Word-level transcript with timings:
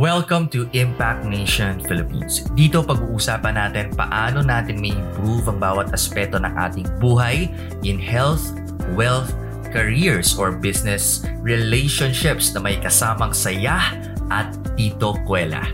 Welcome 0.00 0.48
to 0.56 0.64
Impact 0.72 1.28
Nation 1.28 1.76
Philippines. 1.84 2.48
Dito 2.56 2.80
pag-uusapan 2.80 3.52
natin 3.52 3.92
paano 3.92 4.40
natin 4.40 4.80
may 4.80 4.96
improve 4.96 5.44
ang 5.44 5.60
bawat 5.60 5.92
aspeto 5.92 6.40
ng 6.40 6.56
ating 6.56 6.88
buhay 6.96 7.52
in 7.84 8.00
health, 8.00 8.40
wealth, 8.96 9.28
careers 9.68 10.32
or 10.40 10.56
business 10.56 11.28
relationships 11.44 12.48
na 12.56 12.64
may 12.64 12.80
kasamang 12.80 13.36
saya 13.36 13.76
at 14.32 14.48
Tito 14.72 15.20
Kuela. 15.28 15.68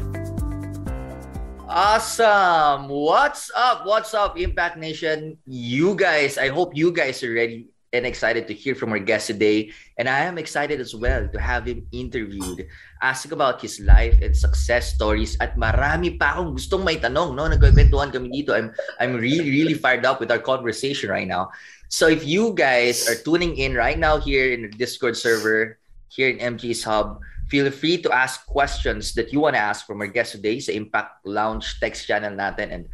Awesome! 1.70 2.90
What's 2.90 3.54
up? 3.54 3.86
What's 3.86 4.10
up, 4.10 4.34
Impact 4.34 4.74
Nation? 4.74 5.38
You 5.46 5.94
guys, 5.94 6.34
I 6.34 6.50
hope 6.50 6.74
you 6.74 6.90
guys 6.90 7.22
are 7.22 7.30
ready 7.30 7.70
and 7.92 8.06
excited 8.06 8.46
to 8.48 8.54
hear 8.54 8.74
from 8.74 8.92
our 8.92 8.98
guest 8.98 9.28
today. 9.28 9.70
And 9.98 10.08
I 10.08 10.26
am 10.26 10.38
excited 10.38 10.80
as 10.80 10.94
well 10.94 11.28
to 11.28 11.38
have 11.40 11.66
him 11.66 11.86
interviewed, 11.92 12.66
ask 13.02 13.30
about 13.30 13.62
his 13.62 13.80
life 13.80 14.18
and 14.22 14.36
success 14.36 14.94
stories. 14.94 15.36
At 15.38 15.56
marami 15.56 16.18
pa 16.18 16.34
akong 16.36 16.58
gustong 16.58 16.84
may 16.84 16.98
tanong, 16.98 17.38
no? 17.38 17.46
Nagkwentuhan 17.46 18.10
kami 18.12 18.30
dito. 18.30 18.52
I'm, 18.52 18.74
I'm 18.98 19.14
really, 19.16 19.50
really 19.50 19.74
fired 19.74 20.04
up 20.04 20.20
with 20.20 20.30
our 20.30 20.42
conversation 20.42 21.10
right 21.10 21.28
now. 21.28 21.50
So 21.88 22.08
if 22.08 22.26
you 22.26 22.52
guys 22.52 23.06
are 23.08 23.14
tuning 23.14 23.56
in 23.56 23.74
right 23.74 23.98
now 23.98 24.18
here 24.18 24.52
in 24.52 24.66
the 24.66 24.72
Discord 24.74 25.16
server, 25.16 25.78
here 26.08 26.28
in 26.28 26.38
MG's 26.38 26.82
Hub, 26.82 27.20
feel 27.46 27.70
free 27.70 28.02
to 28.02 28.10
ask 28.10 28.44
questions 28.46 29.14
that 29.14 29.32
you 29.32 29.40
want 29.40 29.54
to 29.54 29.62
ask 29.62 29.86
from 29.86 30.00
our 30.02 30.10
guest 30.10 30.32
today 30.34 30.58
sa 30.58 30.72
Impact 30.72 31.22
Lounge 31.22 31.78
text 31.78 32.06
channel 32.06 32.34
natin. 32.34 32.74
And 32.74 32.84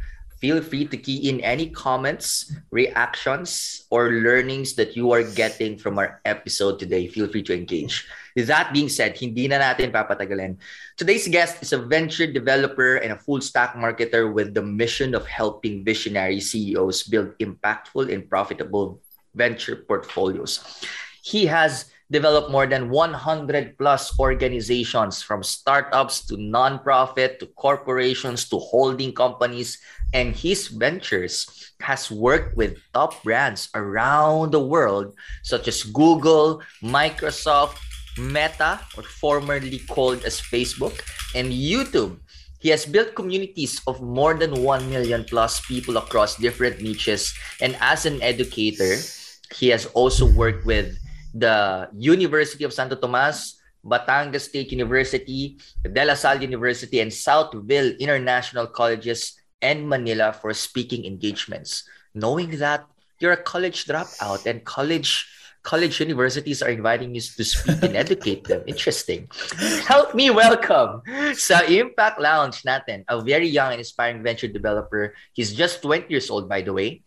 feel 0.43 0.59
free 0.59 0.83
to 0.83 0.99
key 0.99 1.31
in 1.31 1.39
any 1.39 1.71
comments, 1.71 2.51
reactions, 2.67 3.87
or 3.87 4.11
learnings 4.11 4.75
that 4.75 4.91
you 4.91 5.07
are 5.15 5.23
getting 5.23 5.79
from 5.79 5.95
our 5.95 6.19
episode 6.27 6.75
today. 6.75 7.07
Feel 7.07 7.31
free 7.31 7.47
to 7.47 7.55
engage. 7.55 8.03
With 8.35 8.51
that 8.51 8.75
being 8.75 8.91
said, 8.91 9.15
hindi 9.15 9.47
na 9.47 9.63
natin 9.63 9.95
papatagalin. 9.95 10.59
Today's 10.99 11.31
guest 11.31 11.63
is 11.63 11.71
a 11.71 11.79
venture 11.79 12.27
developer 12.27 12.99
and 12.99 13.15
a 13.15 13.21
full 13.23 13.39
stack 13.39 13.79
marketer 13.79 14.27
with 14.27 14.51
the 14.51 14.59
mission 14.59 15.15
of 15.15 15.23
helping 15.23 15.87
visionary 15.87 16.43
CEOs 16.43 17.07
build 17.07 17.31
impactful 17.39 18.11
and 18.11 18.27
profitable 18.27 18.99
venture 19.39 19.79
portfolios. 19.87 20.59
He 21.23 21.47
has 21.47 21.87
developed 22.11 22.51
more 22.51 22.67
than 22.67 22.91
100 22.91 23.79
plus 23.79 24.19
organizations 24.19 25.23
from 25.23 25.41
startups 25.41 26.27
to 26.27 26.35
nonprofit 26.35 27.39
to 27.39 27.47
corporations 27.55 28.51
to 28.51 28.59
holding 28.59 29.15
companies 29.15 29.79
and 30.13 30.35
his 30.35 30.67
ventures 30.69 31.73
has 31.81 32.09
worked 32.09 32.55
with 32.55 32.77
top 32.93 33.21
brands 33.23 33.67
around 33.75 34.53
the 34.53 34.61
world 34.61 35.13
such 35.41 35.67
as 35.67 35.83
Google, 35.83 36.61
Microsoft, 36.81 37.77
Meta 38.17 38.79
or 38.95 39.03
formerly 39.03 39.79
called 39.89 40.23
as 40.23 40.39
Facebook 40.39 41.01
and 41.33 41.51
YouTube. 41.51 42.21
He 42.61 42.69
has 42.69 42.85
built 42.85 43.15
communities 43.15 43.81
of 43.87 44.01
more 44.01 44.35
than 44.35 44.63
1 44.63 44.89
million 44.89 45.25
plus 45.25 45.59
people 45.65 45.97
across 45.97 46.37
different 46.37 46.79
niches 46.79 47.33
and 47.59 47.75
as 47.81 48.05
an 48.05 48.21
educator, 48.21 48.95
he 49.57 49.67
has 49.69 49.85
also 49.97 50.25
worked 50.25 50.65
with 50.65 50.95
the 51.33 51.89
University 51.97 52.63
of 52.63 52.71
Santo 52.71 52.95
Tomas, 52.95 53.59
Batangas 53.83 54.47
State 54.47 54.71
University, 54.71 55.57
De 55.83 56.05
La 56.05 56.13
Salle 56.13 56.41
University, 56.41 57.01
and 57.01 57.11
Southville 57.11 57.99
International 57.99 58.67
Colleges 58.67 59.42
and 59.63 59.87
Manila 59.87 60.35
for 60.35 60.53
speaking 60.53 61.07
engagements. 61.07 61.87
Knowing 62.13 62.59
that 62.59 62.85
you're 63.19 63.31
a 63.31 63.41
college 63.41 63.87
dropout 63.87 64.45
and 64.45 64.61
college 64.67 65.25
college 65.63 65.99
universities 66.03 66.61
are 66.61 66.69
inviting 66.69 67.15
you 67.15 67.21
to 67.23 67.43
speak 67.43 67.81
and 67.81 67.95
educate 67.95 68.43
them. 68.43 68.61
Interesting. 68.67 69.31
Help 69.87 70.13
me 70.13 70.29
welcome 70.29 70.99
sa 71.33 71.63
Impact 71.63 72.19
Lounge 72.19 72.61
natin, 72.67 73.07
a 73.07 73.23
very 73.23 73.47
young 73.47 73.71
and 73.71 73.79
inspiring 73.79 74.21
venture 74.21 74.51
developer. 74.51 75.15
He's 75.31 75.55
just 75.55 75.81
20 75.81 76.11
years 76.11 76.27
old, 76.29 76.51
by 76.51 76.61
the 76.61 76.75
way. 76.75 77.01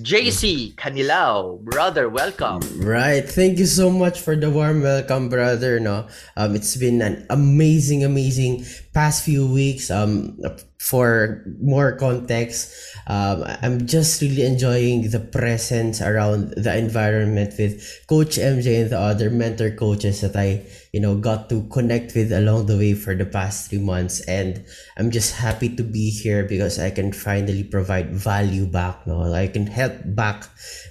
JC 0.00 0.74
Canilao, 0.74 1.60
brother, 1.60 2.08
welcome. 2.08 2.64
Right. 2.80 3.20
Thank 3.20 3.60
you 3.60 3.68
so 3.68 3.92
much 3.92 4.24
for 4.24 4.34
the 4.34 4.48
warm 4.48 4.80
welcome, 4.80 5.28
brother. 5.28 5.78
No, 5.78 6.08
um, 6.34 6.56
it's 6.56 6.76
been 6.80 7.02
an 7.02 7.26
amazing, 7.28 8.02
amazing 8.02 8.64
past 8.94 9.24
few 9.24 9.46
weeks. 9.46 9.90
Um, 9.90 10.38
for 10.78 11.44
more 11.60 11.94
context, 11.94 12.74
um, 13.06 13.44
I'm 13.62 13.86
just 13.86 14.20
really 14.20 14.42
enjoying 14.42 15.10
the 15.10 15.20
presence 15.20 16.02
around 16.02 16.54
the 16.56 16.76
environment 16.76 17.54
with 17.58 17.80
Coach 18.08 18.36
MJ 18.36 18.82
and 18.82 18.90
the 18.90 18.98
other 18.98 19.30
mentor 19.30 19.70
coaches 19.70 20.20
that 20.22 20.34
I 20.34 20.66
you 20.92 21.00
know 21.00 21.16
got 21.16 21.48
to 21.48 21.64
connect 21.72 22.14
with 22.14 22.30
along 22.32 22.66
the 22.66 22.76
way 22.76 22.92
for 22.92 23.16
the 23.16 23.24
past 23.24 23.70
three 23.70 23.80
months 23.80 24.20
and 24.28 24.62
i'm 24.98 25.10
just 25.10 25.34
happy 25.34 25.74
to 25.74 25.82
be 25.82 26.10
here 26.10 26.44
because 26.44 26.78
i 26.78 26.90
can 26.90 27.12
finally 27.12 27.64
provide 27.64 28.12
value 28.12 28.66
back 28.66 29.06
no 29.06 29.24
i 29.32 29.48
can 29.48 29.66
help 29.66 29.96
back 30.04 30.44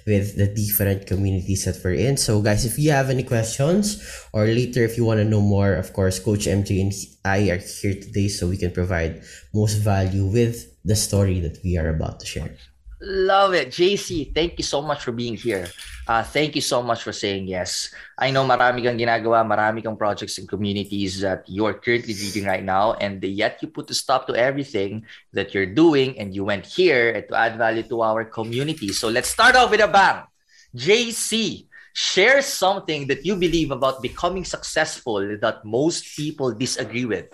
with 0.06 0.36
the 0.36 0.46
different 0.46 1.06
communities 1.06 1.64
that 1.64 1.78
we're 1.84 1.94
in. 1.94 2.16
So 2.16 2.42
guys 2.42 2.64
if 2.64 2.78
you 2.78 2.90
have 2.90 3.10
any 3.10 3.22
questions 3.22 4.02
or 4.32 4.46
later 4.46 4.82
if 4.84 4.96
you 4.96 5.04
want 5.04 5.18
to 5.18 5.24
know 5.24 5.40
more 5.40 5.74
of 5.74 5.92
course 5.92 6.18
coach 6.18 6.46
mj 6.46 6.80
and 6.80 6.92
i 7.24 7.50
are 7.50 7.58
here 7.58 7.94
today 7.94 8.28
so 8.28 8.48
we 8.48 8.56
can 8.56 8.70
provide 8.70 9.22
most 9.54 9.74
value 9.74 10.26
with 10.26 10.56
the 10.84 10.96
story 10.96 11.40
that 11.40 11.58
we 11.64 11.76
are 11.78 11.88
about 11.88 12.20
to 12.20 12.26
share 12.26 12.56
Love 13.02 13.52
it. 13.54 13.74
JC, 13.74 14.32
thank 14.32 14.54
you 14.58 14.62
so 14.62 14.80
much 14.80 15.02
for 15.02 15.10
being 15.10 15.34
here. 15.34 15.66
Uh, 16.06 16.22
thank 16.22 16.54
you 16.54 16.62
so 16.62 16.82
much 16.82 17.02
for 17.02 17.10
saying 17.10 17.50
yes. 17.50 17.90
I 18.14 18.30
know 18.30 18.46
marami 18.46 18.86
kang 18.86 18.94
ginagawa, 18.94 19.42
marami 19.42 19.82
kang 19.82 19.98
projects 19.98 20.38
and 20.38 20.46
communities 20.46 21.18
that 21.18 21.42
you're 21.50 21.74
currently 21.74 22.14
leading 22.14 22.46
right 22.46 22.62
now, 22.62 22.94
and 23.02 23.18
yet 23.22 23.58
you 23.58 23.66
put 23.74 23.90
a 23.90 23.94
stop 23.94 24.30
to 24.30 24.38
everything 24.38 25.02
that 25.34 25.50
you're 25.50 25.66
doing, 25.66 26.14
and 26.14 26.30
you 26.30 26.46
went 26.46 26.62
here 26.62 27.26
to 27.26 27.34
add 27.34 27.58
value 27.58 27.82
to 27.82 28.02
our 28.02 28.22
community. 28.22 28.94
So 28.94 29.10
let's 29.10 29.34
start 29.34 29.58
off 29.58 29.74
with 29.74 29.82
a 29.82 29.90
bang. 29.90 30.22
JC, 30.70 31.66
share 31.94 32.38
something 32.38 33.10
that 33.10 33.26
you 33.26 33.34
believe 33.34 33.74
about 33.74 33.98
becoming 33.98 34.46
successful 34.46 35.18
that 35.42 35.64
most 35.66 36.14
people 36.14 36.54
disagree 36.54 37.04
with. 37.04 37.26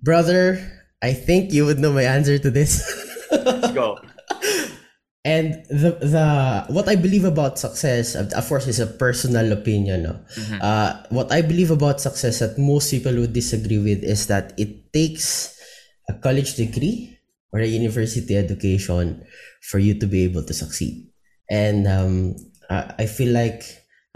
Brother, 0.00 0.56
I 1.04 1.12
think 1.12 1.52
you 1.52 1.66
would 1.66 1.78
know 1.78 1.92
my 1.92 2.08
answer 2.08 2.38
to 2.40 2.50
this. 2.50 2.80
Let's 3.30 3.76
go. 3.76 4.00
and 5.28 5.60
the 5.68 5.92
the 6.00 6.26
what 6.72 6.88
I 6.88 6.96
believe 6.96 7.28
about 7.28 7.60
success, 7.60 8.16
of 8.16 8.44
course, 8.48 8.64
is 8.64 8.80
a 8.80 8.88
personal 8.88 9.52
opinion. 9.52 10.08
No? 10.08 10.14
Mm-hmm. 10.16 10.58
Uh, 10.64 10.90
what 11.12 11.28
I 11.28 11.44
believe 11.44 11.70
about 11.70 12.00
success 12.00 12.40
that 12.40 12.56
most 12.56 12.88
people 12.88 13.12
would 13.20 13.36
disagree 13.36 13.76
with 13.76 14.00
is 14.00 14.26
that 14.32 14.56
it 14.56 14.88
takes 14.92 15.52
a 16.08 16.16
college 16.16 16.56
degree 16.56 17.20
or 17.52 17.60
a 17.60 17.68
university 17.68 18.36
education 18.36 19.20
for 19.68 19.76
you 19.76 20.00
to 20.00 20.06
be 20.08 20.24
able 20.24 20.44
to 20.48 20.54
succeed. 20.56 21.12
And 21.50 21.84
um, 21.86 22.36
I 22.70 23.04
feel 23.04 23.32
like 23.32 23.64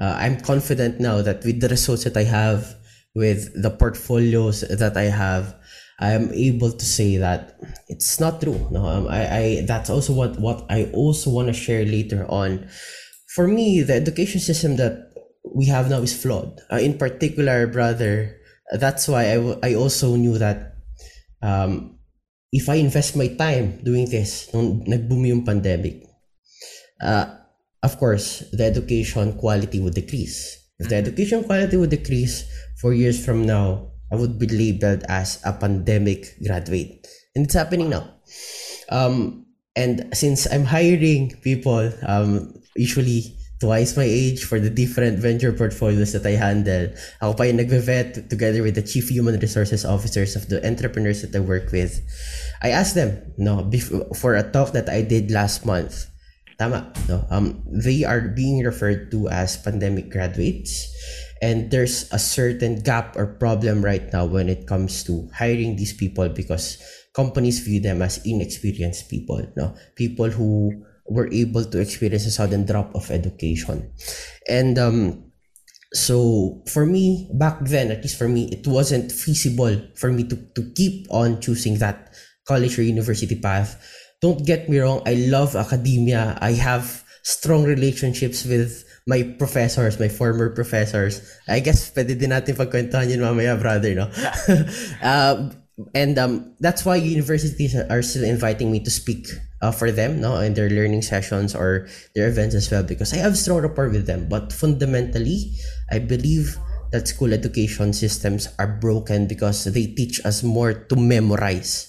uh, 0.00 0.16
I'm 0.16 0.40
confident 0.40 1.00
now 1.00 1.20
that 1.20 1.44
with 1.44 1.60
the 1.60 1.68
results 1.68 2.04
that 2.04 2.16
I 2.16 2.24
have, 2.24 2.76
with 3.14 3.52
the 3.60 3.70
portfolios 3.70 4.64
that 4.64 4.96
I 4.96 5.12
have, 5.12 5.56
I 6.02 6.18
am 6.18 6.34
able 6.34 6.74
to 6.74 6.84
say 6.84 7.14
that 7.22 7.62
it's 7.86 8.18
not 8.18 8.42
true. 8.42 8.58
No, 8.74 8.82
um, 8.90 9.06
I, 9.06 9.22
I 9.22 9.44
that's 9.70 9.86
also 9.86 10.10
what 10.10 10.34
what 10.42 10.66
I 10.66 10.90
also 10.90 11.30
want 11.30 11.46
to 11.46 11.54
share 11.54 11.86
later 11.86 12.26
on. 12.26 12.66
For 13.30 13.46
me, 13.46 13.86
the 13.86 13.94
education 13.94 14.42
system 14.42 14.82
that 14.82 15.14
we 15.46 15.70
have 15.70 15.86
now 15.86 16.02
is 16.02 16.10
flawed. 16.10 16.58
Uh, 16.66 16.82
in 16.82 16.98
particular, 16.98 17.70
brother, 17.70 18.34
that's 18.74 19.06
why 19.06 19.30
I, 19.30 19.38
I 19.62 19.70
also 19.78 20.18
knew 20.18 20.42
that 20.42 20.74
um, 21.38 22.02
if 22.50 22.66
I 22.68 22.82
invest 22.82 23.14
my 23.14 23.30
time 23.38 23.78
doing 23.86 24.10
this, 24.10 24.50
nung 24.50 24.82
nagboom 24.82 25.22
yung 25.22 25.46
pandemic, 25.46 26.02
uh, 26.98 27.30
of 27.78 27.94
course, 28.02 28.42
the 28.50 28.66
education 28.66 29.38
quality 29.38 29.78
would 29.78 29.94
decrease. 29.94 30.58
If 30.82 30.90
the 30.90 30.98
mm-hmm. 30.98 31.06
education 31.06 31.38
quality 31.46 31.78
would 31.78 31.94
decrease 31.94 32.42
four 32.82 32.90
years 32.90 33.22
from 33.22 33.46
now, 33.46 33.91
I 34.12 34.16
would 34.16 34.38
be 34.38 34.46
labeled 34.46 35.04
as 35.08 35.40
a 35.44 35.56
pandemic 35.56 36.36
graduate. 36.44 37.08
And 37.34 37.46
it's 37.46 37.54
happening 37.54 37.88
now. 37.88 38.12
Um, 38.90 39.46
and 39.74 40.12
since 40.12 40.46
I'm 40.52 40.64
hiring 40.64 41.32
people, 41.40 41.90
um, 42.06 42.52
usually 42.76 43.40
twice 43.58 43.96
my 43.96 44.04
age 44.04 44.44
for 44.44 44.58
the 44.58 44.68
different 44.68 45.22
venture 45.22 45.54
portfolios 45.54 46.12
that 46.12 46.26
I 46.26 46.34
handle. 46.34 46.92
Ako 47.22 47.32
pa 47.38 47.46
yung 47.46 47.62
nagve-vet 47.62 48.28
together 48.28 48.60
with 48.60 48.74
the 48.74 48.82
chief 48.82 49.08
human 49.08 49.38
resources 49.38 49.86
officers 49.86 50.36
of 50.36 50.50
the 50.50 50.58
entrepreneurs 50.66 51.22
that 51.22 51.30
I 51.30 51.40
work 51.40 51.70
with. 51.70 52.02
I 52.60 52.74
asked 52.74 52.98
them, 52.98 53.16
no, 53.38 53.62
before, 53.62 54.10
for 54.18 54.34
a 54.34 54.42
talk 54.42 54.74
that 54.74 54.90
I 54.90 55.00
did 55.06 55.30
last 55.30 55.64
month. 55.64 56.10
Tama, 56.58 56.92
no? 57.08 57.24
Um, 57.30 57.62
they 57.70 58.04
are 58.04 58.20
being 58.20 58.66
referred 58.66 59.14
to 59.14 59.30
as 59.30 59.56
pandemic 59.56 60.10
graduates 60.10 60.90
and 61.42 61.74
there's 61.74 62.06
a 62.14 62.18
certain 62.22 62.78
gap 62.78 63.18
or 63.18 63.26
problem 63.26 63.84
right 63.84 64.06
now 64.14 64.24
when 64.24 64.48
it 64.48 64.70
comes 64.70 65.02
to 65.02 65.28
hiring 65.34 65.74
these 65.74 65.92
people 65.92 66.30
because 66.30 66.78
companies 67.12 67.58
view 67.58 67.82
them 67.82 68.00
as 68.00 68.24
inexperienced 68.24 69.10
people 69.10 69.42
no? 69.56 69.74
People 69.96 70.30
who 70.30 70.70
were 71.10 71.28
able 71.34 71.64
to 71.66 71.82
experience 71.82 72.24
a 72.24 72.30
sudden 72.30 72.64
drop 72.64 72.94
of 72.94 73.10
education. 73.10 73.92
And 74.48 74.78
um 74.78 75.28
so 75.92 76.62
for 76.70 76.86
me 76.86 77.28
back 77.34 77.58
then 77.66 77.90
at 77.90 78.00
least 78.00 78.16
for 78.16 78.28
me 78.28 78.48
it 78.48 78.64
wasn't 78.66 79.12
feasible 79.12 79.76
for 79.94 80.10
me 80.10 80.24
to, 80.24 80.36
to 80.54 80.72
keep 80.72 81.04
on 81.10 81.42
choosing 81.42 81.76
that 81.78 82.14
college 82.46 82.78
or 82.78 82.82
university 82.82 83.34
path. 83.34 83.76
Don't 84.22 84.46
get 84.46 84.70
me 84.70 84.78
wrong 84.78 85.02
i 85.04 85.14
love 85.14 85.56
academia. 85.56 86.38
I 86.40 86.52
have 86.52 87.02
strong 87.24 87.64
relationships 87.64 88.46
with 88.46 88.86
my 89.06 89.34
professors, 89.38 89.98
my 89.98 90.08
former 90.08 90.50
professors. 90.50 91.22
I 91.48 91.60
guess 91.60 91.90
pwede 91.90 92.18
din 92.18 92.30
natin 92.30 92.54
pagkwentuhan 92.54 93.10
yun 93.10 93.22
mamaya, 93.22 93.58
brother, 93.58 93.94
no? 93.94 94.06
uh, 95.02 95.50
and 95.94 96.18
um, 96.18 96.54
that's 96.60 96.84
why 96.84 96.96
universities 96.96 97.74
are 97.74 98.02
still 98.02 98.24
inviting 98.24 98.70
me 98.70 98.80
to 98.80 98.90
speak 98.90 99.28
uh, 99.62 99.72
for 99.72 99.90
them 99.90 100.20
no 100.20 100.36
in 100.40 100.54
their 100.54 100.68
learning 100.68 101.00
sessions 101.00 101.54
or 101.54 101.88
their 102.14 102.28
events 102.28 102.54
as 102.54 102.70
well 102.70 102.82
because 102.82 103.12
I 103.12 103.18
have 103.24 103.38
strong 103.38 103.62
rapport 103.62 103.88
with 103.88 104.06
them 104.06 104.28
but 104.28 104.52
fundamentally 104.52 105.56
I 105.90 105.98
believe 105.98 106.58
that 106.92 107.08
school 107.08 107.32
education 107.32 107.92
systems 107.92 108.48
are 108.58 108.68
broken 108.68 109.26
because 109.26 109.64
they 109.64 109.86
teach 109.86 110.20
us 110.24 110.42
more 110.42 110.74
to 110.74 110.96
memorize 110.96 111.88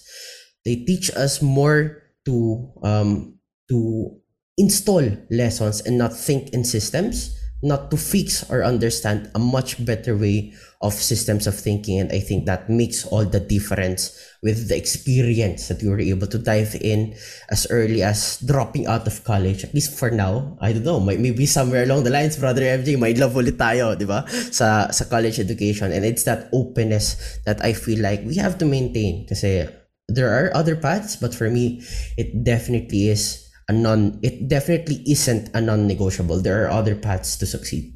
they 0.63 0.75
teach 0.87 1.11
us 1.11 1.41
more 1.41 2.03
to 2.25 2.71
um, 2.83 3.35
to 3.69 4.15
install 4.57 5.03
lessons 5.31 5.81
and 5.81 5.97
not 5.97 6.13
think 6.13 6.49
in 6.53 6.63
systems 6.63 7.39
not 7.63 7.87
to 7.89 7.95
fix 7.95 8.43
or 8.51 8.61
understand 8.61 9.31
a 9.33 9.39
much 9.39 9.79
better 9.87 10.19
way 10.19 10.51
of 10.83 10.91
systems 10.91 11.47
of 11.47 11.55
thinking. 11.55 11.97
And 11.97 12.11
i 12.11 12.19
think 12.19 12.45
that 12.45 12.69
makes 12.69 13.07
all 13.07 13.23
the 13.23 13.39
difference 13.39 14.11
with 14.43 14.67
the 14.67 14.75
experience 14.75 15.71
that 15.71 15.81
you 15.81 15.89
were 15.89 16.03
able 16.03 16.27
to 16.27 16.37
dive 16.37 16.75
in 16.83 17.15
as 17.49 17.65
early 17.71 18.03
as 18.03 18.43
dropping 18.43 18.85
out 18.85 19.07
of 19.07 19.23
college. 19.23 19.63
At 19.63 19.73
least 19.73 19.95
for 19.95 20.11
now 20.11 20.59
i 20.59 20.75
don't 20.75 20.83
know 20.83 20.99
maybe 20.99 21.47
somewhere 21.47 21.87
along 21.87 22.03
the 22.03 22.11
lines 22.11 22.35
brother 22.35 22.61
MJ 22.67 22.99
might 22.99 23.17
love 23.17 23.33
ulit 23.33 23.55
tayo 23.55 23.95
di 23.95 24.03
ba? 24.03 24.27
Sa 24.27 24.91
sa 24.91 25.07
college 25.07 25.39
education. 25.39 25.95
And 25.95 26.03
it's 26.03 26.27
that 26.27 26.51
openness 26.51 27.39
that 27.47 27.63
i 27.63 27.71
feel 27.71 28.03
like 28.03 28.27
we 28.27 28.35
have 28.35 28.59
to 28.59 28.67
maintain. 28.67 29.23
Kasi 29.23 29.71
there 30.11 30.27
are 30.27 30.51
other 30.51 30.75
paths 30.75 31.15
but 31.15 31.31
for 31.31 31.47
me 31.47 31.79
it 32.19 32.43
definitely 32.43 33.07
is 33.07 33.42
a 33.69 33.73
non 33.73 34.19
it 34.21 34.47
definitely 34.47 35.03
isn't 35.07 35.49
a 35.53 35.61
non-negotiable. 35.61 36.41
There 36.41 36.65
are 36.65 36.71
other 36.71 36.95
paths 36.95 37.37
to 37.37 37.45
succeed. 37.45 37.95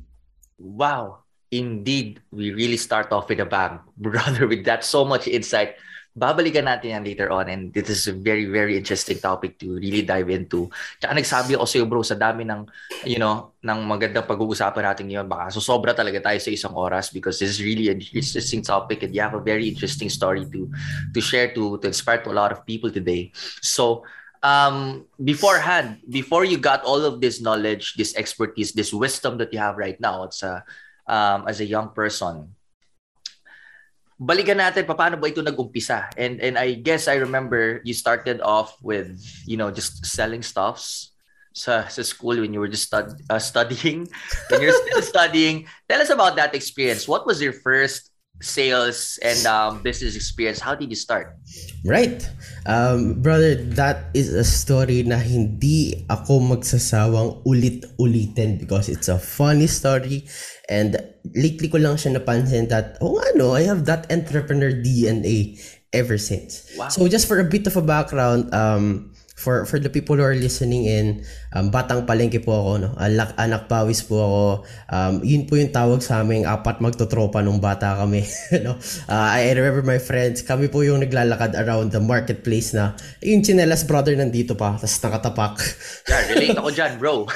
Wow. 0.58 1.24
Indeed 1.52 2.22
we 2.32 2.52
really 2.52 2.78
start 2.78 3.12
off 3.12 3.30
with 3.30 3.40
a 3.40 3.46
bang. 3.46 3.80
Brother 3.98 4.48
with 4.48 4.66
that 4.66 4.84
so 4.84 5.06
much 5.06 5.28
insight 5.28 5.76
babalikan 6.18 6.66
natin 6.66 6.98
yan 6.98 7.04
later 7.06 7.30
on. 7.30 7.46
And 7.46 7.70
this 7.70 7.94
is 7.94 8.10
a 8.10 8.16
very 8.18 8.50
very 8.50 8.74
interesting 8.74 9.22
topic 9.22 9.62
to 9.62 9.78
really 9.78 10.02
dive 10.02 10.34
into. 10.34 10.66
Tsaka 10.98 11.14
nagsabi 11.14 11.54
ako 11.54 11.66
sa'yo 11.70 11.86
bro 11.86 12.02
sa 12.02 12.18
dami 12.18 12.42
ng 12.42 12.66
you 13.06 13.22
know 13.22 13.54
ng 13.62 13.80
magandang 13.86 14.26
pag-uusapan 14.26 14.84
natin 14.90 15.06
ngayon. 15.08 15.30
Baka 15.30 15.54
so 15.54 15.62
sobra 15.62 15.94
talaga 15.94 16.18
tayo 16.18 16.42
sa 16.42 16.50
isang 16.50 16.74
oras 16.74 17.14
because 17.14 17.38
this 17.38 17.54
is 17.54 17.62
really 17.62 17.94
an 17.94 18.02
interesting 18.02 18.66
topic 18.66 19.06
and 19.06 19.14
you 19.14 19.22
have 19.22 19.38
a 19.38 19.44
very 19.46 19.70
interesting 19.70 20.10
story 20.10 20.42
to 20.50 20.66
to 21.14 21.20
share 21.22 21.54
to 21.54 21.78
to 21.78 21.86
inspire 21.86 22.20
to 22.26 22.34
a 22.34 22.36
lot 22.36 22.50
of 22.50 22.66
people 22.66 22.90
today. 22.90 23.30
So 23.62 24.02
um 24.44 25.06
beforehand 25.24 25.98
before 26.10 26.46
you 26.46 26.58
got 26.58 26.84
all 26.84 27.02
of 27.02 27.22
this 27.22 27.42
knowledge 27.42 27.96
this 27.98 28.16
expertise 28.16 28.74
this 28.74 28.94
wisdom 28.94 29.38
that 29.38 29.52
you 29.52 29.60
have 29.60 29.78
right 29.78 30.00
now 30.00 30.24
it's 30.24 30.44
a 30.44 30.64
um, 31.08 31.48
as 31.48 31.60
a 31.60 31.66
young 31.66 31.90
person 31.96 32.54
balikan 34.18 34.58
natin 34.58 34.84
paano 34.90 35.16
ba 35.22 35.30
ito 35.30 35.46
nag-umpisa. 35.46 36.10
And 36.18 36.42
and 36.42 36.58
I 36.58 36.74
guess 36.82 37.06
I 37.06 37.22
remember 37.22 37.86
you 37.86 37.94
started 37.94 38.42
off 38.42 38.74
with 38.82 39.22
you 39.46 39.56
know 39.56 39.70
just 39.70 40.04
selling 40.10 40.42
stuffs 40.42 41.14
sa, 41.54 41.86
sa 41.90 42.02
school 42.02 42.42
when 42.42 42.54
you 42.54 42.62
were 42.62 42.70
just 42.70 42.90
stud, 42.90 43.14
uh, 43.30 43.42
studying. 43.42 44.10
When 44.50 44.62
you're 44.62 44.78
still 44.90 45.06
studying 45.14 45.70
tell 45.86 46.02
us 46.02 46.10
about 46.10 46.36
that 46.42 46.58
experience. 46.58 47.06
What 47.06 47.30
was 47.30 47.42
your 47.42 47.54
first 47.54 48.07
sales 48.42 49.18
and 49.26 49.46
um, 49.46 49.82
business 49.82 50.16
experience 50.16 50.60
how 50.60 50.76
did 50.76 50.90
you 50.90 50.96
start? 50.96 51.36
Right. 51.86 52.22
Um, 52.66 53.22
brother 53.22 53.56
that 53.80 54.14
is 54.14 54.34
a 54.34 54.44
story 54.44 55.04
na 55.04 55.18
hindi 55.18 56.06
ako 56.10 56.40
magsasawang 56.40 57.42
ulit-ulitin 57.46 58.60
because 58.60 58.90
it's 58.90 59.10
a 59.10 59.18
funny 59.18 59.66
story 59.66 60.28
and 60.70 61.02
lately 61.34 61.68
ko 61.68 61.82
lang 61.82 61.98
siya 61.98 62.20
napansin 62.20 62.70
that 62.70 62.98
oh 63.02 63.18
ano 63.34 63.58
I 63.58 63.66
have 63.66 63.86
that 63.90 64.12
entrepreneur 64.12 64.70
DNA 64.70 65.58
ever 65.96 66.20
since. 66.20 66.70
Wow. 66.78 66.92
so 66.94 67.08
just 67.08 67.26
for 67.26 67.40
a 67.40 67.48
bit 67.48 67.66
of 67.66 67.74
a 67.74 67.82
background 67.82 68.54
um, 68.54 69.17
for 69.38 69.70
for 69.70 69.78
the 69.78 69.86
people 69.86 70.18
who 70.18 70.26
are 70.26 70.34
listening 70.34 70.90
in, 70.90 71.22
um, 71.54 71.70
batang 71.70 72.10
palengke 72.10 72.42
po 72.42 72.58
ako, 72.58 72.72
no? 72.82 72.90
Anak, 72.98 73.38
anak 73.38 73.70
pawis 73.70 74.02
po 74.02 74.18
ako. 74.18 74.46
Um, 74.90 75.14
yun 75.22 75.46
po 75.46 75.62
yung 75.62 75.70
tawag 75.70 76.02
sa 76.02 76.26
aming 76.26 76.50
apat 76.50 76.82
magtotropa 76.82 77.46
nung 77.46 77.62
bata 77.62 78.02
kami. 78.02 78.26
no? 78.66 78.82
Uh, 79.06 79.30
I 79.38 79.54
remember 79.54 79.86
my 79.86 80.02
friends, 80.02 80.42
kami 80.42 80.74
po 80.74 80.82
yung 80.82 81.06
naglalakad 81.06 81.54
around 81.54 81.94
the 81.94 82.02
marketplace 82.02 82.74
na 82.74 82.98
yung 83.22 83.46
chinelas 83.46 83.86
brother 83.86 84.18
nandito 84.18 84.58
pa, 84.58 84.74
tapos 84.82 84.98
nakatapak. 85.06 85.54
yeah, 86.10 86.22
relate 86.34 86.58
ako 86.58 86.70
dyan, 86.74 86.92
bro. 86.98 87.30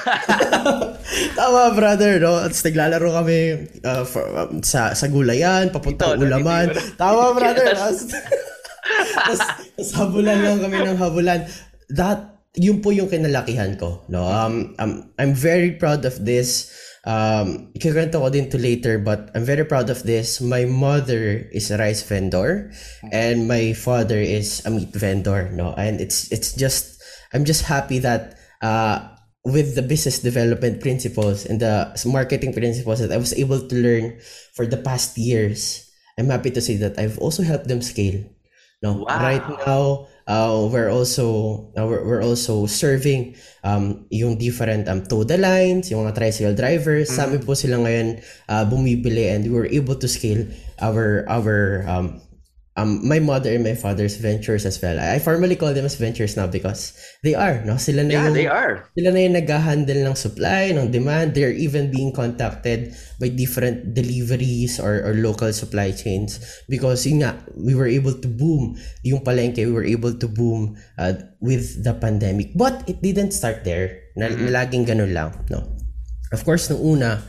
Tama, 1.38 1.62
brother, 1.78 2.18
no? 2.18 2.42
Tapos 2.50 2.66
naglalaro 2.66 3.10
kami 3.14 3.38
uh, 3.86 4.04
for, 4.10 4.26
um, 4.26 4.66
sa, 4.66 4.98
sa 4.98 5.06
gulayan, 5.06 5.70
papunta 5.70 6.18
Ito, 6.18 6.26
ulaman. 6.26 6.74
Tama, 6.98 7.38
brother. 7.38 7.78
Tapos 9.22 9.92
habulan 9.94 10.42
lang 10.42 10.58
kami 10.58 10.78
ng 10.82 10.98
habulan 10.98 11.46
that 11.96 12.32
yun 12.56 12.84
po 12.84 12.92
yung 12.92 13.08
kinalakihan 13.08 13.80
ko 13.80 14.04
no? 14.12 14.28
Um, 14.28 14.76
um 14.80 15.12
I'm 15.16 15.32
very 15.32 15.72
proud 15.80 16.04
of 16.04 16.20
this. 16.24 16.72
Um 17.02 17.74
ikikwento 17.74 18.22
ko 18.22 18.30
din 18.30 18.52
to 18.52 18.60
later 18.60 19.00
but 19.00 19.32
I'm 19.34 19.48
very 19.48 19.64
proud 19.64 19.90
of 19.90 20.04
this. 20.04 20.44
My 20.44 20.68
mother 20.68 21.48
is 21.50 21.72
a 21.72 21.80
rice 21.80 22.04
vendor 22.04 22.70
and 23.10 23.48
my 23.48 23.74
father 23.74 24.20
is 24.20 24.62
a 24.68 24.70
meat 24.70 24.94
vendor 24.94 25.50
no? 25.56 25.74
And 25.80 26.04
it's 26.04 26.28
it's 26.32 26.54
just 26.54 27.00
I'm 27.32 27.48
just 27.48 27.66
happy 27.66 27.98
that 28.04 28.36
uh 28.62 29.08
with 29.42 29.74
the 29.74 29.82
business 29.82 30.22
development 30.22 30.82
principles 30.82 31.48
and 31.50 31.60
the 31.60 31.90
marketing 32.06 32.54
principles 32.54 33.02
that 33.02 33.12
I 33.12 33.18
was 33.18 33.34
able 33.34 33.58
to 33.58 33.76
learn 33.76 34.22
for 34.54 34.68
the 34.68 34.78
past 34.78 35.18
years 35.18 35.90
I'm 36.20 36.30
happy 36.30 36.52
to 36.52 36.62
say 36.62 36.78
that 36.78 37.00
I've 37.00 37.18
also 37.18 37.42
helped 37.42 37.66
them 37.66 37.82
scale 37.82 38.22
no? 38.86 39.02
Wow. 39.02 39.18
right 39.18 39.48
now 39.66 40.11
uh, 40.28 40.68
we're 40.72 40.90
also 40.90 41.70
uh, 41.78 41.86
we're, 41.86 42.04
we're 42.06 42.24
also 42.24 42.66
serving 42.66 43.36
um, 43.64 44.06
yung 44.10 44.38
different 44.38 44.88
um, 44.88 45.04
TODA 45.06 45.38
lines, 45.38 45.92
yung 45.92 46.06
mga 46.06 46.16
tricycle 46.16 46.56
drivers. 46.56 47.10
Mm-hmm. 47.10 47.18
Sa 47.18 47.28
amin 47.30 47.42
po 47.42 47.54
sila 47.54 47.78
ngayon 47.82 48.08
uh, 48.50 48.64
bumibili 48.66 49.30
and 49.34 49.46
we 49.46 49.54
were 49.54 49.70
able 49.70 49.96
to 49.96 50.08
scale 50.08 50.46
our 50.82 51.26
our 51.30 51.86
um, 51.88 52.22
um, 52.82 53.06
my 53.06 53.20
mother 53.20 53.54
and 53.54 53.64
my 53.64 53.76
father's 53.78 54.18
ventures 54.18 54.66
as 54.66 54.82
well. 54.82 54.98
I 54.98 55.20
formally 55.20 55.56
call 55.56 55.74
them 55.74 55.86
as 55.86 55.96
ventures 55.96 56.36
now 56.36 56.48
because 56.48 56.98
they 57.24 57.36
are, 57.36 57.62
no? 57.64 57.78
Sila 57.78 58.04
na 58.04 58.14
yeah, 58.14 58.26
yung, 58.26 58.34
they 58.34 58.48
are. 58.50 58.90
Sila 58.98 59.14
na 59.14 59.20
yung 59.22 59.38
nag-handle 59.38 60.02
ng 60.10 60.16
supply, 60.18 60.74
ng 60.74 60.90
demand. 60.92 61.34
They're 61.36 61.54
even 61.54 61.92
being 61.92 62.12
contacted 62.12 62.94
by 63.20 63.30
different 63.30 63.94
deliveries 63.94 64.80
or, 64.80 65.06
or 65.06 65.14
local 65.14 65.54
supply 65.54 65.92
chains 65.92 66.42
because 66.68 67.06
yun 67.06 67.22
nga, 67.22 67.38
we 67.56 67.76
were 67.76 67.88
able 67.88 68.14
to 68.14 68.28
boom 68.28 68.78
yung 69.04 69.22
palengke, 69.22 69.62
we 69.62 69.72
were 69.74 69.86
able 69.88 70.14
to 70.14 70.28
boom 70.28 70.78
uh, 70.98 71.14
with 71.40 71.84
the 71.84 71.94
pandemic. 71.94 72.58
But 72.58 72.88
it 72.90 73.02
didn't 73.02 73.32
start 73.32 73.64
there. 73.64 74.02
Na, 74.18 74.28
mm-hmm. 74.28 74.52
laging 74.52 74.86
ganun 74.90 75.14
lang, 75.14 75.32
no? 75.48 75.64
Of 76.32 76.44
course, 76.44 76.72
nung 76.72 76.80
una, 76.80 77.24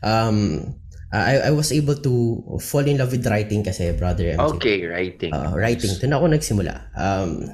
um, 0.00 0.72
I, 1.16 1.48
I 1.48 1.50
was 1.50 1.72
able 1.72 1.96
to 1.96 2.58
fall 2.60 2.84
in 2.84 2.98
love 2.98 3.12
with 3.12 3.26
writing 3.26 3.64
kasi, 3.64 3.92
brother. 3.92 4.36
MJ. 4.36 4.56
Okay, 4.56 4.78
writing. 4.84 5.32
Uh, 5.32 5.54
writing. 5.56 5.90
Doon 6.00 6.12
ako 6.12 6.26
nagsimula. 6.28 6.74
Um, 6.96 7.48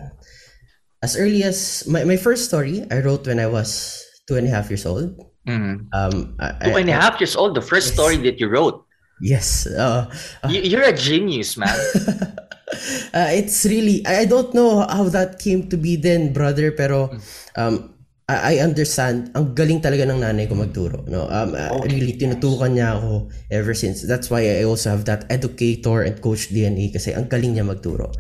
as 1.03 1.17
early 1.17 1.43
as, 1.43 1.87
my, 1.87 2.05
my 2.05 2.17
first 2.17 2.47
story, 2.47 2.87
I 2.91 3.01
wrote 3.01 3.27
when 3.27 3.41
I 3.41 3.47
was 3.47 4.03
two 4.29 4.37
and 4.37 4.47
a 4.47 4.51
half 4.51 4.71
years 4.71 4.87
old. 4.87 5.15
Mm. 5.47 5.87
Um, 5.93 6.37
I, 6.39 6.71
two 6.71 6.77
and 6.77 6.89
a 6.89 6.95
half 6.95 7.21
years 7.21 7.35
old, 7.35 7.55
the 7.55 7.63
first 7.63 7.89
yes. 7.89 7.95
story 7.95 8.17
that 8.29 8.39
you 8.39 8.49
wrote. 8.49 8.87
Yes. 9.21 9.67
Uh, 9.67 10.11
uh, 10.43 10.49
You're 10.49 10.83
a 10.83 10.97
genius, 10.97 11.57
man. 11.57 11.69
uh, 13.15 13.31
it's 13.31 13.65
really, 13.65 14.07
I 14.07 14.25
don't 14.25 14.55
know 14.55 14.81
how 14.81 15.05
that 15.11 15.39
came 15.39 15.69
to 15.71 15.77
be 15.77 15.97
then, 15.97 16.33
brother, 16.33 16.73
pero 16.73 17.09
mm. 17.09 17.21
um, 17.57 17.92
I 18.31 18.63
understand, 18.63 19.35
ang 19.35 19.51
galing 19.53 19.83
talaga 19.83 20.07
ng 20.07 20.23
nanay 20.23 20.47
ko 20.47 20.55
magturo. 20.55 21.03
No? 21.11 21.27
Um, 21.27 21.59
uh, 21.59 21.75
okay. 21.75 21.91
Really, 21.91 22.15
tinutukan 22.15 22.71
niya 22.71 22.95
ako 22.95 23.29
ever 23.51 23.75
since. 23.75 24.07
That's 24.07 24.31
why 24.31 24.47
I 24.47 24.63
also 24.63 24.95
have 24.95 25.05
that 25.11 25.27
educator 25.27 26.07
and 26.07 26.17
coach 26.23 26.55
DNA 26.55 26.95
kasi 26.95 27.13
ang 27.13 27.27
galing 27.27 27.59
niya 27.59 27.67
magturo. 27.67 28.15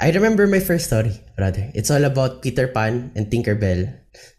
I 0.00 0.14
remember 0.14 0.46
my 0.46 0.62
first 0.62 0.88
story, 0.88 1.18
brother. 1.34 1.68
It's 1.74 1.90
all 1.90 2.06
about 2.06 2.40
Peter 2.40 2.70
Pan 2.70 3.10
and 3.18 3.26
Tinkerbell. 3.28 3.90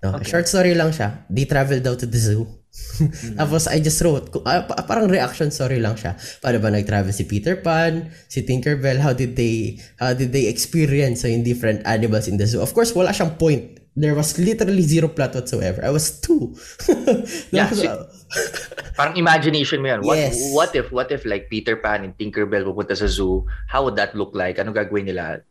No? 0.02 0.18
Okay. 0.18 0.32
Short 0.32 0.48
story 0.48 0.74
lang 0.74 0.96
siya. 0.96 1.28
They 1.28 1.46
traveled 1.46 1.86
out 1.86 2.00
to 2.02 2.08
the 2.08 2.18
zoo. 2.18 2.48
mm-hmm. 2.72 3.36
Tapos 3.44 3.68
I 3.68 3.84
just 3.84 4.00
wrote, 4.00 4.32
uh, 4.40 4.64
parang 4.88 5.12
reaction 5.12 5.52
story 5.52 5.84
lang 5.84 6.00
siya. 6.00 6.16
Paano 6.40 6.64
ba 6.64 6.72
nag-travel 6.72 7.12
si 7.12 7.28
Peter 7.28 7.60
Pan, 7.60 8.08
si 8.32 8.48
Tinkerbell, 8.48 9.04
how 9.04 9.12
did 9.12 9.36
they 9.36 9.76
how 10.00 10.16
did 10.16 10.32
they 10.32 10.48
experience 10.48 11.22
so 11.22 11.28
in 11.28 11.44
different 11.44 11.84
animals 11.84 12.32
in 12.32 12.40
the 12.40 12.48
zoo? 12.48 12.64
Of 12.64 12.72
course, 12.72 12.96
wala 12.96 13.12
siyang 13.12 13.36
point 13.36 13.81
there 13.96 14.16
was 14.16 14.40
literally 14.40 14.82
zero 14.82 15.08
plot 15.12 15.36
whatsoever. 15.36 15.84
I 15.84 15.92
was 15.92 16.20
two. 16.20 16.56
Yeah, 17.52 17.70
So, 17.72 18.08
Parang 18.98 19.16
imagination 19.20 19.84
mo 19.84 19.88
yan. 19.92 20.02
What, 20.04 20.18
Yes. 20.18 20.36
what 20.56 20.72
if, 20.76 20.92
what 20.92 21.12
if 21.12 21.24
like 21.28 21.50
Peter 21.52 21.76
Pan 21.76 22.04
and 22.08 22.14
Tinkerbell 22.16 22.64
pupunta 22.64 22.96
sa 22.96 23.08
zoo? 23.08 23.44
How 23.68 23.84
would 23.84 23.96
that 24.00 24.16
look 24.16 24.32
like? 24.36 24.60
Ano 24.60 24.72
gagawin 24.72 25.08
nila? 25.12 25.44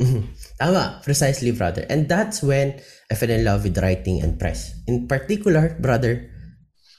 Mhm. 0.00 0.28
Tama, 0.60 1.00
precisely, 1.04 1.52
brother. 1.52 1.84
And 1.88 2.08
that's 2.08 2.40
when 2.44 2.80
I 3.08 3.14
fell 3.16 3.32
in 3.32 3.44
love 3.44 3.64
with 3.64 3.76
writing 3.80 4.20
and 4.20 4.36
press. 4.40 4.72
In 4.88 5.08
particular, 5.08 5.76
brother, 5.80 6.28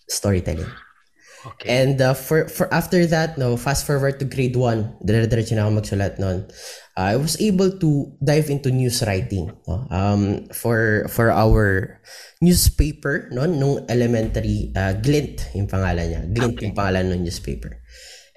storytelling. 0.10 0.70
Okay. 1.42 1.66
And 1.74 1.98
uh, 1.98 2.14
for 2.14 2.46
for 2.46 2.70
after 2.70 3.02
that, 3.10 3.38
no, 3.42 3.58
fast 3.58 3.90
forward 3.90 4.22
to 4.22 4.26
grade 4.30 4.54
1, 4.54 5.02
dire-diretso 5.02 5.58
na 5.58 5.66
ako 5.66 5.82
magsulat 5.82 6.22
noon. 6.22 6.46
I 6.98 7.16
was 7.16 7.40
able 7.40 7.72
to 7.80 8.12
dive 8.20 8.52
into 8.52 8.70
news 8.72 9.00
writing, 9.08 9.52
no? 9.68 9.88
Um 9.90 10.52
for 10.52 11.08
for 11.08 11.32
our 11.32 12.00
newspaper, 12.44 13.32
no, 13.32 13.48
nung 13.48 13.86
elementary, 13.88 14.76
uh, 14.76 14.94
Glint 15.00 15.48
yung 15.56 15.72
pangalan 15.72 16.06
niya. 16.12 16.22
Glint 16.32 16.56
Okay. 16.60 16.64
yung 16.68 16.76
pangalan 16.76 17.16
ng 17.16 17.24
newspaper. 17.24 17.80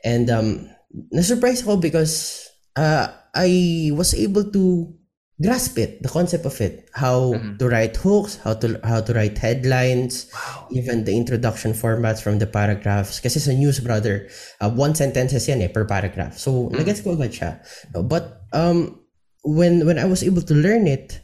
And 0.07 0.31
um 0.31 0.71
na-surprise 1.11 1.67
ako 1.67 1.83
because 1.83 2.47
uh, 2.79 3.11
I 3.35 3.91
was 3.95 4.15
able 4.15 4.47
to 4.55 4.95
grasp 5.43 5.79
it, 5.79 5.99
the 6.03 6.09
concept 6.09 6.47
of 6.47 6.55
it, 6.63 6.87
how 6.95 7.35
Mhm. 7.35 7.59
to 7.59 7.67
write 7.67 7.99
hooks, 7.99 8.39
how 8.47 8.55
to 8.55 8.79
how 8.87 9.03
to 9.03 9.11
write 9.11 9.39
headlines, 9.43 10.31
Wow. 10.31 10.71
even 10.71 11.03
the 11.03 11.15
introduction 11.15 11.75
formats 11.75 12.23
from 12.23 12.39
the 12.39 12.47
paragraphs. 12.47 13.19
Kasi 13.19 13.43
sa 13.43 13.51
news, 13.51 13.83
brother, 13.83 14.31
uh, 14.63 14.71
one 14.71 14.95
sentences 14.95 15.51
yan 15.51 15.63
eh, 15.63 15.71
per 15.71 15.85
paragraph. 15.91 16.39
So, 16.39 16.71
Mm. 16.71 16.79
nagets 16.79 17.03
ko 17.03 17.19
agad 17.19 17.35
siya. 17.35 17.51
But, 17.91 18.47
um, 18.55 19.03
when, 19.43 19.83
when 19.85 19.99
I 19.99 20.07
was 20.07 20.23
able 20.23 20.43
to 20.47 20.55
learn 20.55 20.87
it, 20.87 21.19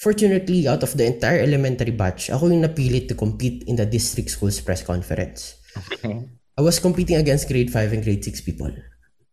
fortunately, 0.00 0.64
out 0.66 0.82
of 0.82 0.96
the 0.96 1.04
entire 1.04 1.38
elementary 1.38 1.92
batch, 1.92 2.32
ako 2.32 2.48
yung 2.48 2.64
napilit 2.64 3.08
to 3.08 3.14
compete 3.14 3.62
in 3.68 3.76
the 3.76 3.86
district 3.86 4.32
schools 4.32 4.60
press 4.60 4.82
conference. 4.82 5.60
Okay. 5.76 6.16
I 6.54 6.62
was 6.62 6.78
competing 6.78 7.18
against 7.18 7.50
grade 7.50 7.70
5 7.70 7.92
and 7.92 8.02
grade 8.02 8.22
6 8.24 8.40
people. 8.40 8.70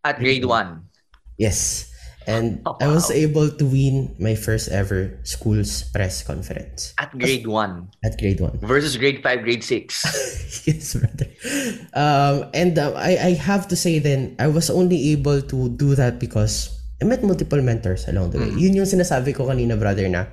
At 0.04 0.18
grade 0.18 0.46
1. 0.46 0.90
Yes. 1.38 1.91
And 2.30 2.62
Oh, 2.70 2.78
I 2.78 2.86
was 2.88 3.10
wow. 3.10 3.18
able 3.18 3.48
to 3.50 3.66
win 3.66 4.14
my 4.22 4.38
first 4.38 4.70
ever 4.70 5.18
school's 5.26 5.90
press 5.90 6.22
conference 6.22 6.94
At 7.02 7.10
grade 7.18 7.50
1. 7.50 8.06
at 8.06 8.14
grade 8.22 8.38
1. 8.40 8.62
Versus 8.62 8.94
grade 8.98 9.26
5, 9.26 9.42
grade 9.42 9.64
6. 9.66 9.90
yes, 10.70 10.94
brother. 10.94 11.28
Um, 11.98 12.46
and 12.54 12.78
uh, 12.78 12.94
I, 12.94 13.18
I 13.18 13.32
have 13.42 13.66
to 13.70 13.76
say 13.76 13.98
then, 13.98 14.36
I 14.38 14.48
was 14.48 14.70
only 14.70 15.12
able 15.18 15.42
to 15.42 15.70
do 15.74 15.96
that 15.98 16.20
because 16.22 16.78
I 17.02 17.10
met 17.10 17.26
multiple 17.26 17.62
mentors 17.62 18.06
along 18.06 18.32
the 18.32 18.40
way. 18.40 18.54
Mm. 18.54 18.60
Yun 18.62 18.74
yung 18.86 18.90
sinasabi 18.90 19.34
ko 19.34 19.50
kanina, 19.50 19.74
brother, 19.74 20.06
na, 20.06 20.30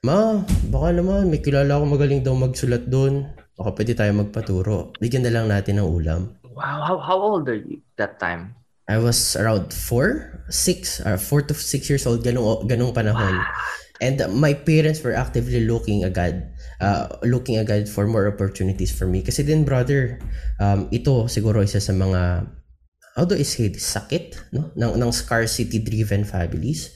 Ma, 0.00 0.40
baka 0.72 0.96
naman, 0.96 1.28
may 1.28 1.44
kilala 1.44 1.76
ako 1.76 1.84
magaling 1.94 2.24
daw 2.24 2.32
magsulat 2.32 2.88
doon. 2.88 3.28
Baka 3.52 3.76
pwede 3.76 3.92
tayo 3.92 4.16
magpaturo. 4.16 4.96
Bigyan 4.96 5.28
na 5.28 5.32
lang 5.36 5.46
natin 5.52 5.76
ng 5.76 5.84
ulam. 5.84 6.40
Wow. 6.56 6.80
How, 6.80 6.96
how 6.98 7.18
old 7.20 7.44
are 7.52 7.60
you 7.60 7.84
that 8.00 8.16
time? 8.16 8.56
I 8.90 8.98
was 8.98 9.38
around 9.38 9.70
four, 9.70 10.42
six, 10.50 10.98
or 10.98 11.14
four 11.14 11.46
to 11.46 11.54
six 11.54 11.86
years 11.86 12.10
old, 12.10 12.26
ganong, 12.26 12.66
ganong 12.66 12.90
panahon. 12.90 13.38
And 14.02 14.18
uh, 14.18 14.26
my 14.26 14.58
parents 14.58 14.98
were 15.06 15.14
actively 15.14 15.62
looking 15.62 16.02
agad, 16.02 16.50
uh, 16.82 17.06
looking 17.22 17.62
agad 17.62 17.86
for 17.86 18.10
more 18.10 18.26
opportunities 18.26 18.90
for 18.90 19.06
me. 19.06 19.22
Kasi 19.22 19.46
din, 19.46 19.62
brother, 19.62 20.18
um, 20.58 20.90
ito 20.90 21.30
siguro 21.30 21.62
isa 21.62 21.78
sa 21.78 21.94
mga, 21.94 22.50
how 23.14 23.24
do 23.28 23.38
I 23.38 23.46
say 23.46 23.70
this, 23.70 23.86
sakit, 23.86 24.50
no? 24.50 24.74
Ng, 24.74 24.98
ng 24.98 25.12
scarcity-driven 25.14 26.26
families. 26.26 26.90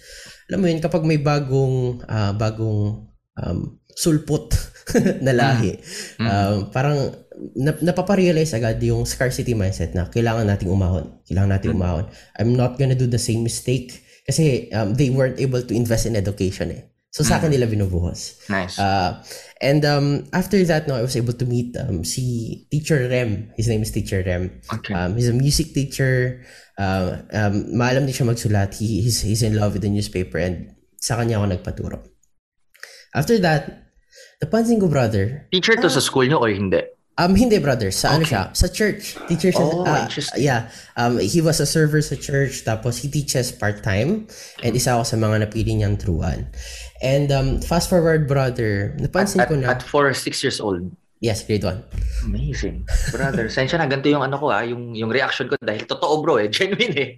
Alam 0.50 0.58
mo 0.58 0.66
yun, 0.66 0.82
kapag 0.82 1.06
may 1.06 1.22
bagong, 1.22 2.02
ah, 2.10 2.34
bagong 2.34 3.06
um, 3.38 3.58
sulpot 3.94 4.50
na 5.24 5.30
lahi, 5.30 5.78
Mm. 6.18 6.26
um, 6.26 6.56
parang 6.70 7.10
na, 7.54 7.74
napaparealize 7.82 8.54
agad 8.54 8.78
yung 8.82 9.04
scarcity 9.04 9.54
mindset 9.54 9.94
na 9.94 10.06
kailangan 10.06 10.46
nating 10.46 10.70
umahon. 10.70 11.18
Kailangan 11.26 11.50
nating 11.58 11.74
Mm. 11.74 11.78
umahon. 11.80 12.04
I'm 12.38 12.54
not 12.54 12.78
gonna 12.78 12.98
do 12.98 13.06
the 13.06 13.18
same 13.20 13.42
mistake 13.42 14.00
kasi 14.24 14.70
um, 14.72 14.94
they 14.94 15.10
weren't 15.10 15.38
able 15.38 15.60
to 15.60 15.74
invest 15.74 16.06
in 16.06 16.16
education 16.16 16.70
eh. 16.70 16.82
So 17.14 17.22
sa 17.22 17.38
akin 17.38 17.54
nila 17.54 17.70
binubuhos. 17.70 18.42
Nice. 18.50 18.74
Uh, 18.74 19.22
and 19.62 19.86
um, 19.86 20.26
after 20.34 20.58
that, 20.66 20.90
no, 20.90 20.98
I 20.98 21.02
was 21.06 21.14
able 21.14 21.34
to 21.38 21.46
meet 21.46 21.70
um, 21.78 22.02
si 22.02 22.66
Teacher 22.74 23.06
Rem. 23.06 23.54
His 23.54 23.70
name 23.70 23.86
is 23.86 23.94
Teacher 23.94 24.18
Rem. 24.26 24.50
okay. 24.66 24.90
Um, 24.98 25.14
he's 25.14 25.30
a 25.30 25.36
music 25.36 25.70
teacher. 25.78 26.42
Uh, 26.74 27.22
um, 27.30 27.70
maalam 27.70 28.10
din 28.10 28.14
siya 28.18 28.26
magsulat. 28.26 28.74
He, 28.74 29.06
he's, 29.06 29.22
he's 29.22 29.46
in 29.46 29.54
love 29.54 29.78
with 29.78 29.86
the 29.86 29.94
newspaper 29.94 30.42
and 30.42 30.74
sa 30.98 31.14
kanya 31.14 31.38
ako 31.38 31.54
nagpaturo. 31.54 31.98
After 33.14 33.38
that, 33.46 33.94
napansin 34.42 34.82
ko, 34.82 34.90
brother, 34.90 35.46
Teacher 35.54 35.78
to 35.78 35.86
sa 35.86 36.02
school 36.02 36.26
nyo 36.26 36.42
or 36.42 36.50
hindi? 36.50 36.82
Um, 37.14 37.38
hindi 37.38 37.62
brother. 37.62 37.94
Sa 37.94 38.10
ano 38.10 38.26
Okay. 38.26 38.34
siya? 38.34 38.42
Sa 38.58 38.66
church. 38.66 39.14
Teacher 39.30 39.54
siya. 39.54 39.62
Oh, 39.62 39.86
interesting. 39.86 40.42
yeah. 40.42 40.66
Um, 40.98 41.22
he 41.22 41.38
was 41.38 41.62
a 41.62 41.66
server 41.66 42.02
sa 42.02 42.18
church. 42.18 42.66
Tapos 42.66 42.98
he 42.98 43.06
teaches 43.06 43.54
part-time. 43.54 44.26
And 44.66 44.74
isa 44.74 44.98
ako 44.98 45.06
sa 45.06 45.16
mga 45.16 45.46
napili 45.46 45.78
niyang 45.78 45.94
truan. 45.94 46.50
And 46.98 47.30
um, 47.30 47.62
fast 47.62 47.86
forward 47.86 48.26
brother, 48.26 48.98
napansin 48.98 49.42
At, 49.42 49.46
ko 49.46 49.54
na. 49.54 49.70
at 49.70 49.82
4 49.86 50.10
or 50.10 50.14
6 50.14 50.42
years 50.42 50.58
old. 50.58 50.90
yes, 51.24 51.40
grade 51.40 51.64
1. 51.64 52.28
Amazing. 52.28 52.84
Brother, 53.08 53.48
sensya 53.48 53.80
na 53.80 53.88
ganito 53.88 54.12
yung 54.12 54.20
ano 54.20 54.36
ko 54.36 54.52
ah, 54.52 54.60
yung 54.60 54.92
yung 54.92 55.08
reaction 55.08 55.48
ko 55.48 55.56
dahil 55.56 55.88
totoo 55.88 56.20
bro 56.20 56.36
eh, 56.36 56.52
genuine 56.52 56.92
eh. 57.00 57.10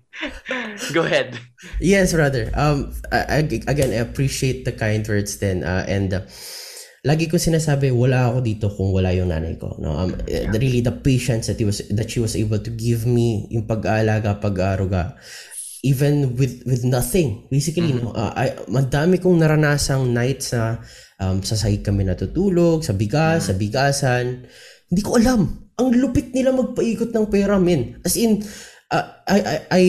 Go 0.95 1.03
ahead. 1.03 1.35
Yes, 1.83 2.15
brother. 2.15 2.53
Um, 2.55 2.95
I, 3.11 3.43
I- 3.43 3.65
again, 3.67 3.91
I 3.91 3.99
appreciate 4.05 4.63
the 4.63 4.71
kind 4.71 5.03
words 5.09 5.43
then. 5.43 5.67
Uh, 5.67 5.83
and 5.91 6.15
uh, 6.15 6.23
lagi 7.07 7.31
ko 7.31 7.39
sinasabi, 7.39 7.95
wala 7.95 8.35
ako 8.35 8.39
dito 8.43 8.67
kung 8.75 8.91
wala 8.91 9.15
yung 9.15 9.31
nanay 9.31 9.55
ko. 9.55 9.79
No? 9.79 9.95
Um, 9.95 10.11
uh, 10.19 10.51
really, 10.59 10.83
the 10.83 10.91
patience 10.91 11.47
that, 11.47 11.63
he 11.63 11.65
was, 11.65 11.79
that 11.95 12.11
she 12.11 12.19
was 12.19 12.35
able 12.35 12.59
to 12.59 12.75
give 12.75 13.07
me, 13.07 13.47
yung 13.55 13.71
pag-aalaga, 13.71 14.43
pag-aaruga, 14.43 15.15
even 15.87 16.35
with 16.35 16.67
with 16.67 16.83
nothing. 16.83 17.47
Basically, 17.47 17.95
no, 17.95 18.11
uh, 18.11 18.35
I, 18.35 18.59
madami 18.67 19.23
kong 19.23 19.39
naranasang 19.39 20.11
nights 20.11 20.51
na 20.51 20.83
um, 21.23 21.39
sa 21.47 21.55
sahig 21.55 21.87
kami 21.87 22.03
natutulog, 22.03 22.83
sa 22.83 22.91
bigas, 22.91 23.47
sa 23.47 23.55
bigasan. 23.55 24.51
Hindi 24.91 25.03
ko 25.07 25.15
alam. 25.15 25.71
Ang 25.79 25.89
lupit 25.95 26.35
nila 26.35 26.51
magpaikot 26.51 27.15
ng 27.15 27.27
pera, 27.31 27.61
men. 27.63 28.03
As 28.03 28.19
in, 28.19 28.43
uh, 28.91 29.07
I, 29.31 29.39
I, 29.39 29.57
I, 29.71 29.85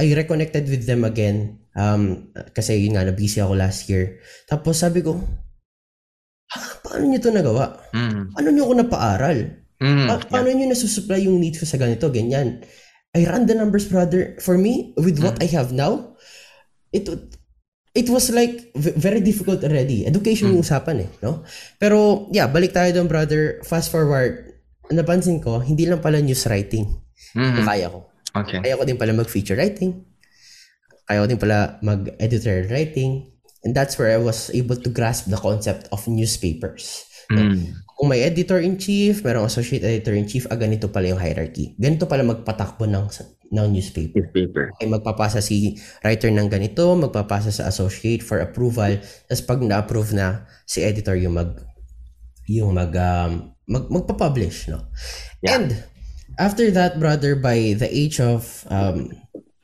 I 0.00 0.06
reconnected 0.16 0.64
with 0.72 0.88
them 0.88 1.04
again. 1.04 1.60
Um, 1.76 2.32
kasi 2.56 2.80
yun 2.80 2.96
nga, 2.96 3.04
na-busy 3.04 3.44
ako 3.44 3.52
last 3.56 3.88
year. 3.92 4.20
Tapos 4.48 4.80
sabi 4.80 5.04
ko, 5.04 5.20
"Ha, 5.20 5.41
paano 6.82 7.04
nyo 7.06 7.18
to 7.18 7.30
nagawa? 7.30 7.66
Mm. 7.94 8.34
Paano 8.34 8.48
nyo 8.50 8.62
ako 8.66 8.74
napaaral? 8.78 9.38
Mm. 9.78 10.06
Pa- 10.06 10.26
paano 10.28 10.48
nyo 10.50 10.66
nasusupply 10.68 11.26
yung 11.26 11.38
needs 11.38 11.58
ko 11.58 11.66
sa 11.66 11.78
ganito, 11.78 12.10
ganyan? 12.10 12.62
I 13.12 13.24
ran 13.24 13.44
the 13.44 13.54
numbers, 13.54 13.86
brother. 13.86 14.36
For 14.40 14.56
me, 14.56 14.92
with 14.96 15.20
what 15.20 15.40
I 15.40 15.48
have 15.52 15.70
now, 15.70 16.16
it 16.90 17.08
it 17.92 18.08
was 18.08 18.32
like 18.32 18.72
very 18.76 19.20
difficult 19.20 19.60
already. 19.60 20.08
Education 20.08 20.52
yung 20.56 20.64
usapan 20.64 21.04
eh, 21.04 21.10
no? 21.20 21.44
Pero 21.76 22.28
yeah, 22.32 22.48
balik 22.48 22.72
tayo 22.72 22.88
doon, 22.92 23.08
brother. 23.08 23.60
Fast 23.68 23.92
forward, 23.92 24.56
napansin 24.88 25.44
ko, 25.44 25.60
hindi 25.60 25.84
lang 25.84 26.00
pala 26.00 26.20
news 26.20 26.44
writing 26.48 26.88
Mm. 27.32 27.64
kaya 27.64 27.88
ko. 27.88 28.12
Okay. 28.32 28.60
Kaya 28.60 28.76
ko 28.76 28.84
din 28.84 28.98
pala 29.00 29.12
mag-feature 29.16 29.56
writing. 29.56 30.04
Kaya 31.08 31.24
ko 31.24 31.26
din 31.28 31.40
pala 31.40 31.80
mag-editorial 31.80 32.68
writing. 32.68 33.31
And 33.62 33.74
that's 33.74 33.98
where 33.98 34.10
I 34.10 34.18
was 34.18 34.50
able 34.50 34.74
to 34.74 34.90
grasp 34.90 35.30
the 35.30 35.38
concept 35.38 35.86
of 35.94 36.02
newspapers. 36.10 37.06
Mm. 37.30 37.78
Kung 37.94 38.10
may 38.10 38.26
editor-in-chief, 38.26 39.22
merong 39.22 39.46
associate 39.46 39.86
editor-in-chief, 39.86 40.50
ah, 40.50 40.58
ganito 40.58 40.90
pala 40.90 41.14
yung 41.14 41.22
hierarchy. 41.22 41.78
Ganito 41.78 42.10
pala 42.10 42.26
magpatakbo 42.26 42.90
ng, 42.90 43.06
ng 43.54 43.66
newspaper. 43.70 44.18
Newspaper. 44.18 44.74
Ay 44.82 44.90
magpapasa 44.90 45.38
si 45.38 45.78
writer 46.02 46.34
ng 46.34 46.50
ganito, 46.50 46.82
magpapasa 46.98 47.54
sa 47.54 47.70
associate 47.70 48.26
for 48.26 48.42
approval. 48.42 48.98
Tapos 49.30 49.42
pag 49.46 49.62
na-approve 49.62 50.10
na, 50.18 50.50
si 50.66 50.82
editor 50.82 51.14
yung 51.14 51.38
mag 51.38 51.54
yung 52.50 52.74
mag, 52.74 52.90
um, 52.98 53.54
mag 53.70 53.86
magpa-publish, 53.86 54.66
no? 54.66 54.90
Yeah. 55.46 55.62
And 55.62 55.68
after 56.42 56.74
that, 56.74 56.98
brother, 56.98 57.38
by 57.38 57.78
the 57.78 57.86
age 57.86 58.18
of 58.18 58.66
um, 58.66 59.14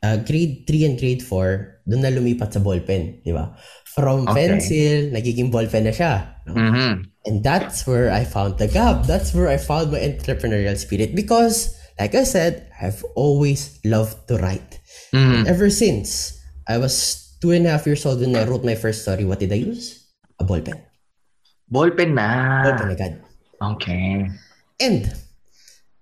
uh, 0.03 0.17
grade 0.23 0.63
3 0.63 0.87
and 0.87 0.95
grade 0.95 1.23
4, 1.23 1.83
doon 1.89 2.01
na 2.05 2.13
lumipat 2.13 2.53
sa 2.53 2.61
ballpen, 2.61 3.19
di 3.25 3.33
ba? 3.33 3.57
From 3.97 4.29
Okay. 4.29 4.35
pencil, 4.37 4.97
nagiging 5.11 5.49
ballpen 5.49 5.89
na 5.89 5.93
siya. 5.93 6.13
Mhm. 6.45 7.09
And 7.25 7.37
that's 7.41 7.89
where 7.89 8.13
I 8.13 8.21
found 8.23 8.61
the 8.61 8.69
gap. 8.69 9.09
That's 9.09 9.33
where 9.33 9.49
I 9.49 9.57
found 9.57 9.89
my 9.89 9.99
entrepreneurial 9.99 10.77
spirit 10.77 11.17
because, 11.17 11.73
like 11.97 12.13
I 12.13 12.23
said, 12.23 12.69
I've 12.77 13.01
always 13.17 13.81
loved 13.81 14.29
to 14.29 14.37
write. 14.37 14.79
Mhm. 15.11 15.49
Ever 15.49 15.73
since 15.73 16.37
I 16.69 16.77
was 16.77 17.17
two 17.41 17.49
and 17.49 17.65
a 17.65 17.73
half 17.75 17.89
years 17.89 18.05
old 18.05 18.21
when 18.21 18.37
I 18.37 18.45
wrote 18.45 18.63
my 18.63 18.77
first 18.77 19.01
story, 19.03 19.25
what 19.25 19.41
did 19.41 19.51
I 19.51 19.59
use? 19.61 20.05
A 20.37 20.45
ballpen. 20.45 20.79
Ballpen 21.69 22.13
na. 22.13 22.61
Ballpen 22.65 22.93
agad. 22.93 23.13
Okay. 23.57 24.29
And 24.79 25.11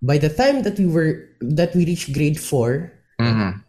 by 0.04 0.20
the 0.22 0.30
time 0.30 0.62
that 0.64 0.78
we 0.78 0.86
were 0.86 1.34
that 1.42 1.74
we 1.74 1.88
reached 1.88 2.14
grade 2.14 2.38
4, 2.40 2.94
Mhm. 3.18 3.64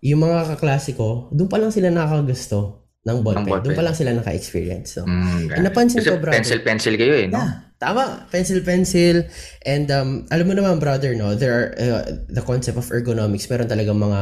yung 0.00 0.20
mga 0.24 0.56
kaklase 0.56 0.96
ko, 0.96 1.28
doon 1.30 1.50
pa 1.50 1.60
lang 1.60 1.70
sila 1.70 1.92
nakakagusto 1.92 2.81
ng 3.02 3.18
ballpen. 3.20 3.42
Ng 3.42 3.50
ballpen. 3.50 3.64
Doon 3.66 3.74
pa 3.74 3.82
lang 3.82 3.96
sila 3.98 4.10
naka-experience. 4.14 4.94
So, 4.94 5.02
Mm, 5.02 5.50
Eh, 5.50 5.60
napansin 5.60 5.98
Kasi 5.98 6.10
ko, 6.10 6.22
brother. 6.22 6.38
pencil-pencil 6.38 6.94
kayo 6.94 7.14
eh, 7.18 7.26
no? 7.26 7.42
Yeah, 7.42 7.52
tama. 7.82 8.30
Pencil, 8.30 8.62
pencil. 8.62 9.26
And 9.66 9.90
um, 9.90 10.08
alam 10.30 10.46
mo 10.46 10.54
naman, 10.54 10.78
brother, 10.78 11.10
no, 11.18 11.34
there 11.34 11.50
are, 11.50 11.66
uh, 11.74 12.02
the 12.30 12.42
concept 12.46 12.78
of 12.78 12.86
ergonomics, 12.94 13.50
meron 13.50 13.66
talaga 13.66 13.90
mga, 13.90 14.20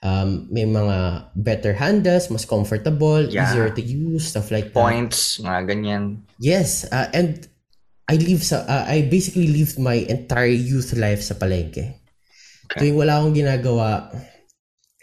um, 0.00 0.48
may 0.48 0.64
mga 0.64 0.96
better 1.36 1.76
handles, 1.76 2.32
mas 2.32 2.48
comfortable, 2.48 3.20
Yeah. 3.28 3.52
easier 3.52 3.68
to 3.68 3.82
use, 3.84 4.32
stuff 4.32 4.48
like 4.48 4.72
that. 4.72 4.80
Points, 4.80 5.36
mga 5.38 5.60
ganyan. 5.68 6.24
Yes, 6.40 6.88
uh, 6.88 7.12
and 7.12 7.36
I 8.08 8.16
live 8.16 8.40
sa, 8.42 8.64
uh, 8.64 8.84
I 8.88 9.06
basically 9.06 9.52
lived 9.52 9.76
my 9.76 9.94
entire 10.08 10.50
youth 10.50 10.96
life 10.96 11.20
sa 11.20 11.36
palengke. 11.36 12.00
Okay. 12.72 12.80
Tuwing 12.80 12.96
wala 12.96 13.20
akong 13.20 13.36
ginagawa, 13.36 14.08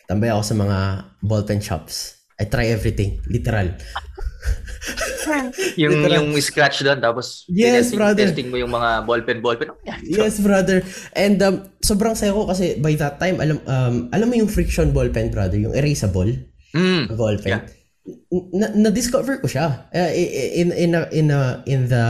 tambay 0.09 0.33
ako 0.33 0.41
sa 0.41 0.55
mga 0.57 0.77
ballpen 1.21 1.61
shops. 1.61 2.18
I 2.39 2.47
try 2.47 2.71
everything, 2.71 3.19
literal. 3.27 3.75
Yung, 5.77 5.91
Literal. 6.01 6.13
yung 6.23 6.29
scratch 6.41 6.81
doon, 6.81 6.97
tapos 6.97 7.45
Yes, 7.45 7.91
testing, 7.91 7.99
brother. 7.99 8.23
testing 8.25 8.47
mo 8.49 8.57
yung 8.57 8.71
mga 8.71 9.05
ballpen, 9.05 9.43
ballpen. 9.43 9.69
Oh, 9.69 9.77
yan. 9.85 9.99
Yes, 10.01 10.39
brother. 10.41 10.81
And 11.13 11.37
um, 11.43 11.55
sobrang 11.79 12.15
saya 12.15 12.33
ko 12.33 12.47
kasi 12.47 12.79
by 12.79 12.95
that 12.97 13.19
time, 13.19 13.37
alam 13.37 13.59
um, 13.67 13.95
alam 14.09 14.25
mo 14.25 14.35
yung 14.35 14.49
friction 14.49 14.89
ballpen, 14.89 15.29
brother, 15.29 15.59
yung 15.59 15.75
erasable 15.75 16.33
Mm. 16.69 17.13
ballpen. 17.13 17.49
Yeah. 17.49 17.63
Na, 18.53 18.69
na-discover 18.73 19.37
ko 19.37 19.45
siya 19.45 19.89
uh, 19.89 20.11
in 20.55 20.69
in 20.71 20.93
a, 20.93 21.01
in 21.11 21.27
a, 21.29 21.41
in 21.65 21.85
the 21.85 22.05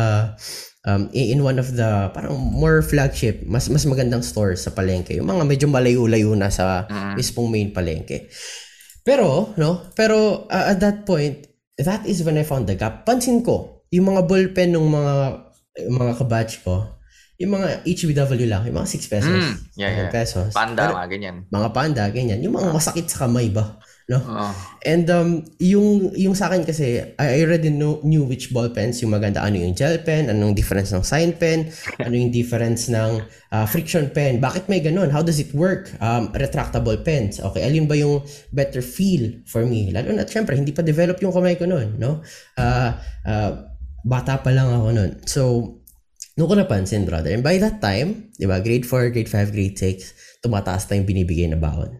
um 0.84 1.08
in 1.12 1.44
one 1.44 1.60
of 1.60 1.76
the 1.76 2.08
parang 2.12 2.36
more 2.40 2.80
flagship 2.80 3.44
mas 3.44 3.68
mas 3.68 3.84
magandang 3.84 4.24
stores 4.24 4.64
sa 4.64 4.72
palengke 4.72 5.12
yung 5.12 5.28
mga 5.28 5.44
medyo 5.44 5.68
malayo-layo 5.68 6.32
na 6.36 6.48
sa 6.48 6.88
Mm. 6.88 7.20
mismong 7.20 7.48
main 7.50 7.70
palengke 7.72 8.32
pero 9.10 9.50
no 9.58 9.90
pero 9.98 10.46
uh, 10.46 10.66
at 10.70 10.78
that 10.78 11.02
point 11.02 11.50
that 11.82 12.06
is 12.06 12.22
when 12.22 12.38
I 12.38 12.46
found 12.46 12.70
the 12.70 12.78
gap 12.78 13.02
pansin 13.04 13.42
ko 13.42 13.82
yung 13.90 14.14
mga 14.14 14.30
ballpen 14.30 14.70
ng 14.70 14.86
mga 14.86 15.16
yung 15.90 15.98
mga 15.98 16.14
kabatch 16.22 16.62
ko 16.62 16.86
yung 17.40 17.56
mga 17.56 17.88
HBW 17.88 18.46
lang 18.46 18.68
yung 18.70 18.78
mga 18.78 18.90
6 19.00 19.10
pesos 19.10 19.32
Mm. 19.32 19.56
Yeah, 19.80 19.92
7 19.96 19.98
yeah. 19.98 20.12
pesos 20.12 20.52
Panda, 20.52 20.82
Pero- 20.86 20.96
mga 21.00 21.10
ganyan. 21.10 21.36
mga 21.50 21.70
panda 21.72 22.04
ganyan 22.12 22.40
yung 22.44 22.54
mga 22.54 22.70
masakit 22.70 23.08
sa 23.08 23.26
kamay 23.26 23.50
ba 23.50 23.80
no 24.10 24.18
Oo. 24.18 24.50
And 24.88 25.06
um, 25.12 25.44
yung, 25.60 26.16
yung 26.16 26.32
sa 26.34 26.48
akin 26.48 26.64
kasi, 26.64 27.04
I, 27.20 27.26
I 27.36 27.38
already 27.44 27.68
know, 27.68 28.00
knew 28.02 28.24
which 28.24 28.50
ball 28.56 28.72
pens 28.72 29.04
yung 29.04 29.12
maganda. 29.12 29.44
Ano 29.44 29.60
yung 29.60 29.76
gel 29.76 30.00
pen, 30.02 30.32
anong 30.32 30.56
difference 30.56 30.96
ng 30.96 31.04
sign 31.04 31.36
pen, 31.36 31.68
ano 32.00 32.16
yung 32.16 32.32
difference 32.32 32.88
ng 32.88 33.20
uh, 33.52 33.66
friction 33.68 34.08
pen. 34.10 34.40
Bakit 34.40 34.72
may 34.72 34.80
ganun? 34.80 35.12
How 35.12 35.20
does 35.20 35.38
it 35.38 35.52
work? 35.52 35.92
Um, 36.00 36.32
retractable 36.32 36.96
pens. 37.04 37.44
Okay, 37.44 37.62
alin 37.68 37.92
ba 37.92 38.00
yung 38.00 38.24
better 38.56 38.80
feel 38.80 39.44
for 39.44 39.68
me? 39.68 39.92
Lalo 39.92 40.16
na, 40.16 40.24
syempre, 40.24 40.56
hindi 40.56 40.72
pa 40.72 40.80
develop 40.80 41.20
yung 41.20 41.36
kamay 41.36 41.60
ko 41.60 41.68
nun, 41.68 42.00
no? 42.00 42.24
Uh, 42.56 42.96
uh, 43.28 43.52
bata 44.08 44.40
pa 44.40 44.50
lang 44.56 44.72
ako 44.72 44.88
nun. 44.96 45.12
So, 45.28 45.42
noon 46.40 46.48
ko 46.48 46.56
napansin, 46.56 47.04
brother. 47.04 47.36
And 47.36 47.44
by 47.44 47.60
that 47.60 47.84
time, 47.84 48.32
di 48.40 48.48
ba, 48.48 48.64
grade 48.64 48.88
4, 48.88 49.12
grade 49.12 49.28
5, 49.28 49.52
grade 49.52 49.76
6, 49.76 50.40
tumataas 50.40 50.88
na 50.88 51.04
yung 51.04 51.08
binibigay 51.08 51.52
na 51.52 51.60
baon 51.60 52.00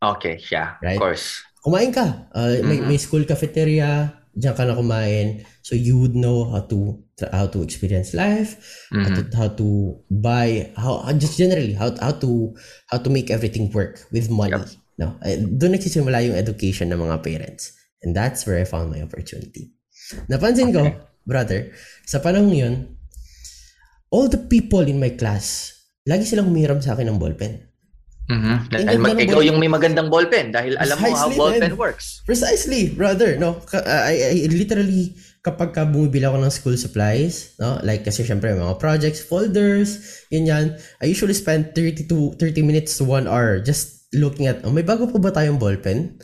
Okay, 0.00 0.40
yeah, 0.48 0.80
Right? 0.80 0.96
of 0.96 1.02
course. 1.02 1.44
Kumain 1.60 1.92
ka. 1.92 2.28
Uh, 2.32 2.60
may, 2.64 2.80
Mhm. 2.80 2.86
may 2.88 2.98
school 2.98 3.24
cafeteria, 3.24 4.16
diyan 4.32 4.54
ka 4.56 4.64
na 4.64 4.76
kumain. 4.78 5.44
So 5.60 5.76
you 5.76 6.00
would 6.00 6.16
know 6.16 6.48
how 6.48 6.64
to 6.70 7.04
how 7.28 7.46
to 7.52 7.60
experience 7.60 8.16
life, 8.16 8.56
how 8.88 9.12
to 9.12 9.22
how 9.36 9.48
to 9.52 9.68
buy, 10.08 10.72
how 10.72 11.04
just 11.20 11.36
generally 11.36 11.76
how 11.76 11.92
how 12.00 12.16
to 12.16 12.56
how 12.88 12.96
to 12.96 13.08
make 13.12 13.28
everything 13.28 13.68
work 13.76 14.08
with 14.08 14.32
money. 14.32 14.56
Yep. 14.56 14.72
No, 15.00 15.16
Eh, 15.24 15.40
doon 15.40 15.76
nagsisimula 15.80 16.20
yung 16.28 16.36
education 16.36 16.92
ng 16.92 17.00
mga 17.00 17.24
parents. 17.24 17.72
And 18.04 18.12
that's 18.12 18.44
where 18.44 18.60
I 18.60 18.68
found 18.68 18.92
my 18.92 19.00
opportunity. 19.00 19.72
Napansin 20.28 20.72
ko, 20.72 20.84
Okay. 20.84 20.96
brother, 21.24 21.72
sa 22.04 22.20
panahon 22.20 22.52
yun, 22.52 22.74
all 24.12 24.28
the 24.28 24.40
people 24.40 24.84
in 24.84 25.00
my 25.00 25.12
class, 25.16 25.72
lagi 26.04 26.24
silang 26.28 26.52
humiram 26.52 26.80
sa 26.84 26.96
akin 26.96 27.08
ng 27.12 27.20
ballpen. 27.20 27.69
Mhm. 28.30 28.54
Ganda 28.70 28.94
ng 28.94 29.18
ikaw 29.26 29.42
yung 29.42 29.58
may 29.58 29.66
magandang 29.66 30.06
ballpen 30.06 30.54
dahil 30.54 30.78
alam 30.78 30.96
mo 31.02 31.10
how 31.10 31.26
ballpen 31.34 31.74
man. 31.74 31.78
works. 31.78 32.22
Precisely, 32.22 32.94
brother. 32.94 33.34
No, 33.34 33.58
Ka- 33.66 33.82
I, 33.82 34.46
I 34.46 34.46
literally 34.46 35.18
kapag 35.42 35.72
ka 35.72 35.88
bumibili 35.88 36.22
ako 36.28 36.38
ng 36.38 36.52
school 36.52 36.76
supplies, 36.76 37.56
no, 37.58 37.80
like 37.82 38.04
kasi 38.04 38.22
syempre 38.22 38.52
mga 38.52 38.76
projects, 38.78 39.24
folders, 39.24 40.20
yun 40.28 40.46
yan, 40.46 40.66
I 41.00 41.08
usually 41.08 41.34
spend 41.34 41.72
30 41.74 42.06
to 42.06 42.36
30 42.36 42.60
minutes 42.62 43.00
to 43.00 43.08
1 43.08 43.24
hour 43.26 43.58
just 43.58 44.06
looking 44.12 44.46
at, 44.46 44.60
oh, 44.62 44.70
may 44.74 44.84
bago 44.84 45.08
po 45.08 45.16
ba 45.16 45.32
tayong 45.32 45.56
ballpen? 45.58 46.20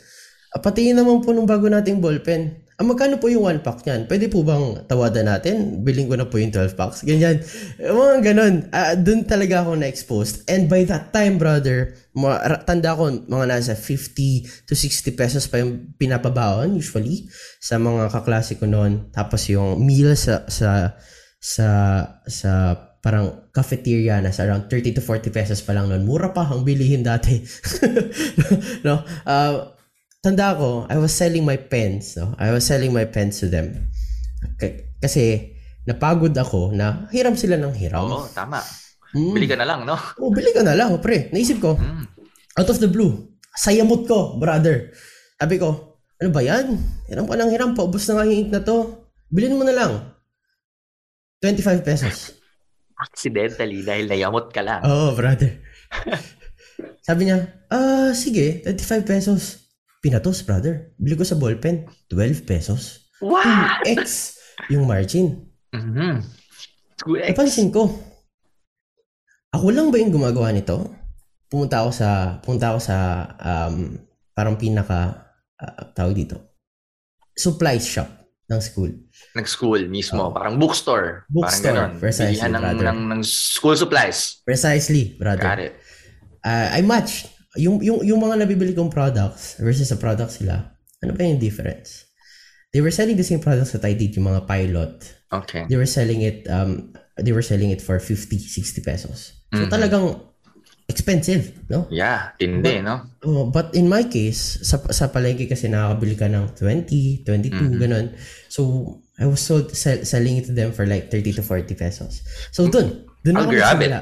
Ah, 0.53 0.61
patingin 0.61 0.95
naman 0.95 1.25
po 1.25 1.33
nung 1.33 1.49
bago 1.49 1.67
nating 1.67 1.99
ballpen. 1.99 2.61
Ah, 2.77 2.85
magkano 2.85 3.17
po 3.17 3.25
yung 3.25 3.57
1 3.57 3.65
pack 3.65 3.89
niyan? 3.89 4.05
Pwede 4.05 4.29
po 4.29 4.45
bang 4.45 4.85
tawadan 4.85 5.25
natin? 5.25 5.81
Biling 5.81 6.05
ko 6.05 6.13
na 6.13 6.29
po 6.29 6.37
yung 6.37 6.53
12 6.53 6.77
packs. 6.77 7.01
Ganyan. 7.01 7.41
Eh, 7.81 7.89
Mga 7.89 8.21
ganun. 8.21 8.69
Ah, 8.69 8.93
Doon 8.93 9.25
talaga 9.25 9.65
ako 9.65 9.81
na-exposed. 9.81 10.45
And 10.45 10.69
by 10.69 10.85
that 10.85 11.09
time, 11.09 11.41
brother, 11.41 11.97
mga, 12.13 12.69
tanda 12.69 12.93
ko, 12.93 13.09
mga 13.09 13.45
nasa 13.49 13.73
50 13.73 14.69
to 14.69 14.77
60 14.77 15.09
pesos 15.17 15.49
pa 15.49 15.57
yung 15.57 15.97
pinapabaon 15.97 16.77
usually 16.77 17.25
sa 17.57 17.81
mga 17.81 18.13
kaklase 18.13 18.61
ko 18.61 18.69
noon. 18.69 19.09
Tapos 19.09 19.49
yung 19.49 19.81
meal 19.81 20.13
sa 20.13 20.45
sa 20.45 20.93
sa 21.41 21.67
sa 22.29 22.77
parang 23.01 23.49
cafeteria 23.49 24.21
na 24.21 24.29
sa 24.29 24.45
around 24.45 24.69
30 24.69 24.97
to 24.97 25.01
40 25.01 25.33
pesos 25.33 25.65
pa 25.65 25.73
lang 25.73 25.89
noon. 25.89 26.05
Mura 26.05 26.29
pa 26.29 26.45
ang 26.45 26.61
bilihin 26.61 27.01
dati. 27.01 27.41
no? 28.85 29.01
Uh, 29.25 29.76
tanda 30.27 30.51
ko, 30.59 30.83
I 30.91 30.99
was 30.99 31.15
selling 31.15 31.47
my 31.47 31.55
pens. 31.55 32.19
No? 32.19 32.35
I 32.35 32.51
was 32.51 32.67
selling 32.67 32.91
my 32.91 33.07
pens 33.07 33.39
to 33.39 33.47
them. 33.47 33.87
K- 34.59 34.99
kasi 34.99 35.55
napagod 35.87 36.35
ako 36.35 36.75
na 36.75 37.07
hiram 37.15 37.39
sila 37.39 37.55
ng 37.55 37.71
hiram. 37.71 38.11
Oo, 38.11 38.27
tama. 38.35 38.59
Mm. 39.15 39.31
Bili 39.31 39.47
ka 39.47 39.55
na 39.55 39.63
lang, 39.63 39.87
no? 39.87 39.95
Oh, 40.19 40.27
bili 40.35 40.51
ka 40.51 40.67
na 40.67 40.75
lang, 40.75 40.91
pre. 40.99 41.31
Naisip 41.31 41.63
ko, 41.63 41.79
Mm. 41.79 42.03
out 42.59 42.67
of 42.67 42.83
the 42.83 42.91
blue, 42.91 43.31
sayamot 43.55 44.03
ko, 44.03 44.35
brother. 44.35 44.91
Sabi 45.39 45.55
ko, 45.55 45.95
ano 46.19 46.29
ba 46.35 46.43
yan? 46.43 46.75
Hiram 47.07 47.23
ka 47.23 47.39
ng 47.39 47.51
hiram, 47.53 47.71
paubos 47.71 48.03
na 48.11 48.19
nga 48.19 48.27
yung 48.27 48.39
ink 48.45 48.51
na 48.51 48.59
to. 48.59 49.07
Bilhin 49.31 49.55
mo 49.55 49.63
na 49.63 49.71
lang. 49.71 49.93
25 51.39 51.85
pesos. 51.85 52.35
Accidentally, 52.97 53.85
dahil 53.85 54.09
nayamot 54.09 54.49
ka 54.49 54.65
lang. 54.65 54.81
Oo, 54.83 55.13
brother. 55.13 55.61
Sabi 57.05 57.29
niya, 57.29 57.37
ah, 57.69 58.11
sige, 58.11 58.65
25 58.65 59.05
pesos. 59.05 59.66
Pinatos, 59.99 60.41
brother. 60.41 60.93
Bili 60.95 61.17
ko 61.17 61.25
sa 61.25 61.35
ballpen, 61.35 61.85
12 62.07 62.45
pesos. 62.45 63.09
Wow! 63.19 63.81
2x 63.83 64.37
yung 64.69 64.85
margin. 64.85 65.49
Mhm. 65.73 66.21
2x. 67.01 67.33
Napansin 67.33 67.69
ko, 67.69 67.89
ako 69.49 69.65
lang 69.69 69.89
ba 69.89 69.97
yung 69.97 70.13
gumagawa 70.13 70.49
nito? 70.51 70.93
Pumunta 71.47 71.81
ako 71.81 71.91
sa, 71.93 72.09
pumunta 72.43 72.75
ako 72.75 72.79
sa, 72.83 72.97
um, 73.39 73.95
parang 74.33 74.53
pinaka, 74.53 75.31
uh, 75.57 75.87
tawag 75.95 76.13
dito, 76.13 76.53
supplies 77.33 77.87
shop 77.87 78.09
ng 78.47 78.59
school. 78.59 78.91
Nag-school 79.33 79.87
mismo. 79.87 80.29
Oo. 80.29 80.31
Parang 80.31 80.55
bookstore. 80.55 81.27
Bookstore, 81.27 81.73
Parang 81.73 81.91
ganun. 81.95 82.01
precisely, 82.01 82.37
Bilihan 82.37 82.51
ng, 82.53 82.63
brother. 82.63 82.85
ng, 82.91 82.99
ng 83.11 83.21
school 83.23 83.75
supplies. 83.75 84.39
Precisely, 84.43 85.15
Got 85.15 85.19
brother. 85.19 85.67
it. 85.67 85.73
Uh, 86.43 86.67
I 86.71 86.79
matched 86.81 87.27
yung, 87.57 87.81
yung, 87.83 87.99
yung 88.05 88.21
mga 88.21 88.45
nabibili 88.45 88.73
kong 88.77 88.93
products 88.93 89.57
versus 89.59 89.89
sa 89.89 89.97
products 89.97 90.39
sila. 90.39 90.77
Ano 91.03 91.13
ba 91.13 91.25
yung 91.25 91.41
difference? 91.41 92.05
They 92.71 92.81
were 92.81 92.93
selling 92.93 93.17
the 93.17 93.25
same 93.25 93.41
products 93.41 93.73
that 93.73 93.85
I 93.85 93.93
did, 93.97 94.13
yung 94.15 94.29
mga 94.29 94.45
pilot. 94.45 94.95
Okay. 95.33 95.65
They 95.67 95.77
were 95.77 95.89
selling 95.89 96.21
it, 96.21 96.45
um, 96.47 96.93
they 97.17 97.33
were 97.33 97.45
selling 97.45 97.73
it 97.73 97.81
for 97.81 97.99
50, 97.99 98.37
60 98.37 98.81
pesos. 98.81 99.33
So 99.53 99.65
Mhm. 99.65 99.71
talagang 99.71 100.05
expensive, 100.87 101.51
no? 101.67 101.87
Yeah, 101.91 102.31
tindi, 102.39 102.79
no? 102.79 103.11
Oh, 103.27 103.51
but 103.51 103.75
in 103.75 103.91
my 103.91 104.07
case, 104.07 104.63
sa, 104.63 104.79
sa 104.91 105.11
palengke 105.11 105.47
kasi 105.51 105.67
nakakabili 105.67 106.15
ka 106.15 106.31
ng 106.31 106.55
20, 106.55 107.27
22, 107.27 107.75
Mhm. 107.75 107.79
ganun. 107.79 108.05
So, 108.47 108.61
I 109.19 109.25
was 109.27 109.43
sold, 109.43 109.75
sell, 109.75 109.99
selling 110.07 110.39
it 110.39 110.45
to 110.47 110.55
them 110.55 110.71
for 110.71 110.87
like 110.87 111.11
30 111.11 111.35
to 111.35 111.43
40 111.43 111.75
pesos. 111.75 112.23
So, 112.55 112.71
dun. 112.71 113.03
Dun 113.25 113.35
I'll 113.35 113.49
ako 113.49 113.51
grab 113.51 113.81
nagsimula. 113.81 113.99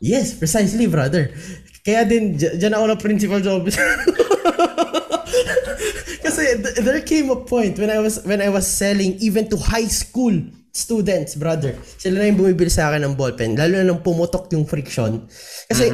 Yes, 0.00 0.32
precisely, 0.36 0.88
brother. 0.88 1.32
Kaya 1.80 2.04
din, 2.04 2.36
dyan, 2.36 2.76
ako 2.76 2.84
na 2.86 2.96
principal 3.00 3.40
job. 3.40 3.64
kasi 6.24 6.42
th- 6.60 6.76
there 6.84 7.00
came 7.02 7.30
a 7.32 7.40
point 7.40 7.78
when 7.80 7.88
I 7.88 7.98
was 7.98 8.20
when 8.28 8.40
I 8.44 8.48
was 8.52 8.68
selling 8.68 9.16
even 9.24 9.48
to 9.48 9.56
high 9.56 9.88
school 9.88 10.34
students, 10.70 11.34
brother. 11.34 11.74
Sila 11.98 12.22
na 12.22 12.30
yung 12.30 12.38
bumibili 12.38 12.70
sa 12.70 12.90
akin 12.90 13.02
ng 13.02 13.14
ballpen. 13.18 13.58
Lalo 13.58 13.74
na 13.82 13.90
nung 13.90 14.02
pumutok 14.06 14.46
yung 14.54 14.64
friction. 14.70 15.26
Kasi, 15.66 15.90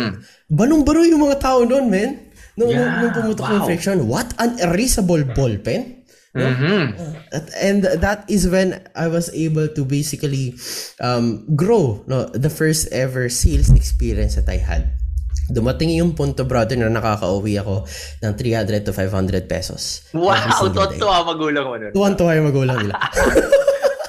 banong-baro 0.53 1.01
yung 1.09 1.25
mga 1.25 1.41
tao 1.41 1.65
noon, 1.65 1.89
men. 1.89 2.29
Nung, 2.61 2.69
Yeah, 2.73 3.01
nung 3.01 3.13
pumutok 3.17 3.49
yung 3.57 3.65
wow. 3.65 3.69
friction. 3.69 3.97
What 4.05 4.37
an 4.37 4.61
erasable 4.61 5.25
ballpen. 5.33 6.05
Mhm. 6.37 6.93
At- 7.33 7.49
and 7.57 7.81
that 8.05 8.29
is 8.29 8.45
when 8.45 8.77
I 8.93 9.09
was 9.09 9.33
able 9.33 9.73
to 9.73 9.83
basically 9.89 10.53
um, 11.01 11.49
grow 11.57 12.05
no 12.05 12.29
the 12.29 12.53
first 12.53 12.93
ever 12.93 13.33
sales 13.33 13.73
experience 13.73 14.37
that 14.37 14.45
I 14.45 14.61
had 14.61 14.93
Dumating 15.47 15.95
yung 15.95 16.13
punto, 16.19 16.43
brother, 16.43 16.75
na 16.75 16.91
nakaka-uwi 16.91 17.61
ako 17.63 17.87
ng 18.23 18.33
300 18.35 18.83
to 18.83 18.93
500 18.93 19.47
pesos. 19.47 20.11
Wow! 20.11 20.35
Tuwan-tuwa 20.71 21.23
magulang 21.23 21.65
mo 21.67 21.75
nun. 21.79 21.93
Tuwan-tuwa 21.95 22.31
yung 22.35 22.47
magulang 22.51 22.79
nila. 22.83 22.95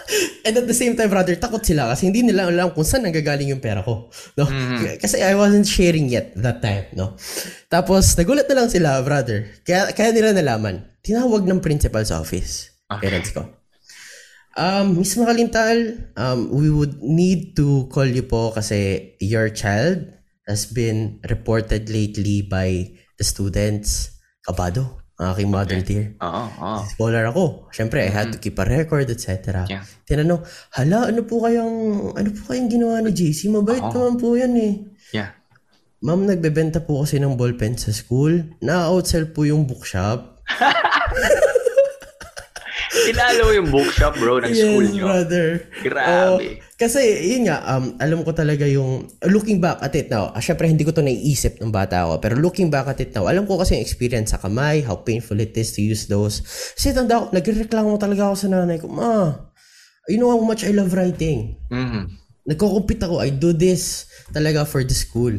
And 0.47 0.55
at 0.55 0.67
the 0.67 0.73
same 0.73 0.95
time, 0.95 1.11
brother, 1.11 1.35
takot 1.35 1.59
sila 1.59 1.91
kasi 1.91 2.07
hindi 2.07 2.23
nila 2.23 2.47
alam 2.47 2.71
kung 2.71 2.87
saan 2.87 3.03
nanggagaling 3.03 3.51
yung 3.51 3.59
pera 3.59 3.83
ko. 3.83 4.07
No? 4.39 4.47
Mm-hmm. 4.47 5.03
Kasi 5.03 5.19
I 5.19 5.35
wasn't 5.35 5.67
sharing 5.67 6.07
yet 6.07 6.31
that 6.39 6.63
time. 6.63 6.87
No? 6.95 7.19
Tapos, 7.67 8.15
nagulat 8.15 8.47
na 8.47 8.63
lang 8.63 8.69
sila, 8.71 9.03
brother. 9.03 9.51
Kaya, 9.67 9.91
kaya 9.91 10.15
nila 10.15 10.31
nalaman. 10.31 10.87
Tinawag 11.03 11.43
ng 11.43 11.59
principal's 11.59 12.15
office. 12.15 12.71
Okay. 12.87 13.11
Parents 13.11 13.31
ko. 13.35 13.43
Um, 14.57 14.97
Miss 14.97 15.13
Makalintal, 15.13 16.01
um, 16.17 16.49
we 16.49 16.71
would 16.71 16.97
need 17.03 17.53
to 17.53 17.85
call 17.93 18.07
you 18.07 18.25
po 18.25 18.49
kasi 18.55 19.13
your 19.21 19.53
child 19.53 20.16
has 20.47 20.65
been 20.71 21.19
reported 21.27 21.91
lately 21.91 22.41
by 22.47 22.87
the 23.19 23.25
students. 23.27 24.15
Kabado 24.41 25.07
ang 25.17 25.33
aking 25.33 25.49
modern 25.49 25.81
okay. 25.81 25.89
tier. 25.89 26.05
Oo, 26.21 26.43
oo. 26.61 26.79
Scholar 26.93 27.33
ako. 27.33 27.45
Siyempre, 27.73 28.05
mm-hmm. 28.05 28.13
I 28.13 28.17
had 28.21 28.29
to 28.29 28.37
keep 28.37 28.53
a 28.61 28.65
record, 28.69 29.09
etc. 29.09 29.65
Yeah. 29.65 29.81
Tinanong, 30.05 30.45
hala, 30.77 31.09
ano 31.09 31.25
po 31.25 31.41
kayang, 31.41 31.73
ano 32.13 32.29
po 32.37 32.53
kayang 32.53 32.69
ginawa 32.69 33.01
ni 33.01 33.11
JC? 33.17 33.49
Mabait 33.49 33.81
Uh-oh. 33.81 33.93
naman 33.97 34.13
po 34.21 34.37
yan 34.37 34.53
eh. 34.53 34.73
Yeah. 35.09 35.33
Ma'am, 36.05 36.29
nagbebenta 36.29 36.85
po 36.85 37.01
kasi 37.01 37.17
ng 37.17 37.33
ballpen 37.33 37.73
sa 37.81 37.89
school. 37.89 38.45
Na-outsell 38.61 39.33
po 39.33 39.49
yung 39.49 39.65
bookshop. 39.65 40.37
Tinalo 43.05 43.53
yung 43.53 43.69
bookshop, 43.69 44.17
bro, 44.17 44.41
ng 44.41 44.49
yes, 44.49 44.65
school 44.65 44.85
nyo. 44.89 45.05
brother. 45.05 45.47
Grabe. 45.85 46.09
Oh, 46.09 46.37
kasi, 46.77 47.01
yun 47.29 47.45
nga, 47.49 47.61
um, 47.77 47.93
alam 48.01 48.25
ko 48.25 48.33
talaga 48.33 48.65
yung, 48.65 49.05
looking 49.29 49.61
back 49.61 49.77
at 49.85 49.93
it 49.93 50.09
now, 50.09 50.33
uh, 50.33 50.41
syempre 50.41 50.65
hindi 50.65 50.81
ko 50.81 50.93
to 50.93 51.05
naiisip 51.05 51.61
ng 51.61 51.69
bata 51.69 52.05
ako, 52.05 52.21
pero 52.21 52.33
looking 52.37 52.73
back 52.73 52.89
at 52.89 52.97
it 53.01 53.13
now, 53.13 53.29
alam 53.29 53.45
ko 53.45 53.61
kasi 53.61 53.77
yung 53.77 53.85
experience 53.85 54.33
sa 54.33 54.41
kamay, 54.41 54.81
how 54.81 54.97
painful 54.97 55.37
it 55.37 55.53
is 55.53 55.73
to 55.73 55.81
use 55.85 56.09
those. 56.09 56.41
Kasi 56.73 56.93
tanda 56.95 57.21
ko, 57.21 57.33
nagreklamo 57.33 57.97
talaga 58.01 58.29
ako 58.31 58.35
sa 58.37 58.47
nanay 58.49 58.77
ko, 58.81 58.87
ma, 58.89 59.33
you 60.07 60.17
know 60.17 60.31
how 60.31 60.41
much 60.41 60.63
I 60.63 60.71
love 60.71 60.95
writing. 60.95 61.59
Mm-hmm. 61.67 62.03
Nagko-compete 62.47 63.03
ako, 63.03 63.19
I 63.19 63.35
do 63.35 63.51
this 63.51 64.07
talaga 64.31 64.63
for 64.63 64.79
the 64.79 64.95
school. 64.95 65.35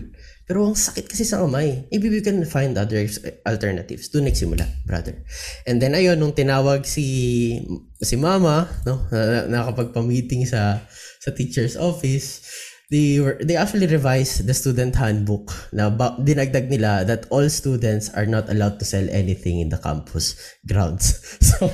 Pero 0.49 0.65
ang 0.65 0.73
sakit 0.73 1.13
kasi 1.13 1.29
sa 1.29 1.45
kamay. 1.45 1.85
Maybe 1.93 2.09
we 2.09 2.25
can 2.25 2.41
find 2.49 2.73
other 2.81 3.05
alternatives. 3.45 4.09
Doon 4.09 4.33
nagsimula, 4.33 4.65
brother. 4.89 5.21
And 5.69 5.77
then 5.77 5.93
ayun, 5.93 6.17
nung 6.17 6.33
tinawag 6.33 6.89
si 6.89 7.61
si 8.01 8.17
mama, 8.17 8.65
no, 8.89 9.05
na, 9.13 9.45
nakapagpa-meeting 9.45 10.49
sa 10.49 10.81
sa 11.21 11.31
teacher's 11.37 11.77
office, 11.77 12.49
they 12.89 13.21
were 13.21 13.37
they 13.45 13.61
actually 13.61 13.85
revised 13.85 14.49
the 14.49 14.57
student 14.57 14.97
handbook 14.97 15.53
na 15.77 15.93
ba, 15.93 16.17
dinagdag 16.17 16.73
nila 16.73 17.05
that 17.05 17.29
all 17.29 17.45
students 17.53 18.09
are 18.17 18.25
not 18.25 18.49
allowed 18.49 18.81
to 18.81 18.89
sell 18.89 19.05
anything 19.13 19.61
in 19.61 19.69
the 19.69 19.77
campus 19.77 20.33
grounds. 20.65 21.21
So, 21.59 21.69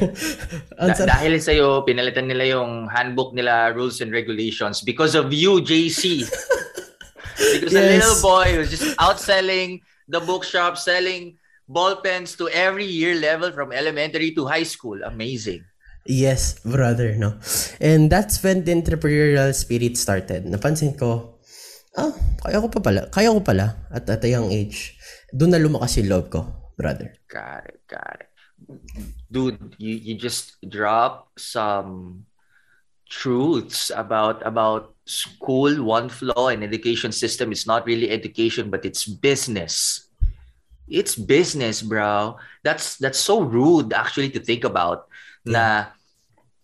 da- 0.74 1.14
dahil 1.14 1.38
sa 1.38 1.54
iyo 1.54 1.86
pinalitan 1.86 2.26
nila 2.26 2.58
yung 2.58 2.90
handbook 2.90 3.30
nila 3.38 3.70
rules 3.70 4.02
and 4.02 4.10
regulations 4.10 4.82
because 4.82 5.14
of 5.14 5.30
you 5.30 5.62
JC. 5.62 6.26
Because 7.36 7.72
yes. 7.72 7.82
a 7.82 7.90
little 7.98 8.20
boy 8.22 8.58
was 8.58 8.70
just 8.70 8.96
outselling 8.98 9.80
the 10.08 10.20
bookshop, 10.20 10.78
selling 10.78 11.38
ball 11.68 11.96
pens 11.96 12.36
to 12.36 12.48
every 12.50 12.84
year 12.84 13.16
level 13.16 13.52
from 13.52 13.72
elementary 13.72 14.32
to 14.34 14.46
high 14.46 14.64
school. 14.64 15.00
Amazing. 15.02 15.64
Yes, 16.04 16.60
brother, 16.60 17.16
no. 17.16 17.40
And 17.80 18.12
that's 18.12 18.42
when 18.44 18.64
the 18.64 18.76
entrepreneurial 18.76 19.54
spirit 19.56 19.96
started. 19.96 20.44
Napansin 20.44 20.98
ko, 21.00 21.40
ah, 21.96 22.12
kaya 22.44 22.60
ko 22.60 22.68
pa 22.68 22.80
pala, 22.84 23.08
kaya 23.08 23.32
ko 23.32 23.40
pala 23.40 23.88
at 23.88 24.04
at 24.04 24.20
a 24.20 24.28
young 24.28 24.52
age. 24.52 25.00
Doon 25.32 25.56
na 25.56 25.60
lumakas 25.60 25.96
yung 25.96 26.12
love 26.12 26.28
ko, 26.28 26.44
brother. 26.76 27.16
Got 27.32 27.72
it, 27.72 27.80
got 27.88 28.20
it. 28.20 28.30
Dude, 29.32 29.80
you, 29.80 29.96
you 29.96 30.14
just 30.20 30.60
drop 30.68 31.32
some 31.40 32.24
truths 33.08 33.90
about 33.94 34.44
about 34.44 34.93
school, 35.04 35.84
one 35.84 36.08
flaw 36.08 36.48
in 36.48 36.64
education 36.64 37.12
system 37.12 37.52
is 37.52 37.68
not 37.68 37.84
really 37.86 38.10
education, 38.10 38.72
but 38.72 38.84
it's 38.84 39.04
business. 39.04 40.08
It's 40.88 41.16
business, 41.16 41.80
bro. 41.80 42.36
That's 42.64 42.96
that's 42.96 43.20
so 43.20 43.40
rude 43.40 43.92
actually 43.92 44.32
to 44.36 44.40
think 44.40 44.64
about 44.64 45.08
yeah. 45.44 45.52
na 45.52 45.64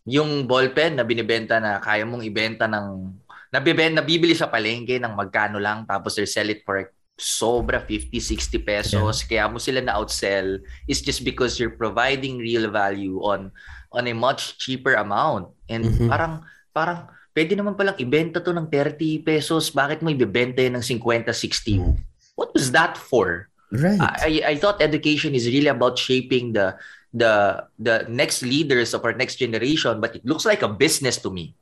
yung 0.08 0.48
ballpen 0.48 0.96
na 0.96 1.04
binibenta 1.04 1.60
na 1.60 1.80
kaya 1.80 2.04
mong 2.08 2.24
ibenta 2.24 2.64
ng 2.68 3.12
nabibenta 3.52 4.00
nabibili 4.00 4.32
sa 4.32 4.48
palengke 4.48 4.96
ng 4.96 5.12
magkano 5.12 5.60
lang 5.60 5.84
tapos 5.84 6.16
they 6.16 6.24
sell 6.24 6.48
it 6.48 6.64
for 6.64 6.88
sobra 7.20 7.84
50 7.84 8.16
60 8.16 8.64
pesos 8.64 9.14
yeah. 9.20 9.28
kaya 9.28 9.44
mo 9.52 9.60
sila 9.60 9.84
na 9.84 10.00
outsell 10.00 10.56
is 10.88 11.04
just 11.04 11.20
because 11.20 11.60
you're 11.60 11.76
providing 11.76 12.40
real 12.40 12.72
value 12.72 13.20
on 13.20 13.52
on 13.92 14.08
a 14.08 14.14
much 14.16 14.56
cheaper 14.56 14.96
amount 14.96 15.52
and 15.68 15.84
mm-hmm. 15.84 16.08
parang 16.08 16.40
parang 16.72 17.04
pwede 17.34 17.54
naman 17.54 17.78
palang 17.78 17.98
ibenta 17.98 18.42
to 18.42 18.50
ng 18.50 18.66
30 18.68 19.26
pesos. 19.26 19.70
Bakit 19.70 20.02
mo 20.02 20.10
ibebenta 20.10 20.62
yun 20.62 20.78
ng 20.78 20.84
50, 20.84 21.30
60? 21.30 22.36
What 22.38 22.50
was 22.54 22.70
that 22.72 22.98
for? 22.98 23.50
Right. 23.70 24.02
I, 24.02 24.42
I 24.42 24.54
thought 24.58 24.82
education 24.82 25.34
is 25.34 25.46
really 25.46 25.70
about 25.70 25.94
shaping 25.94 26.52
the 26.52 26.74
the 27.14 27.62
the 27.78 28.06
next 28.10 28.42
leaders 28.42 28.94
of 28.94 29.06
our 29.06 29.14
next 29.14 29.38
generation, 29.38 30.02
but 30.02 30.18
it 30.18 30.26
looks 30.26 30.42
like 30.42 30.62
a 30.62 30.70
business 30.70 31.18
to 31.22 31.30
me. 31.30 31.54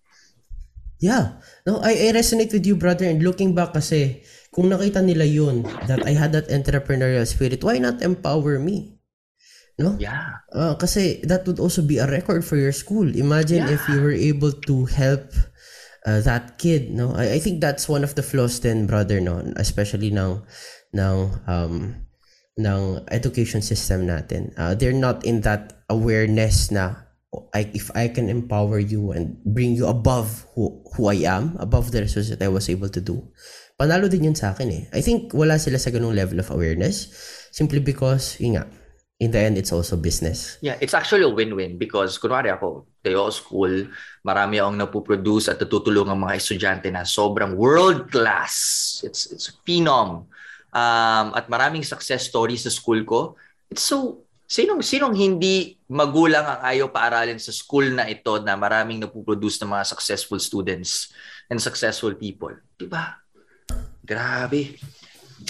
Yeah. 0.99 1.39
No, 1.69 1.79
I, 1.79 2.11
I 2.11 2.17
resonate 2.17 2.53
with 2.53 2.67
you, 2.67 2.75
brother. 2.75 3.07
And 3.07 3.23
looking 3.23 3.55
back 3.55 3.73
kasi, 3.73 4.25
kung 4.51 4.67
nakita 4.73 5.05
nila 5.05 5.25
yun, 5.25 5.63
that 5.87 6.03
I 6.03 6.17
had 6.17 6.35
that 6.35 6.51
entrepreneurial 6.51 7.23
spirit, 7.23 7.63
why 7.63 7.79
not 7.79 8.03
empower 8.03 8.59
me? 8.59 8.99
No? 9.79 9.95
Yeah. 9.95 10.43
Uh, 10.51 10.75
kasi 10.75 11.23
that 11.23 11.47
would 11.47 11.63
also 11.63 11.87
be 11.87 12.03
a 12.03 12.11
record 12.11 12.43
for 12.43 12.59
your 12.59 12.75
school. 12.75 13.07
Imagine 13.15 13.71
yeah. 13.71 13.79
if 13.79 13.83
you 13.87 14.03
were 14.03 14.17
able 14.17 14.51
to 14.51 14.91
help 14.91 15.31
uh, 16.07 16.21
that 16.23 16.59
kid 16.59 16.91
no? 16.91 17.15
I, 17.15 17.35
I 17.35 17.39
think 17.39 17.61
that's 17.61 17.89
one 17.89 18.05
of 18.05 18.15
the 18.15 18.23
flaws 18.23 18.61
then 18.61 18.87
brother 18.87 19.21
no? 19.21 19.41
Especially 19.57 20.11
ng 20.11 20.43
ng 20.95 21.19
um 21.47 21.95
ng 22.59 22.83
education 23.11 23.63
system 23.63 24.07
natin. 24.07 24.51
Uh, 24.59 24.75
they're 24.75 24.97
not 24.97 25.25
in 25.25 25.43
that 25.43 25.87
awareness 25.89 26.71
na 26.71 27.07
I, 27.55 27.71
if 27.77 27.93
I 27.95 28.09
can 28.09 28.29
empower 28.29 28.79
you 28.79 29.13
and 29.13 29.37
bring 29.45 29.77
you 29.77 29.87
above 29.87 30.49
who, 30.55 30.83
who 30.97 31.07
I 31.13 31.29
am 31.29 31.57
above 31.61 31.93
the 31.93 32.01
resources 32.01 32.33
that 32.33 32.43
I 32.43 32.49
was 32.49 32.69
able 32.73 32.89
to 32.89 33.01
do 33.01 33.21
panalo 33.79 34.11
din 34.11 34.27
yun 34.27 34.35
sa 34.35 34.51
akin 34.51 34.69
eh. 34.75 34.83
I 34.91 35.05
think 35.07 35.31
wala 35.31 35.55
sila 35.55 35.79
sa 35.79 35.95
ganung 35.95 36.17
level 36.17 36.43
of 36.43 36.51
awareness 36.51 37.07
simply 37.55 37.79
because 37.79 38.35
yun 38.43 38.59
nga 38.59 38.67
in 39.19 39.31
the 39.31 39.39
end, 39.39 39.59
it's 39.59 39.73
also 39.73 39.97
business. 39.97 40.59
Yeah, 40.63 40.79
it's 40.81 40.95
actually 40.95 41.23
a 41.23 41.29
win-win 41.29 41.79
because 41.79 42.19
kunwari 42.19 42.55
ako, 42.55 42.87
tayo 43.09 43.33
school, 43.33 43.89
marami 44.21 44.61
akong 44.61 44.77
napuproduce 44.77 45.49
at 45.49 45.57
natutulungan 45.57 46.15
mga 46.15 46.37
estudyante 46.37 46.89
na 46.93 47.09
sobrang 47.09 47.57
world-class. 47.57 48.55
It's, 49.03 49.33
it's 49.33 49.49
phenom. 49.65 50.29
Um, 50.69 51.27
at 51.33 51.49
maraming 51.49 51.83
success 51.83 52.29
stories 52.29 52.69
sa 52.69 52.73
school 52.73 53.01
ko. 53.09 53.41
It's 53.73 53.89
so, 53.89 54.29
sinong, 54.45 54.85
sinong 54.85 55.17
hindi 55.17 55.81
magulang 55.89 56.45
ang 56.45 56.61
ayaw 56.61 56.93
paaralin 56.93 57.41
sa 57.41 57.51
school 57.51 57.89
na 57.89 58.05
ito 58.05 58.37
na 58.45 58.55
maraming 58.55 59.01
napuproduce 59.01 59.57
ng 59.65 59.73
mga 59.73 59.85
successful 59.89 60.37
students 60.37 61.09
and 61.49 61.57
successful 61.59 62.13
people? 62.13 62.53
Diba? 62.77 63.17
Grabe. 64.05 64.77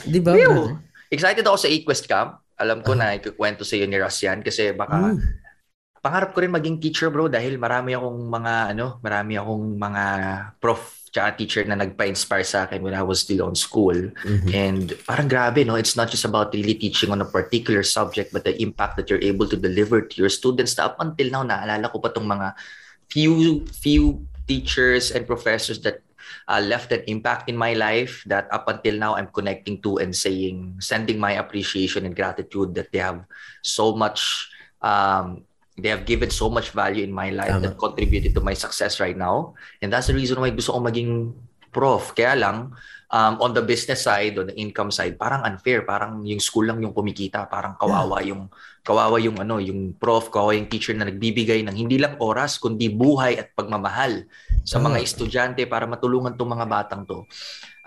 Diba, 0.06 0.38
Excited 1.10 1.42
ako 1.42 1.58
sa 1.58 1.66
8 1.66 1.82
Quest 1.82 2.06
Camp 2.06 2.38
alam 2.58 2.82
ko 2.82 2.98
na 2.98 3.14
ikukwento 3.14 3.62
sa 3.62 3.78
iyo 3.78 3.86
ni 3.86 3.96
yan 3.96 4.42
kasi 4.42 4.74
baka 4.74 5.14
mm. 5.14 5.47
Pangarap 6.00 6.34
ko 6.34 6.42
rin 6.42 6.54
maging 6.54 6.78
teacher 6.78 7.10
bro 7.10 7.26
dahil 7.26 7.58
marami 7.58 7.94
akong 7.94 8.20
mga 8.30 8.54
ano, 8.76 9.02
marami 9.02 9.34
akong 9.38 9.66
mga 9.76 10.04
prof 10.62 10.98
tsaka 11.08 11.40
teacher 11.40 11.64
na 11.64 11.74
nagpa-inspire 11.74 12.44
sa 12.44 12.68
akin 12.68 12.84
when 12.84 12.92
I 12.92 13.00
was 13.00 13.24
still 13.24 13.48
on 13.48 13.56
school. 13.56 13.96
Mm-hmm. 13.96 14.50
And 14.52 14.86
parang 15.08 15.26
grabe, 15.26 15.64
no? 15.64 15.80
It's 15.80 15.96
not 15.96 16.12
just 16.12 16.28
about 16.28 16.52
really 16.52 16.76
teaching 16.76 17.08
on 17.08 17.24
a 17.24 17.28
particular 17.28 17.82
subject 17.82 18.32
but 18.32 18.44
the 18.44 18.54
impact 18.60 19.00
that 19.00 19.08
you're 19.08 19.24
able 19.24 19.48
to 19.48 19.56
deliver 19.56 20.04
to 20.04 20.14
your 20.14 20.28
students 20.28 20.76
na 20.76 20.92
up 20.92 21.00
until 21.00 21.32
now, 21.32 21.42
naalala 21.42 21.88
ko 21.88 21.98
pa 21.98 22.12
tong 22.12 22.28
mga 22.28 22.52
few 23.08 23.64
few 23.72 24.20
teachers 24.44 25.12
and 25.12 25.24
professors 25.24 25.80
that 25.84 26.04
uh, 26.48 26.60
left 26.60 26.92
an 26.92 27.04
impact 27.08 27.48
in 27.48 27.56
my 27.56 27.72
life 27.72 28.24
that 28.28 28.48
up 28.52 28.68
until 28.68 28.96
now 28.96 29.16
I'm 29.16 29.32
connecting 29.32 29.80
to 29.84 29.98
and 29.98 30.12
saying, 30.12 30.80
sending 30.80 31.20
my 31.20 31.40
appreciation 31.40 32.04
and 32.04 32.16
gratitude 32.16 32.76
that 32.76 32.92
they 32.92 33.00
have 33.00 33.24
so 33.64 33.96
much, 33.96 34.48
um, 34.80 35.47
they 35.78 35.88
have 35.88 36.04
given 36.04 36.28
so 36.28 36.50
much 36.50 36.74
value 36.74 37.06
in 37.06 37.14
my 37.14 37.30
life 37.30 37.54
Tama. 37.54 37.64
that 37.64 37.74
contributed 37.78 38.34
to 38.34 38.42
my 38.42 38.52
success 38.52 38.98
right 38.98 39.16
now. 39.16 39.54
And 39.78 39.94
that's 39.94 40.10
the 40.10 40.16
reason 40.18 40.42
why 40.42 40.50
gusto 40.50 40.74
ko 40.74 40.82
maging 40.82 41.32
prof. 41.70 42.12
Kaya 42.18 42.34
lang, 42.34 42.74
um, 43.12 43.34
on 43.40 43.54
the 43.54 43.62
business 43.62 44.04
side, 44.04 44.36
on 44.36 44.50
the 44.50 44.56
income 44.58 44.90
side, 44.90 45.14
parang 45.14 45.44
unfair. 45.46 45.86
Parang 45.86 46.24
yung 46.26 46.42
school 46.42 46.66
lang 46.66 46.82
yung 46.82 46.92
kumikita. 46.92 47.46
Parang 47.46 47.78
kawawa 47.78 48.20
yung 48.26 48.50
kawawa 48.82 49.20
yung 49.20 49.36
ano, 49.38 49.60
yung 49.60 49.94
prof, 49.94 50.32
kawawa 50.32 50.56
yung 50.56 50.68
teacher 50.68 50.96
na 50.96 51.06
nagbibigay 51.06 51.60
ng 51.62 51.76
hindi 51.76 52.00
lang 52.00 52.16
oras 52.18 52.56
kundi 52.56 52.88
buhay 52.88 53.36
at 53.36 53.52
pagmamahal 53.52 54.24
sa 54.64 54.80
mga 54.80 54.98
estudyante 55.04 55.62
para 55.68 55.84
matulungan 55.84 56.34
tong 56.34 56.50
mga 56.56 56.66
batang 56.66 57.02
to. 57.04 57.28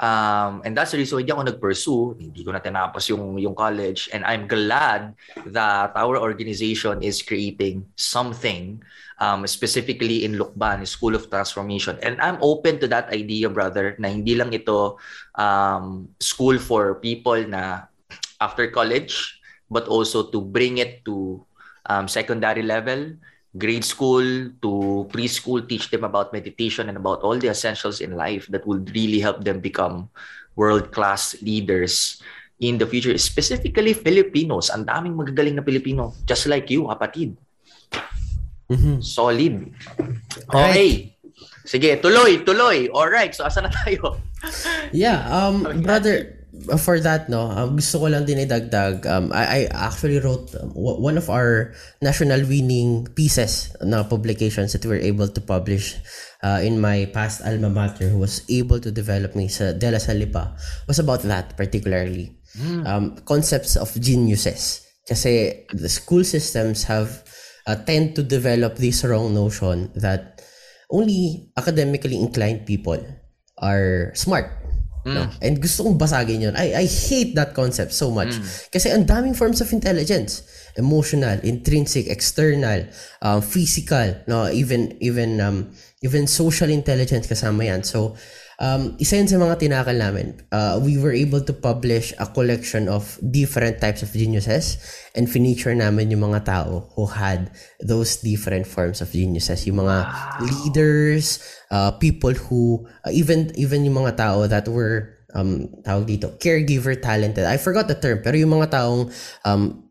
Um, 0.02 0.66
and 0.66 0.74
that's 0.74 0.92
the 0.92 0.98
reason 0.98 1.22
hindi 1.22 1.30
ako 1.30 1.46
nag-pursue, 1.46 2.18
hindi 2.18 2.42
ko 2.42 2.50
na 2.50 2.60
tinapos 2.60 3.06
yung, 3.14 3.38
yung 3.38 3.54
college. 3.54 4.10
And 4.10 4.26
I'm 4.26 4.50
glad 4.50 5.14
that 5.54 5.94
our 5.94 6.18
organization 6.18 7.06
is 7.06 7.22
creating 7.22 7.86
something 7.96 8.82
um, 9.22 9.46
specifically 9.46 10.26
in 10.26 10.42
Lukban, 10.42 10.82
School 10.90 11.14
of 11.14 11.30
Transformation. 11.30 12.02
And 12.02 12.18
I'm 12.18 12.42
open 12.42 12.82
to 12.82 12.90
that 12.90 13.14
idea, 13.14 13.48
brother, 13.48 13.94
na 14.02 14.10
hindi 14.10 14.34
lang 14.34 14.50
ito 14.58 14.98
um, 15.38 16.10
school 16.18 16.58
for 16.58 16.98
people 16.98 17.38
na 17.46 17.86
after 18.42 18.74
college, 18.74 19.38
but 19.70 19.86
also 19.86 20.34
to 20.34 20.42
bring 20.42 20.82
it 20.82 21.06
to 21.06 21.46
um, 21.86 22.10
secondary 22.10 22.66
level, 22.66 23.14
grade 23.58 23.84
school 23.84 24.24
to 24.64 24.72
preschool, 25.12 25.60
teach 25.68 25.92
them 25.92 26.04
about 26.08 26.32
meditation 26.32 26.88
and 26.88 26.96
about 26.96 27.20
all 27.22 27.36
the 27.36 27.52
essentials 27.52 28.00
in 28.00 28.16
life 28.16 28.48
that 28.48 28.66
will 28.66 28.80
really 28.96 29.20
help 29.20 29.44
them 29.44 29.60
become 29.60 30.08
world-class 30.56 31.42
leaders 31.42 32.22
in 32.60 32.78
the 32.78 32.88
future. 32.88 33.18
Specifically, 33.18 33.92
Filipinos. 33.92 34.72
Ang 34.72 34.86
daming 34.88 35.18
magagaling 35.18 35.60
na 35.60 35.66
Pilipino. 35.66 36.16
Just 36.24 36.48
like 36.48 36.72
you, 36.72 36.88
kapatid. 36.88 37.36
Mhm. 38.72 39.04
Solid. 39.04 39.68
Okay. 40.48 41.18
Sige, 41.68 42.00
tuloy, 42.00 42.42
tuloy. 42.48 42.88
Alright, 42.90 43.36
so 43.36 43.44
asa 43.44 43.62
na 43.62 43.70
tayo? 43.70 44.18
Yeah, 44.90 45.28
um, 45.30 45.62
brother, 45.84 46.41
for 46.78 47.00
that, 47.00 47.30
no, 47.30 47.50
um, 47.50 47.76
gusto 47.76 48.00
ko 48.00 48.06
lang 48.08 48.26
din 48.26 48.44
idagdag. 48.44 49.06
Um, 49.06 49.32
I, 49.34 49.44
I 49.44 49.60
actually 49.72 50.20
wrote 50.20 50.54
um, 50.56 50.72
one 50.76 51.18
of 51.18 51.30
our 51.30 51.74
national 52.02 52.46
winning 52.46 53.08
pieces 53.16 53.74
na 53.82 54.04
publications 54.04 54.74
that 54.74 54.86
we 54.86 54.96
were 54.96 55.04
able 55.04 55.28
to 55.28 55.42
publish 55.42 55.98
uh, 56.44 56.60
in 56.62 56.80
my 56.80 57.10
past 57.14 57.42
alma 57.46 57.70
mater 57.70 58.10
who 58.10 58.20
was 58.20 58.46
able 58.50 58.80
to 58.80 58.92
develop 58.92 59.36
me 59.36 59.48
sa 59.48 59.74
De 59.74 59.90
La 59.90 59.98
Salle 59.98 60.28
pa 60.30 60.54
was 60.88 61.00
about 61.00 61.22
that 61.24 61.58
particularly. 61.58 62.38
Um, 62.84 63.16
concepts 63.24 63.80
of 63.80 63.88
geniuses. 63.96 64.84
Kasi 65.08 65.66
the 65.72 65.88
school 65.88 66.24
systems 66.28 66.84
have 66.84 67.24
uh, 67.66 67.80
tend 67.88 68.16
to 68.20 68.24
develop 68.24 68.76
this 68.76 69.04
wrong 69.08 69.34
notion 69.34 69.90
that 69.96 70.44
only 70.92 71.48
academically 71.56 72.20
inclined 72.20 72.68
people 72.68 73.00
are 73.58 74.12
smart. 74.14 74.61
No? 75.06 75.26
And 75.42 75.58
gusto 75.58 75.84
kong 75.84 75.98
basagin 75.98 76.46
yun. 76.46 76.56
I, 76.56 76.84
I 76.84 76.86
hate 76.86 77.34
that 77.34 77.58
concept 77.58 77.94
so 77.94 78.14
much. 78.14 78.38
Kasi 78.70 78.94
ang 78.94 79.10
daming 79.10 79.34
forms 79.34 79.62
of 79.62 79.74
intelligence. 79.74 80.46
Emotional, 80.78 81.42
intrinsic, 81.44 82.08
external, 82.08 82.86
um, 83.22 83.42
physical, 83.42 84.16
no? 84.30 84.48
even 84.48 84.96
even 85.02 85.42
um, 85.42 85.74
even 86.02 86.28
social 86.30 86.70
intelligence 86.70 87.28
kasama 87.28 87.66
yan. 87.66 87.82
So, 87.84 88.16
um, 88.60 88.98
isa 89.00 89.18
yun 89.18 89.30
sa 89.30 89.40
mga 89.40 89.56
tinakal 89.62 89.96
namin. 89.96 90.36
Uh, 90.52 90.82
we 90.82 90.98
were 90.98 91.14
able 91.14 91.40
to 91.40 91.54
publish 91.54 92.12
a 92.20 92.26
collection 92.26 92.90
of 92.90 93.16
different 93.32 93.80
types 93.80 94.02
of 94.02 94.12
geniuses 94.12 94.82
and 95.16 95.30
feature 95.30 95.76
namin 95.76 96.12
yung 96.12 96.28
mga 96.28 96.46
tao 96.46 96.92
who 96.96 97.06
had 97.06 97.54
those 97.80 98.20
different 98.20 98.68
forms 98.68 99.00
of 99.00 99.12
geniuses. 99.12 99.64
Yung 99.68 99.80
mga 99.80 100.10
leaders, 100.42 101.40
uh, 101.72 101.92
people 101.96 102.34
who, 102.34 102.84
uh, 103.06 103.12
even 103.14 103.54
even 103.56 103.86
yung 103.86 104.04
mga 104.04 104.18
tao 104.18 104.48
that 104.48 104.68
were 104.68 105.22
um, 105.34 105.70
tawag 105.86 106.08
dito, 106.08 106.36
caregiver 106.42 106.98
talented. 106.98 107.46
I 107.46 107.56
forgot 107.56 107.88
the 107.88 107.96
term, 107.96 108.20
pero 108.20 108.36
yung 108.36 108.52
mga 108.52 108.76
taong 108.76 109.12
um, 109.46 109.88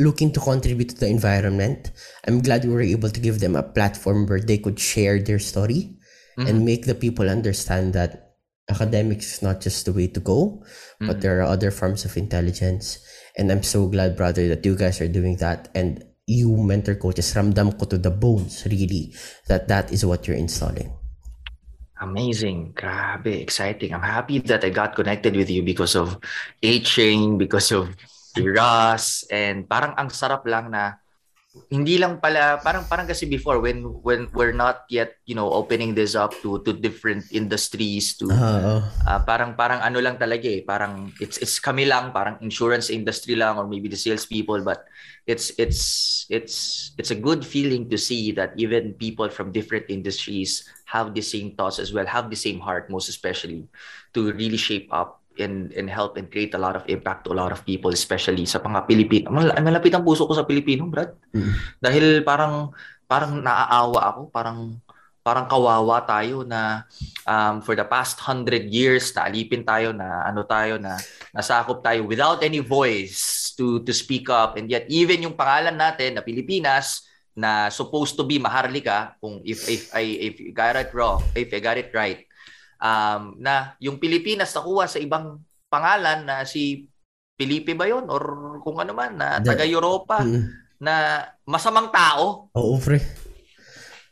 looking 0.00 0.32
to 0.32 0.40
contribute 0.40 0.96
to 0.96 0.98
the 0.98 1.06
environment. 1.06 1.92
I'm 2.26 2.40
glad 2.40 2.64
we 2.64 2.72
were 2.72 2.80
able 2.80 3.12
to 3.12 3.20
give 3.20 3.38
them 3.38 3.54
a 3.54 3.62
platform 3.62 4.24
where 4.26 4.40
they 4.40 4.56
could 4.56 4.80
share 4.80 5.20
their 5.20 5.38
story 5.38 5.99
and 6.36 6.64
make 6.64 6.86
the 6.86 6.94
people 6.94 7.28
understand 7.28 7.92
that 7.94 8.36
academics 8.70 9.34
is 9.34 9.42
not 9.42 9.60
just 9.60 9.84
the 9.84 9.92
way 9.92 10.06
to 10.06 10.20
go, 10.20 10.62
but 11.00 11.20
there 11.20 11.40
are 11.40 11.48
other 11.48 11.70
forms 11.70 12.04
of 12.04 12.16
intelligence. 12.16 12.98
And 13.36 13.50
I'm 13.50 13.62
so 13.62 13.86
glad, 13.86 14.16
brother, 14.16 14.48
that 14.48 14.64
you 14.64 14.76
guys 14.76 15.00
are 15.00 15.08
doing 15.08 15.36
that. 15.38 15.68
And 15.74 16.04
you 16.26 16.54
mentor 16.56 16.94
coaches, 16.94 17.34
ramdam 17.34 17.78
ko 17.78 17.86
to 17.86 17.98
the 17.98 18.10
bones, 18.10 18.62
really, 18.70 19.14
that 19.48 19.66
that 19.66 19.92
is 19.92 20.06
what 20.06 20.28
you're 20.28 20.38
installing. 20.38 20.92
Amazing. 22.00 22.72
Grabe, 22.72 23.42
exciting. 23.42 23.92
I'm 23.92 24.06
happy 24.06 24.38
that 24.46 24.64
I 24.64 24.70
got 24.70 24.94
connected 24.94 25.36
with 25.36 25.50
you 25.50 25.62
because 25.62 25.96
of 25.96 26.16
A-Chain, 26.62 27.36
because 27.36 27.72
of 27.72 27.90
Russ, 28.38 29.26
and 29.26 29.66
parang 29.66 29.98
ang 29.98 30.08
sarap 30.14 30.46
lang 30.46 30.70
na 30.70 30.99
hindi 31.50 31.98
lang 31.98 32.22
pala 32.22 32.62
parang 32.62 32.86
parang 32.86 33.10
kasi 33.10 33.26
before 33.26 33.58
when 33.58 33.82
when 34.06 34.30
we're 34.38 34.54
not 34.54 34.86
yet 34.86 35.18
you 35.26 35.34
know 35.34 35.50
opening 35.50 35.98
this 35.98 36.14
up 36.14 36.30
to 36.46 36.62
to 36.62 36.70
different 36.70 37.26
industries 37.34 38.14
to 38.14 38.30
ah, 38.30 39.18
parang 39.26 39.58
parang 39.58 39.82
ano 39.82 39.98
lang 39.98 40.14
talaga 40.14 40.46
eh 40.46 40.62
parang 40.62 41.10
it's 41.18 41.42
it's 41.42 41.58
kami 41.58 41.90
lang 41.90 42.14
parang 42.14 42.38
insurance 42.38 42.86
industry 42.86 43.34
lang 43.34 43.58
or 43.58 43.66
maybe 43.66 43.90
the 43.90 43.98
sales 43.98 44.30
people 44.30 44.62
but 44.62 44.86
it's 45.26 45.50
it's 45.58 45.82
it's 46.30 46.90
it's 46.94 47.10
a 47.10 47.18
good 47.18 47.42
feeling 47.42 47.90
to 47.90 47.98
see 47.98 48.30
that 48.30 48.54
even 48.54 48.94
people 48.94 49.26
from 49.26 49.50
different 49.50 49.90
industries 49.90 50.62
have 50.86 51.18
the 51.18 51.22
same 51.22 51.58
thoughts 51.58 51.82
as 51.82 51.90
well 51.90 52.06
have 52.06 52.30
the 52.30 52.38
same 52.38 52.62
heart 52.62 52.86
most 52.86 53.10
especially 53.10 53.66
to 54.14 54.30
really 54.38 54.58
shape 54.58 54.86
up 54.94 55.19
and 55.40 55.72
and 55.74 55.88
help 55.88 56.14
and 56.20 56.28
create 56.28 56.52
a 56.54 56.60
lot 56.60 56.76
of 56.76 56.84
impact 56.86 57.26
to 57.26 57.32
a 57.32 57.38
lot 57.38 57.50
of 57.50 57.64
people 57.64 57.90
especially 57.90 58.44
sa 58.44 58.60
mga 58.60 58.86
Pilipino. 58.86 59.32
Mal- 59.32 59.56
malapit 59.60 59.92
ang 59.92 60.04
puso 60.04 60.28
ko 60.28 60.32
sa 60.36 60.46
Pilipino 60.46 60.86
Brad. 60.86 61.12
Mm. 61.32 61.52
dahil 61.80 62.04
parang 62.22 62.70
parang 63.10 63.42
naaawa 63.42 64.00
ako. 64.14 64.22
Parang 64.30 64.78
parang 65.20 65.44
kawawa 65.44 66.00
tayo 66.08 66.48
na 66.48 66.88
um, 67.28 67.60
for 67.60 67.76
the 67.76 67.84
past 67.84 68.16
hundred 68.24 68.72
years 68.72 69.12
naalipin 69.12 69.60
tayo 69.60 69.92
na 69.92 70.24
ano 70.24 70.48
tayo 70.48 70.80
na 70.80 70.96
nasakop 71.36 71.84
tayo 71.84 72.08
without 72.08 72.40
any 72.40 72.64
voice 72.64 73.52
to 73.52 73.84
to 73.84 73.92
speak 73.92 74.32
up. 74.32 74.56
And 74.56 74.70
yet 74.70 74.88
even 74.88 75.26
yung 75.26 75.36
pangalan 75.36 75.76
natin 75.76 76.16
na 76.16 76.24
Pilipinas 76.24 77.04
na 77.36 77.70
supposed 77.70 78.18
to 78.18 78.24
be 78.26 78.42
Maharlika 78.42 79.16
kung 79.22 79.40
if 79.46 79.64
if 79.70 79.92
I 79.94 80.04
if 80.32 80.34
I 80.40 80.50
got 80.52 80.76
it 80.76 80.90
wrong 80.90 81.22
if 81.38 81.48
I 81.54 81.60
got 81.62 81.78
it 81.78 81.94
right 81.94 82.26
um, 82.80 83.36
na 83.36 83.76
yung 83.78 84.00
Pilipinas 84.00 84.50
nakuha 84.50 84.88
sa 84.88 84.98
ibang 84.98 85.38
pangalan 85.68 86.24
na 86.24 86.42
si 86.42 86.88
Felipe 87.36 87.72
ba 87.72 87.86
yun 87.86 88.04
or 88.08 88.20
kung 88.60 88.76
ano 88.76 88.92
man 88.92 89.16
na 89.16 89.40
taga 89.40 89.64
Europa 89.64 90.20
Mm. 90.20 90.44
na 90.80 90.94
masamang 91.44 91.88
tao 91.88 92.48
Oo, 92.52 92.76
pre. 92.76 93.00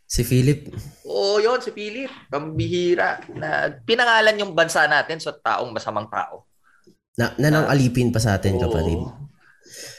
Si 0.09 0.25
Philip. 0.25 0.73
Oo, 1.05 1.37
yun, 1.37 1.61
si 1.61 1.69
Philip. 1.69 2.09
Pambihira. 2.33 3.21
Na 3.37 3.69
pinangalan 3.69 4.41
yung 4.41 4.57
bansa 4.57 4.89
natin 4.89 5.21
sa 5.21 5.37
taong 5.37 5.69
masamang 5.69 6.09
tao. 6.09 6.49
Na, 7.21 7.37
nanang 7.37 7.69
alipin 7.69 8.09
pa 8.09 8.17
sa 8.17 8.41
atin, 8.41 8.57
Oo. 8.57 8.63
kapatid. 8.65 9.01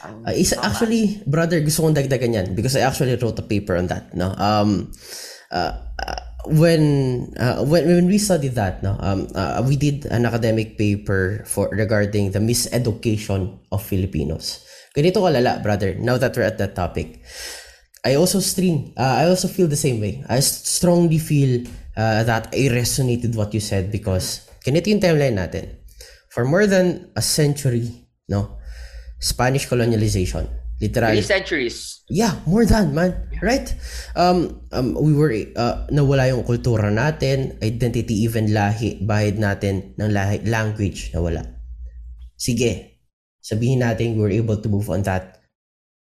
Ang 0.02 0.14
Uh, 0.26 0.34
isa, 0.34 0.58
actually, 0.58 1.22
brother, 1.30 1.62
gusto 1.62 1.86
kong 1.86 1.94
dagdagan 1.94 2.34
yan 2.34 2.46
because 2.58 2.74
I 2.74 2.82
actually 2.82 3.14
wrote 3.14 3.38
a 3.38 3.46
paper 3.46 3.78
on 3.78 3.86
that. 3.86 4.10
No, 4.10 4.34
um, 4.34 4.90
uh, 5.54 5.72
uh, 5.78 6.20
when 6.46 7.32
uh, 7.36 7.64
when 7.64 7.86
when 7.86 8.06
we 8.06 8.18
studied 8.18 8.54
that, 8.54 8.82
no, 8.82 8.96
um, 9.00 9.28
uh, 9.34 9.62
we 9.66 9.76
did 9.76 10.06
an 10.06 10.24
academic 10.24 10.78
paper 10.78 11.44
for 11.46 11.68
regarding 11.72 12.30
the 12.32 12.38
miseducation 12.38 13.58
of 13.72 13.82
Filipinos. 13.82 14.64
Ganito 14.96 15.20
kalala, 15.20 15.62
brother. 15.62 15.94
Now 15.98 16.18
that 16.18 16.36
we're 16.36 16.48
at 16.48 16.58
that 16.58 16.74
topic, 16.74 17.22
I 18.04 18.14
also 18.16 18.40
stream. 18.40 18.92
Uh, 18.96 19.22
I 19.22 19.28
also 19.28 19.48
feel 19.48 19.68
the 19.68 19.78
same 19.78 20.00
way. 20.00 20.24
I 20.28 20.40
strongly 20.40 21.18
feel 21.18 21.66
uh, 21.96 22.24
that 22.24 22.48
I 22.52 22.72
resonated 22.72 23.36
what 23.36 23.52
you 23.52 23.60
said 23.60 23.92
because 23.92 24.48
ganito 24.64 24.88
yung 24.88 25.00
timeline 25.00 25.36
natin. 25.36 25.76
For 26.30 26.46
more 26.46 26.66
than 26.66 27.10
a 27.18 27.22
century, 27.22 28.06
no, 28.30 28.58
Spanish 29.18 29.66
colonialization, 30.80 30.88
Three 30.88 30.88
literally. 30.88 31.22
centuries. 31.22 31.76
Yeah, 32.08 32.40
more 32.48 32.64
than 32.64 32.94
man, 32.94 33.28
right? 33.44 33.68
Um, 34.16 34.64
um, 34.72 34.96
we 34.96 35.12
were 35.12 35.32
uh, 35.54 35.86
nawala 35.92 36.32
yung 36.32 36.42
kultura 36.42 36.88
natin, 36.88 37.60
identity, 37.62 38.24
even 38.24 38.50
lahi, 38.50 38.98
bahid 39.04 39.36
natin 39.36 39.92
ng 40.00 40.10
lahi, 40.10 40.40
language 40.48 41.12
nawala. 41.12 41.44
Sige, 42.40 43.04
sabihin 43.44 43.84
natin 43.84 44.16
we 44.16 44.20
were 44.24 44.32
able 44.32 44.56
to 44.56 44.68
move 44.72 44.88
on 44.88 45.04
that. 45.04 45.36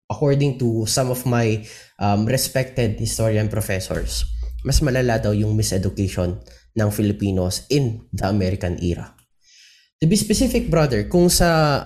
According 0.09 0.57
to 0.57 0.89
some 0.89 1.13
of 1.13 1.21
my 1.29 1.61
um, 2.01 2.25
respected 2.25 2.97
historian 2.97 3.45
professors, 3.45 4.25
mas 4.65 4.81
malala 4.81 5.21
daw 5.21 5.37
yung 5.37 5.53
miseducation 5.53 6.41
ng 6.73 6.89
Filipinos 6.89 7.69
in 7.69 8.09
the 8.09 8.25
American 8.25 8.81
era. 8.81 9.13
To 10.01 10.07
be 10.07 10.15
specific, 10.15 10.71
brother, 10.71 11.05
kung 11.11 11.29
sa 11.29 11.83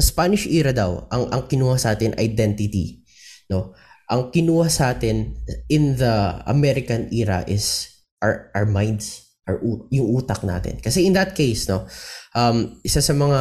Spanish 0.00 0.46
era 0.46 0.70
daw, 0.70 1.10
ang, 1.10 1.28
ang 1.34 1.42
kinuha 1.50 1.76
sa 1.76 1.92
atin 1.92 2.14
identity, 2.16 3.02
no? 3.50 3.74
Ang 4.08 4.30
kinuha 4.30 4.68
sa 4.68 4.94
atin 4.94 5.34
in 5.68 5.96
the 5.96 6.38
American 6.46 7.08
era 7.10 7.42
is 7.48 7.88
our 8.20 8.52
our 8.52 8.68
minds, 8.68 9.34
our 9.48 9.58
yung 9.90 10.08
utak 10.12 10.44
natin. 10.44 10.78
Kasi 10.78 11.08
in 11.08 11.16
that 11.16 11.32
case, 11.32 11.66
no, 11.66 11.88
um, 12.36 12.78
isa 12.84 13.00
sa 13.00 13.16
mga 13.16 13.40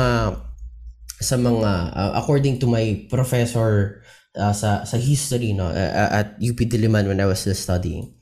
sa 1.19 1.35
mga 1.35 1.71
uh, 1.93 2.11
according 2.19 2.59
to 2.59 2.67
my 2.67 3.05
professor 3.11 4.03
uh, 4.39 4.55
sa 4.55 4.83
sa 4.83 4.97
history 4.97 5.53
no 5.53 5.67
uh, 5.69 6.09
at 6.11 6.35
UP 6.39 6.59
Diliman 6.63 7.07
when 7.07 7.19
I 7.19 7.27
was 7.27 7.43
still 7.43 7.57
studying. 7.57 8.15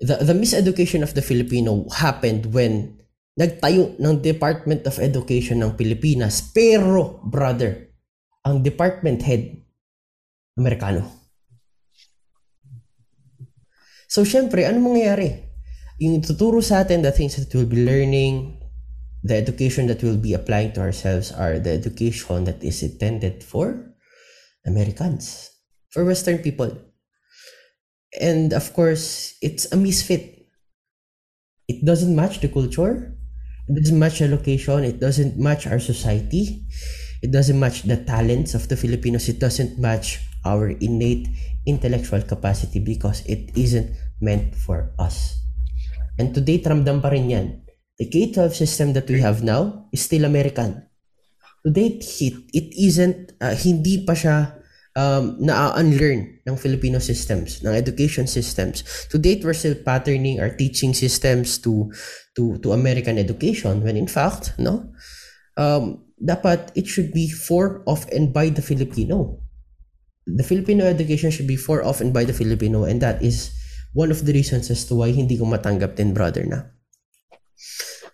The 0.00 0.22
the 0.22 0.36
miseducation 0.36 1.04
of 1.04 1.12
the 1.12 1.20
Filipino 1.20 1.84
happened 1.92 2.54
when 2.54 2.99
nagtayo 3.40 3.96
ng 3.96 4.20
Department 4.20 4.84
of 4.84 5.00
Education 5.00 5.64
ng 5.64 5.72
Pilipinas 5.72 6.52
pero 6.52 7.24
brother 7.24 7.88
ang 8.44 8.60
department 8.60 9.24
head 9.24 9.64
Amerikano. 10.60 11.08
So 14.04 14.28
syempre 14.28 14.68
ano 14.68 14.84
mangyayari? 14.84 15.48
Yung 16.04 16.20
tuturo 16.20 16.60
sa 16.60 16.84
atin 16.84 17.00
the 17.00 17.12
things 17.16 17.40
that 17.40 17.48
we'll 17.56 17.68
be 17.68 17.80
learning 17.80 18.60
the 19.22 19.36
education 19.36 19.86
that 19.86 20.02
we'll 20.02 20.20
be 20.20 20.32
applying 20.32 20.72
to 20.72 20.80
ourselves 20.80 21.32
are 21.32 21.58
the 21.58 21.70
education 21.70 22.44
that 22.44 22.62
is 22.64 22.82
intended 22.82 23.44
for 23.44 23.92
Americans, 24.66 25.50
for 25.90 26.04
Western 26.04 26.38
people. 26.38 26.72
And 28.20 28.52
of 28.52 28.72
course, 28.72 29.36
it's 29.40 29.70
a 29.72 29.76
misfit. 29.76 30.48
It 31.68 31.84
doesn't 31.84 32.16
match 32.16 32.40
the 32.40 32.48
culture. 32.48 33.16
It 33.70 33.78
doesn't 33.78 33.98
match 33.98 34.18
the 34.18 34.26
location. 34.26 34.82
It 34.82 34.98
doesn't 34.98 35.38
match 35.38 35.70
our 35.70 35.78
society. 35.78 36.66
It 37.22 37.30
doesn't 37.30 37.54
match 37.54 37.86
the 37.86 38.02
talents 38.02 38.58
of 38.58 38.66
the 38.66 38.74
Filipinos. 38.74 39.30
It 39.30 39.38
doesn't 39.38 39.78
match 39.78 40.18
our 40.42 40.74
innate 40.74 41.30
intellectual 41.70 42.26
capacity 42.26 42.82
because 42.82 43.22
it 43.30 43.54
isn't 43.54 43.94
meant 44.18 44.58
for 44.58 44.90
us. 44.98 45.38
And 46.18 46.34
today, 46.34 46.58
tramdam 46.58 46.98
pa 46.98 47.14
rin 47.14 47.30
yan. 47.30 47.46
The 47.94 48.10
K-12 48.10 48.58
system 48.58 48.92
that 48.98 49.06
we 49.06 49.22
have 49.22 49.46
now 49.46 49.86
is 49.94 50.02
still 50.02 50.26
American. 50.26 50.90
to 51.64 51.70
date, 51.70 52.04
it, 52.20 52.34
it 52.52 52.68
isn't, 52.72 53.32
uh, 53.40 53.54
hindi 53.54 54.04
pa 54.04 54.16
siya 54.16 54.56
um, 54.96 55.36
na-unlearn 55.38 56.40
ng 56.46 56.56
Filipino 56.56 56.98
systems, 56.98 57.62
ng 57.62 57.74
education 57.74 58.26
systems. 58.26 58.82
To 59.10 59.18
date, 59.18 59.44
we're 59.44 59.56
still 59.56 59.78
patterning 59.78 60.40
our 60.40 60.50
teaching 60.50 60.94
systems 60.94 61.58
to 61.62 61.90
to 62.34 62.58
to 62.62 62.72
American 62.72 63.18
education 63.18 63.82
when 63.82 63.96
in 63.96 64.10
fact, 64.10 64.54
no, 64.58 64.90
um, 65.58 66.02
dapat 66.20 66.74
it 66.76 66.86
should 66.86 67.12
be 67.12 67.30
for, 67.30 67.82
of, 67.86 68.06
and 68.12 68.32
by 68.32 68.50
the 68.50 68.62
Filipino. 68.62 69.40
The 70.26 70.44
Filipino 70.44 70.84
education 70.86 71.32
should 71.32 71.48
be 71.48 71.56
for, 71.56 71.82
of, 71.82 72.00
and 72.00 72.12
by 72.12 72.22
the 72.22 72.36
Filipino 72.36 72.84
and 72.84 73.00
that 73.02 73.22
is 73.22 73.50
one 73.96 74.10
of 74.12 74.22
the 74.22 74.32
reasons 74.32 74.70
as 74.70 74.86
to 74.86 74.94
why 74.94 75.10
hindi 75.10 75.34
ko 75.34 75.48
matanggap 75.48 75.98
din 75.98 76.14
brother 76.14 76.46
na 76.46 76.70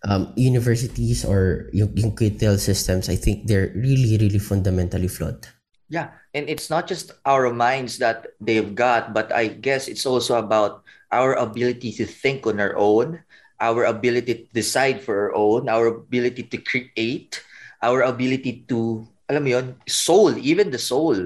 um, 0.08 0.32
universities 0.36 1.24
or 1.24 1.68
yung, 1.72 1.92
yung 1.96 2.16
K-12 2.16 2.58
systems, 2.58 3.08
I 3.08 3.16
think 3.16 3.46
they're 3.46 3.72
really, 3.74 4.16
really 4.16 4.38
fundamentally 4.38 5.08
flawed. 5.08 5.46
Yeah, 5.88 6.10
and 6.37 6.53
it's 6.53 6.68
not 6.68 6.85
just 6.85 7.16
our 7.25 7.49
minds 7.49 7.96
that 7.96 8.37
they've 8.44 8.77
got, 8.77 9.16
but 9.16 9.33
I 9.33 9.49
guess 9.49 9.88
it's 9.88 10.05
also 10.05 10.37
about 10.37 10.85
our 11.09 11.33
ability 11.33 11.96
to 11.96 12.05
think 12.05 12.44
on 12.44 12.61
our 12.61 12.77
own, 12.77 13.25
our 13.57 13.88
ability 13.88 14.35
to 14.35 14.44
decide 14.53 15.01
for 15.01 15.16
our 15.16 15.35
own, 15.35 15.72
our 15.72 15.88
ability 15.88 16.44
to 16.53 16.59
create, 16.61 17.40
our 17.81 18.05
ability 18.05 18.68
to, 18.68 19.09
alam 19.33 19.49
mo 19.49 19.51
yun, 19.57 19.66
soul, 19.88 20.37
even 20.37 20.68
the 20.68 20.79
soul, 20.79 21.16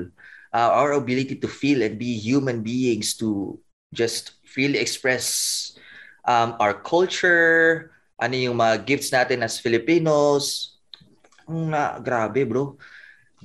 uh, 0.54 0.70
our 0.78 0.94
ability 0.94 1.34
to 1.42 1.50
feel 1.50 1.82
and 1.82 1.98
be 1.98 2.14
human 2.14 2.62
beings 2.62 3.18
to 3.18 3.58
just 3.90 4.38
freely 4.46 4.78
express 4.78 5.74
um, 6.22 6.54
our 6.62 6.74
culture, 6.74 7.90
ano 8.14 8.38
yung 8.38 8.62
mga 8.62 8.86
gifts 8.86 9.10
natin 9.10 9.42
as 9.42 9.58
Filipinos. 9.58 10.78
Na, 11.50 11.98
grabe 11.98 12.46
bro. 12.46 12.78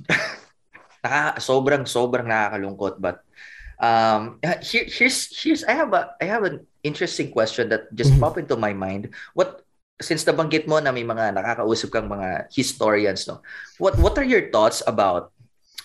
Naka, 1.06 1.38
sobrang 1.38 1.86
sobrang 1.86 2.26
nakakalungkot 2.26 2.98
but 2.98 3.22
um 3.78 4.42
here, 4.58 4.90
here's 4.90 5.30
here's 5.30 5.62
I 5.62 5.78
have 5.78 5.94
a 5.94 6.18
I 6.18 6.26
have 6.26 6.42
an 6.42 6.66
interesting 6.82 7.30
question 7.30 7.70
that 7.70 7.86
just 7.94 8.10
mm-hmm. 8.10 8.26
popped 8.26 8.42
into 8.42 8.58
my 8.58 8.74
mind. 8.74 9.14
What 9.38 9.62
since 10.02 10.26
nabanggit 10.26 10.66
mo 10.66 10.82
na 10.82 10.90
may 10.90 11.06
mga 11.06 11.38
nakakausap 11.38 11.94
kang 11.94 12.10
mga 12.10 12.50
historians 12.50 13.30
no. 13.30 13.40
What 13.78 13.94
what 14.02 14.18
are 14.18 14.26
your 14.26 14.50
thoughts 14.50 14.82
about 14.82 15.30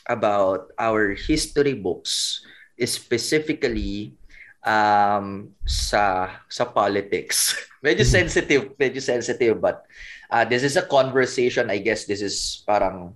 about 0.09 0.73
our 0.81 1.13
history 1.13 1.77
books 1.77 2.41
specifically 2.81 4.17
um 4.65 5.53
sa 5.69 6.33
sa 6.49 6.65
politics? 6.65 7.53
medyo 7.85 8.05
mm-hmm. 8.05 8.17
sensitive, 8.17 8.63
medyo 8.77 9.01
sensitive 9.01 9.61
but 9.61 9.85
uh, 10.31 10.45
this 10.47 10.63
is 10.63 10.79
a 10.79 10.87
conversation. 10.87 11.69
I 11.69 11.83
guess 11.83 12.07
this 12.07 12.23
is 12.23 12.63
parang 12.65 13.13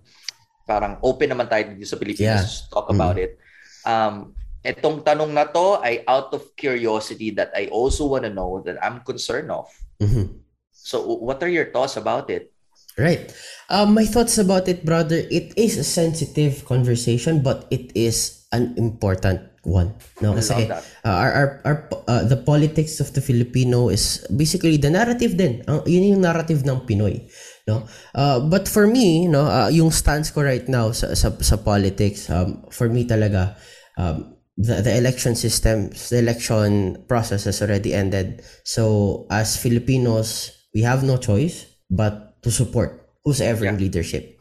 parang 0.66 0.98
open 1.06 1.32
naman 1.32 1.48
tayo 1.48 1.72
dito 1.72 1.86
sa 1.86 2.02
Pilipinas 2.02 2.66
yeah. 2.66 2.70
talk 2.74 2.90
mm-hmm. 2.90 3.00
about 3.00 3.18
it. 3.22 3.38
Um, 3.86 4.34
itong 4.66 5.06
tanong 5.06 5.32
na 5.32 5.46
to 5.46 5.78
ay 5.86 6.02
out 6.10 6.34
of 6.34 6.58
curiosity 6.58 7.30
that 7.38 7.54
I 7.54 7.70
also 7.70 8.10
want 8.10 8.26
to 8.26 8.34
know 8.34 8.66
that 8.66 8.82
I'm 8.82 9.06
concerned 9.06 9.54
of. 9.54 9.70
Mm-hmm. 10.02 10.42
So 10.74 11.06
what 11.22 11.40
are 11.46 11.50
your 11.50 11.70
thoughts 11.70 11.96
about 11.96 12.34
it? 12.34 12.50
Right. 12.98 13.30
Um, 13.70 13.94
my 13.94 14.06
thoughts 14.08 14.38
about 14.40 14.68
it, 14.72 14.86
brother, 14.88 15.20
it 15.28 15.52
is 15.60 15.78
a 15.78 15.84
sensitive 15.84 16.64
conversation, 16.64 17.44
but 17.44 17.68
it 17.70 17.92
is 17.94 18.48
an 18.56 18.74
important 18.80 19.44
one. 19.68 19.92
No, 20.24 20.32
kasi 20.32 20.72
uh, 20.72 20.80
our, 21.04 21.32
our, 21.34 21.50
our 21.66 21.78
uh, 22.08 22.24
the 22.24 22.40
politics 22.40 23.02
of 23.04 23.12
the 23.12 23.20
Filipino 23.20 23.90
is 23.90 24.24
basically 24.32 24.78
the 24.78 24.88
narrative 24.88 25.36
din. 25.36 25.66
Ang, 25.68 25.84
yun 25.90 26.16
yung 26.16 26.24
narrative 26.24 26.64
ng 26.64 26.88
Pinoy. 26.88 27.28
No? 27.68 27.88
Uh, 28.14 28.40
but 28.46 28.68
for 28.68 28.86
me, 28.86 29.28
no, 29.28 29.42
uh, 29.42 29.70
yung 29.70 29.90
stance 29.90 30.30
ko 30.30 30.42
right 30.42 30.68
now 30.70 30.92
sa, 30.92 31.14
sa, 31.18 31.34
sa 31.42 31.58
politics, 31.58 32.30
um, 32.30 32.62
for 32.70 32.90
me 32.90 33.08
talaga, 33.08 33.58
um, 33.98 34.38
the, 34.58 34.82
the 34.82 34.98
election 34.98 35.36
system, 35.36 35.90
the 35.90 36.20
election 36.20 37.04
process 37.08 37.46
has 37.46 37.62
already 37.62 37.94
ended. 37.94 38.44
So, 38.64 39.26
as 39.32 39.58
Filipinos, 39.58 40.52
we 40.74 40.82
have 40.82 41.04
no 41.04 41.18
choice 41.18 41.66
but 41.90 42.42
to 42.44 42.52
support 42.52 43.10
who's 43.24 43.42
ever 43.42 43.66
yeah. 43.66 43.72
in 43.72 43.78
leadership. 43.80 44.40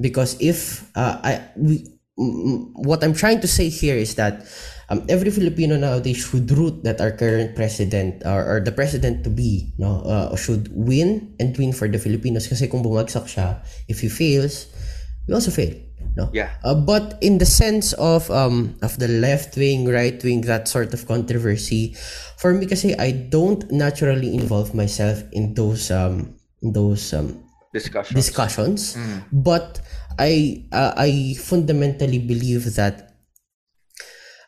Because 0.00 0.36
if 0.40 0.84
uh, 0.94 1.18
I 1.24 1.48
we 1.56 1.86
what 2.18 3.02
I'm 3.02 3.14
trying 3.14 3.40
to 3.40 3.48
say 3.48 3.68
here 3.68 3.96
is 3.96 4.14
that 4.16 4.46
um, 4.90 5.04
every 5.08 5.30
Filipino 5.30 5.76
nowadays 5.76 6.24
should 6.24 6.50
root 6.50 6.82
that 6.84 7.00
our 7.00 7.12
current 7.12 7.54
president 7.54 8.22
or, 8.24 8.56
or 8.56 8.60
the 8.60 8.72
president 8.72 9.24
to 9.24 9.30
be 9.30 9.72
no 9.78 10.00
uh, 10.04 10.36
should 10.36 10.68
win 10.72 11.34
and 11.40 11.56
win 11.56 11.72
for 11.72 11.88
the 11.88 11.98
Filipinos. 11.98 12.48
Kasi 12.48 12.68
kung 12.68 12.82
bumagsak 12.82 13.28
siya 13.28 13.60
if 13.88 14.00
he 14.00 14.08
fails 14.08 14.68
we 15.28 15.34
also 15.34 15.50
fail 15.50 15.76
no? 16.16 16.30
Yeah. 16.32 16.50
Uh, 16.64 16.74
but 16.74 17.18
in 17.20 17.38
the 17.38 17.46
sense 17.46 17.92
of 17.94 18.30
um 18.30 18.74
of 18.82 18.98
the 18.98 19.08
left 19.08 19.56
wing 19.56 19.86
right 19.86 20.18
wing 20.24 20.42
that 20.48 20.66
sort 20.66 20.92
of 20.94 21.06
controversy 21.06 21.94
for 22.36 22.54
me 22.54 22.66
kasi 22.66 22.96
I 22.96 23.12
don't 23.12 23.68
naturally 23.70 24.34
involve 24.34 24.74
myself 24.74 25.22
in 25.32 25.54
those 25.54 25.90
um 25.90 26.34
in 26.62 26.72
those 26.72 27.12
um 27.14 27.44
discussions. 27.72 28.16
discussions. 28.16 28.80
Mm. 28.96 29.18
but 29.32 29.80
I 30.18 30.64
uh, 30.72 30.98
I 30.98 31.38
fundamentally 31.38 32.18
believe 32.18 32.74
that 32.74 33.07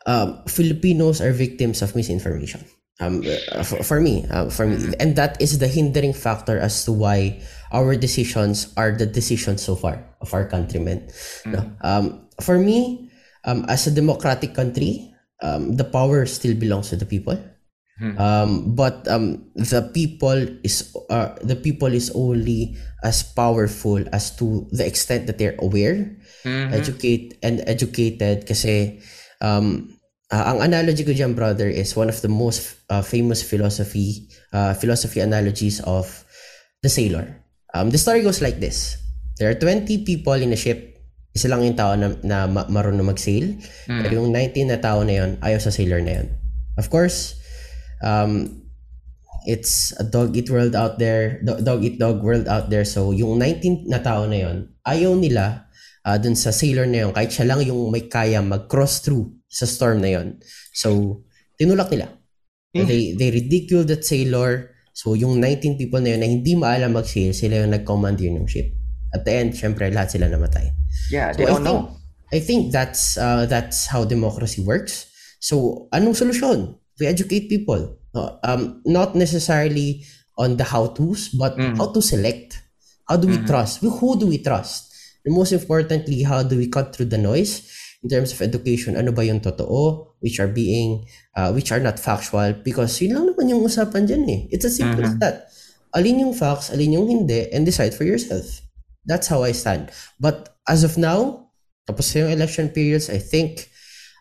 um, 0.07 0.43
Filipinos 0.47 1.21
are 1.21 1.33
victims 1.33 1.83
of 1.83 1.97
misinformation. 1.97 2.65
Um, 3.01 3.25
uh, 3.25 3.65
for, 3.65 3.83
for 3.83 4.01
me, 4.01 4.29
uh, 4.29 4.51
for 4.51 4.67
me, 4.67 4.77
mm-hmm. 4.77 4.93
and 5.01 5.17
that 5.17 5.41
is 5.41 5.59
the 5.59 5.69
hindering 5.69 6.13
factor 6.13 6.59
as 6.61 6.85
to 6.85 6.93
why 6.93 7.41
our 7.73 7.97
decisions 7.97 8.75
are 8.77 8.93
the 8.93 9.07
decisions 9.07 9.63
so 9.65 9.75
far 9.75 10.05
of 10.21 10.35
our 10.35 10.45
countrymen. 10.45 11.09
Mm. 11.49 11.53
No? 11.53 11.61
Um, 11.81 12.29
for 12.45 12.59
me, 12.59 13.11
um, 13.45 13.65
as 13.69 13.87
a 13.87 13.91
democratic 13.91 14.53
country, 14.53 15.15
um, 15.41 15.77
the 15.77 15.85
power 15.85 16.27
still 16.27 16.55
belongs 16.55 16.91
to 16.91 16.97
the 16.97 17.07
people. 17.07 17.41
Hmm. 18.01 18.17
Um, 18.17 18.51
but 18.75 19.05
um, 19.09 19.53
the 19.53 19.85
people 19.93 20.41
is 20.65 20.97
uh, 21.13 21.37
the 21.45 21.57
people 21.57 21.93
is 21.93 22.09
only 22.17 22.77
as 23.05 23.21
powerful 23.23 24.01
as 24.09 24.33
to 24.41 24.65
the 24.73 24.89
extent 24.89 25.29
that 25.29 25.37
they're 25.37 25.61
aware, 25.61 26.17
mm-hmm. 26.45 26.73
educate 26.73 27.37
and 27.45 27.61
educated. 27.69 28.49
Kasi 28.49 29.05
um, 29.41 29.97
uh, 30.31 30.45
ang 30.55 30.63
analogy 30.63 31.03
ko 31.05 31.13
dyan, 31.13 31.35
brother, 31.35 31.67
is 31.69 31.97
one 31.97 32.09
of 32.09 32.21
the 32.23 32.31
most 32.31 32.81
uh, 32.89 33.03
famous 33.03 33.43
philosophy 33.43 34.31
uh, 34.53 34.73
philosophy 34.73 35.21
analogies 35.21 35.81
of 35.85 36.07
the 36.85 36.89
sailor. 36.89 37.43
Um, 37.75 37.91
the 37.91 37.99
story 37.99 38.23
goes 38.23 38.41
like 38.41 38.61
this: 38.61 38.97
There 39.41 39.51
are 39.51 39.59
20 39.59 40.07
people 40.07 40.39
in 40.39 40.53
a 40.53 40.59
ship. 40.59 41.01
Isa 41.31 41.47
lang 41.47 41.63
yung 41.63 41.79
tao 41.79 41.95
na, 41.95 42.11
na 42.27 42.51
marunong 42.51 43.07
mag-sail. 43.07 43.55
Mm. 43.87 44.01
Pero 44.03 44.13
yung 44.19 44.31
19 44.35 44.67
na 44.67 44.83
tao 44.83 45.07
na 45.07 45.15
yon 45.15 45.31
ayaw 45.39 45.63
sa 45.63 45.71
sailor 45.71 46.03
na 46.03 46.19
yon. 46.19 46.27
Of 46.75 46.91
course, 46.91 47.39
um, 48.03 48.67
it's 49.47 49.95
a 50.03 50.05
dog 50.05 50.35
eat 50.35 50.51
world 50.51 50.75
out 50.75 50.99
there, 50.99 51.39
dog 51.47 51.87
eat 51.87 52.03
dog 52.03 52.19
world 52.19 52.51
out 52.51 52.67
there. 52.67 52.83
So, 52.83 53.15
yung 53.15 53.39
19 53.39 53.87
na 53.87 54.03
tao 54.03 54.27
na 54.27 54.43
yon 54.43 54.75
ayaw 54.83 55.15
nila 55.15 55.70
uh, 56.07 56.17
dun 56.19 56.37
sa 56.37 56.51
sailor 56.53 56.87
na 56.89 57.07
yon 57.09 57.13
kahit 57.13 57.31
siya 57.33 57.47
lang 57.49 57.61
yung 57.65 57.91
may 57.91 58.09
kaya 58.09 58.41
mag-cross 58.41 59.01
through 59.05 59.29
sa 59.51 59.67
storm 59.67 60.01
na 60.01 60.11
yon 60.17 60.39
So, 60.73 61.23
tinulak 61.59 61.91
nila. 61.91 62.09
Mm. 62.77 62.87
They, 62.87 63.03
they 63.19 63.29
ridicule 63.35 63.85
that 63.91 64.07
sailor. 64.07 64.71
So, 64.95 65.15
yung 65.19 65.41
19 65.43 65.77
people 65.79 66.01
na 66.01 66.15
yun 66.15 66.21
na 66.23 66.29
hindi 66.31 66.55
maalam 66.55 66.95
mag-sail, 66.95 67.35
sila 67.35 67.67
yung 67.67 67.75
nag-commandeer 67.75 68.31
ng 68.31 68.47
ship. 68.47 68.71
At 69.11 69.27
the 69.27 69.33
end, 69.35 69.59
syempre, 69.59 69.91
lahat 69.91 70.15
sila 70.15 70.31
namatay. 70.31 70.71
Yeah, 71.11 71.35
they 71.35 71.45
so, 71.47 71.59
don't 71.59 71.63
I 71.63 71.67
think, 71.67 71.67
know. 71.67 71.81
I 72.31 72.39
think 72.39 72.61
that's 72.71 73.19
uh, 73.19 73.43
that's 73.51 73.91
how 73.91 74.07
democracy 74.07 74.63
works. 74.63 75.11
So, 75.43 75.89
anong 75.91 76.15
solusyon? 76.15 76.79
We 77.03 77.11
educate 77.11 77.51
people. 77.51 77.99
Um, 78.15 78.83
not 78.87 79.19
necessarily 79.19 80.07
on 80.39 80.55
the 80.55 80.65
how-tos, 80.65 81.35
but 81.35 81.59
Mm. 81.59 81.75
how 81.75 81.91
to 81.91 81.99
select. 81.99 82.63
How 83.11 83.19
do 83.19 83.27
we 83.27 83.43
Mhm. 83.43 83.51
trust? 83.51 83.83
Who 83.83 84.15
do 84.15 84.31
we 84.31 84.39
trust? 84.39 84.90
And 85.25 85.35
most 85.35 85.53
importantly, 85.53 86.23
how 86.25 86.43
do 86.43 86.57
we 86.57 86.69
cut 86.69 86.97
through 86.97 87.13
the 87.13 87.21
noise 87.21 87.67
in 88.03 88.09
terms 88.09 88.33
of 88.33 88.41
education? 88.41 88.97
Ano 88.97 89.13
ba 89.13 89.25
yung 89.25 89.41
totoo? 89.41 90.17
Which 90.21 90.41
are 90.41 90.49
being, 90.49 91.05
uh, 91.37 91.53
which 91.53 91.73
are 91.73 91.81
not 91.81 92.01
factual? 92.01 92.53
Because 92.65 93.01
yun 93.01 93.17
lang 93.17 93.27
naman 93.33 93.53
yung 93.53 93.63
usapan 93.65 94.09
dyan 94.09 94.25
eh. 94.29 94.41
It's 94.53 94.65
as 94.65 94.77
simple 94.77 95.05
as 95.05 95.17
Mhm. 95.17 95.21
that. 95.21 95.49
Alin 95.93 96.23
yung 96.23 96.33
facts, 96.33 96.71
alin 96.71 96.95
yung 96.95 97.09
hindi, 97.09 97.51
and 97.53 97.67
decide 97.67 97.93
for 97.93 98.05
yourself. 98.05 98.63
That's 99.05 99.27
how 99.29 99.43
I 99.43 99.53
stand. 99.53 99.91
But 100.21 100.55
as 100.69 100.85
of 100.85 100.97
now, 100.97 101.51
tapos 101.89 102.15
yung 102.15 102.31
election 102.31 102.71
periods, 102.71 103.11
I 103.11 103.19
think 103.19 103.67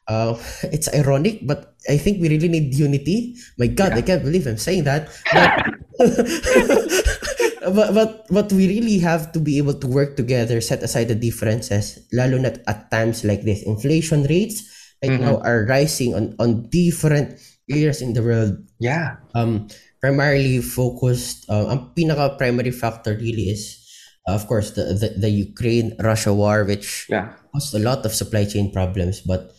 uh, 0.10 0.34
it's 0.74 0.90
ironic, 0.92 1.46
but 1.46 1.78
I 1.88 1.96
think 2.02 2.18
we 2.20 2.28
really 2.28 2.50
need 2.50 2.74
unity. 2.74 3.38
My 3.62 3.68
God, 3.70 3.94
I 3.94 4.02
can't 4.02 4.24
believe 4.26 4.48
I'm 4.50 4.58
saying 4.58 4.84
that. 4.90 5.08
But, 5.32 5.52
but, 7.62 7.94
but, 7.94 8.26
but 8.30 8.48
we 8.52 8.68
really 8.68 9.00
have 9.00 9.32
to 9.34 9.40
be 9.40 9.58
able 9.58 9.74
to 9.76 9.88
work 9.88 10.16
together, 10.16 10.62
set 10.62 10.84
aside 10.84 11.08
the 11.08 11.16
differences, 11.16 12.00
lalo 12.14 12.38
na 12.38 12.52
at 12.68 12.92
times 12.92 13.24
like 13.24 13.44
this. 13.44 13.64
Inflation 13.64 14.24
rates 14.30 14.64
right 15.04 15.16
Mhm. 15.16 15.22
now 15.22 15.38
are 15.44 15.66
rising 15.68 16.16
on, 16.16 16.36
on 16.40 16.68
different 16.70 17.40
areas 17.70 18.02
in 18.02 18.14
the 18.14 18.24
world 18.24 18.58
Yeah. 18.80 19.18
um, 19.36 19.68
primarily 20.02 20.60
focused, 20.64 21.46
uh, 21.50 21.68
ang 21.70 21.92
pinaka-primary 21.96 22.72
factor 22.72 23.16
really 23.16 23.52
is, 23.52 23.78
uh, 24.28 24.34
of 24.34 24.48
course, 24.48 24.72
the, 24.72 24.96
the, 24.96 25.10
the 25.20 25.32
Ukraine-Russia 25.52 26.34
war, 26.34 26.64
which 26.64 27.06
Yeah. 27.10 27.36
caused 27.52 27.76
a 27.76 27.84
lot 27.84 28.06
of 28.06 28.16
supply 28.16 28.46
chain 28.46 28.72
problems. 28.72 29.22
But 29.22 29.52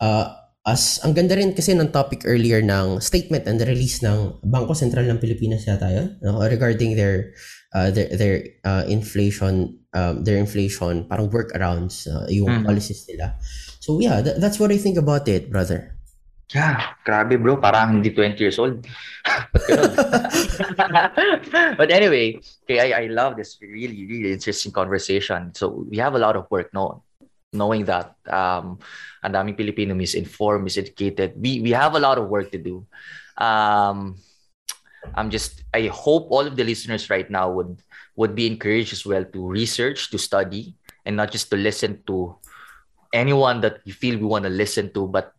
uh, 0.00 0.34
as 0.62 1.02
ang 1.02 1.10
ganda 1.10 1.34
rin 1.34 1.50
kasi 1.50 1.74
ng 1.74 1.90
topic 1.90 2.22
earlier 2.22 2.62
ng 2.62 3.02
statement 3.02 3.50
and 3.50 3.58
the 3.58 3.66
release 3.66 3.98
ng 3.98 4.38
Bangko 4.46 4.78
Sentral 4.78 5.10
ng 5.10 5.18
Pilipinas 5.18 5.66
yata 5.66 5.90
yun, 5.90 6.22
no? 6.22 6.38
regarding 6.38 6.94
their 6.94 7.34
uh, 7.74 7.90
their, 7.90 8.14
their 8.14 8.36
uh, 8.62 8.86
inflation 8.86 9.74
um, 9.90 10.22
their 10.22 10.38
inflation 10.38 11.02
parang 11.10 11.26
workarounds 11.34 12.06
uh, 12.06 12.30
yung 12.30 12.62
Mhm. 12.62 12.64
policies 12.66 13.02
nila. 13.10 13.34
So 13.82 13.98
yeah, 13.98 14.22
tha- 14.22 14.38
that's 14.38 14.62
what 14.62 14.70
I 14.70 14.78
think 14.78 15.02
about 15.02 15.26
it, 15.26 15.50
brother. 15.50 15.98
Yeah, 16.52 16.92
grabe 17.02 17.40
bro, 17.40 17.56
parang 17.56 17.98
hindi 17.98 18.12
20 18.12 18.36
years 18.38 18.60
old. 18.60 18.84
But 21.80 21.88
anyway, 21.90 22.36
okay, 22.64 22.92
I, 22.92 23.02
I 23.02 23.04
love 23.08 23.36
this 23.40 23.56
really, 23.60 24.04
really 24.04 24.32
interesting 24.36 24.70
conversation. 24.72 25.52
So 25.56 25.88
we 25.88 25.96
have 25.98 26.12
a 26.14 26.20
lot 26.20 26.36
of 26.36 26.44
work 26.52 26.68
no, 26.76 27.02
knowing 27.52 27.84
that 27.84 28.16
um, 28.32 28.80
ang 29.20 29.32
daming 29.36 29.56
Pilipino 29.56 29.94
misinformed, 29.94 30.64
miseducated. 30.64 31.36
We, 31.36 31.60
we 31.60 31.70
have 31.70 31.94
a 31.94 32.00
lot 32.00 32.16
of 32.18 32.28
work 32.28 32.50
to 32.52 32.58
do. 32.58 32.84
Um, 33.36 34.16
I'm 35.14 35.30
just, 35.30 35.62
I 35.74 35.86
hope 35.88 36.28
all 36.30 36.46
of 36.46 36.56
the 36.56 36.64
listeners 36.64 37.10
right 37.10 37.28
now 37.28 37.50
would, 37.52 37.78
would 38.16 38.34
be 38.34 38.46
encouraged 38.46 38.92
as 38.92 39.04
well 39.04 39.24
to 39.24 39.48
research, 39.48 40.10
to 40.10 40.18
study, 40.18 40.74
and 41.04 41.16
not 41.16 41.30
just 41.30 41.50
to 41.50 41.56
listen 41.56 42.02
to 42.06 42.36
anyone 43.12 43.60
that 43.60 43.80
you 43.84 43.92
feel 43.92 44.16
we 44.16 44.24
want 44.24 44.44
to 44.44 44.50
listen 44.50 44.92
to, 44.94 45.06
but 45.06 45.34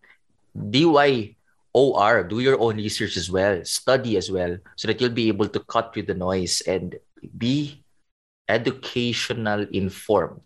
DYOR, 0.56 2.30
do 2.30 2.40
your 2.40 2.60
own 2.60 2.78
research 2.78 3.18
as 3.18 3.32
well, 3.32 3.66
study 3.66 4.18
as 4.18 4.30
well, 4.30 4.58
so 4.76 4.88
that 4.88 5.02
you'll 5.02 5.10
be 5.10 5.30
able 5.30 5.48
to 5.48 5.60
cut 5.62 5.94
through 5.94 6.04
the 6.04 6.14
noise 6.14 6.62
and 6.68 7.00
be 7.38 7.82
educational 8.48 9.66
informed 9.72 10.42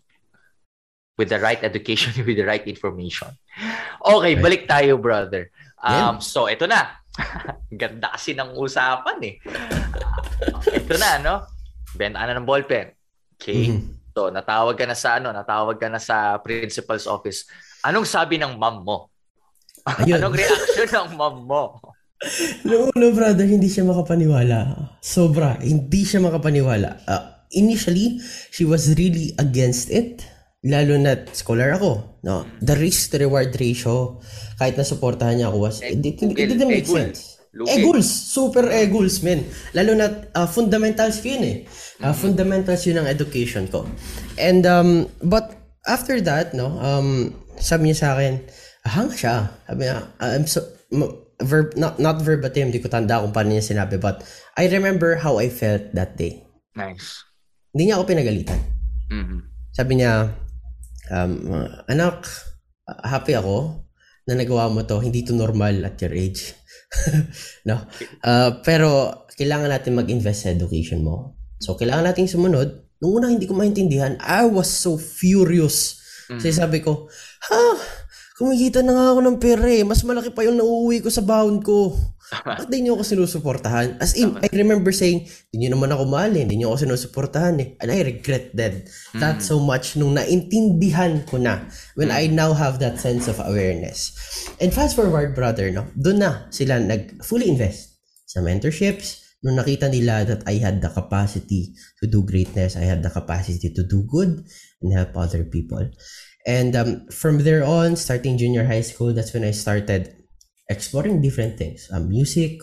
with 1.18 1.28
the 1.28 1.40
right 1.42 1.58
education, 1.60 2.14
with 2.26 2.38
the 2.38 2.46
right 2.46 2.62
information. 2.64 3.34
Okay, 4.00 4.38
Right. 4.38 4.40
balik 4.40 4.62
tayo, 4.64 4.96
brother. 4.96 5.50
Yeah. 5.82 6.14
Um, 6.14 6.22
so, 6.22 6.46
ito 6.46 6.64
na. 6.64 6.94
Ganda 7.74 8.14
kasi 8.14 8.38
ng 8.38 8.54
usapan 8.54 9.18
eh. 9.26 9.34
ito 10.70 10.94
na, 10.96 11.18
no? 11.18 11.34
Benta 11.98 12.22
na 12.22 12.38
ng 12.38 12.46
ballpen. 12.46 12.94
Okay? 13.34 13.74
Mhm. 13.74 13.98
So, 14.14 14.30
natawag 14.30 14.78
ka 14.78 14.86
na 14.86 14.94
sa 14.94 15.18
ano, 15.18 15.34
natawag 15.34 15.78
ka 15.78 15.90
na 15.90 15.98
sa 15.98 16.38
principal's 16.38 17.06
office. 17.06 17.46
Anong 17.82 18.06
sabi 18.06 18.38
ng 18.38 18.54
mom 18.54 18.82
mo? 18.82 18.98
Ayun. 20.02 20.22
Anong 20.22 20.34
reaction 20.38 20.86
ng 20.86 21.08
mom 21.18 21.46
mo? 21.46 21.62
Noong 22.66 22.90
una, 22.98 23.14
brother, 23.14 23.46
hindi 23.46 23.70
siya 23.70 23.86
makapaniwala. 23.86 24.74
Sobra, 24.98 25.54
hindi 25.62 26.02
siya 26.02 26.18
makapaniwala. 26.18 27.06
Uh, 27.06 27.22
initially, 27.54 28.18
she 28.50 28.66
was 28.66 28.90
really 28.98 29.38
against 29.38 29.86
it. 29.90 30.26
Lalo 30.66 30.98
na 30.98 31.14
scholar 31.30 31.78
ako. 31.78 32.18
No? 32.26 32.42
The 32.58 32.74
risk 32.74 33.14
to 33.14 33.22
reward 33.22 33.54
ratio, 33.54 34.18
kahit 34.58 34.74
na 34.74 34.82
supportahan 34.82 35.38
niya 35.38 35.54
ako, 35.54 35.58
was, 35.62 35.78
it, 35.82 36.02
it, 36.02 36.18
it 36.18 36.48
didn't 36.50 36.66
make 36.66 36.86
sense. 36.86 37.38
Eguls, 37.54 38.06
super 38.06 38.66
eguls, 38.70 39.22
men. 39.22 39.46
Lalo 39.74 39.94
na 39.94 40.06
uh, 40.34 40.46
fundamentals 40.46 41.18
ko 41.22 41.32
yun 41.32 41.44
eh. 41.46 41.56
Uh, 42.02 42.14
fundamentals 42.14 42.84
yun 42.86 43.02
ng 43.02 43.08
education 43.08 43.66
ko. 43.66 43.86
And, 44.38 44.66
um, 44.66 45.10
but 45.22 45.54
after 45.86 46.20
that, 46.22 46.54
no, 46.54 46.74
um, 46.78 47.34
sabi 47.58 47.90
niya 47.90 47.98
sa 47.98 48.08
akin, 48.14 48.42
hanga 48.86 49.14
siya. 49.14 49.36
Sabi 49.66 49.80
niya, 49.86 49.98
I'm 50.20 50.46
so, 50.46 50.60
verb, 51.42 51.74
not, 51.78 51.98
not 51.98 52.22
verbatim, 52.22 52.70
di 52.70 52.82
ko 52.82 52.90
tanda 52.90 53.22
kung 53.22 53.34
paano 53.34 53.54
niya 53.54 53.64
sinabi, 53.64 53.98
but 53.98 54.22
I 54.58 54.66
remember 54.66 55.16
how 55.18 55.38
I 55.38 55.48
felt 55.48 55.94
that 55.94 56.18
day. 56.18 56.42
Nice. 56.74 57.22
Hindi 57.74 57.90
niya 57.90 57.98
ako 57.98 58.04
pinagalitan. 58.10 58.60
Mhm. 59.10 59.38
Sabi 59.74 59.98
niya, 59.98 60.30
um, 61.10 61.32
anak, 61.88 62.24
happy 63.04 63.36
ako 63.36 63.84
na 64.28 64.36
nagawa 64.36 64.68
mo 64.68 64.84
to. 64.84 65.00
Hindi 65.00 65.24
to 65.24 65.34
normal 65.36 65.84
at 65.84 66.00
your 66.00 66.12
age. 66.12 66.52
no? 67.68 67.84
Uh, 68.24 68.60
pero, 68.64 69.24
kailangan 69.38 69.70
natin 69.70 69.96
mag-invest 69.96 70.48
sa 70.48 70.52
education 70.52 71.04
mo. 71.04 71.38
So, 71.58 71.74
kailangan 71.78 72.12
nating 72.12 72.30
sumunod. 72.30 72.98
Nung 72.98 73.22
una, 73.22 73.30
hindi 73.30 73.46
ko 73.46 73.54
maintindihan. 73.54 74.18
I 74.18 74.46
was 74.46 74.66
so 74.68 74.98
furious. 74.98 75.98
Kasi 76.28 76.52
sabi 76.52 76.84
ko, 76.84 77.08
ha? 77.48 77.64
Kumikita 78.36 78.84
na 78.84 78.92
nga 78.92 79.16
ako 79.16 79.20
ng 79.24 79.38
pera 79.40 79.64
eh. 79.64 79.82
Mas 79.82 80.04
malaki 80.04 80.30
pa 80.30 80.44
yung 80.44 80.60
nauuwi 80.60 81.00
ko 81.00 81.08
sa 81.08 81.24
baon 81.24 81.64
ko. 81.64 81.96
Bakit 82.28 82.68
di 82.72 82.84
niyo 82.84 83.00
ako 83.00 83.04
sinusuportahan? 83.04 83.96
As 84.04 84.12
in, 84.12 84.36
I 84.36 84.48
remember 84.52 84.92
saying, 84.92 85.24
di 85.48 85.56
niyo 85.56 85.72
naman 85.72 85.88
ako 85.88 86.04
mahal 86.04 86.36
eh. 86.36 86.44
Di 86.44 86.60
niyo 86.60 86.72
ako 86.72 86.84
sinusuportahan 86.84 87.56
eh. 87.60 87.68
And 87.80 87.88
I 87.88 88.04
regret 88.04 88.52
that. 88.52 88.84
That 89.16 89.40
so 89.40 89.56
much 89.56 89.96
nung 89.96 90.12
naintindihan 90.12 91.24
ko 91.24 91.40
na 91.40 91.64
when 91.96 92.12
I 92.12 92.28
now 92.28 92.52
have 92.52 92.76
that 92.84 93.00
sense 93.00 93.32
of 93.32 93.40
awareness. 93.40 94.12
And 94.60 94.68
fast 94.76 94.92
forward, 94.92 95.32
brother, 95.32 95.72
no? 95.72 95.88
Doon 95.96 96.20
na 96.20 96.52
sila 96.52 96.76
nag 96.76 97.24
fully 97.24 97.48
invest 97.48 97.96
sa 98.28 98.44
mentorships. 98.44 99.24
Nung 99.40 99.56
nakita 99.56 99.86
nila 99.86 100.26
that 100.26 100.42
I 100.50 100.58
had 100.58 100.82
the 100.82 100.90
capacity 100.90 101.72
to 102.02 102.10
do 102.10 102.26
greatness, 102.26 102.74
I 102.74 102.84
had 102.84 103.06
the 103.06 103.12
capacity 103.14 103.70
to 103.70 103.86
do 103.86 104.02
good 104.04 104.42
and 104.82 104.90
help 104.90 105.14
other 105.14 105.46
people. 105.46 105.86
And 106.42 106.74
um, 106.74 107.06
from 107.14 107.46
there 107.46 107.62
on, 107.62 107.94
starting 107.94 108.34
junior 108.34 108.66
high 108.66 108.82
school, 108.82 109.14
that's 109.14 109.30
when 109.30 109.46
I 109.46 109.54
started 109.54 110.17
exploring 110.68 111.20
different 111.24 111.56
things. 111.56 111.88
Um, 111.90 112.08
music. 112.08 112.60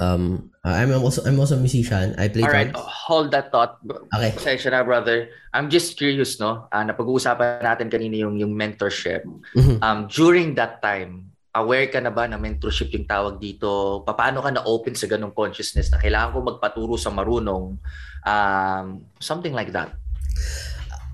Um, 0.00 0.50
I'm 0.64 0.90
also 0.94 1.22
I'm 1.22 1.38
also 1.38 1.54
a 1.54 1.62
musician. 1.62 2.16
I 2.18 2.28
play 2.28 2.42
All 2.42 2.50
right, 2.50 2.72
drums. 2.72 2.86
hold 3.06 3.28
that 3.32 3.52
thought. 3.54 3.78
Okay. 3.86 4.32
Pasensya 4.34 4.72
na, 4.74 4.82
brother. 4.82 5.30
I'm 5.54 5.70
just 5.70 5.94
curious, 5.96 6.40
no? 6.40 6.66
Ah, 6.72 6.82
napag-uusapan 6.82 7.62
natin 7.62 7.92
kanina 7.92 8.16
yung, 8.18 8.40
yung 8.40 8.56
mentorship. 8.56 9.22
Mhm. 9.54 9.78
Um, 9.84 9.98
during 10.08 10.56
that 10.56 10.80
time, 10.80 11.30
aware 11.52 11.92
ka 11.92 12.00
na 12.00 12.08
ba 12.08 12.24
na 12.24 12.40
mentorship 12.40 12.88
yung 12.96 13.04
tawag 13.04 13.36
dito? 13.36 14.00
Paano 14.08 14.40
ka 14.40 14.50
na-open 14.50 14.96
sa 14.96 15.06
ganong 15.06 15.36
consciousness 15.36 15.92
na 15.92 16.00
kailangan 16.00 16.32
ko 16.34 16.38
magpaturo 16.40 16.96
sa 16.96 17.12
marunong? 17.12 17.76
Um, 18.24 18.86
something 19.20 19.52
like 19.52 19.76
that. 19.76 19.92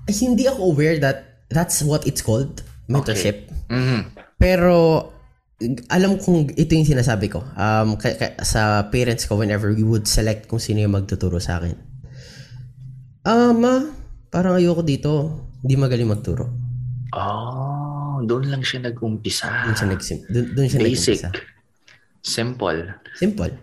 Hindi 0.07 0.47
ako 0.47 0.73
aware 0.73 0.97
that 1.03 1.43
that's 1.51 1.83
what 1.83 2.07
it's 2.07 2.23
called, 2.23 2.63
mentorship. 2.87 3.51
Mhm. 3.67 4.15
Pero 4.39 5.11
alam 5.91 6.15
kong 6.15 6.55
ito 6.55 6.71
yung 6.71 6.87
sinasabi 6.87 7.27
ko. 7.27 7.43
Um, 7.53 7.99
ka- 7.99 8.15
ka- 8.15 8.39
sa 8.47 8.87
parents 8.87 9.27
ko 9.27 9.35
whenever 9.35 9.71
we 9.75 9.83
would 9.83 10.07
select 10.07 10.47
kung 10.47 10.59
sino 10.59 10.79
yung 10.79 10.95
magtuturo 10.95 11.35
sa 11.43 11.59
akin. 11.59 11.75
Ah, 13.27 13.51
ma, 13.51 13.83
parang 14.31 14.55
ayoko 14.55 14.79
dito. 14.81 15.11
Hindi 15.59 15.75
magaling 15.75 16.07
magturo. 16.07 16.47
Oh, 17.11 18.23
doon 18.23 18.47
lang 18.47 18.63
siya 18.63 18.87
nag-umpisa. 18.87 19.67
Doon 19.67 19.75
siya 19.75 19.87
nag 19.91 20.01
doon, 20.31 20.45
doon 20.55 20.67
siya 20.71 20.79
Basic. 20.79 21.19
nag-umpisa. 21.19 21.29
Simple. 22.23 22.79
Simple. 23.19 23.53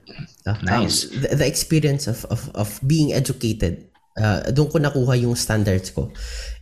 Ah, 0.44 0.56
Nice. 0.60 1.08
Um, 1.08 1.24
the, 1.24 1.28
the 1.40 1.46
experience 1.48 2.04
of, 2.08 2.24
of, 2.28 2.48
of 2.52 2.68
being 2.84 3.12
educated, 3.16 3.88
uh, 4.20 4.44
doon 4.52 4.68
ko 4.68 4.76
nakuha 4.80 5.16
yung 5.16 5.36
standards 5.36 5.92
ko. 5.92 6.12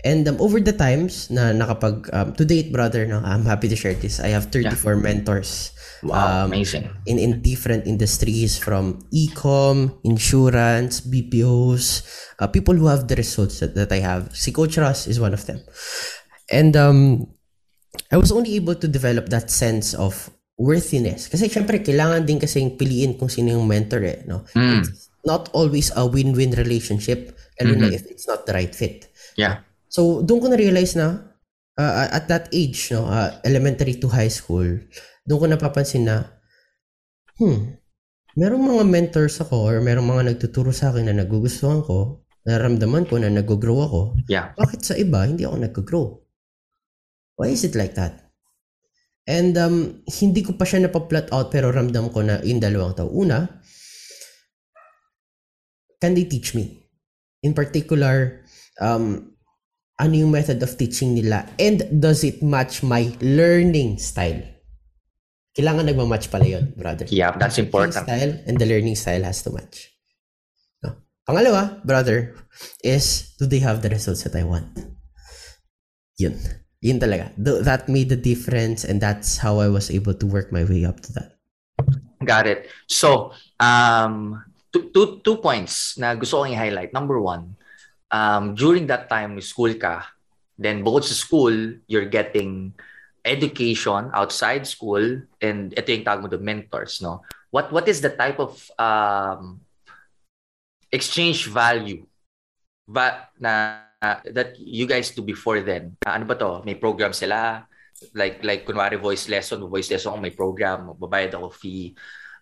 And 0.04 0.28
um, 0.28 0.36
over 0.36 0.60
the 0.60 0.76
times 0.76 1.32
na 1.32 1.56
nakapag, 1.56 2.12
um, 2.12 2.36
to 2.36 2.44
date, 2.44 2.68
brother, 2.70 3.08
no, 3.08 3.24
I'm 3.24 3.48
happy 3.48 3.72
to 3.72 3.76
share 3.76 3.96
this. 3.96 4.20
I 4.20 4.28
have 4.36 4.52
34 4.52 5.00
mentors. 5.00 5.72
Wow, 6.04 6.44
Um, 6.44 6.52
amazing. 6.52 6.92
in 7.08 7.16
in 7.16 7.40
different 7.40 7.88
industries 7.88 8.60
from 8.60 9.00
e-com, 9.08 9.96
insurance, 10.04 11.00
BPOs, 11.00 12.04
uh, 12.36 12.44
people 12.52 12.76
who 12.76 12.92
have 12.92 13.08
the 13.08 13.16
results 13.16 13.64
that, 13.64 13.72
that 13.72 13.88
I 13.88 14.04
have. 14.04 14.28
Si 14.36 14.52
Coach 14.52 14.76
Ross 14.76 15.08
is 15.08 15.16
one 15.16 15.32
of 15.32 15.48
them. 15.48 15.64
And 16.52 16.76
um, 16.76 17.24
I 18.12 18.20
was 18.20 18.28
only 18.28 18.52
able 18.60 18.76
to 18.76 18.84
develop 18.84 19.32
that 19.32 19.48
sense 19.48 19.96
of 19.96 20.28
worthiness. 20.60 21.32
Kasi 21.32 21.48
syempre, 21.48 21.80
kailangan 21.80 22.28
din 22.28 22.36
kasing 22.36 22.76
piliin 22.76 23.16
kung 23.16 23.32
sino 23.32 23.56
yung 23.56 23.64
mentor 23.64 24.04
eh. 24.04 24.20
No? 24.28 24.44
Mm. 24.52 24.84
It's 24.84 25.08
not 25.24 25.48
always 25.56 25.88
a 25.96 26.04
win-win 26.04 26.52
relationship, 26.52 27.32
lalo 27.56 27.80
na 27.80 27.88
Mhm. 27.88 27.96
if 27.96 28.04
it's 28.12 28.28
not 28.28 28.44
the 28.44 28.52
right 28.52 28.76
fit. 28.76 29.08
Yeah. 29.40 29.64
So, 29.94 30.26
doon 30.26 30.42
ko 30.42 30.46
na-realize 30.50 30.98
na, 30.98 31.22
uh, 31.78 32.10
at 32.10 32.26
that 32.26 32.50
age, 32.50 32.90
no, 32.90 33.06
uh, 33.06 33.30
elementary 33.46 33.94
to 34.02 34.10
high 34.10 34.26
school, 34.26 34.66
doon 35.22 35.38
ko 35.38 35.46
napapansin 35.46 36.10
na, 36.10 36.34
hmm, 37.38 37.78
merong 38.34 38.74
mga 38.74 38.84
mentors 38.90 39.38
ako 39.38 39.70
or 39.70 39.78
merong 39.78 40.10
mga 40.10 40.34
nagtuturo 40.34 40.74
sa 40.74 40.90
akin 40.90 41.06
na 41.06 41.22
nagugustuhan 41.22 41.86
ko, 41.86 42.26
nararamdaman 42.42 43.06
ko 43.06 43.22
na 43.22 43.30
nag-grow 43.30 43.78
ako. 43.86 44.18
Yeah. 44.26 44.50
Bakit 44.58 44.80
sa 44.82 44.98
iba, 44.98 45.30
hindi 45.30 45.46
ako 45.46 45.56
nag-grow? 45.62 46.06
Why 47.38 47.54
is 47.54 47.62
it 47.62 47.78
like 47.78 47.94
that? 47.94 48.18
And 49.30 49.54
um, 49.54 50.02
hindi 50.10 50.42
ko 50.42 50.58
pa 50.58 50.66
siya 50.66 50.84
napaplot 50.84 51.30
out 51.30 51.54
pero 51.54 51.70
ramdam 51.70 52.10
ko 52.10 52.26
na 52.26 52.42
yung 52.42 52.58
dalawang 52.58 52.98
tao. 52.98 53.08
Una, 53.14 53.46
can 56.02 56.18
they 56.18 56.26
teach 56.26 56.52
me? 56.52 56.82
In 57.46 57.54
particular, 57.54 58.42
um, 58.82 59.33
ano 59.98 60.14
yung 60.14 60.32
method 60.34 60.62
of 60.62 60.74
teaching 60.74 61.14
nila? 61.14 61.46
And 61.58 62.00
does 62.00 62.24
it 62.24 62.42
match 62.42 62.82
my 62.82 63.10
learning 63.22 63.98
style? 63.98 64.42
Kailangan 65.54 65.86
nagmamatch 65.86 66.34
pala 66.34 66.46
yun, 66.50 66.74
brother. 66.74 67.06
Yeah, 67.06 67.30
that's 67.38 67.62
important. 67.62 67.94
style 67.94 68.42
and 68.46 68.58
the 68.58 68.66
learning 68.66 68.98
style 68.98 69.22
has 69.22 69.42
to 69.46 69.54
match. 69.54 69.94
No. 70.82 70.98
Pangalawa, 71.22 71.86
brother, 71.86 72.34
is 72.82 73.34
do 73.38 73.46
they 73.46 73.62
have 73.62 73.78
the 73.78 73.90
results 73.90 74.26
that 74.26 74.34
I 74.34 74.42
want? 74.42 74.74
Yun. 76.18 76.34
Yun 76.82 76.98
talaga. 76.98 77.30
Th- 77.38 77.62
that 77.62 77.86
made 77.86 78.10
the 78.10 78.18
difference 78.18 78.82
and 78.82 78.98
that's 79.00 79.38
how 79.38 79.62
I 79.62 79.70
was 79.70 79.94
able 79.94 80.14
to 80.14 80.26
work 80.26 80.50
my 80.50 80.66
way 80.66 80.84
up 80.84 80.98
to 81.06 81.10
that. 81.14 81.38
Got 82.18 82.50
it. 82.50 82.66
So, 82.90 83.30
um, 83.60 84.42
two, 84.74 84.90
two, 84.90 85.22
two 85.22 85.38
points 85.38 85.94
na 86.02 86.18
gusto 86.18 86.42
kong 86.42 86.50
i-highlight. 86.50 86.90
Number 86.90 87.22
one, 87.22 87.54
um, 88.14 88.54
during 88.54 88.86
that 88.86 89.10
time, 89.10 89.34
school 89.42 89.74
ka, 89.74 90.06
then 90.54 90.86
both 90.86 91.02
school, 91.02 91.50
you're 91.90 92.06
getting 92.06 92.70
education 93.26 94.14
outside 94.14 94.62
school, 94.70 95.02
and 95.42 95.74
ito 95.74 95.90
yung 95.90 96.06
tawag 96.06 96.22
mo 96.22 96.28
the 96.30 96.38
mentors, 96.38 97.02
no? 97.02 97.26
What 97.50 97.74
what 97.74 97.90
is 97.90 97.98
the 97.98 98.14
type 98.14 98.38
of 98.38 98.54
um, 98.78 99.58
exchange 100.94 101.50
value 101.50 102.06
va- 102.86 103.26
na 103.34 103.82
that 104.30 104.54
you 104.60 104.86
guys 104.86 105.10
do 105.10 105.26
before 105.26 105.64
then? 105.66 105.98
Ah, 106.06 106.14
ano 106.14 106.30
ba 106.30 106.38
to? 106.38 106.62
May 106.62 106.78
program 106.78 107.10
sila? 107.10 107.66
Like 108.14 108.44
like 108.46 108.68
kunwari 108.68 109.00
voice 109.00 109.26
lesson, 109.26 109.64
voice 109.66 109.90
lesson 109.90 110.14
ako 110.14 110.18
may 110.22 110.34
program, 110.34 110.94
babayad 110.98 111.34
ako 111.34 111.50
fee. 111.50 111.94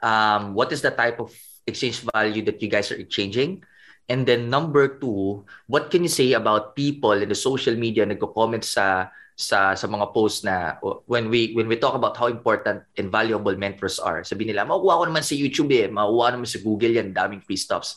Um, 0.03 0.59
what 0.59 0.75
is 0.75 0.83
the 0.83 0.91
type 0.91 1.23
of 1.23 1.31
exchange 1.65 2.03
value 2.03 2.43
that 2.43 2.59
you 2.59 2.67
guys 2.67 2.91
are 2.91 2.99
exchanging? 2.99 3.63
And 4.11 4.27
then 4.27 4.51
number 4.51 4.99
two, 4.99 5.47
what 5.71 5.91
can 5.91 6.03
you 6.03 6.13
say 6.13 6.35
about 6.35 6.75
people 6.75 7.15
in 7.15 7.31
the 7.31 7.39
social 7.39 7.79
media 7.79 8.05
nagko-comment 8.05 8.67
sa 8.67 9.09
sa 9.33 9.73
sa 9.73 9.87
mga 9.89 10.13
posts 10.13 10.45
na 10.45 10.77
when 11.09 11.33
we 11.33 11.57
when 11.57 11.67
we 11.67 11.77
talk 11.81 11.97
about 11.97 12.17
how 12.17 12.29
important 12.29 12.85
and 13.01 13.09
valuable 13.09 13.57
mentors 13.57 13.97
are. 13.97 14.21
Sabi 14.23 14.45
nila, 14.45 14.69
makukuha 14.69 15.01
ko 15.01 15.05
naman 15.09 15.25
sa 15.25 15.35
YouTube 15.35 15.73
eh, 15.73 15.89
makukuha 15.89 16.37
naman 16.37 16.49
sa 16.49 16.61
Google 16.61 17.01
yan, 17.01 17.17
daming 17.17 17.41
free 17.41 17.59
stuffs. 17.59 17.97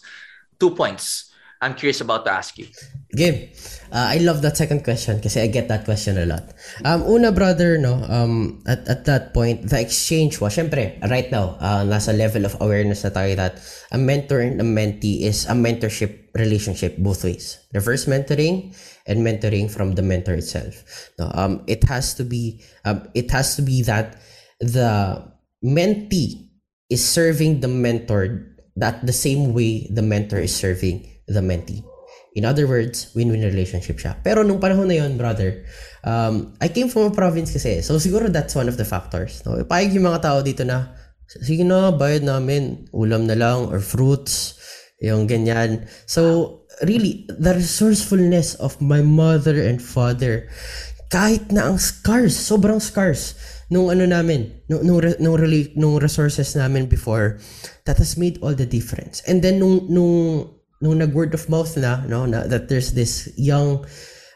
Two 0.56 0.72
points. 0.72 1.36
I'm 1.60 1.74
curious 1.76 1.99
about 2.03 2.28
to 2.28 2.32
ask 2.32 2.56
you. 2.60 2.68
Game. 3.16 3.51
Uh, 3.96 4.12
I 4.12 4.20
love 4.20 4.43
that 4.43 4.60
second 4.60 4.84
question 4.84 5.24
kasi 5.24 5.39
I 5.39 5.48
get 5.48 5.72
that 5.72 5.88
question 5.88 6.20
a 6.20 6.28
lot. 6.28 6.52
Um, 6.84 7.08
una, 7.08 7.32
brother, 7.32 7.80
no, 7.80 8.04
um, 8.12 8.60
at, 8.68 8.84
at 8.91 9.06
that 9.08 9.34
point, 9.34 9.72
the 9.72 9.80
exchange 9.80 10.41
was, 10.43 10.52
syempre, 10.52 11.00
right 11.08 11.32
now, 11.32 11.56
uh, 11.64 11.88
nasa 11.88 12.12
level 12.12 12.43
of 12.43 12.60
awareness 12.60 13.08
na 13.08 13.16
tayo 13.16 13.39
that 13.39 13.56
a 13.96 13.98
mentor 13.98 14.43
and 14.43 14.60
a 14.60 14.68
mentee 14.68 15.24
is 15.24 15.48
a 15.48 15.56
mentorship 15.56 16.28
relationship 16.36 17.00
both 17.00 17.24
ways. 17.24 17.56
Reverse 17.72 18.04
mentoring 18.04 18.76
and 19.08 19.24
mentoring 19.24 19.72
from 19.72 19.96
the 19.96 20.04
mentor 20.04 20.36
itself. 20.36 20.84
No, 21.18 21.32
um, 21.32 21.64
it 21.64 21.88
has 21.88 22.14
to 22.20 22.28
be, 22.28 22.68
um, 22.84 23.08
it 23.16 23.32
has 23.32 23.56
to 23.56 23.62
be 23.62 23.82
that 23.84 24.20
the 24.60 25.24
mentee 25.64 26.52
is 26.89 27.00
serving 27.00 27.62
the 27.62 27.72
mentor 27.72 28.60
that 28.76 29.06
the 29.08 29.16
same 29.16 29.54
way 29.54 29.88
the 29.88 30.04
mentor 30.04 30.43
is 30.43 30.52
serving 30.54 31.08
the 31.32 31.39
mentee. 31.39 31.80
In 32.36 32.43
other 32.43 32.67
words, 32.67 33.15
win-win 33.15 33.47
relationship 33.47 33.95
siya. 33.95 34.19
Pero 34.19 34.43
nung 34.43 34.59
panahon 34.59 34.91
na 34.91 34.99
yun, 34.99 35.15
brother, 35.15 35.63
um, 36.03 36.51
I 36.59 36.67
came 36.67 36.91
from 36.91 37.07
a 37.09 37.15
province 37.15 37.55
kasi. 37.55 37.79
So 37.79 37.95
siguro 37.95 38.27
that's 38.27 38.53
one 38.53 38.67
of 38.67 38.75
the 38.75 38.83
factors. 38.83 39.39
No? 39.47 39.55
Ipayag 39.55 39.95
yung 39.95 40.11
mga 40.11 40.19
tao 40.19 40.43
dito 40.43 40.67
na, 40.67 40.91
sige 41.25 41.63
na, 41.63 41.95
bayad 41.95 42.27
namin, 42.27 42.91
ulam 42.91 43.23
na 43.23 43.39
lang, 43.39 43.71
or 43.71 43.79
fruits, 43.79 44.59
yung 44.99 45.27
ganyan. 45.27 45.88
So, 46.05 46.63
really, 46.83 47.27
the 47.27 47.55
resourcefulness 47.55 48.55
of 48.59 48.79
my 48.83 49.01
mother 49.01 49.55
and 49.55 49.81
father, 49.81 50.47
kahit 51.11 51.51
na 51.51 51.71
ang 51.71 51.77
scars, 51.79 52.36
sobrang 52.36 52.83
scars, 52.83 53.36
nung 53.69 53.89
ano 53.89 54.05
namin, 54.05 54.51
nung, 54.69 54.86
nung, 54.86 55.01
nung, 55.19 55.38
nung 55.75 55.95
resources 55.97 56.55
namin 56.55 56.86
before, 56.86 57.39
that 57.86 57.97
has 57.97 58.17
made 58.17 58.38
all 58.41 58.53
the 58.53 58.67
difference. 58.67 59.21
And 59.25 59.41
then 59.41 59.59
nung, 59.59 59.89
nung, 59.89 60.55
nung 60.86 61.01
nag 61.01 61.17
word 61.17 61.33
of 61.33 61.49
mouth 61.49 61.73
na, 61.81 62.05
no, 62.05 62.29
na, 62.29 62.45
that 62.45 62.69
there's 62.69 62.93
this 62.93 63.33
young 63.33 63.81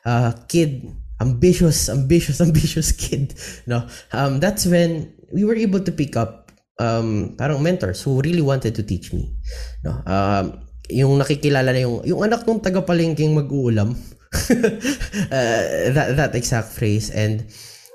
uh, 0.10 0.34
kid, 0.50 0.90
ambitious, 1.22 1.86
ambitious, 1.94 2.42
ambitious 2.48 2.90
kid, 2.90 3.38
no, 3.70 3.86
um, 4.12 4.42
that's 4.42 4.66
when 4.66 5.14
we 5.30 5.46
were 5.46 5.56
able 5.56 5.80
to 5.80 5.94
pick 5.94 6.18
up 6.18 6.50
um, 6.82 7.38
parang 7.38 7.62
mentors 7.62 8.02
who 8.02 8.18
really 8.26 8.42
wanted 8.42 8.74
to 8.74 8.82
teach 8.82 9.14
me. 9.14 9.30
No, 9.86 10.02
um, 10.10 10.66
yung 10.90 11.22
nakikilala 11.22 11.70
na 11.70 11.86
yung, 11.86 12.02
yung 12.02 12.26
anak 12.26 12.50
nung 12.50 12.58
taga-palengking 12.58 13.38
mag-uulam, 13.38 13.94
uh, 14.50 15.64
that, 15.94 16.18
that 16.18 16.34
exact 16.34 16.74
phrase. 16.74 17.14
And 17.14 17.46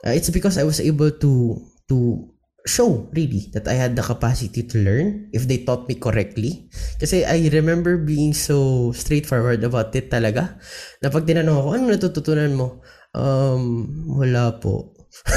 uh, 0.07 0.15
it's 0.15 0.31
because 0.31 0.59
I 0.59 0.63
was 0.63 0.79
able 0.79 1.11
to 1.11 1.59
to 1.89 2.29
show 2.65 3.13
really 3.13 3.53
that 3.53 3.69
I 3.69 3.77
had 3.77 3.93
the 3.93 4.01
capacity 4.01 4.65
to 4.65 4.77
learn 4.81 5.29
if 5.37 5.45
they 5.45 5.63
taught 5.69 5.85
me 5.85 6.01
correctly. 6.01 6.73
Kasi 6.97 7.23
I 7.25 7.53
remember 7.53 8.01
being 8.01 8.33
so 8.33 8.91
straightforward 8.97 9.61
about 9.63 9.93
it 9.93 10.09
talaga. 10.09 10.57
Na 11.05 11.13
pag 11.13 11.29
tinanong 11.29 11.61
ako, 11.61 11.69
ano 11.77 11.85
natututunan 11.93 12.53
mo? 12.57 12.81
Um, 13.13 13.87
wala 14.17 14.57
po. 14.59 14.97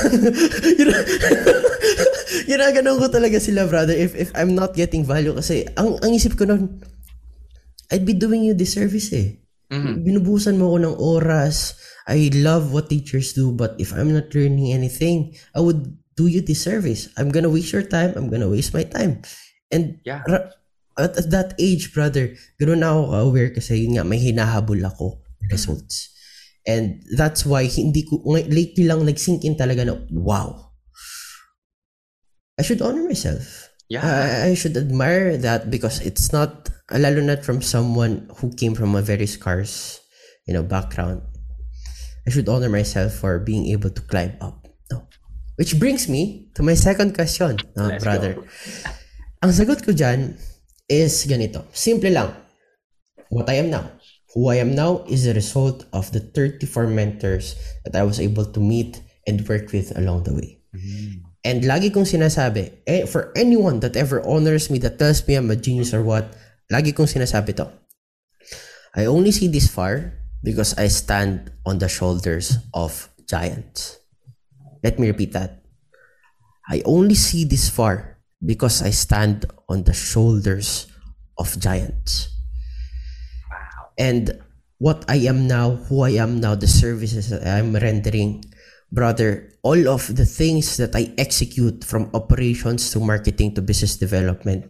Gina- 0.78 1.06
Ginaganon 2.50 2.98
ko 2.98 3.08
talaga 3.12 3.38
sila, 3.44 3.68
brother, 3.68 3.94
if, 3.94 4.16
if 4.16 4.30
I'm 4.32 4.56
not 4.56 4.72
getting 4.74 5.04
value. 5.04 5.36
Kasi 5.36 5.68
ang, 5.76 6.00
ang 6.00 6.12
isip 6.16 6.40
ko 6.40 6.48
nun, 6.48 6.80
I'd 7.92 8.08
be 8.08 8.16
doing 8.16 8.44
you 8.48 8.56
disservice 8.56 9.12
eh. 9.12 9.44
Mhm. 9.68 10.08
Binubusan 10.08 10.56
mo 10.56 10.72
ako 10.72 10.78
ng 10.80 10.96
oras. 10.96 11.76
I 12.08 12.32
love 12.32 12.72
what 12.72 12.88
teachers 12.88 13.36
do, 13.36 13.52
but 13.52 13.76
if 13.84 13.92
I'm 13.92 14.16
not 14.16 14.32
learning 14.32 14.72
anything, 14.72 15.36
I 15.52 15.60
would 15.60 15.92
do 16.18 16.26
you 16.26 16.42
disservice. 16.42 17.08
I'm 17.16 17.30
gonna 17.30 17.54
waste 17.54 17.72
your 17.72 17.86
time. 17.86 18.18
I'm 18.18 18.28
gonna 18.28 18.50
waste 18.50 18.74
my 18.74 18.84
time. 18.84 19.22
And 19.70 20.02
Yeah. 20.04 20.26
at, 20.98 21.14
at 21.14 21.30
that 21.30 21.54
age, 21.62 21.94
brother, 21.94 22.34
ganoon 22.58 22.82
na 22.82 22.90
ako 22.92 23.30
aware 23.30 23.54
kasi 23.54 23.86
yun 23.86 24.02
nga, 24.02 24.04
may 24.04 24.18
hinahabol 24.18 24.82
ako 24.82 25.22
results. 25.54 26.10
And 26.66 27.06
that's 27.16 27.46
why 27.46 27.70
hindi 27.70 28.04
ko, 28.04 28.20
lately 28.28 28.90
lang 28.90 29.06
nag-sink 29.06 29.46
in 29.46 29.56
talaga 29.56 29.88
na, 29.88 29.96
wow. 30.12 30.74
I 32.60 32.66
should 32.66 32.82
honor 32.82 33.06
myself. 33.06 33.70
Yeah. 33.88 34.04
I, 34.04 34.52
I 34.52 34.54
should 34.58 34.76
admire 34.76 35.38
that 35.38 35.70
because 35.70 36.02
it's 36.02 36.34
not, 36.34 36.68
lalo 36.92 37.22
not 37.22 37.46
from 37.46 37.62
someone 37.62 38.28
who 38.42 38.52
came 38.52 38.76
from 38.76 38.98
a 38.98 39.06
very 39.06 39.30
scarce, 39.30 40.02
you 40.50 40.54
know, 40.58 40.64
background. 40.66 41.22
I 42.28 42.34
should 42.34 42.50
honor 42.50 42.68
myself 42.68 43.14
for 43.14 43.40
being 43.40 43.72
able 43.72 43.94
to 43.94 44.02
climb 44.02 44.36
up. 44.42 44.67
Which 45.58 45.82
brings 45.82 46.08
me 46.08 46.50
to 46.54 46.62
my 46.62 46.78
second 46.78 47.18
question, 47.18 47.58
no, 47.76 47.90
Let's 47.90 48.04
brother. 48.04 48.34
go. 48.38 48.46
Ang 49.42 49.52
sagot 49.54 49.82
ko 49.82 49.92
dyan 49.92 50.38
is 50.86 51.26
ganito. 51.26 51.66
Simple 51.74 52.14
lang. 52.14 52.30
What 53.34 53.50
I 53.50 53.60
am 53.60 53.74
now. 53.74 53.90
Who 54.38 54.54
I 54.54 54.62
am 54.62 54.78
now 54.78 55.02
is 55.10 55.26
a 55.26 55.34
result 55.34 55.90
of 55.94 56.14
the 56.14 56.22
34 56.22 56.88
mentors 56.88 57.58
that 57.86 57.98
I 57.98 58.06
was 58.06 58.22
able 58.22 58.46
to 58.46 58.60
meet 58.62 59.02
and 59.26 59.42
work 59.50 59.74
with 59.74 59.98
along 59.98 60.30
the 60.30 60.38
way. 60.38 60.62
And 61.42 61.66
lagi 61.66 61.90
kong 61.90 62.06
sinasabi, 62.06 62.86
eh, 62.86 63.06
for 63.10 63.34
anyone 63.34 63.80
that 63.82 63.98
ever 63.98 64.22
honors 64.22 64.70
me, 64.70 64.78
that 64.86 65.00
tells 65.00 65.26
me 65.26 65.36
I'm 65.36 65.50
a 65.50 65.58
genius 65.58 65.94
or 65.94 66.04
what, 66.04 66.38
lagi 66.70 66.94
kong 66.94 67.10
sinasabi 67.10 67.56
to. 67.58 67.72
I 68.94 69.06
only 69.10 69.32
see 69.32 69.48
this 69.48 69.72
far 69.72 70.14
because 70.44 70.78
I 70.78 70.88
stand 70.88 71.50
on 71.66 71.80
the 71.80 71.90
shoulders 71.90 72.58
of 72.74 73.10
giants. 73.26 73.98
Let 74.84 75.00
me 75.00 75.08
repeat 75.08 75.34
that. 75.34 75.64
I 76.70 76.82
only 76.86 77.16
see 77.16 77.46
this 77.46 77.70
far 77.70 78.20
because 78.44 78.82
I 78.82 78.92
stand 78.92 79.46
on 79.70 79.84
the 79.84 79.94
shoulders 79.94 80.88
of 81.38 81.58
giants. 81.60 82.30
And 83.98 84.40
what 84.78 85.06
I 85.10 85.26
am 85.26 85.48
now, 85.48 85.76
who 85.90 86.02
I 86.02 86.22
am 86.22 86.40
now, 86.40 86.56
the 86.56 86.68
services 86.68 87.30
that 87.30 87.48
I'm 87.48 87.74
rendering, 87.74 88.44
brother, 88.92 89.54
all 89.64 89.88
of 89.88 90.16
the 90.16 90.26
things 90.26 90.78
that 90.78 90.96
I 90.96 91.14
execute 91.18 91.84
from 91.84 92.12
operations 92.14 92.92
to 92.92 93.00
marketing 93.00 93.56
to 93.56 93.62
business 93.62 93.98
development, 93.98 94.66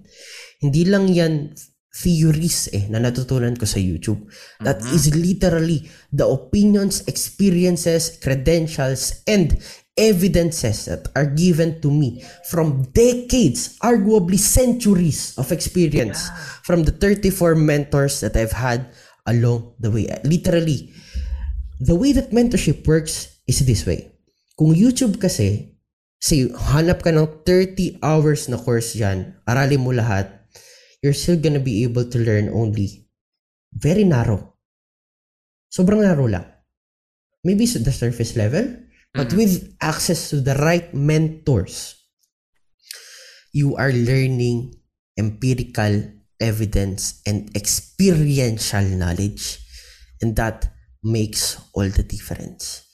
hindi 0.62 0.86
lang 0.86 1.12
yan 1.12 1.54
theories 1.98 2.70
eh 2.72 2.86
na 2.94 3.02
natutunan 3.02 3.58
ko 3.58 3.66
sa 3.66 3.82
YouTube. 3.82 4.22
That 4.62 4.80
Mhm. 4.86 4.94
is 4.94 5.04
literally 5.18 5.90
the 6.14 6.30
opinions, 6.30 7.02
experiences, 7.10 8.22
credentials, 8.22 9.26
and 9.26 9.58
evidences 9.98 10.86
that 10.86 11.10
are 11.18 11.26
given 11.26 11.82
to 11.82 11.90
me 11.90 12.24
from 12.50 12.86
decades, 12.94 13.78
arguably 13.82 14.38
centuries 14.38 15.34
of 15.38 15.52
experience 15.52 16.30
from 16.64 16.84
the 16.86 16.94
34 16.94 17.56
mentors 17.56 18.22
that 18.22 18.38
I've 18.38 18.54
had 18.54 18.94
along 19.26 19.74
the 19.80 19.92
way. 19.92 20.08
Literally, 20.24 20.94
the 21.82 21.96
way 21.96 22.14
that 22.14 22.32
mentorship 22.32 22.88
works 22.88 23.42
is 23.50 23.66
this 23.66 23.86
way. 23.86 24.14
Kung 24.58 24.74
YouTube 24.74 25.22
kasi, 25.22 25.78
say, 26.18 26.50
hanap 26.50 27.04
ka 27.06 27.12
ng 27.14 27.46
30 27.46 28.02
hours 28.02 28.50
na 28.50 28.58
course 28.58 28.98
dyan, 28.98 29.38
aralin 29.46 29.84
mo 29.84 29.94
lahat, 29.94 30.30
you're 31.02 31.18
still 31.18 31.38
gonna 31.38 31.62
be 31.62 31.84
able 31.86 32.06
to 32.06 32.18
learn 32.18 32.50
only 32.50 33.06
very 33.74 34.02
narrow. 34.02 34.58
Sobrang 35.70 36.02
narrow 36.02 36.26
lang. 36.26 36.48
Maybe 37.46 37.70
sa 37.70 37.80
the 37.80 37.94
surface 37.94 38.34
level, 38.34 38.87
but 39.14 39.32
Mhm. 39.32 39.38
with 39.38 39.54
access 39.80 40.30
to 40.30 40.42
the 40.42 40.56
right 40.56 40.94
mentors, 40.94 41.96
you 43.54 43.74
are 43.76 43.92
learning 43.94 44.76
empirical 45.18 46.14
evidence 46.38 47.26
and 47.26 47.50
experiential 47.58 48.86
knowledge 48.94 49.58
and 50.22 50.38
that 50.38 50.70
makes 51.02 51.58
all 51.74 51.90
the 51.90 52.06
difference. 52.06 52.86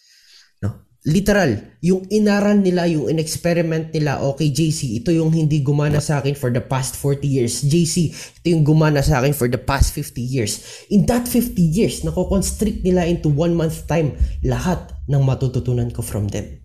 No? 0.64 0.88
Literal 1.03 1.59
yung 1.84 2.07
inaral 2.07 2.64
nila 2.64 2.88
yung 2.88 3.11
in-experiment 3.11 3.91
nila 3.91 4.24
okay 4.24 4.47
JC 4.55 5.03
ito 5.03 5.11
yung 5.11 5.36
hindi 5.36 5.59
gumana 5.59 5.99
sa 5.99 6.24
akin 6.24 6.32
for 6.32 6.47
the 6.55 6.64
past 6.64 6.95
40 6.95 7.28
years. 7.28 7.59
JC 7.68 8.16
ito 8.16 8.47
yung 8.47 8.64
gumana 8.64 9.03
sa 9.03 9.20
akin 9.20 9.36
for 9.36 9.51
the 9.51 9.59
past 9.59 9.91
50 9.91 10.24
years. 10.24 10.88
In 10.88 11.03
that 11.11 11.28
50 11.28 11.59
years 11.59 12.07
nako-constrict 12.07 12.88
nila 12.88 13.03
into 13.03 13.28
one 13.28 13.51
month 13.51 13.84
time 13.91 14.16
lahat 14.39 14.92
ng 15.09 15.21
matututunan 15.23 15.91
ko 15.91 16.01
from 16.01 16.27
them 16.29 16.63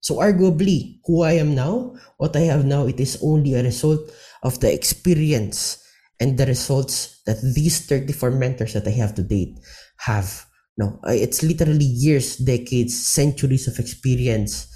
So 0.00 0.24
arguably, 0.24 1.00
who 1.06 1.22
I 1.22 1.32
am 1.32 1.54
now, 1.54 1.94
what 2.18 2.36
I 2.36 2.46
have 2.48 2.64
now, 2.64 2.86
it 2.86 3.00
is 3.00 3.18
only 3.22 3.54
a 3.54 3.62
result 3.62 4.00
of 4.42 4.60
the 4.60 4.72
experience 4.72 5.82
and 6.20 6.38
the 6.38 6.46
results 6.46 7.20
that 7.26 7.42
these 7.42 7.86
34 7.86 8.30
mentors 8.30 8.72
that 8.74 8.86
I 8.86 8.94
have 8.96 9.14
to 9.16 9.22
date 9.22 9.58
have. 9.98 10.46
No, 10.78 11.00
it's 11.04 11.42
literally 11.42 11.84
years, 11.84 12.36
decades, 12.36 12.94
centuries 12.94 13.66
of 13.66 13.78
experience 13.78 14.70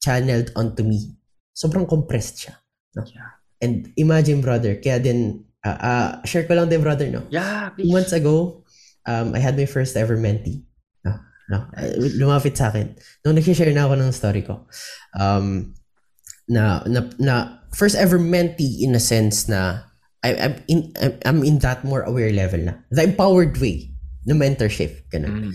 channeled 0.00 0.52
onto 0.54 0.84
me. 0.84 1.18
Sobrang 1.50 1.88
compressed 1.88 2.46
siya. 2.46 2.54
No? 2.94 3.02
Yeah. 3.02 3.34
And 3.60 3.90
imagine, 3.98 4.40
brother, 4.40 4.78
kaya 4.78 5.02
din, 5.02 5.42
uh, 5.66 5.78
uh, 5.82 6.10
share 6.22 6.46
ko 6.46 6.54
lang 6.54 6.70
din, 6.70 6.80
brother, 6.80 7.10
no? 7.10 7.26
Yeah, 7.28 7.74
Two 7.74 7.90
months 7.90 8.14
ago, 8.14 8.62
um, 9.02 9.34
I 9.34 9.42
had 9.42 9.58
my 9.58 9.66
first 9.66 9.98
ever 9.98 10.16
mentee. 10.16 10.62
No, 11.48 11.64
uh, 11.64 11.92
lumapit 12.20 12.60
sa 12.60 12.68
akin. 12.68 12.92
Nung 13.24 13.40
nag-share 13.40 13.72
na 13.72 13.88
ako 13.88 13.94
ng 13.96 14.12
story 14.12 14.44
ko, 14.44 14.68
um, 15.16 15.72
na, 16.48 16.84
na, 16.84 17.08
na 17.16 17.34
first 17.72 17.96
ever 17.96 18.20
mentee 18.20 18.84
in 18.84 18.94
a 18.94 19.00
sense 19.00 19.48
na 19.48 19.88
I, 20.24 20.34
I'm 20.34 20.54
in 20.66 20.80
I'm, 21.24 21.40
in 21.44 21.58
that 21.60 21.84
more 21.84 22.02
aware 22.02 22.32
level 22.32 22.60
na. 22.60 22.74
The 22.90 23.04
empowered 23.04 23.56
way 23.60 23.94
na 24.26 24.34
mentorship. 24.34 25.08
Ganun. 25.08 25.48
Mm. 25.48 25.54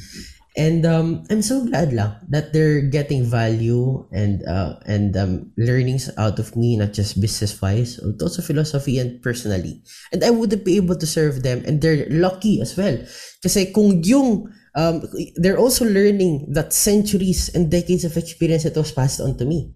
And 0.54 0.86
um, 0.86 1.26
I'm 1.34 1.42
so 1.42 1.66
glad 1.66 1.94
lang 1.98 2.14
that 2.30 2.54
they're 2.54 2.86
getting 2.86 3.26
value 3.26 4.06
and 4.14 4.46
uh, 4.46 4.78
and 4.86 5.18
um, 5.18 5.50
learnings 5.58 6.14
out 6.14 6.38
of 6.38 6.54
me, 6.54 6.78
not 6.78 6.94
just 6.94 7.18
business 7.18 7.58
wise, 7.58 7.98
but 7.98 8.22
also 8.22 8.46
philosophy 8.46 9.02
and 9.02 9.18
personally. 9.26 9.82
And 10.14 10.22
I 10.22 10.30
wouldn't 10.30 10.62
be 10.62 10.78
able 10.78 10.94
to 11.02 11.10
serve 11.10 11.42
them, 11.42 11.66
and 11.66 11.82
they're 11.82 12.06
lucky 12.06 12.62
as 12.62 12.78
well. 12.78 13.02
Kasi 13.42 13.74
kung 13.74 14.06
yung 14.06 14.46
um, 14.76 15.04
they're 15.36 15.58
also 15.58 15.86
learning 15.86 16.46
that 16.54 16.74
centuries 16.74 17.50
and 17.54 17.70
decades 17.70 18.06
of 18.06 18.18
experience 18.18 18.64
that 18.64 18.76
was 18.76 18.92
passed 18.92 19.22
on 19.22 19.38
to 19.38 19.46
me. 19.46 19.74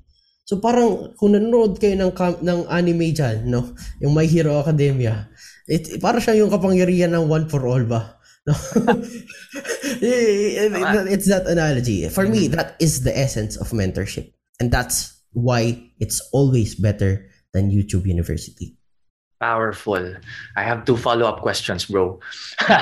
So 0.48 0.58
parang 0.64 1.14
kung 1.20 1.36
nanonood 1.36 1.76
kayo 1.76 2.00
ng 2.00 2.16
ng 2.16 2.62
anime 2.72 3.12
dyan, 3.12 3.52
no, 3.52 3.76
yung 4.00 4.16
My 4.16 4.24
Hero 4.24 4.56
Academia, 4.64 5.28
it, 5.68 6.00
para 6.00 6.24
siya 6.24 6.40
yung 6.40 6.50
kapangyarihan 6.50 7.12
ng 7.12 7.28
one 7.28 7.52
for 7.52 7.68
all 7.68 7.84
ba? 7.84 8.16
No? 8.48 8.56
it's 11.12 11.28
that 11.28 11.44
analogy. 11.52 12.08
For 12.08 12.24
me, 12.24 12.48
that 12.56 12.80
is 12.80 13.04
the 13.04 13.12
essence 13.12 13.60
of 13.60 13.76
mentorship. 13.76 14.32
And 14.64 14.72
that's 14.72 15.20
why 15.36 15.92
it's 16.00 16.24
always 16.32 16.76
better 16.76 17.28
than 17.52 17.70
YouTube 17.70 18.08
University. 18.08 18.80
Powerful. 19.44 20.16
I 20.56 20.64
have 20.64 20.86
two 20.88 20.96
follow-up 20.96 21.44
questions, 21.44 21.86
bro. 21.86 22.24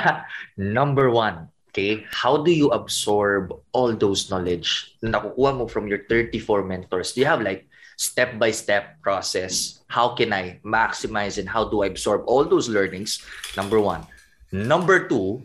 Number 0.57 1.09
one, 1.09 1.49
okay, 1.75 2.07
how 2.07 2.39
do 2.39 2.55
you 2.55 2.71
absorb 2.71 3.51
all 3.75 3.91
those 3.91 4.31
knowledge 4.31 4.95
na 5.03 5.19
nakukuha 5.19 5.51
mo 5.51 5.67
from 5.67 5.91
your 5.91 6.07
34 6.07 6.63
mentors? 6.63 7.11
Do 7.11 7.19
you 7.19 7.27
have 7.27 7.43
like 7.43 7.67
step-by-step 7.99 9.03
process? 9.03 9.83
How 9.91 10.15
can 10.15 10.31
I 10.31 10.63
maximize 10.63 11.35
and 11.35 11.51
how 11.51 11.67
do 11.67 11.83
I 11.83 11.91
absorb 11.91 12.23
all 12.31 12.47
those 12.47 12.71
learnings? 12.71 13.19
Number 13.59 13.83
one. 13.83 14.07
Number 14.55 15.03
two, 15.11 15.43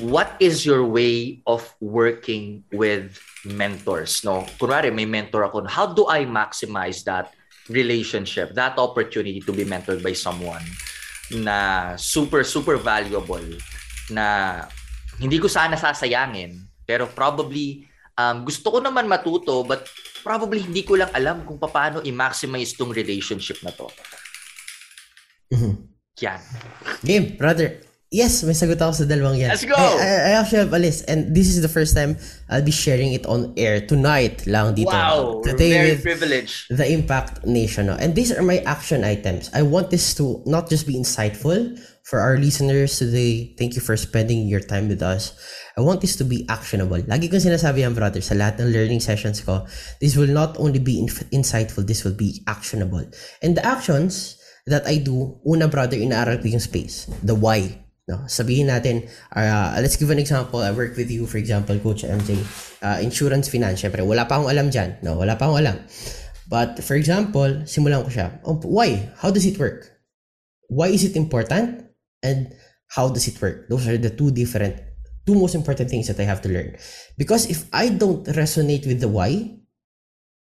what 0.00 0.32
is 0.40 0.64
your 0.64 0.80
way 0.88 1.44
of 1.44 1.68
working 1.84 2.64
with 2.72 3.20
mentors? 3.44 4.24
No, 4.24 4.48
kunwari 4.56 4.88
may 4.88 5.04
mentor 5.04 5.44
ako. 5.44 5.68
How 5.68 5.92
do 5.92 6.08
I 6.08 6.24
maximize 6.24 7.04
that 7.04 7.36
relationship, 7.68 8.56
that 8.56 8.80
opportunity 8.80 9.44
to 9.44 9.52
be 9.52 9.68
mentored 9.68 10.00
by 10.00 10.16
someone 10.16 10.64
na 11.28 11.96
super, 11.96 12.44
super 12.44 12.76
valuable 12.80 13.44
na 14.10 14.26
hindi 15.16 15.38
ko 15.38 15.46
sana 15.46 15.78
sasayangin 15.78 16.58
pero 16.84 17.06
probably 17.06 17.86
um, 18.16 18.44
gusto 18.44 18.68
ko 18.74 18.78
naman 18.82 19.06
matuto 19.06 19.62
but 19.62 19.86
probably 20.20 20.60
hindi 20.60 20.82
ko 20.82 20.96
lang 20.98 21.12
alam 21.12 21.44
kung 21.44 21.56
paano 21.56 22.00
i-maximize 22.00 22.74
tong 22.74 22.92
relationship 22.92 23.60
na 23.62 23.72
to. 23.72 23.86
Mhm. 25.52 25.72
Yan. 26.22 26.40
Game, 27.04 27.36
brother. 27.36 27.80
Yes, 28.14 28.46
may 28.46 28.54
sagot 28.54 28.78
ako 28.78 28.94
sa 28.94 29.04
dalawang 29.10 29.42
yan. 29.42 29.50
Let's 29.50 29.66
go! 29.66 29.74
I, 29.74 29.90
I, 29.98 30.10
I 30.30 30.32
actually 30.38 30.62
have 30.62 30.70
a 30.70 30.78
list 30.78 31.02
and 31.10 31.34
this 31.34 31.50
is 31.50 31.58
the 31.66 31.72
first 31.72 31.98
time 31.98 32.14
I'll 32.46 32.62
be 32.62 32.70
sharing 32.70 33.10
it 33.10 33.26
on 33.26 33.50
air 33.58 33.82
tonight 33.82 34.46
lang 34.46 34.78
dito. 34.78 34.94
Wow, 34.94 35.42
Today 35.42 35.74
very 35.74 35.90
with 35.98 36.06
privileged. 36.06 36.70
the 36.70 36.86
Impact 36.86 37.42
Nation. 37.42 37.90
no? 37.90 37.98
And 37.98 38.14
these 38.14 38.30
are 38.30 38.42
my 38.46 38.62
action 38.70 39.02
items. 39.02 39.50
I 39.50 39.66
want 39.66 39.90
this 39.90 40.14
to 40.22 40.46
not 40.46 40.70
just 40.70 40.86
be 40.86 40.94
insightful 40.94 41.74
for 42.04 42.20
our 42.20 42.36
listeners 42.36 43.00
today. 43.00 43.56
Thank 43.56 43.74
you 43.74 43.80
for 43.80 43.96
spending 43.96 44.46
your 44.46 44.60
time 44.60 44.88
with 44.92 45.00
us. 45.00 45.32
I 45.76 45.80
want 45.80 46.04
this 46.04 46.16
to 46.20 46.24
be 46.24 46.44
actionable. 46.52 47.00
Lagi 47.08 47.32
kong 47.32 47.40
sinasabi 47.40 47.80
yan, 47.80 47.96
brother, 47.96 48.20
sa 48.20 48.36
lahat 48.36 48.60
ng 48.60 48.70
learning 48.70 49.00
sessions 49.00 49.40
ko, 49.40 49.64
this 50.04 50.14
will 50.14 50.30
not 50.30 50.54
only 50.60 50.78
be 50.78 51.00
inf- 51.00 51.26
insightful, 51.32 51.82
this 51.82 52.04
will 52.04 52.14
be 52.14 52.44
actionable. 52.44 53.02
And 53.40 53.56
the 53.56 53.64
actions 53.64 54.36
that 54.68 54.84
I 54.84 55.00
do, 55.00 55.40
una, 55.48 55.66
brother, 55.66 55.96
inaaral 55.96 56.44
ko 56.44 56.52
yung 56.52 56.62
space. 56.62 57.08
The 57.24 57.34
why. 57.34 57.80
No, 58.04 58.28
sabihin 58.28 58.68
natin, 58.68 59.08
uh, 59.32 59.80
let's 59.80 59.96
give 59.96 60.12
an 60.12 60.20
example. 60.20 60.60
I 60.60 60.76
work 60.76 60.92
with 60.92 61.08
you, 61.08 61.24
for 61.24 61.40
example, 61.40 61.72
Coach 61.80 62.04
MJ, 62.04 62.36
uh, 62.84 63.00
insurance 63.00 63.48
finance. 63.48 63.80
Syempre, 63.80 64.04
wala 64.04 64.28
pa 64.28 64.36
akong 64.36 64.52
alam 64.52 64.68
dyan. 64.68 65.00
No, 65.00 65.16
wala 65.16 65.40
pa 65.40 65.48
akong 65.48 65.64
alam. 65.64 65.80
But 66.44 66.84
for 66.84 67.00
example, 67.00 67.64
simulan 67.64 68.04
ko 68.04 68.12
siya. 68.12 68.44
Oh, 68.44 68.60
why? 68.60 69.08
How 69.24 69.32
does 69.32 69.48
it 69.48 69.56
work? 69.56 69.88
Why 70.68 70.92
is 70.92 71.00
it 71.00 71.16
important? 71.16 71.93
And 72.24 72.56
how 72.88 73.12
does 73.12 73.28
it 73.28 73.36
work? 73.36 73.68
Those 73.68 73.86
are 73.86 74.00
the 74.00 74.08
two 74.08 74.32
different, 74.32 74.80
two 75.28 75.36
most 75.36 75.54
important 75.54 75.92
things 75.92 76.08
that 76.08 76.18
I 76.18 76.24
have 76.24 76.40
to 76.42 76.50
learn. 76.50 76.80
Because 77.20 77.46
if 77.52 77.68
I 77.68 77.92
don't 77.92 78.24
resonate 78.32 78.88
with 78.88 79.04
the 79.04 79.12
why, 79.12 79.60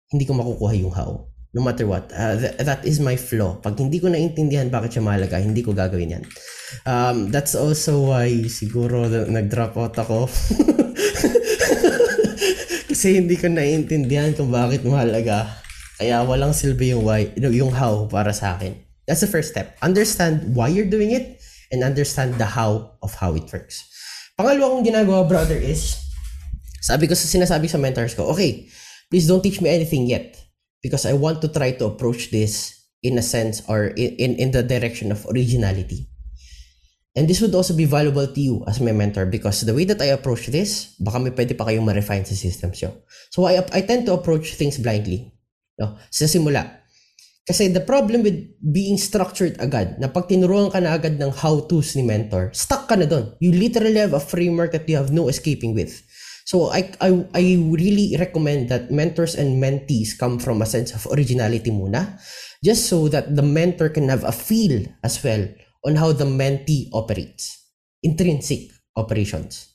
hindi 0.10 0.24
ko 0.26 0.34
makukuha 0.40 0.80
yung 0.80 0.96
how. 0.96 1.28
No 1.56 1.64
matter 1.64 1.88
what. 1.88 2.12
Uh, 2.12 2.36
th- 2.36 2.56
that 2.64 2.84
is 2.84 3.00
my 3.00 3.16
flaw. 3.16 3.60
Pag 3.60 3.80
hindi 3.80 4.00
ko 4.00 4.12
naintindihan 4.12 4.72
bakit 4.72 4.96
siya 4.96 5.04
mahalaga, 5.08 5.40
hindi 5.40 5.64
ko 5.64 5.72
gagawin 5.72 6.20
yan. 6.20 6.24
Um, 6.84 7.32
that's 7.32 7.56
also 7.56 8.12
why 8.12 8.28
siguro 8.52 9.08
na- 9.08 9.28
nag-drop 9.40 9.76
out 9.80 9.96
ako. 9.96 10.28
Kasi 12.92 13.20
hindi 13.24 13.36
ko 13.40 13.48
naiintindihan 13.48 14.36
kung 14.36 14.52
bakit 14.52 14.84
mahalaga. 14.84 15.48
Kaya 15.96 16.28
walang 16.28 16.52
silbi 16.52 16.92
yung 16.92 17.08
why, 17.08 17.32
yung 17.40 17.72
how 17.72 18.04
para 18.12 18.36
sa 18.36 18.60
akin. 18.60 18.76
That's 19.08 19.24
the 19.24 19.32
first 19.32 19.56
step. 19.56 19.80
Understand 19.80 20.56
why 20.60 20.68
you're 20.68 20.92
doing 20.92 21.16
it 21.16 21.40
and 21.72 21.84
understand 21.84 22.36
the 22.36 22.46
how 22.46 22.98
of 23.02 23.16
how 23.16 23.34
it 23.34 23.46
works. 23.54 23.86
Pangalawa 24.36 24.80
kong 24.80 24.86
ginagawa, 24.86 25.24
brother, 25.28 25.56
is 25.56 25.98
sabi 26.84 27.08
ko 27.10 27.18
sa 27.18 27.26
sinasabi 27.26 27.66
sa 27.66 27.82
mentors 27.82 28.14
ko, 28.14 28.30
okay, 28.30 28.70
please 29.10 29.26
don't 29.26 29.42
teach 29.42 29.62
me 29.62 29.70
anything 29.72 30.06
yet 30.06 30.38
because 30.86 31.06
I 31.06 31.18
want 31.18 31.42
to 31.42 31.50
try 31.50 31.74
to 31.82 31.90
approach 31.90 32.30
this 32.30 32.78
in 33.02 33.18
a 33.18 33.26
sense 33.26 33.66
or 33.66 33.96
in, 33.98 34.14
in, 34.22 34.32
in 34.38 34.50
the 34.52 34.62
direction 34.62 35.10
of 35.10 35.26
originality. 35.26 36.06
And 37.16 37.32
this 37.32 37.40
would 37.40 37.56
also 37.56 37.74
be 37.74 37.86
valuable 37.86 38.28
to 38.28 38.42
you 38.42 38.62
as 38.68 38.82
my 38.84 38.92
mentor 38.92 39.26
because 39.26 39.62
the 39.62 39.74
way 39.74 39.86
that 39.86 40.02
I 40.02 40.12
approach 40.12 40.52
this, 40.52 40.94
baka 41.00 41.18
may 41.18 41.32
pwede 41.32 41.56
pa 41.56 41.64
kayong 41.64 41.88
ma-refine 41.88 42.28
sa 42.28 42.36
systems 42.36 42.84
nyo. 42.84 42.92
So 43.32 43.48
I, 43.48 43.64
I 43.72 43.88
tend 43.88 44.06
to 44.12 44.14
approach 44.14 44.60
things 44.60 44.78
blindly. 44.78 45.32
No? 45.80 45.96
Sa 46.12 46.28
simula. 46.28 46.85
Kasi 47.46 47.70
the 47.70 47.86
problem 47.86 48.26
with 48.26 48.42
being 48.58 48.98
structured 48.98 49.54
agad, 49.62 50.02
na 50.02 50.10
pag 50.10 50.26
tinuruan 50.26 50.74
ka 50.74 50.82
na 50.82 50.98
agad 50.98 51.22
ng 51.22 51.30
how-tos 51.30 51.94
ni 51.94 52.02
mentor, 52.02 52.50
stuck 52.58 52.90
ka 52.90 52.98
na 52.98 53.06
doon. 53.06 53.38
You 53.38 53.54
literally 53.54 54.02
have 54.02 54.18
a 54.18 54.24
framework 54.24 54.74
that 54.74 54.90
you 54.90 54.98
have 54.98 55.14
no 55.14 55.30
escaping 55.30 55.78
with. 55.78 55.94
So 56.50 56.74
I, 56.74 56.90
I, 56.98 57.26
I 57.38 57.44
really 57.70 58.18
recommend 58.18 58.70
that 58.74 58.90
mentors 58.90 59.38
and 59.38 59.62
mentees 59.62 60.18
come 60.18 60.42
from 60.42 60.62
a 60.62 60.70
sense 60.70 60.94
of 60.94 61.06
originality 61.14 61.70
muna, 61.70 62.18
just 62.66 62.90
so 62.90 63.10
that 63.14 63.38
the 63.38 63.46
mentor 63.46 63.90
can 63.94 64.10
have 64.10 64.26
a 64.26 64.34
feel 64.34 64.82
as 65.06 65.22
well 65.22 65.46
on 65.86 66.02
how 66.02 66.14
the 66.14 66.26
mentee 66.26 66.90
operates. 66.94 67.62
Intrinsic 68.02 68.74
operations. 68.98 69.74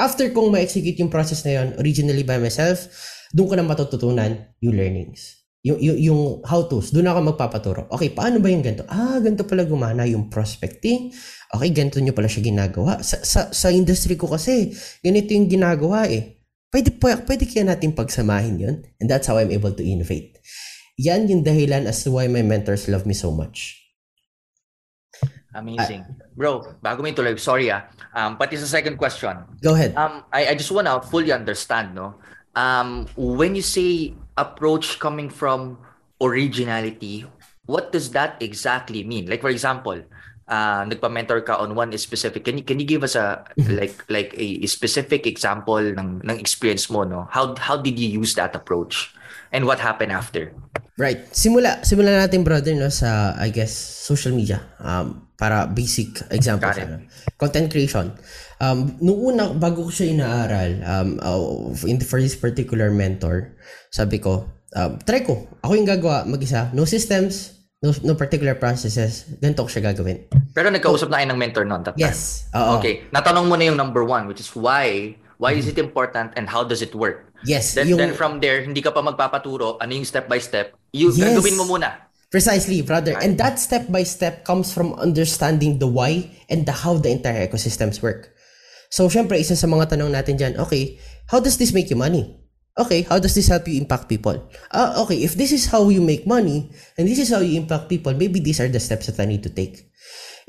After 0.00 0.32
kong 0.32 0.52
ma-execute 0.52 0.96
yung 0.96 1.12
process 1.12 1.44
na 1.44 1.60
yun, 1.60 1.76
originally 1.76 2.24
by 2.24 2.40
myself, 2.40 2.88
doon 3.36 3.48
ko 3.48 3.54
na 3.60 3.64
matututunan 3.68 4.56
yung 4.64 4.72
learnings. 4.72 5.39
Yung, 5.60 5.76
yung, 5.76 5.98
yung 6.00 6.20
how-tos, 6.40 6.88
doon 6.88 7.12
ako 7.12 7.36
magpapaturo. 7.36 7.80
Okay, 7.92 8.08
paano 8.16 8.40
ba 8.40 8.48
yung 8.48 8.64
ganito? 8.64 8.88
Ah, 8.88 9.20
ganito 9.20 9.44
pala 9.44 9.68
gumana 9.68 10.08
yung 10.08 10.32
prospecting. 10.32 11.12
Okay, 11.52 11.68
ganito 11.68 12.00
nyo 12.00 12.16
pala 12.16 12.32
siya 12.32 12.48
ginagawa. 12.48 13.04
Sa, 13.04 13.20
sa, 13.20 13.52
sa 13.52 13.68
industry 13.68 14.16
ko 14.16 14.24
kasi, 14.24 14.72
ganito 15.04 15.36
yung 15.36 15.52
ginagawa 15.52 16.08
eh. 16.08 16.40
Pwede, 16.72 16.96
pwede 17.02 17.44
kaya 17.44 17.68
natin 17.68 17.92
pagsamahin 17.92 18.56
yun? 18.56 18.76
And 19.02 19.10
that's 19.10 19.28
how 19.28 19.36
I'm 19.36 19.52
able 19.52 19.76
to 19.76 19.84
innovate. 19.84 20.40
Yan 20.96 21.28
yung 21.28 21.44
dahilan 21.44 21.84
as 21.84 22.06
to 22.06 22.14
why 22.14 22.24
my 22.30 22.40
mentors 22.40 22.88
love 22.88 23.04
me 23.04 23.12
so 23.12 23.28
much. 23.28 23.76
Amazing. 25.50 26.06
Bro, 26.38 26.78
bago 26.78 27.02
mo 27.02 27.10
ituloy, 27.10 27.34
sorry 27.36 27.74
ah. 27.74 27.90
Um, 28.14 28.38
pati 28.38 28.54
sa 28.54 28.70
second 28.70 28.94
question. 28.94 29.34
Go 29.58 29.74
ahead. 29.74 29.98
Um, 29.98 30.22
I, 30.30 30.52
I 30.52 30.54
just 30.54 30.70
wanna 30.70 31.02
fully 31.02 31.34
understand, 31.34 31.98
no? 31.98 32.22
Um, 32.54 33.10
when 33.18 33.58
you 33.58 33.66
say 33.66 34.14
approach 34.36 34.98
coming 34.98 35.30
from 35.30 35.78
originality, 36.20 37.24
what 37.66 37.92
does 37.92 38.10
that 38.12 38.36
exactly 38.42 39.02
mean? 39.02 39.26
Like 39.26 39.40
for 39.40 39.50
example, 39.50 40.02
uh, 40.50 40.82
nagpa-mentor 40.84 41.46
ka 41.46 41.56
on 41.62 41.78
one 41.78 41.94
specific. 41.96 42.44
Can 42.44 42.58
you 42.58 42.64
can 42.66 42.82
you 42.82 42.84
give 42.84 43.06
us 43.06 43.14
a 43.14 43.46
like 43.70 43.94
like 44.10 44.34
a, 44.36 44.66
specific 44.66 45.24
example 45.24 45.80
ng 45.80 46.20
ng 46.26 46.36
experience 46.36 46.90
mo, 46.90 47.06
no? 47.06 47.30
How 47.30 47.54
how 47.56 47.78
did 47.78 47.96
you 47.96 48.10
use 48.10 48.34
that 48.34 48.52
approach? 48.58 49.14
And 49.54 49.66
what 49.66 49.82
happened 49.82 50.14
after? 50.14 50.54
Right. 50.94 51.26
Simula 51.34 51.82
simula 51.82 52.14
natin 52.22 52.46
brother 52.46 52.74
no 52.74 52.90
sa 52.90 53.34
I 53.38 53.50
guess 53.50 53.72
social 53.74 54.34
media. 54.34 54.62
Um 54.78 55.30
para 55.38 55.64
basic 55.66 56.22
example 56.30 56.70
ano. 56.70 57.06
Content 57.40 57.70
creation. 57.72 58.12
Um, 58.60 59.00
noong 59.00 59.20
una, 59.34 59.44
bago 59.56 59.88
ko 59.88 59.90
siya 59.90 60.12
inaaral, 60.12 60.70
um, 60.84 61.08
uh, 61.24 61.88
in, 61.88 61.96
for 62.04 62.20
this 62.20 62.36
particular 62.36 62.92
mentor, 62.92 63.56
sabi 63.88 64.20
ko, 64.20 64.44
um, 64.76 65.00
try 65.02 65.24
ko. 65.24 65.48
Ako 65.64 65.72
yung 65.74 65.88
gagawa 65.88 66.28
mag-isa. 66.28 66.68
No 66.76 66.84
systems, 66.84 67.56
no, 67.80 67.96
no 68.04 68.14
particular 68.20 68.54
processes. 68.60 69.24
Ganito 69.40 69.64
ko 69.64 69.70
siya 69.72 69.90
gagawin. 69.90 70.28
Pero 70.52 70.68
nagkausap 70.68 71.08
na 71.08 71.24
kayo 71.24 71.32
ng 71.32 71.40
mentor 71.40 71.64
noon 71.64 71.80
that 71.88 71.96
Yes. 71.96 72.52
Oo. 72.52 72.76
Okay. 72.78 73.08
Natanong 73.08 73.48
mo 73.48 73.56
na 73.56 73.72
yung 73.72 73.80
number 73.80 74.04
one, 74.04 74.28
which 74.28 74.44
is 74.44 74.52
why 74.52 75.16
Why 75.40 75.56
is 75.56 75.64
it 75.64 75.80
important 75.80 76.36
and 76.36 76.44
how 76.44 76.68
does 76.68 76.84
it 76.84 76.92
work? 76.92 77.32
Yes. 77.48 77.72
Then, 77.72 77.88
yung... 77.88 77.96
then 77.96 78.12
from 78.12 78.44
there, 78.44 78.60
hindi 78.60 78.84
ka 78.84 78.92
pa 78.92 79.00
magpapaturo, 79.00 79.80
ano 79.80 79.88
yung 79.96 80.04
step 80.04 80.28
by 80.28 80.36
step, 80.36 80.76
you 80.92 81.08
yes. 81.08 81.32
gagawin 81.32 81.56
mo 81.56 81.64
muna. 81.64 81.96
Precisely, 82.28 82.84
brother. 82.84 83.16
And 83.16 83.40
that 83.40 83.56
step 83.58 83.88
by 83.88 84.04
step 84.04 84.44
comes 84.44 84.68
from 84.70 84.92
understanding 85.00 85.80
the 85.80 85.88
why 85.88 86.28
and 86.52 86.68
the 86.68 86.84
how 86.84 87.00
the 87.00 87.08
entire 87.08 87.48
ecosystems 87.48 88.04
work. 88.04 88.36
So, 88.90 89.06
syempre, 89.06 89.38
isa 89.38 89.54
sa 89.54 89.70
mga 89.70 89.94
tanong 89.94 90.10
natin 90.10 90.34
dyan, 90.34 90.58
okay, 90.58 90.98
how 91.30 91.38
does 91.38 91.54
this 91.54 91.70
make 91.70 91.88
you 91.88 91.96
money? 91.96 92.26
Okay, 92.74 93.06
how 93.06 93.22
does 93.22 93.38
this 93.38 93.46
help 93.46 93.70
you 93.70 93.78
impact 93.78 94.10
people? 94.10 94.34
Uh, 94.74 94.98
okay, 95.06 95.22
if 95.22 95.38
this 95.38 95.54
is 95.54 95.70
how 95.70 95.86
you 95.90 96.02
make 96.02 96.26
money 96.26 96.70
and 96.98 97.06
this 97.06 97.22
is 97.22 97.30
how 97.30 97.38
you 97.38 97.54
impact 97.54 97.86
people, 97.86 98.14
maybe 98.14 98.42
these 98.42 98.58
are 98.58 98.70
the 98.70 98.82
steps 98.82 99.06
that 99.06 99.22
I 99.22 99.30
need 99.30 99.46
to 99.46 99.52
take. 99.52 99.90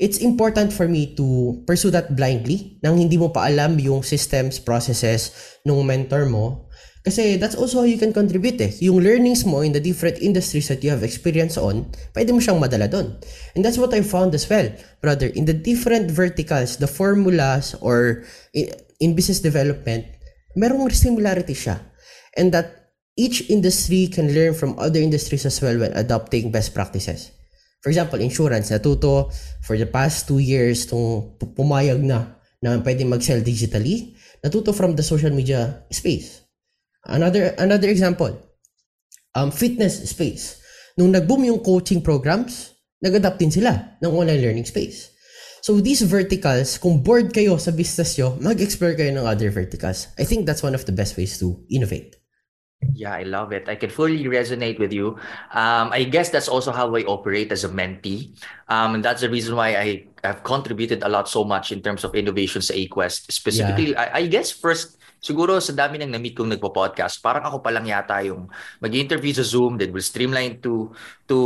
It's 0.02 0.18
important 0.18 0.72
for 0.74 0.88
me 0.90 1.14
to 1.14 1.62
pursue 1.62 1.94
that 1.94 2.18
blindly 2.18 2.82
nang 2.82 2.98
hindi 2.98 3.14
mo 3.14 3.30
pa 3.30 3.46
alam 3.46 3.78
yung 3.78 4.02
systems, 4.02 4.58
processes 4.58 5.30
ng 5.62 5.78
mentor 5.86 6.26
mo 6.26 6.66
kasi 7.02 7.34
that's 7.34 7.58
also 7.58 7.82
how 7.82 7.88
you 7.88 7.98
can 7.98 8.14
contribute 8.14 8.62
eh. 8.62 8.70
Yung 8.86 9.02
learnings 9.02 9.42
mo 9.42 9.66
in 9.66 9.74
the 9.74 9.82
different 9.82 10.22
industries 10.22 10.70
that 10.70 10.86
you 10.86 10.90
have 10.94 11.02
experience 11.02 11.58
on, 11.58 11.90
pwede 12.14 12.30
mo 12.30 12.38
siyang 12.38 12.62
madala 12.62 12.86
doon. 12.86 13.18
And 13.58 13.66
that's 13.66 13.74
what 13.74 13.90
I 13.90 14.06
found 14.06 14.30
as 14.38 14.46
well, 14.46 14.70
brother. 15.02 15.26
In 15.26 15.50
the 15.50 15.54
different 15.54 16.14
verticals, 16.14 16.78
the 16.78 16.86
formulas 16.86 17.74
or 17.82 18.22
in, 18.54 18.70
in 19.02 19.18
business 19.18 19.42
development, 19.42 20.06
merong 20.54 20.94
similarity 20.94 21.58
siya. 21.58 21.82
And 22.38 22.54
that 22.54 22.94
each 23.18 23.50
industry 23.50 24.06
can 24.06 24.30
learn 24.30 24.54
from 24.54 24.78
other 24.78 25.02
industries 25.02 25.42
as 25.42 25.58
well 25.58 25.82
when 25.82 25.90
adopting 25.98 26.54
best 26.54 26.70
practices. 26.70 27.34
For 27.82 27.90
example, 27.90 28.22
insurance, 28.22 28.70
natuto 28.70 29.34
for 29.66 29.74
the 29.74 29.90
past 29.90 30.30
two 30.30 30.38
years 30.38 30.86
tung 30.86 31.34
pumayag 31.34 31.98
na 31.98 32.38
na 32.62 32.78
pwede 32.78 33.02
mag-sell 33.02 33.42
digitally, 33.42 34.14
natuto 34.38 34.70
from 34.70 34.94
the 34.94 35.02
social 35.02 35.34
media 35.34 35.82
space 35.90 36.41
Another 37.06 37.54
another 37.58 37.90
example, 37.90 38.30
um, 39.34 39.50
fitness 39.50 39.98
space. 40.06 40.62
Nung 40.94 41.10
nag-boom 41.10 41.48
yung 41.48 41.60
coaching 41.64 42.04
programs, 42.04 42.76
nag-adapt 43.02 43.40
din 43.40 43.50
sila 43.50 43.98
ng 43.98 44.12
online 44.12 44.38
learning 44.38 44.68
space. 44.68 45.10
So 45.62 45.78
these 45.78 46.02
verticals, 46.02 46.78
kung 46.78 47.06
bored 47.06 47.30
kayo 47.30 47.54
sa 47.58 47.70
business 47.70 48.18
nyo, 48.18 48.34
mag-explore 48.42 48.98
kayo 48.98 49.14
ng 49.14 49.26
other 49.26 49.50
verticals. 49.50 50.10
I 50.18 50.26
think 50.26 50.46
that's 50.46 50.62
one 50.62 50.74
of 50.74 50.84
the 50.86 50.94
best 50.94 51.14
ways 51.14 51.38
to 51.38 51.62
innovate. 51.70 52.18
Yeah, 52.94 53.14
I 53.14 53.22
love 53.22 53.54
it. 53.54 53.70
I 53.70 53.78
can 53.78 53.90
fully 53.90 54.26
resonate 54.26 54.82
with 54.82 54.90
you. 54.90 55.14
Um, 55.54 55.94
I 55.94 56.02
guess 56.02 56.30
that's 56.34 56.50
also 56.50 56.74
how 56.74 56.90
I 56.90 57.06
operate 57.06 57.54
as 57.54 57.62
a 57.62 57.70
mentee. 57.70 58.34
Um, 58.66 58.98
and 58.98 59.04
that's 59.06 59.22
the 59.22 59.30
reason 59.30 59.54
why 59.54 59.78
I 59.78 60.10
have 60.26 60.42
contributed 60.42 61.06
a 61.06 61.08
lot 61.08 61.30
so 61.30 61.46
much 61.46 61.70
in 61.70 61.80
terms 61.80 62.02
of 62.02 62.14
innovation 62.18 62.60
sa 62.60 62.74
Aquest. 62.74 63.30
Specifically, 63.30 63.94
yeah. 63.94 64.10
I, 64.10 64.18
I 64.18 64.26
guess 64.26 64.50
first, 64.50 64.98
siguro 65.22 65.62
sa 65.62 65.70
dami 65.70 66.02
ng 66.02 66.10
na-meet 66.10 66.34
kong 66.34 66.50
nagpo-podcast, 66.58 67.22
parang 67.22 67.46
ako 67.46 67.62
pa 67.62 67.70
lang 67.70 67.86
yata 67.86 68.18
yung 68.26 68.50
mag-interview 68.82 69.30
sa 69.30 69.46
Zoom, 69.46 69.78
then 69.78 69.94
we'll 69.94 70.02
streamline 70.02 70.58
to 70.58 70.90
to 71.30 71.38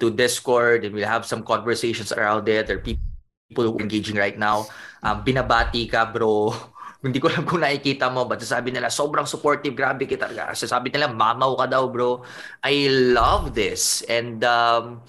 to 0.00 0.08
Discord, 0.08 0.88
and 0.88 0.96
we'll 0.96 1.06
have 1.06 1.28
some 1.28 1.44
conversations 1.44 2.10
around 2.16 2.48
it. 2.48 2.72
Are 2.72 2.80
people 2.80 3.66
who 3.68 3.82
engaging 3.82 4.16
right 4.16 4.38
now. 4.38 4.70
Um, 5.04 5.26
binabati 5.26 5.90
ka, 5.90 6.08
bro. 6.08 6.54
Hindi 7.04 7.16
ko 7.18 7.32
alam 7.32 7.48
kung 7.48 7.64
nakikita 7.64 8.12
mo, 8.12 8.28
but 8.28 8.38
sasabi 8.38 8.70
nila, 8.70 8.92
sobrang 8.92 9.24
supportive, 9.24 9.72
grabe 9.72 10.04
kita. 10.04 10.28
Sasabi 10.52 10.92
nila, 10.92 11.08
mamaw 11.08 11.56
ka 11.56 11.66
daw, 11.66 11.88
bro. 11.88 12.22
I 12.60 12.92
love 12.92 13.56
this. 13.56 14.04
And 14.04 14.44
um, 14.44 15.00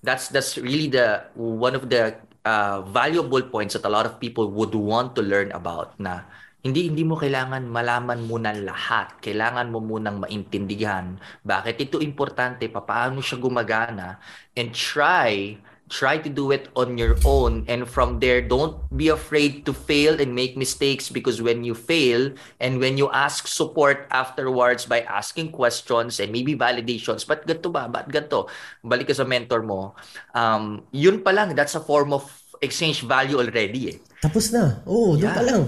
that's 0.00 0.32
that's 0.32 0.56
really 0.56 0.88
the 0.88 1.28
one 1.36 1.76
of 1.76 1.92
the 1.92 2.16
uh, 2.48 2.80
valuable 2.88 3.44
points 3.44 3.76
that 3.76 3.84
a 3.84 3.92
lot 3.92 4.08
of 4.08 4.16
people 4.16 4.48
would 4.50 4.72
want 4.72 5.12
to 5.16 5.22
learn 5.22 5.52
about 5.52 5.92
na 6.00 6.24
hindi 6.60 6.92
hindi 6.92 7.02
mo 7.08 7.16
kailangan 7.16 7.64
malaman 7.64 8.28
muna 8.28 8.52
lahat. 8.52 9.16
Kailangan 9.24 9.72
mo 9.72 9.80
munang 9.80 10.20
maintindihan 10.20 11.16
bakit 11.40 11.80
ito 11.80 12.04
importante, 12.04 12.68
paano 12.68 13.24
siya 13.24 13.40
gumagana 13.40 14.20
and 14.56 14.76
try 14.76 15.56
try 15.90 16.14
to 16.22 16.30
do 16.30 16.54
it 16.54 16.70
on 16.78 16.94
your 16.94 17.18
own. 17.26 17.66
And 17.66 17.82
from 17.88 18.22
there 18.22 18.38
don't 18.44 18.78
be 18.94 19.10
afraid 19.10 19.66
to 19.66 19.74
fail 19.74 20.20
and 20.22 20.30
make 20.36 20.54
mistakes 20.54 21.10
because 21.10 21.42
when 21.42 21.66
you 21.66 21.74
fail 21.74 22.30
and 22.62 22.78
when 22.78 22.94
you 22.94 23.10
ask 23.10 23.50
support 23.50 24.06
afterwards 24.14 24.86
by 24.86 25.02
asking 25.02 25.50
questions 25.50 26.22
and 26.22 26.30
maybe 26.30 26.54
validations 26.54 27.26
but 27.26 27.42
ganito 27.42 27.74
ba? 27.74 27.90
Ba't 27.90 28.06
ganito? 28.06 28.46
Balik 28.86 29.10
ka 29.10 29.14
sa 29.18 29.26
mentor 29.26 29.66
mo. 29.66 29.98
Um 30.36 30.86
yun 30.94 31.24
pa 31.26 31.34
lang 31.34 31.58
that's 31.58 31.74
a 31.74 31.82
form 31.82 32.14
of 32.14 32.28
exchange 32.62 33.02
value 33.02 33.40
already 33.42 33.96
eh. 33.96 33.98
Tapos 34.22 34.54
na. 34.54 34.84
Oo 34.86 35.18
yeah. 35.18 35.32
doon 35.32 35.34
pa 35.34 35.44
lang 35.44 35.64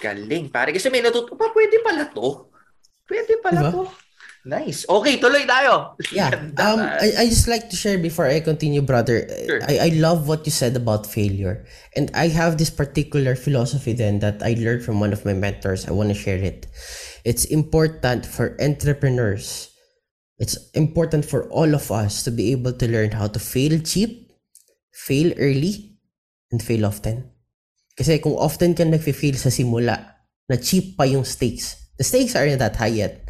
Galing. 0.00 0.50
Pare, 0.50 0.72
kasi 0.72 0.88
may 0.88 1.02
natuto 1.02 1.34
pa, 1.34 1.50
pwede 1.52 1.82
pala 1.82 2.08
to. 2.10 2.48
Pwede 3.04 3.38
pala 3.42 3.68
diba? 3.68 3.72
to. 3.72 3.82
Nice. 4.48 4.88
Okay, 4.88 5.20
tuloy 5.20 5.44
tayo. 5.44 5.98
Yeah. 6.08 6.32
Um, 6.56 6.80
I, 6.80 7.12
I 7.20 7.24
just 7.28 7.48
like 7.48 7.68
to 7.68 7.76
share 7.76 7.98
before 7.98 8.26
I 8.26 8.40
continue, 8.40 8.80
brother. 8.80 9.28
Sure. 9.44 9.60
I, 9.68 9.90
I 9.92 10.00
love 10.00 10.26
what 10.26 10.46
you 10.46 10.52
said 10.52 10.76
about 10.76 11.04
failure. 11.04 11.66
And 11.94 12.10
I 12.14 12.28
have 12.28 12.56
this 12.56 12.70
particular 12.70 13.36
philosophy 13.36 13.92
then 13.92 14.20
that 14.20 14.42
I 14.42 14.56
learned 14.56 14.84
from 14.84 15.00
one 15.00 15.12
of 15.12 15.24
my 15.24 15.34
mentors. 15.34 15.86
I 15.86 15.92
want 15.92 16.08
to 16.08 16.14
share 16.14 16.38
it. 16.38 16.66
It's 17.24 17.44
important 17.44 18.24
for 18.24 18.56
entrepreneurs. 18.62 19.68
It's 20.38 20.56
important 20.70 21.26
for 21.26 21.50
all 21.50 21.74
of 21.74 21.90
us 21.90 22.22
to 22.22 22.30
be 22.30 22.52
able 22.52 22.72
to 22.72 22.86
learn 22.88 23.10
how 23.10 23.26
to 23.26 23.38
fail 23.38 23.78
cheap, 23.80 24.32
fail 24.92 25.34
early, 25.36 25.98
and 26.50 26.62
fail 26.62 26.86
often. 26.86 27.30
Kasi 27.98 28.22
kung 28.22 28.38
often 28.38 28.78
ka 28.78 28.86
nag-feel 28.86 29.34
sa 29.34 29.50
simula 29.50 30.22
na 30.46 30.54
cheap 30.54 30.94
pa 30.94 31.02
yung 31.02 31.26
stakes, 31.26 31.90
the 31.98 32.06
stakes 32.06 32.38
aren't 32.38 32.62
that 32.62 32.78
high 32.78 32.94
yet, 32.94 33.26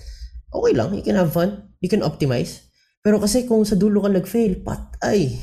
okay 0.53 0.77
lang, 0.77 0.93
you 0.93 1.01
can 1.01 1.17
have 1.17 1.33
fun, 1.33 1.73
you 1.81 1.89
can 1.89 2.05
optimize. 2.05 2.69
Pero 3.01 3.17
kasi 3.17 3.49
kung 3.49 3.65
sa 3.65 3.81
dulo 3.81 4.05
ka 4.05 4.13
nag-fail, 4.13 4.61
pat, 4.61 5.01
ay, 5.01 5.41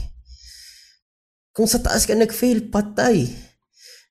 Kung 1.55 1.71
sa 1.71 1.79
taas 1.79 2.03
ka 2.03 2.11
nag-fail, 2.11 2.67
patay. 2.67 3.31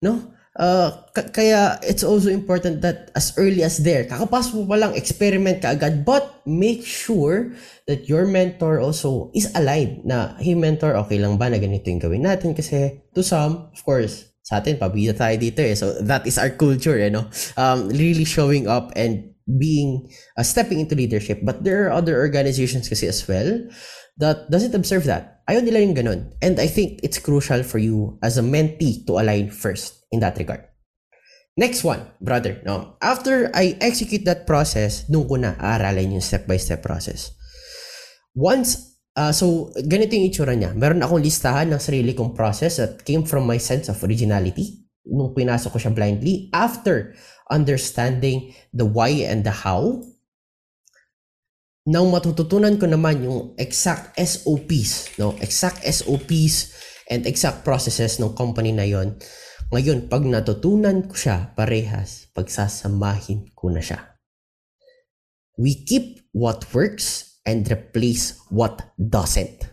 No? 0.00 0.32
Uh, 0.56 0.88
k- 1.12 1.28
kaya 1.34 1.76
it's 1.84 2.00
also 2.00 2.32
important 2.32 2.80
that 2.80 3.12
as 3.12 3.36
early 3.36 3.60
as 3.60 3.84
there, 3.84 4.08
kakapasok 4.08 4.64
mo 4.64 4.64
pa 4.64 4.80
lang, 4.80 4.96
experiment 4.96 5.60
ka 5.60 5.76
agad, 5.76 6.08
but 6.08 6.40
make 6.48 6.80
sure 6.88 7.52
that 7.84 8.08
your 8.08 8.24
mentor 8.24 8.80
also 8.80 9.28
is 9.36 9.52
aligned 9.52 10.08
na, 10.08 10.32
hey 10.40 10.56
mentor, 10.56 10.96
okay 10.96 11.20
lang 11.20 11.36
ba 11.36 11.52
na 11.52 11.60
ganito 11.60 11.84
yung 11.92 12.00
gawin 12.00 12.24
natin? 12.24 12.56
Kasi 12.56 13.04
to 13.12 13.20
some, 13.20 13.68
of 13.76 13.80
course, 13.84 14.32
sa 14.44 14.60
atin, 14.60 14.76
pabida 14.76 15.16
tayo 15.16 15.40
dito 15.40 15.64
eh. 15.64 15.72
So 15.72 15.96
that 16.04 16.28
is 16.28 16.36
our 16.36 16.52
culture, 16.52 17.00
you 17.00 17.08
know? 17.08 17.26
Um, 17.56 17.88
really 17.88 18.28
showing 18.28 18.68
up 18.68 18.92
and 18.92 19.32
being, 19.48 20.12
uh, 20.36 20.44
stepping 20.44 20.84
into 20.84 20.94
leadership. 20.94 21.40
But 21.40 21.64
there 21.64 21.88
are 21.88 21.96
other 21.96 22.20
organizations 22.20 22.92
kasi 22.92 23.08
as 23.08 23.24
well 23.24 23.64
that 24.20 24.46
doesn't 24.52 24.76
observe 24.76 25.08
that. 25.08 25.42
Ayaw 25.48 25.64
nila 25.64 25.80
yung 25.80 25.96
ganun. 25.96 26.20
And 26.44 26.60
I 26.60 26.68
think 26.68 27.00
it's 27.02 27.18
crucial 27.18 27.64
for 27.64 27.80
you 27.80 28.20
as 28.22 28.36
a 28.36 28.44
mentee 28.44 29.08
to 29.08 29.16
align 29.18 29.48
first 29.50 30.04
in 30.12 30.20
that 30.20 30.36
regard. 30.36 30.68
Next 31.56 31.84
one, 31.84 32.02
brother. 32.20 32.58
No, 32.66 32.98
after 32.98 33.50
I 33.54 33.78
execute 33.80 34.26
that 34.26 34.46
process, 34.46 35.06
doon 35.06 35.28
ko 35.28 35.36
na 35.38 35.54
aaralin 35.54 36.18
yung 36.18 36.24
step-by-step 36.24 36.82
process. 36.82 37.30
Once, 38.34 38.93
uh, 39.18 39.32
so 39.34 39.70
ganito 39.86 40.14
yung 40.14 40.28
itsura 40.30 40.54
niya. 40.54 40.74
Meron 40.74 41.02
akong 41.02 41.22
listahan 41.22 41.70
ng 41.70 41.80
sarili 41.82 42.12
kong 42.14 42.34
process 42.34 42.78
that 42.78 43.02
came 43.02 43.26
from 43.26 43.48
my 43.48 43.58
sense 43.58 43.90
of 43.90 43.98
originality 44.02 44.84
nung 45.06 45.34
pinasok 45.34 45.74
ko 45.74 45.78
siya 45.78 45.92
blindly. 45.94 46.48
After 46.54 47.14
understanding 47.50 48.54
the 48.72 48.86
why 48.86 49.24
and 49.26 49.44
the 49.44 49.52
how, 49.52 50.00
nang 51.84 52.08
matututunan 52.08 52.80
ko 52.80 52.88
naman 52.88 53.24
yung 53.28 53.40
exact 53.60 54.16
SOPs, 54.16 55.20
no? 55.20 55.36
Exact 55.44 55.84
SOPs 55.84 56.72
and 57.12 57.28
exact 57.28 57.60
processes 57.60 58.16
ng 58.16 58.32
company 58.32 58.72
na 58.72 58.88
yon 58.88 59.20
ngayon, 59.74 60.06
pag 60.06 60.22
natutunan 60.22 61.08
ko 61.10 61.18
siya 61.18 61.50
parehas, 61.58 62.30
pagsasamahin 62.30 63.50
ko 63.58 63.74
na 63.74 63.82
siya. 63.82 64.20
We 65.58 65.82
keep 65.82 66.30
what 66.30 66.62
works 66.70 67.33
and 67.46 67.70
replace 67.70 68.40
what 68.48 68.82
doesn't. 68.96 69.70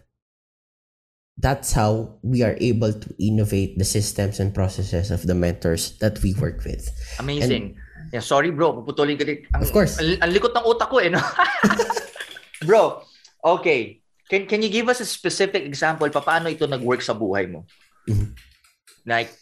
That's 1.38 1.74
how 1.74 2.20
we 2.22 2.44
are 2.44 2.56
able 2.60 2.94
to 2.94 3.10
innovate 3.18 3.80
the 3.80 3.88
systems 3.88 4.40
and 4.40 4.54
processes 4.54 5.10
of 5.10 5.26
the 5.26 5.34
mentors 5.34 5.98
that 6.00 6.22
we 6.22 6.36
work 6.36 6.64
with. 6.64 6.86
Amazing. 7.20 7.76
And, 7.76 8.14
yeah, 8.14 8.20
sorry 8.20 8.52
bro, 8.52 8.84
puputulin 8.84 9.18
ka 9.18 9.26
din. 9.26 9.48
Ang, 9.56 9.64
of 9.64 9.72
course. 9.72 9.98
Ang, 9.98 10.22
ang 10.22 10.30
likot 10.30 10.54
ng 10.54 10.66
utak 10.68 10.92
ko 10.92 11.00
eh. 11.00 11.10
No? 11.10 11.24
bro, 12.68 13.02
okay. 13.44 14.04
Can, 14.30 14.46
can 14.46 14.62
you 14.62 14.70
give 14.70 14.88
us 14.88 15.02
a 15.02 15.08
specific 15.08 15.64
example 15.64 16.08
paano 16.10 16.52
ito 16.52 16.68
nag-work 16.68 17.02
sa 17.02 17.16
buhay 17.16 17.50
mo? 17.50 17.66
Mm-hmm. 18.08 18.32
Like, 19.08 19.34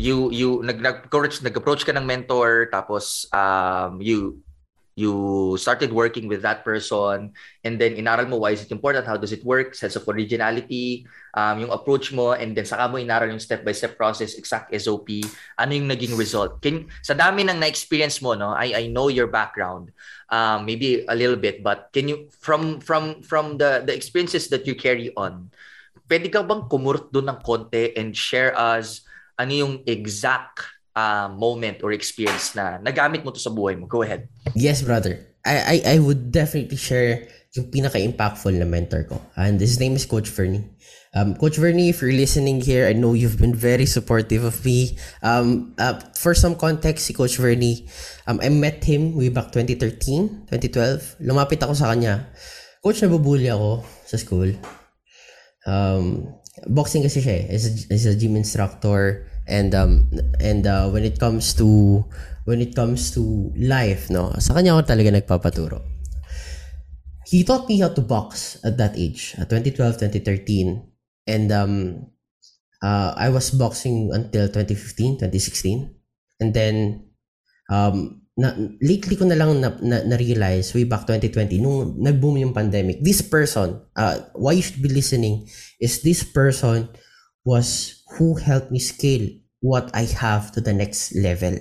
you 0.00 0.30
you 0.32 0.62
nag 0.62 0.78
nag-approach 0.80 1.42
nag-approach 1.44 1.84
ka 1.84 1.92
ng 1.92 2.06
mentor 2.06 2.72
tapos 2.72 3.28
um 3.36 4.00
you 4.00 4.40
you 4.98 5.54
started 5.56 5.92
working 5.92 6.26
with 6.26 6.42
that 6.42 6.66
person 6.66 7.32
and 7.62 7.74
then 7.78 7.94
inaral 7.94 8.26
mo 8.28 8.36
why 8.42 8.50
is 8.50 8.62
it 8.62 8.72
important? 8.74 9.06
How 9.06 9.16
does 9.16 9.32
it 9.32 9.44
work? 9.44 9.74
Sense 9.74 9.96
of 9.96 10.06
originality 10.08 11.06
um 11.34 11.62
yung 11.62 11.72
approach 11.72 12.10
mo 12.10 12.34
and 12.34 12.58
then 12.58 12.66
saka 12.66 12.90
mo 12.90 12.98
inaral 12.98 13.30
yung 13.30 13.42
step 13.42 13.62
by 13.62 13.70
step 13.70 13.94
process 13.94 14.34
exact 14.34 14.74
SOP 14.74 15.22
ano 15.56 15.72
yung 15.72 15.86
naging 15.86 16.18
result? 16.18 16.58
Can 16.58 16.90
sa 17.00 17.14
dami 17.14 17.46
ng 17.46 17.62
na-experience 17.62 18.18
mo 18.20 18.34
no 18.34 18.50
I 18.50 18.74
I 18.74 18.84
know 18.90 19.08
your 19.08 19.30
background 19.30 19.94
um 20.28 20.66
maybe 20.66 21.06
a 21.06 21.14
little 21.14 21.38
bit 21.38 21.62
but 21.62 21.94
can 21.94 22.10
you 22.10 22.26
from 22.42 22.82
from 22.82 23.22
from 23.22 23.58
the 23.58 23.86
the 23.86 23.94
experiences 23.94 24.50
that 24.50 24.66
you 24.66 24.74
carry 24.74 25.14
on 25.14 25.50
pwede 26.10 26.26
ka 26.34 26.42
bang 26.42 26.66
kumurot 26.66 27.14
doon 27.14 27.30
ng 27.30 27.40
konti 27.46 27.94
and 27.94 28.18
share 28.18 28.50
us 28.58 29.06
ano 29.38 29.52
yung 29.54 29.74
exact 29.86 30.79
uh, 31.00 31.26
moment 31.32 31.80
or 31.80 31.92
experience 31.96 32.52
na 32.52 32.76
nagamit 32.84 33.24
mo 33.24 33.32
to 33.32 33.40
sa 33.40 33.48
buhay 33.48 33.80
mo? 33.80 33.88
Go 33.88 34.04
ahead. 34.04 34.28
Yes, 34.52 34.84
brother. 34.84 35.16
I, 35.44 35.56
I, 35.56 35.76
I 35.94 35.98
would 35.98 36.28
definitely 36.28 36.76
share 36.76 37.24
yung 37.56 37.72
pinaka-impactful 37.72 38.52
na 38.52 38.68
mentor 38.68 39.08
ko. 39.08 39.16
And 39.34 39.58
his 39.58 39.80
name 39.80 39.96
is 39.96 40.04
Coach 40.04 40.28
Fernie. 40.28 40.68
Um, 41.10 41.34
Coach 41.34 41.58
Vernie, 41.58 41.90
if 41.90 41.98
you're 41.98 42.14
listening 42.14 42.62
here, 42.62 42.86
I 42.86 42.94
know 42.94 43.18
you've 43.18 43.40
been 43.40 43.56
very 43.56 43.86
supportive 43.86 44.44
of 44.44 44.62
me. 44.62 44.94
Um, 45.26 45.74
uh, 45.74 45.98
for 46.14 46.38
some 46.38 46.54
context, 46.54 47.10
si 47.10 47.12
Coach 47.12 47.34
Vernie, 47.42 47.88
um, 48.30 48.38
I 48.38 48.48
met 48.50 48.84
him 48.84 49.18
way 49.18 49.34
back 49.34 49.50
2013, 49.50 50.46
2012. 50.46 51.26
Lumapit 51.26 51.58
ako 51.58 51.74
sa 51.74 51.90
kanya. 51.90 52.30
Coach, 52.78 53.02
nabubuli 53.02 53.50
ako 53.50 53.82
sa 54.06 54.16
school. 54.22 54.54
Um, 55.66 56.30
boxing 56.70 57.02
kasi 57.02 57.18
siya 57.18 57.34
eh. 57.42 57.44
As 57.50 57.66
a, 57.66 57.72
as 57.90 58.02
a 58.06 58.14
gym 58.14 58.38
instructor 58.38 59.26
and 59.50 59.74
um 59.74 60.06
and 60.38 60.64
uh, 60.64 60.86
when 60.88 61.02
it 61.02 61.18
comes 61.18 61.52
to 61.58 62.00
when 62.46 62.62
it 62.62 62.72
comes 62.72 63.10
to 63.10 63.50
life 63.58 64.08
no 64.08 64.30
sa 64.38 64.54
kanya 64.54 64.78
ako 64.78 64.86
talaga 64.86 65.10
nagpapaturo. 65.10 65.82
He 67.30 67.46
taught 67.46 67.70
me 67.70 67.78
how 67.78 67.94
to 67.94 68.02
box 68.02 68.58
at 68.66 68.74
that 68.78 68.98
age 68.98 69.38
at 69.38 69.50
2012 69.50 70.02
2013 70.02 70.82
and 71.30 71.46
um 71.54 71.74
uh, 72.82 73.14
I 73.14 73.30
was 73.30 73.50
boxing 73.54 74.10
until 74.10 74.50
2015 74.50 75.22
2016 75.22 75.94
and 76.40 76.50
then 76.50 77.06
um 77.70 78.20
na, 78.40 78.56
lately 78.80 79.14
ko 79.14 79.28
na 79.28 79.36
lang 79.36 79.60
na, 79.60 79.76
na, 79.84 80.02
na 80.02 80.16
realize 80.16 80.72
way 80.72 80.88
back 80.88 81.04
2020 81.06 81.60
nung 81.60 82.00
nag-boom 82.00 82.40
yung 82.40 82.56
pandemic 82.56 82.98
this 83.04 83.20
person 83.20 83.78
uh, 83.94 84.16
why 84.32 84.56
you 84.56 84.64
should 84.64 84.80
be 84.80 84.90
listening 84.90 85.44
is 85.78 86.00
this 86.00 86.24
person 86.24 86.88
was 87.44 88.00
who 88.16 88.34
helped 88.40 88.72
me 88.72 88.80
scale 88.80 89.28
what 89.60 89.90
I 89.94 90.04
have 90.04 90.52
to 90.52 90.60
the 90.60 90.72
next 90.72 91.14
level. 91.14 91.56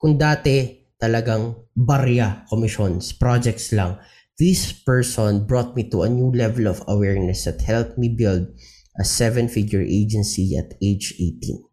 Kung 0.00 0.16
dati 0.16 0.88
talagang 1.00 1.56
barya, 1.76 2.44
commissions, 2.48 3.12
projects 3.12 3.72
lang, 3.72 4.00
this 4.40 4.72
person 4.72 5.44
brought 5.44 5.76
me 5.76 5.88
to 5.92 6.02
a 6.02 6.08
new 6.08 6.32
level 6.32 6.66
of 6.66 6.80
awareness 6.88 7.44
that 7.44 7.60
helped 7.60 8.00
me 8.00 8.08
build 8.08 8.48
a 8.98 9.04
seven-figure 9.04 9.84
agency 9.84 10.56
at 10.56 10.76
age 10.82 11.14
18. 11.20 11.64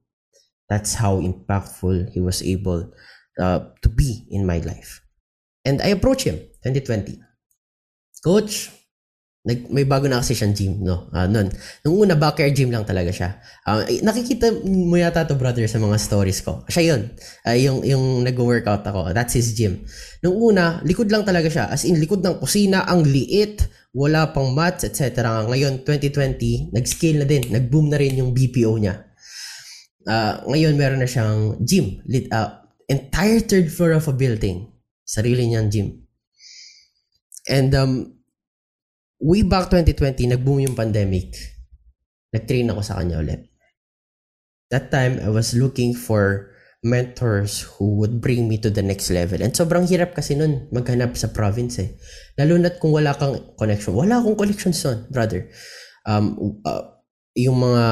That's 0.70 0.96
how 0.96 1.20
impactful 1.24 2.12
he 2.12 2.20
was 2.20 2.44
able 2.44 2.92
uh, 3.40 3.72
to 3.82 3.90
be 3.90 4.28
in 4.30 4.46
my 4.46 4.60
life. 4.60 5.02
And 5.64 5.82
I 5.82 5.96
approached 5.96 6.28
him 6.28 6.40
2020. 6.64 7.20
Coach, 8.24 8.72
Nag, 9.48 9.72
may 9.72 9.88
bago 9.88 10.12
na 10.12 10.20
kasi 10.20 10.36
siyang 10.36 10.52
gym, 10.52 10.74
no? 10.84 11.08
Uh, 11.16 11.24
nun. 11.24 11.48
Nung 11.88 12.04
una, 12.04 12.20
backyard 12.20 12.52
gym 12.52 12.68
lang 12.68 12.84
talaga 12.84 13.16
siya. 13.16 13.40
Uh, 13.64 13.80
nakikita 14.04 14.52
mo 14.68 15.00
yata 15.00 15.24
to 15.24 15.40
brother 15.40 15.64
sa 15.72 15.80
mga 15.80 15.96
stories 15.96 16.44
ko. 16.44 16.68
Siya 16.68 16.92
yun. 16.92 17.16
Uh, 17.48 17.56
yung, 17.56 17.80
yung 17.88 18.04
nag-workout 18.28 18.84
ako. 18.84 19.16
That's 19.16 19.40
his 19.40 19.56
gym. 19.56 19.88
Nung 20.20 20.36
una, 20.36 20.84
likod 20.84 21.08
lang 21.08 21.24
talaga 21.24 21.48
siya. 21.48 21.72
As 21.72 21.88
in, 21.88 21.96
likod 21.96 22.20
ng 22.20 22.44
kusina, 22.44 22.84
ang 22.84 23.08
liit, 23.08 23.64
wala 23.96 24.36
pang 24.36 24.52
mats, 24.52 24.84
etc. 24.84 25.48
Ngayon, 25.48 25.88
2020, 25.88 26.76
nag-scale 26.76 27.24
na 27.24 27.28
din. 27.32 27.48
Nag-boom 27.48 27.88
na 27.88 27.96
rin 28.04 28.20
yung 28.20 28.36
BPO 28.36 28.76
niya. 28.84 29.00
Uh, 30.04 30.44
ngayon, 30.44 30.76
meron 30.76 31.00
na 31.00 31.08
siyang 31.08 31.56
gym. 31.64 32.04
Lit, 32.04 32.28
uh, 32.36 32.68
entire 32.92 33.40
third 33.40 33.72
floor 33.72 33.96
of 33.96 34.12
a 34.12 34.16
building. 34.16 34.68
Sarili 35.08 35.48
niyang 35.48 35.72
gym. 35.72 36.04
And 37.48 37.72
um, 37.72 38.17
way 39.22 39.42
back 39.42 39.70
2020, 39.74 40.38
nag-boom 40.38 40.66
yung 40.70 40.78
pandemic. 40.78 41.34
Nag-train 42.34 42.70
ako 42.70 42.82
sa 42.86 43.02
kanya 43.02 43.22
ulit. 43.22 43.42
That 44.70 44.92
time, 44.92 45.18
I 45.24 45.32
was 45.32 45.56
looking 45.56 45.96
for 45.96 46.52
mentors 46.86 47.66
who 47.66 47.98
would 47.98 48.22
bring 48.22 48.46
me 48.46 48.62
to 48.62 48.70
the 48.70 48.86
next 48.86 49.10
level. 49.10 49.42
And 49.42 49.56
sobrang 49.56 49.90
hirap 49.90 50.14
kasi 50.14 50.38
nun 50.38 50.70
maghanap 50.70 51.18
sa 51.18 51.34
province 51.34 51.82
eh. 51.82 51.90
Lalo 52.38 52.60
na't 52.62 52.78
kung 52.78 52.94
wala 52.94 53.18
kang 53.18 53.58
connection. 53.58 53.98
Wala 53.98 54.22
akong 54.22 54.38
connections 54.38 54.84
nun, 54.86 55.10
brother. 55.10 55.50
Um, 56.06 56.62
uh, 56.64 56.98
yung 57.38 57.58
mga 57.62 57.86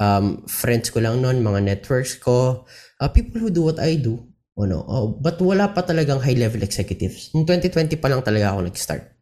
um, 0.00 0.26
friends 0.48 0.92
ko 0.92 1.00
lang 1.00 1.20
nun, 1.20 1.40
mga 1.40 1.60
networks 1.64 2.16
ko, 2.20 2.64
uh, 3.00 3.08
people 3.08 3.40
who 3.40 3.52
do 3.52 3.64
what 3.64 3.80
I 3.80 3.96
do, 3.96 4.20
oh 4.56 4.64
no, 4.64 4.84
oh, 4.84 5.16
but 5.20 5.40
wala 5.40 5.72
pa 5.72 5.84
talagang 5.84 6.20
high-level 6.20 6.64
executives. 6.64 7.32
Noong 7.36 7.44
2020 7.44 8.00
pa 8.00 8.08
lang 8.08 8.24
talaga 8.24 8.52
ako 8.52 8.68
nag-start. 8.68 9.17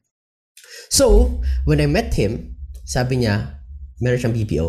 So, 0.89 1.39
when 1.65 1.81
I 1.81 1.87
met 1.87 2.15
him, 2.15 2.57
sabi 2.87 3.25
niya, 3.25 3.59
meron 4.01 4.19
siyang 4.21 4.37
BPO. 4.37 4.69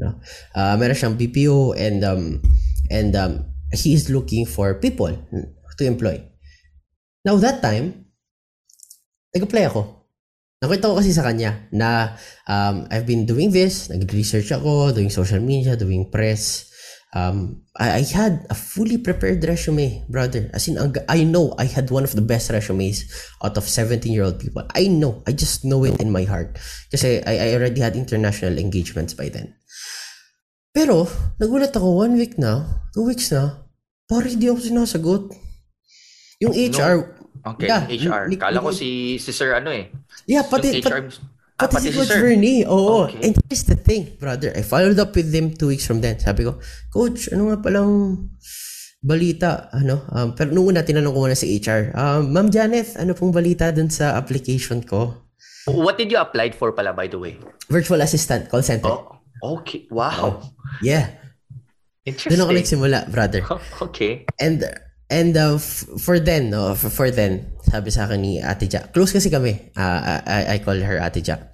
No? 0.00 0.08
Uh, 0.56 0.74
meron 0.80 0.96
siyang 0.96 1.16
BPO 1.16 1.78
and 1.78 1.98
um, 2.02 2.24
and 2.90 3.12
um, 3.14 3.32
he 3.72 3.94
is 3.94 4.10
looking 4.10 4.44
for 4.44 4.74
people 4.80 5.12
to 5.78 5.84
employ. 5.84 6.20
Now 7.24 7.38
that 7.38 7.62
time, 7.62 8.10
nag-apply 9.32 9.70
ako. 9.70 10.02
Nakita 10.62 10.90
ko 10.90 10.94
kasi 10.98 11.10
sa 11.10 11.26
kanya 11.26 11.66
na 11.74 12.14
um, 12.46 12.86
I've 12.90 13.06
been 13.06 13.26
doing 13.26 13.50
this, 13.50 13.90
nag-research 13.90 14.50
ako, 14.54 14.94
doing 14.94 15.10
social 15.10 15.42
media, 15.42 15.74
doing 15.74 16.06
press, 16.06 16.70
um, 17.14 17.62
I, 17.76 18.00
I 18.00 18.02
had 18.02 18.46
a 18.50 18.54
fully 18.54 18.98
prepared 18.98 19.44
resume, 19.44 20.04
brother. 20.08 20.50
As 20.52 20.68
in, 20.68 20.78
I 21.08 21.24
know 21.24 21.54
I 21.58 21.64
had 21.64 21.90
one 21.90 22.04
of 22.04 22.14
the 22.14 22.22
best 22.24 22.50
resumes 22.50 23.04
out 23.44 23.56
of 23.56 23.64
17-year-old 23.64 24.40
people. 24.40 24.66
I 24.74 24.88
know. 24.88 25.22
I 25.26 25.32
just 25.32 25.64
know 25.64 25.84
it 25.84 26.00
in 26.00 26.10
my 26.10 26.24
heart. 26.24 26.58
Kasi 26.90 27.22
I, 27.24 27.50
I 27.50 27.54
already 27.54 27.80
had 27.80 27.96
international 27.96 28.58
engagements 28.58 29.14
by 29.14 29.28
then. 29.28 29.54
Pero, 30.72 31.04
nagulat 31.36 31.76
ako, 31.76 32.00
one 32.00 32.16
week 32.16 32.40
na, 32.40 32.80
two 32.96 33.04
weeks 33.04 33.28
na, 33.32 33.68
parang 34.08 34.32
hindi 34.32 34.48
ako 34.48 34.60
sinasagot. 34.64 35.22
Yung 36.40 36.56
HR, 36.56 37.22
Okay, 37.42 37.66
Yeah, 37.66 37.82
HR. 37.90 38.30
Kala 38.38 38.62
ko 38.62 38.70
si, 38.70 39.18
si 39.18 39.34
Sir 39.34 39.58
ano 39.58 39.74
eh. 39.74 39.90
yeah, 40.30 40.46
pati, 40.46 40.78
pati, 40.78 40.86
HR. 40.86 41.10
Ah, 41.10 41.10
Pati, 41.66 41.74
pati 41.78 41.86
si 41.88 41.96
Coach 41.96 42.10
Sir. 42.10 42.20
Bernie, 42.20 42.66
oo. 42.66 43.06
Okay. 43.06 43.30
And 43.30 43.34
here's 43.46 43.64
the 43.66 43.78
thing, 43.78 44.18
brother. 44.18 44.50
I 44.54 44.62
followed 44.66 44.98
up 44.98 45.14
with 45.14 45.30
him 45.30 45.54
two 45.54 45.70
weeks 45.70 45.86
from 45.86 46.02
then. 46.02 46.18
Sabi 46.18 46.42
ko, 46.42 46.58
Coach, 46.90 47.30
ano 47.30 47.50
nga 47.50 47.58
palang 47.62 48.26
balita? 49.02 49.70
Ano? 49.74 50.06
Um, 50.10 50.34
pero 50.34 50.50
nung 50.54 50.70
una, 50.70 50.86
tinanong 50.86 51.14
ko 51.14 51.18
muna 51.26 51.38
si 51.38 51.58
HR. 51.58 51.94
Um, 51.94 52.30
Ma'am 52.30 52.48
Janet, 52.50 52.98
ano 52.98 53.14
pong 53.14 53.34
balita 53.34 53.70
dun 53.70 53.90
sa 53.90 54.18
application 54.18 54.82
ko? 54.82 55.30
What 55.70 55.98
did 55.98 56.10
you 56.10 56.18
apply 56.18 56.54
for 56.58 56.74
pala, 56.74 56.90
by 56.90 57.06
the 57.06 57.18
way? 57.18 57.38
Virtual 57.70 58.02
assistant, 58.02 58.50
call 58.50 58.66
center. 58.66 58.90
Oh, 58.90 59.22
okay. 59.62 59.86
Wow. 59.90 60.42
Yeah. 60.82 61.22
Interesting. 62.02 62.34
Doon 62.34 62.50
ako 62.50 62.52
nagsimula, 62.58 62.98
brother. 63.14 63.46
okay. 63.86 64.26
And 64.42 64.66
and 65.06 65.36
uh, 65.38 65.54
f- 65.54 65.86
for 66.02 66.18
then, 66.18 66.50
no, 66.50 66.74
for, 66.74 66.90
for 66.90 67.08
then, 67.14 67.54
sabi 67.62 67.94
sa 67.94 68.10
akin 68.10 68.18
ni 68.18 68.32
Ate 68.42 68.66
Jack, 68.66 68.90
close 68.90 69.14
kasi 69.14 69.30
kami. 69.30 69.70
Uh, 69.78 70.18
I, 70.26 70.58
I 70.58 70.64
call 70.64 70.74
her 70.80 70.98
Ate 70.98 71.22
Jack. 71.22 71.51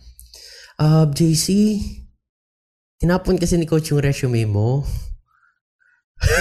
Uh, 0.79 1.11
JC, 1.11 1.75
tinapon 3.03 3.35
kasi 3.35 3.59
ni 3.59 3.67
Coach 3.67 3.91
yung 3.91 3.99
resume 3.99 4.47
mo. 4.47 4.87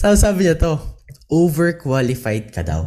Tapos 0.00 0.20
sabi 0.20 0.44
niya 0.44 0.60
to, 0.60 0.76
overqualified 1.32 2.52
ka 2.52 2.60
daw. 2.60 2.84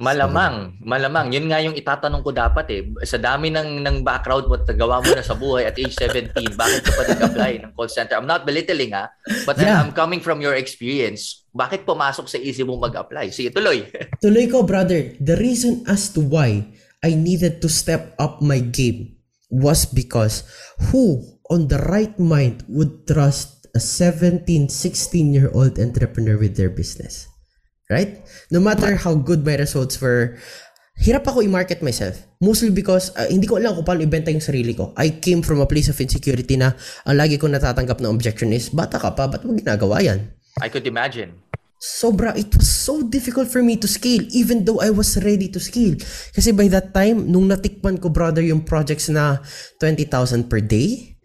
Malamang, 0.00 0.80
malamang. 0.80 1.28
Yun 1.28 1.52
nga 1.52 1.60
yung 1.60 1.76
itatanong 1.76 2.24
ko 2.24 2.32
dapat 2.32 2.66
eh. 2.72 2.88
Sa 3.04 3.20
dami 3.20 3.52
ng, 3.52 3.84
ng 3.84 4.00
background 4.00 4.48
mo 4.48 4.56
at 4.56 4.64
nagawa 4.64 5.04
mo 5.04 5.12
na 5.12 5.20
sa 5.20 5.36
buhay 5.36 5.68
at 5.68 5.76
age 5.76 5.92
17, 5.92 6.32
bakit 6.56 6.80
ka 6.88 6.96
pa 6.96 7.04
nag-apply 7.04 7.52
ng 7.60 7.72
call 7.76 7.92
center? 7.92 8.16
I'm 8.16 8.24
not 8.24 8.48
belittling 8.48 8.96
ha, 8.96 9.12
but 9.44 9.60
Yeah. 9.60 9.76
I'm 9.76 9.92
coming 9.92 10.24
from 10.24 10.40
your 10.40 10.56
experience. 10.56 11.44
Bakit 11.52 11.84
pumasok 11.84 12.24
sa 12.24 12.40
isip 12.40 12.64
mong 12.64 12.88
mag-apply? 12.88 13.28
Sige, 13.28 13.52
tuloy. 13.52 13.84
Tuloy 14.24 14.48
ko, 14.48 14.64
brother. 14.64 15.12
The 15.20 15.36
reason 15.36 15.84
as 15.84 16.08
to 16.16 16.24
why 16.24 16.72
I 17.00 17.16
needed 17.16 17.64
to 17.64 17.68
step 17.68 18.12
up 18.20 18.44
my 18.44 18.60
game 18.60 19.16
was 19.50 19.84
because 19.88 20.44
who 20.90 21.24
on 21.50 21.66
the 21.66 21.80
right 21.90 22.14
mind 22.20 22.62
would 22.68 23.08
trust 23.08 23.66
a 23.74 23.80
17, 23.80 24.68
16 24.68 25.34
year 25.34 25.50
old 25.52 25.78
entrepreneur 25.78 26.38
with 26.38 26.56
their 26.56 26.70
business? 26.70 27.26
Right? 27.90 28.22
No 28.50 28.60
matter 28.60 28.94
how 28.94 29.18
good 29.18 29.42
my 29.42 29.58
results 29.58 29.98
were, 29.98 30.38
hirap 31.00 31.26
ako 31.26 31.42
i-market 31.42 31.82
myself. 31.82 32.22
Mostly 32.38 32.70
because 32.70 33.10
uh, 33.18 33.26
hindi 33.26 33.50
ko 33.50 33.58
alam 33.58 33.74
kung 33.74 33.88
paano 33.88 34.06
ibenta 34.06 34.30
yung 34.30 34.44
sarili 34.44 34.76
ko. 34.78 34.94
I 34.94 35.18
came 35.18 35.42
from 35.42 35.58
a 35.58 35.66
place 35.66 35.90
of 35.90 35.98
insecurity 35.98 36.54
na 36.54 36.76
ang 37.02 37.18
lagi 37.18 37.34
ko 37.40 37.50
natatanggap 37.50 37.98
na 37.98 38.12
objection 38.14 38.54
is, 38.54 38.70
bata 38.70 39.02
ka 39.02 39.10
pa, 39.16 39.26
ba't 39.26 39.42
mo 39.42 39.56
ginagawa 39.58 39.98
yan? 40.04 40.30
I 40.62 40.70
could 40.70 40.86
imagine. 40.86 41.49
Sobra, 41.80 42.36
it 42.36 42.52
was 42.52 42.68
so 42.68 43.00
difficult 43.00 43.48
for 43.48 43.64
me 43.64 43.74
to 43.80 43.88
scale 43.88 44.20
even 44.36 44.68
though 44.68 44.84
I 44.84 44.92
was 44.92 45.16
ready 45.24 45.48
to 45.48 45.58
scale. 45.58 45.96
Kasi 46.36 46.52
by 46.52 46.68
that 46.68 46.92
time, 46.92 47.32
nung 47.32 47.48
natikman 47.48 47.96
ko 47.96 48.12
brother 48.12 48.44
yung 48.44 48.60
projects 48.60 49.08
na 49.08 49.40
20,000 49.80 50.52
per 50.52 50.60
day, 50.60 51.16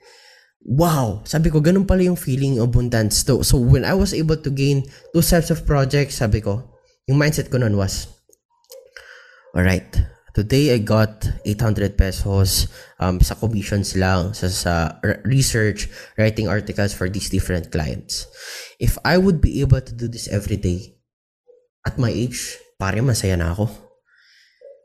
wow, 0.64 1.20
sabi 1.28 1.52
ko, 1.52 1.60
ganun 1.60 1.84
pala 1.84 2.08
yung 2.08 2.16
feeling 2.16 2.58
abundance. 2.64 3.28
So, 3.28 3.44
so 3.44 3.60
when 3.60 3.84
I 3.84 3.94
was 3.94 4.16
able 4.16 4.40
to 4.40 4.50
gain 4.50 4.88
two 5.12 5.22
sets 5.22 5.52
of 5.52 5.68
projects, 5.68 6.24
sabi 6.24 6.40
ko, 6.40 6.64
yung 7.06 7.20
mindset 7.20 7.52
ko 7.52 7.60
nun 7.60 7.76
was, 7.76 8.08
alright, 9.52 10.15
today 10.36 10.76
I 10.76 10.84
got 10.84 11.24
800 11.48 11.98
pesos 11.98 12.68
um, 13.00 13.24
sa 13.24 13.34
commissions 13.40 13.96
lang, 13.96 14.36
sa, 14.36 14.52
sa 14.52 15.00
research, 15.24 15.88
writing 16.20 16.52
articles 16.52 16.94
for 16.94 17.08
these 17.08 17.32
different 17.32 17.72
clients. 17.72 18.28
If 18.78 19.00
I 19.08 19.18
would 19.18 19.40
be 19.40 19.64
able 19.64 19.80
to 19.80 19.94
do 19.96 20.12
this 20.12 20.28
every 20.28 20.60
day, 20.60 21.00
at 21.88 21.98
my 21.98 22.12
age, 22.12 22.60
pare, 22.78 23.00
masaya 23.00 23.40
na 23.40 23.56
ako. 23.56 23.72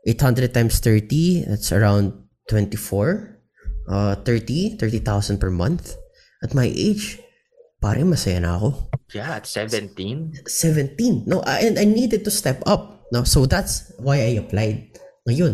800 0.07 0.53
times 0.53 0.79
30, 0.79 1.45
that's 1.45 1.71
around 1.75 2.13
24. 2.49 3.37
Uh, 3.89 4.15
30, 4.15 4.77
30,000 4.77 5.37
per 5.37 5.51
month. 5.51 5.97
At 6.41 6.53
my 6.55 6.71
age, 6.71 7.19
pare, 7.81 8.05
masaya 8.05 8.39
na 8.39 8.55
ako. 8.55 8.87
Yeah, 9.13 9.41
at 9.41 9.45
17. 9.45 10.47
17. 10.47 11.27
No, 11.27 11.41
I- 11.43 11.67
and 11.67 11.77
I 11.77 11.85
needed 11.85 12.23
to 12.23 12.31
step 12.31 12.63
up. 12.65 13.03
No, 13.11 13.27
so 13.27 13.45
that's 13.45 13.91
why 13.99 14.23
I 14.23 14.39
applied. 14.39 14.90
Ngayon, 15.29 15.53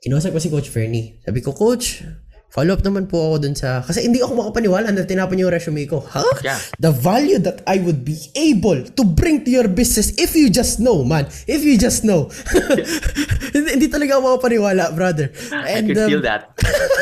kinausap 0.00 0.32
ko 0.32 0.40
si 0.40 0.48
Coach 0.48 0.72
Fernie. 0.72 1.20
Sabi 1.20 1.44
ko, 1.44 1.52
Coach, 1.52 2.00
follow 2.48 2.72
up 2.72 2.80
naman 2.80 3.04
po 3.04 3.20
ako 3.20 3.44
dun 3.44 3.52
sa... 3.52 3.84
Kasi 3.84 4.08
hindi 4.08 4.24
ako 4.24 4.40
makapaniwala 4.40 4.88
na 4.88 5.04
tinapon 5.04 5.36
yung 5.36 5.52
resume 5.52 5.84
ko. 5.84 6.00
Ha? 6.00 6.24
Yeah. 6.40 6.56
The 6.80 6.96
value 6.96 7.36
that 7.44 7.60
I 7.68 7.76
would 7.84 8.08
be 8.08 8.16
able 8.32 8.88
to 8.88 9.02
bring 9.04 9.44
to 9.44 9.52
your 9.52 9.68
business 9.68 10.16
if 10.16 10.32
you 10.32 10.48
just 10.48 10.80
know, 10.80 11.04
man. 11.04 11.28
If 11.44 11.60
you 11.60 11.76
just 11.76 12.08
know. 12.08 12.32
hindi, 13.54 13.76
hindi 13.76 13.88
talaga 13.92 14.16
ako 14.16 14.20
makapaniwala, 14.32 14.84
brother. 14.96 15.28
I 15.52 15.76
And, 15.76 15.92
could 15.92 16.00
um, 16.00 16.08
feel 16.08 16.24
that. 16.24 16.56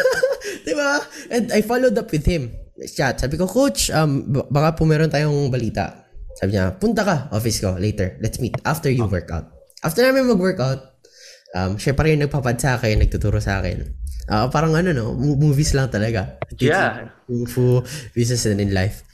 Diba? 0.66 0.98
And 1.30 1.54
I 1.54 1.62
followed 1.62 1.94
up 1.94 2.10
with 2.10 2.26
him. 2.26 2.50
Chat. 2.90 3.22
Sabi 3.22 3.38
ko, 3.38 3.46
Coach, 3.46 3.94
um, 3.94 4.34
baka 4.50 4.74
po 4.74 4.82
meron 4.82 5.14
tayong 5.14 5.46
balita. 5.46 6.10
Sabi 6.34 6.58
niya, 6.58 6.74
punta 6.74 7.06
ka, 7.06 7.30
office 7.30 7.62
ko, 7.62 7.78
later. 7.78 8.18
Let's 8.18 8.42
meet 8.42 8.58
after 8.66 8.90
you 8.90 9.06
work 9.06 9.30
out. 9.30 9.54
After 9.86 10.02
namin 10.02 10.26
mag-workout, 10.26 10.93
um, 11.54 11.78
siya 11.78 11.94
pa 11.94 12.04
rin 12.04 12.20
nagpapad 12.20 12.58
sa 12.58 12.76
akin, 12.76 13.00
nagtuturo 13.00 13.38
sa 13.38 13.62
akin. 13.62 13.86
Ah, 14.26 14.48
parang 14.48 14.74
ano, 14.74 14.90
no? 14.90 15.12
mo- 15.14 15.38
Movies 15.38 15.72
lang 15.76 15.88
talaga. 15.88 16.40
Yeah. 16.58 17.12
Kung 17.28 17.46
fu 17.46 17.80
business 18.12 18.44
and 18.50 18.60
in 18.60 18.72
life. 18.74 19.04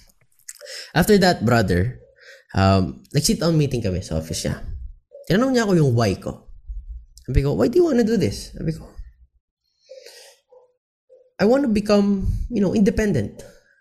After 0.95 1.19
that, 1.19 1.43
brother, 1.43 1.99
um, 2.55 3.03
nag-sit 3.11 3.43
down 3.43 3.59
meeting 3.59 3.83
kami 3.83 4.01
sa 4.01 4.19
office 4.19 4.47
niya. 4.47 4.63
Tinanong 5.27 5.53
niya 5.55 5.63
ako 5.67 5.73
yung 5.79 5.93
why 5.95 6.15
ko. 6.17 6.47
Sabi 7.27 7.43
ko, 7.43 7.55
why 7.55 7.67
do 7.69 7.79
you 7.79 7.87
wanna 7.87 8.07
do 8.07 8.17
this? 8.19 8.55
Sabi 8.55 8.75
ko, 8.75 8.87
I 11.41 11.49
want 11.49 11.65
to 11.65 11.73
become, 11.73 12.29
you 12.53 12.61
know, 12.61 12.77
independent. 12.77 13.41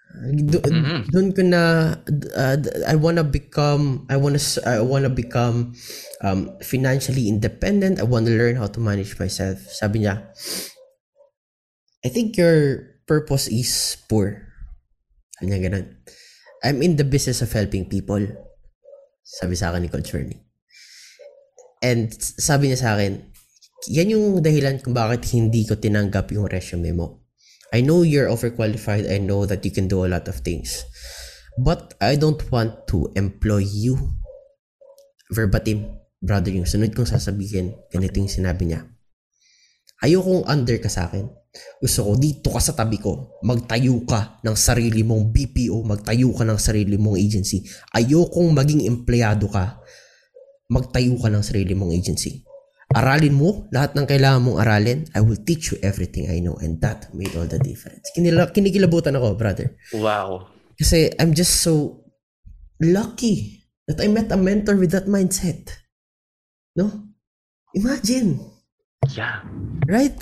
Do, 0.10 0.58
Mhm. 0.66 1.14
Doon 1.14 1.28
ko 1.38 1.42
na 1.46 1.62
uh, 2.34 2.58
I 2.90 2.98
want 2.98 3.22
to 3.22 3.26
become 3.28 4.10
I 4.10 4.18
want 4.18 4.42
to 4.42 4.42
I 4.66 4.82
want 4.82 5.06
to 5.06 5.14
become 5.14 5.78
um, 6.26 6.58
financially 6.66 7.30
independent. 7.30 8.02
I 8.02 8.08
want 8.10 8.26
to 8.26 8.34
learn 8.34 8.58
how 8.58 8.66
to 8.74 8.82
manage 8.82 9.22
myself. 9.22 9.62
Sabi 9.70 10.04
niya, 10.04 10.34
I 12.02 12.10
think 12.10 12.36
your 12.42 12.90
purpose 13.06 13.46
is 13.54 13.70
poor. 14.10 14.50
Sabi 15.38 15.54
niya 15.54 15.70
ganun. 15.70 15.86
I'm 16.66 16.82
in 16.82 16.98
the 16.98 17.06
business 17.06 17.46
of 17.46 17.54
helping 17.54 17.86
people. 17.86 18.20
Sabi 19.22 19.54
sa 19.54 19.70
akin 19.70 19.86
ni 19.86 19.94
Coach 19.94 20.10
Fernie. 20.10 20.42
And 21.86 22.12
sabi 22.18 22.74
niya 22.74 22.82
sa 22.82 22.98
akin, 22.98 23.30
yan 23.88 24.12
yung 24.18 24.42
dahilan 24.44 24.82
kung 24.84 24.92
bakit 24.92 25.24
hindi 25.32 25.64
ko 25.64 25.80
tinanggap 25.80 26.34
yung 26.36 26.50
resume 26.50 26.92
mo. 26.92 27.19
I 27.70 27.86
know 27.86 28.02
you're 28.02 28.30
overqualified. 28.30 29.06
I 29.06 29.22
know 29.22 29.46
that 29.46 29.62
you 29.62 29.70
can 29.70 29.86
do 29.86 30.06
a 30.06 30.10
lot 30.10 30.26
of 30.26 30.42
things. 30.42 30.86
But 31.60 31.94
I 32.02 32.18
don't 32.18 32.40
want 32.50 32.90
to 32.90 33.14
employ 33.14 33.62
you. 33.62 33.98
Verbatim, 35.30 35.86
brother, 36.18 36.50
yung 36.50 36.66
sunod 36.66 36.98
kong 36.98 37.14
sasabihin, 37.14 37.78
ganito 37.94 38.18
yung 38.18 38.32
sinabi 38.32 38.74
niya. 38.74 38.90
Ayokong 40.02 40.48
under 40.50 40.80
ka 40.82 40.90
sa 40.90 41.12
akin. 41.12 41.30
Gusto 41.78 42.10
ko 42.10 42.12
dito 42.18 42.50
ka 42.50 42.62
sa 42.64 42.74
tabi 42.74 42.98
ko. 42.98 43.38
Magtayo 43.46 44.02
ka 44.08 44.42
ng 44.42 44.56
sarili 44.58 45.06
mong 45.06 45.30
BPO. 45.30 45.84
Magtayo 45.86 46.34
ka 46.34 46.48
ng 46.48 46.58
sarili 46.58 46.96
mong 46.96 47.20
agency. 47.20 47.68
Ayokong 47.94 48.50
maging 48.56 48.88
empleyado 48.88 49.52
ka. 49.52 49.78
Magtayo 50.72 51.20
ka 51.20 51.28
ng 51.28 51.44
sarili 51.44 51.76
mong 51.76 51.94
agency. 51.94 52.49
Aralin 52.90 53.38
mo 53.38 53.70
lahat 53.70 53.94
ng 53.94 54.06
kailangan 54.10 54.42
mong 54.42 54.58
aralin. 54.66 55.06
I 55.14 55.22
will 55.22 55.38
teach 55.38 55.70
you 55.70 55.78
everything 55.86 56.26
I 56.26 56.42
know. 56.42 56.58
And 56.58 56.82
that 56.82 57.14
made 57.14 57.36
all 57.38 57.46
the 57.46 57.62
difference. 57.62 58.10
Kinila, 58.18 58.50
kinikilabutan 58.50 59.14
ako, 59.14 59.38
brother. 59.38 59.78
Wow. 59.94 60.50
Kasi 60.74 61.14
I'm 61.22 61.38
just 61.38 61.62
so 61.62 62.02
lucky 62.82 63.68
that 63.86 64.02
I 64.02 64.08
met 64.10 64.34
a 64.34 64.40
mentor 64.40 64.74
with 64.80 64.90
that 64.98 65.06
mindset. 65.06 65.70
No? 66.74 67.14
Imagine. 67.78 68.42
Yeah. 69.14 69.46
Right? 69.86 70.18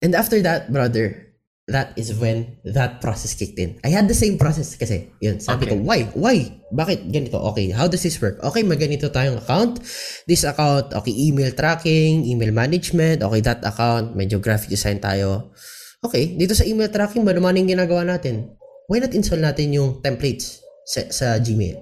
And 0.00 0.14
after 0.14 0.40
that, 0.40 0.72
brother, 0.72 1.33
that 1.64 1.96
is 1.96 2.12
when 2.20 2.60
that 2.64 3.00
process 3.00 3.32
kicked 3.32 3.56
in. 3.56 3.80
I 3.80 3.88
had 3.88 4.04
the 4.04 4.16
same 4.16 4.36
process 4.36 4.76
kasi. 4.76 5.08
Yun, 5.20 5.40
sabi 5.40 5.64
ko, 5.64 5.80
Okay. 5.80 5.84
why? 5.84 6.00
Why? 6.12 6.36
Bakit 6.68 7.08
ganito? 7.08 7.40
Okay, 7.54 7.72
how 7.72 7.88
does 7.88 8.04
this 8.04 8.20
work? 8.20 8.36
Okay, 8.44 8.60
maganito 8.66 9.08
tayong 9.08 9.40
account. 9.40 9.80
This 10.28 10.44
account, 10.44 10.92
okay, 10.92 11.14
email 11.14 11.52
tracking, 11.56 12.28
email 12.28 12.52
management. 12.52 13.24
Okay, 13.24 13.40
that 13.40 13.64
account, 13.64 14.12
medyo 14.12 14.42
graphic 14.42 14.68
design 14.68 15.00
tayo. 15.00 15.54
Okay, 16.04 16.36
dito 16.36 16.52
sa 16.52 16.68
email 16.68 16.92
tracking, 16.92 17.24
maluman 17.24 17.56
yung 17.56 17.70
ginagawa 17.70 18.04
natin. 18.04 18.52
Why 18.84 19.00
not 19.00 19.16
install 19.16 19.40
natin 19.40 19.72
yung 19.72 20.04
templates 20.04 20.60
sa, 20.84 21.08
sa 21.08 21.26
Gmail? 21.40 21.80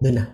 Doon 0.00 0.16
na. 0.16 0.24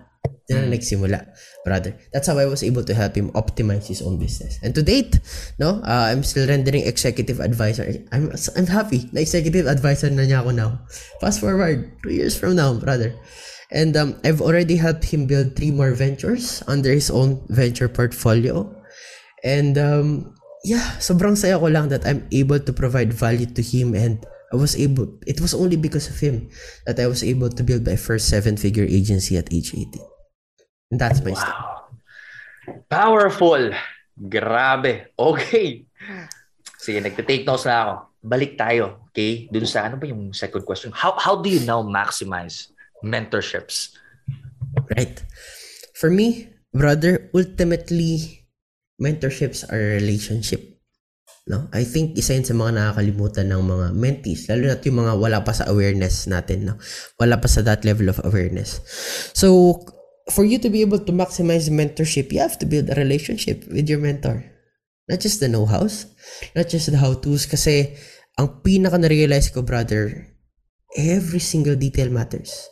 Diyan 0.47 0.71
na 0.71 0.75
nagsimula, 0.79 1.19
brother. 1.65 1.97
That's 2.13 2.27
how 2.27 2.39
I 2.39 2.47
was 2.47 2.63
able 2.63 2.85
to 2.85 2.95
help 2.95 3.15
him 3.15 3.31
optimize 3.33 3.87
his 3.87 4.03
own 4.03 4.19
business. 4.19 4.59
And 4.63 4.75
to 4.75 4.83
date, 4.83 5.21
no, 5.59 5.81
uh, 5.83 6.11
I'm 6.11 6.23
still 6.23 6.49
rendering 6.49 6.87
executive 6.87 7.41
advisor. 7.41 7.87
I'm 8.13 8.33
I'm 8.57 8.67
happy 8.67 9.09
na 9.13 9.23
executive 9.23 9.67
advisor 9.67 10.11
na 10.11 10.27
niya 10.27 10.43
ako 10.43 10.51
now. 10.53 10.83
Fast 11.21 11.41
forward, 11.41 11.91
two 12.03 12.13
years 12.13 12.35
from 12.37 12.57
now, 12.57 12.75
brother. 12.75 13.15
And 13.73 13.97
um, 13.97 14.21
I've 14.21 14.45
already 14.45 14.77
helped 14.77 15.09
him 15.09 15.25
build 15.25 15.57
three 15.57 15.73
more 15.73 15.97
ventures 15.97 16.61
under 16.69 16.93
his 16.93 17.09
own 17.09 17.41
venture 17.49 17.89
portfolio. 17.89 18.69
And 19.43 19.79
um, 19.81 20.37
yeah, 20.61 21.01
sobrang 21.01 21.41
saya 21.41 21.57
ko 21.57 21.73
lang 21.73 21.89
that 21.89 22.05
I'm 22.05 22.29
able 22.31 22.61
to 22.61 22.73
provide 22.73 23.17
value 23.17 23.49
to 23.49 23.63
him 23.65 23.97
and 23.97 24.21
I 24.53 24.57
was 24.61 24.77
able, 24.77 25.09
it 25.25 25.41
was 25.41 25.57
only 25.57 25.81
because 25.81 26.13
of 26.13 26.21
him 26.21 26.53
that 26.85 27.01
I 27.01 27.09
was 27.09 27.25
able 27.25 27.49
to 27.49 27.63
build 27.65 27.89
my 27.89 27.97
first 27.97 28.29
seven-figure 28.29 28.85
agency 28.85 29.41
at 29.41 29.49
age 29.49 29.73
18. 29.73 30.12
And 30.93 31.01
that's 31.01 31.25
my 31.25 31.33
wow. 31.33 31.41
story. 31.41 32.85
Powerful. 32.93 33.63
Grabe. 34.13 35.17
Okay. 35.17 35.89
Sige, 36.77 37.01
nagte-take 37.01 37.49
notes 37.49 37.65
na 37.65 37.75
ako. 37.81 37.95
Balik 38.23 38.55
tayo, 38.55 39.09
okay? 39.11 39.49
Dun 39.51 39.67
sa 39.67 39.89
ano 39.89 39.99
ba 39.99 40.07
yung 40.07 40.31
second 40.31 40.63
question? 40.63 40.95
How 40.95 41.19
how 41.19 41.41
do 41.41 41.51
you 41.51 41.65
now 41.65 41.83
maximize 41.83 42.71
mentorships? 43.03 43.99
Right. 44.95 45.19
For 45.99 46.07
me, 46.07 46.55
brother, 46.71 47.33
ultimately 47.35 48.47
mentorships 49.03 49.67
are 49.67 49.81
a 49.81 49.99
relationship 49.99 50.73
No? 51.43 51.67
I 51.75 51.83
think 51.83 52.15
isa 52.15 52.39
yun 52.39 52.47
sa 52.47 52.55
mga 52.55 52.79
nakakalimutan 52.79 53.51
ng 53.51 53.63
mga 53.67 53.87
mentees, 53.99 54.47
lalo 54.47 54.71
na 54.71 54.79
yung 54.79 55.01
mga 55.03 55.15
wala 55.19 55.39
pa 55.43 55.51
sa 55.51 55.67
awareness 55.67 56.31
natin, 56.31 56.71
no? 56.71 56.79
wala 57.19 57.43
pa 57.43 57.51
sa 57.51 57.67
that 57.67 57.83
level 57.83 58.07
of 58.07 58.23
awareness. 58.23 58.79
So, 59.35 59.75
for 60.31 60.45
you 60.45 60.59
to 60.59 60.71
be 60.71 60.81
able 60.83 61.01
to 61.01 61.13
maximize 61.13 61.71
mentorship, 61.73 62.31
you 62.31 62.39
have 62.39 62.59
to 62.61 62.67
build 62.67 62.91
a 62.91 62.95
relationship 62.95 63.67
with 63.67 63.89
your 63.89 63.99
mentor. 63.99 64.45
Not 65.09 65.21
just 65.21 65.41
the 65.41 65.49
know-hows, 65.49 66.07
not 66.55 66.69
just 66.69 66.91
the 66.91 66.99
how-tos, 66.99 67.47
kasi 67.47 67.97
ang 68.39 68.63
pinaka 68.63 69.01
na-realize 69.01 69.51
ko, 69.51 69.63
brother, 69.63 70.31
every 70.97 71.43
single 71.43 71.75
detail 71.75 72.09
matters. 72.09 72.69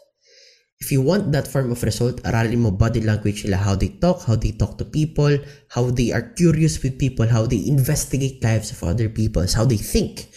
If 0.80 0.88
you 0.88 1.02
want 1.02 1.32
that 1.32 1.44
form 1.44 1.72
of 1.72 1.82
result, 1.82 2.22
aralin 2.24 2.64
mo 2.64 2.70
body 2.70 3.04
language 3.04 3.44
nila, 3.44 3.60
how 3.60 3.76
they 3.76 3.92
talk, 4.00 4.24
how 4.24 4.36
they 4.36 4.56
talk 4.56 4.78
to 4.80 4.88
people, 4.88 5.36
how 5.68 5.92
they 5.92 6.08
are 6.08 6.32
curious 6.32 6.80
with 6.80 6.96
people, 6.96 7.28
how 7.28 7.44
they 7.44 7.60
investigate 7.68 8.40
lives 8.40 8.72
of 8.72 8.80
other 8.84 9.10
people, 9.10 9.44
how 9.44 9.68
they 9.68 9.76
think. 9.76 10.32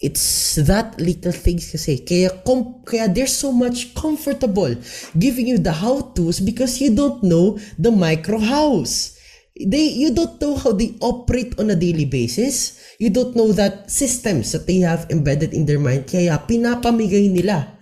It's 0.00 0.56
that 0.56 0.96
little 0.96 1.36
things 1.36 1.68
kasi. 1.68 2.00
Kaya, 2.00 2.40
com- 2.40 2.80
kaya 2.88 3.04
they're 3.04 3.28
so 3.28 3.52
much 3.52 3.92
comfortable 3.92 4.72
giving 5.12 5.44
you 5.44 5.60
the 5.60 5.76
how-tos 5.76 6.40
because 6.40 6.80
you 6.80 6.96
don't 6.96 7.20
know 7.20 7.60
the 7.76 7.92
micro 7.92 8.40
hows. 8.40 9.20
They, 9.60 9.92
you 9.92 10.16
don't 10.16 10.40
know 10.40 10.56
how 10.56 10.72
they 10.72 10.96
operate 11.04 11.60
on 11.60 11.68
a 11.68 11.76
daily 11.76 12.08
basis. 12.08 12.80
You 12.96 13.12
don't 13.12 13.36
know 13.36 13.52
that 13.52 13.92
systems 13.92 14.56
that 14.56 14.64
they 14.64 14.80
have 14.80 15.04
embedded 15.12 15.52
in 15.52 15.68
their 15.68 15.80
mind. 15.80 16.08
Kaya 16.08 16.40
pinapamigay 16.48 17.28
nila 17.28 17.76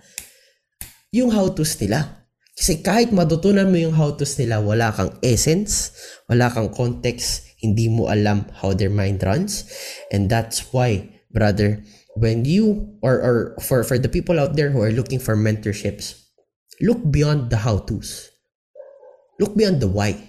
yung 1.15 1.31
how-tos 1.31 1.79
nila. 1.79 2.27
Kasi 2.59 2.83
kahit 2.83 3.15
matutunan 3.15 3.71
mo 3.71 3.79
yung 3.79 3.95
how-tos 3.95 4.35
nila, 4.35 4.59
wala 4.59 4.91
kang 4.91 5.15
essence, 5.23 5.95
wala 6.27 6.51
kang 6.51 6.67
context, 6.75 7.47
hindi 7.63 7.87
mo 7.87 8.11
alam 8.11 8.43
how 8.59 8.75
their 8.75 8.91
mind 8.91 9.23
runs. 9.23 9.63
And 10.11 10.27
that's 10.27 10.75
why, 10.75 11.07
brother, 11.31 11.79
when 12.19 12.43
you, 12.43 12.99
or, 13.01 13.15
or 13.15 13.35
for, 13.63 13.83
for 13.83 13.97
the 13.97 14.09
people 14.09 14.39
out 14.39 14.55
there 14.55 14.69
who 14.69 14.81
are 14.81 14.91
looking 14.91 15.19
for 15.19 15.35
mentorships, 15.35 16.19
look 16.81 16.99
beyond 17.09 17.49
the 17.49 17.57
how-tos. 17.57 18.29
Look 19.39 19.55
beyond 19.55 19.79
the 19.81 19.87
why. 19.87 20.19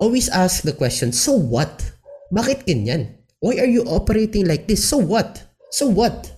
Always 0.00 0.28
ask 0.28 0.62
the 0.62 0.72
question, 0.72 1.12
so 1.12 1.32
what? 1.32 1.92
Bakit 2.34 2.66
ganyan? 2.66 3.22
Why 3.38 3.56
are 3.62 3.70
you 3.70 3.84
operating 3.84 4.46
like 4.46 4.66
this? 4.66 4.82
So 4.82 4.98
what? 4.98 5.46
So 5.70 5.86
what? 5.86 6.32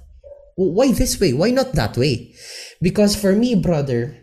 Why 0.56 0.92
this 0.92 1.18
way? 1.18 1.32
Why 1.32 1.50
not 1.50 1.72
that 1.72 1.96
way? 1.96 2.34
Because 2.80 3.16
for 3.16 3.32
me, 3.32 3.54
brother, 3.54 4.22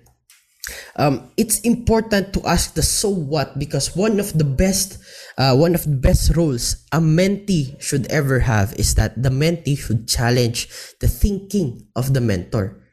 um, 0.96 1.32
it's 1.38 1.60
important 1.62 2.34
to 2.34 2.46
ask 2.46 2.74
the 2.74 2.84
so 2.84 3.10
what 3.10 3.58
because 3.58 3.96
one 3.96 4.20
of 4.20 4.38
the 4.38 4.44
best 4.44 5.00
uh, 5.40 5.56
one 5.56 5.74
of 5.74 5.88
the 5.88 5.96
best 5.96 6.36
roles 6.36 6.86
a 6.92 7.00
mentee 7.00 7.80
should 7.80 8.06
ever 8.12 8.44
have 8.44 8.76
is 8.76 8.94
that 9.00 9.16
the 9.16 9.32
mentee 9.32 9.80
should 9.80 10.06
challenge 10.06 10.68
the 11.00 11.08
thinking 11.08 11.88
of 11.96 12.12
the 12.12 12.22
mentor 12.22 12.84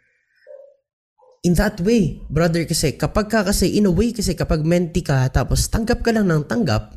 in 1.42 1.58
that 1.58 1.82
way 1.82 2.22
brother 2.30 2.62
kasi 2.62 2.94
kapag 2.94 3.26
ka 3.26 3.42
kasi 3.42 3.74
in 3.74 3.84
a 3.84 3.92
way 3.92 4.14
kasi 4.14 4.38
kapag 4.38 4.62
mentee 4.62 5.02
ka 5.02 5.26
tapos 5.28 5.66
tanggap 5.66 6.00
ka 6.06 6.14
lang 6.14 6.30
ng 6.30 6.46
tanggap 6.46 6.96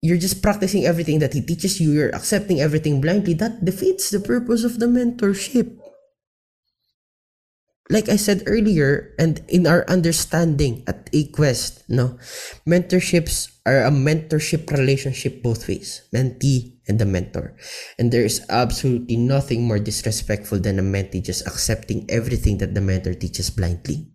you're 0.00 0.20
just 0.20 0.42
practicing 0.42 0.86
everything 0.86 1.18
that 1.18 1.34
he 1.34 1.40
teaches 1.40 1.80
you, 1.80 1.92
you're 1.92 2.14
accepting 2.14 2.60
everything 2.60 3.00
blindly, 3.00 3.34
that 3.34 3.64
defeats 3.64 4.10
the 4.10 4.20
purpose 4.20 4.64
of 4.64 4.78
the 4.78 4.86
mentorship. 4.86 5.76
Like 7.90 8.08
I 8.08 8.16
said 8.16 8.44
earlier, 8.46 9.16
and 9.18 9.40
in 9.48 9.66
our 9.66 9.88
understanding 9.88 10.84
at 10.86 11.08
A-Quest, 11.12 11.88
no, 11.88 12.18
mentorships 12.68 13.48
are 13.68 13.84
a 13.84 13.92
mentorship 13.92 14.72
relationship 14.72 15.44
both 15.44 15.68
ways, 15.68 16.08
mentee 16.08 16.80
and 16.88 16.96
the 16.96 17.04
mentor. 17.04 17.52
And 18.00 18.08
there 18.08 18.24
is 18.24 18.40
absolutely 18.48 19.20
nothing 19.20 19.68
more 19.68 19.78
disrespectful 19.78 20.64
than 20.64 20.80
a 20.80 20.86
mentee 20.86 21.20
just 21.20 21.44
accepting 21.44 22.08
everything 22.08 22.56
that 22.64 22.72
the 22.72 22.80
mentor 22.80 23.12
teaches 23.12 23.52
blindly. 23.52 24.08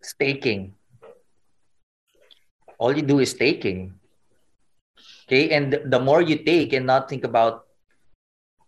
Staking 0.00 0.72
all 2.78 2.92
you 2.92 3.02
do 3.02 3.18
is 3.20 3.34
taking. 3.34 3.94
Okay, 5.24 5.56
and 5.56 5.72
the 5.72 6.00
more 6.00 6.20
you 6.20 6.36
take 6.44 6.72
and 6.72 6.84
not 6.84 7.08
think 7.08 7.24
about 7.24 7.64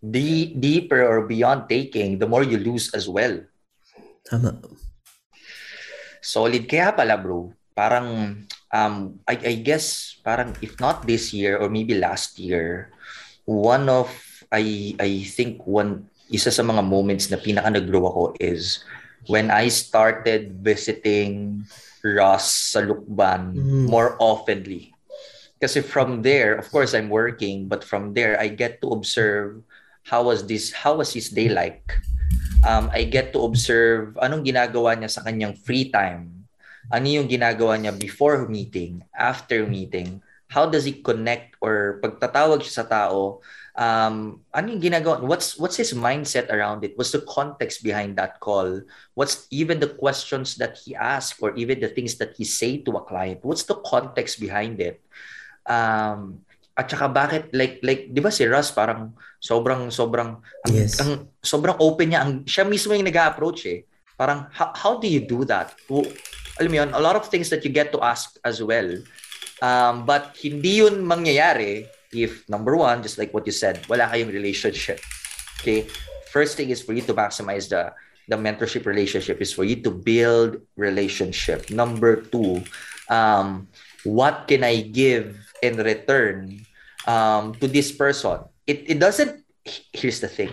the 0.00 0.56
deeper 0.56 1.04
or 1.04 1.28
beyond 1.28 1.68
taking, 1.68 2.18
the 2.18 2.28
more 2.28 2.42
you 2.42 2.56
lose 2.56 2.92
as 2.94 3.08
well. 3.08 3.36
Tama. 4.24 4.56
Solid 6.24 6.64
kaya 6.64 6.96
pala 6.96 7.20
bro. 7.20 7.52
Parang 7.76 8.40
um 8.72 8.94
I, 9.28 9.36
I 9.36 9.54
guess 9.60 10.16
parang 10.24 10.56
if 10.64 10.80
not 10.80 11.04
this 11.04 11.36
year 11.36 11.60
or 11.60 11.68
maybe 11.68 11.94
last 11.94 12.40
year, 12.40 12.90
one 13.44 13.92
of 13.92 14.08
I 14.48 14.96
I 14.96 15.28
think 15.28 15.62
one 15.68 16.08
isa 16.32 16.50
sa 16.50 16.64
mga 16.64 16.82
moments 16.82 17.30
na 17.30 17.38
pinaka 17.38 17.70
nag-grow 17.70 18.08
ako 18.08 18.24
is 18.42 18.82
when 19.30 19.50
I 19.50 19.68
started 19.70 20.58
visiting 20.58 21.62
Ross 22.02 22.74
sa 22.74 22.82
Lukban 22.82 23.54
mm. 23.54 23.86
more 23.90 24.14
oftenly. 24.18 24.94
Kasi 25.56 25.80
from 25.80 26.20
there, 26.20 26.54
of 26.60 26.68
course, 26.68 26.92
I'm 26.92 27.08
working, 27.08 27.66
but 27.66 27.82
from 27.82 28.12
there, 28.12 28.36
I 28.36 28.52
get 28.52 28.84
to 28.84 28.92
observe 28.92 29.64
how 30.04 30.28
was 30.28 30.44
this, 30.44 30.70
how 30.70 31.00
was 31.00 31.16
his 31.16 31.32
day 31.32 31.48
like. 31.48 31.96
Um, 32.66 32.92
I 32.92 33.08
get 33.08 33.32
to 33.32 33.40
observe 33.42 34.20
anong 34.20 34.44
ginagawa 34.44 34.94
niya 34.94 35.10
sa 35.10 35.24
kanyang 35.24 35.56
free 35.56 35.88
time. 35.88 36.35
Ano 36.92 37.06
yung 37.06 37.26
ginagawa 37.26 37.78
niya 37.78 37.94
before 37.94 38.46
meeting, 38.46 39.02
after 39.14 39.66
meeting. 39.66 40.22
How 40.46 40.70
does 40.70 40.86
he 40.86 41.02
connect 41.02 41.58
or 41.58 41.98
pagtatawag 41.98 42.62
siya 42.62 42.82
sa 42.82 42.86
tao, 42.86 43.42
um, 43.74 44.38
ano 44.54 44.66
yung 44.70 44.78
ginagawa? 44.78 45.18
What's, 45.18 45.58
what's 45.58 45.74
his 45.74 45.90
mindset 45.90 46.48
around 46.54 46.86
it? 46.86 46.94
What's 46.94 47.10
the 47.10 47.26
context 47.26 47.82
behind 47.82 48.14
that 48.16 48.38
call? 48.38 48.86
What's 49.18 49.50
even 49.50 49.82
the 49.82 49.90
questions 49.90 50.54
that 50.62 50.78
he 50.78 50.94
asks 50.94 51.42
or 51.42 51.50
even 51.58 51.82
the 51.82 51.90
things 51.90 52.14
that 52.22 52.38
he 52.38 52.46
say 52.46 52.78
to 52.86 52.90
a 52.94 53.02
client? 53.02 53.42
What's 53.42 53.66
the 53.66 53.76
context 53.82 54.38
behind 54.38 54.78
it? 54.78 55.02
Um, 55.66 56.46
at 56.76 56.92
saka 56.92 57.08
bakit 57.08 57.56
like 57.56 57.80
like 57.80 58.12
'di 58.12 58.20
ba 58.20 58.28
si 58.28 58.44
Russ 58.44 58.68
parang 58.68 59.16
sobrang 59.40 59.88
sobrang 59.88 60.36
ang, 60.44 60.72
yes. 60.76 61.00
ang 61.00 61.24
sobrang 61.40 61.80
open 61.80 62.12
niya 62.12 62.20
ang 62.20 62.44
siya 62.44 62.68
mismo 62.68 62.92
yung 62.92 63.08
nag-approach 63.08 63.64
eh. 63.64 63.88
Parang 64.12 64.52
how, 64.52 64.76
how 64.76 64.92
do 65.00 65.08
you 65.08 65.24
do 65.24 65.48
that? 65.48 65.72
Alam 66.58 66.70
mo 66.72 66.76
yun, 66.80 66.90
a 66.94 67.00
lot 67.00 67.16
of 67.16 67.28
things 67.28 67.50
that 67.50 67.64
you 67.64 67.70
get 67.70 67.92
to 67.92 68.00
ask 68.00 68.36
as 68.44 68.62
well. 68.62 68.96
Um, 69.60 70.04
but 70.04 70.36
hindi 70.36 70.84
yun 70.84 71.04
mangyayari 71.04 71.88
if 72.12 72.48
number 72.48 72.76
one, 72.76 73.02
just 73.02 73.18
like 73.18 73.32
what 73.34 73.46
you 73.46 73.52
said, 73.52 73.84
wala 73.88 74.08
kayong 74.08 74.32
relationship. 74.32 75.00
Okay? 75.60 75.86
First 76.32 76.56
thing 76.56 76.70
is 76.70 76.82
for 76.82 76.92
you 76.92 77.02
to 77.04 77.14
maximize 77.14 77.68
the 77.68 77.92
the 78.26 78.36
mentorship 78.36 78.86
relationship 78.86 79.40
is 79.40 79.52
for 79.52 79.64
you 79.64 79.78
to 79.86 79.90
build 79.90 80.58
relationship. 80.76 81.70
Number 81.70 82.26
two, 82.26 82.62
um, 83.08 83.68
what 84.02 84.50
can 84.50 84.64
I 84.66 84.82
give 84.82 85.38
in 85.62 85.78
return 85.78 86.66
um, 87.06 87.54
to 87.62 87.70
this 87.70 87.94
person? 87.94 88.42
It, 88.66 88.82
it 88.90 88.98
doesn't, 88.98 89.46
here's 89.94 90.18
the 90.18 90.26
thing, 90.26 90.50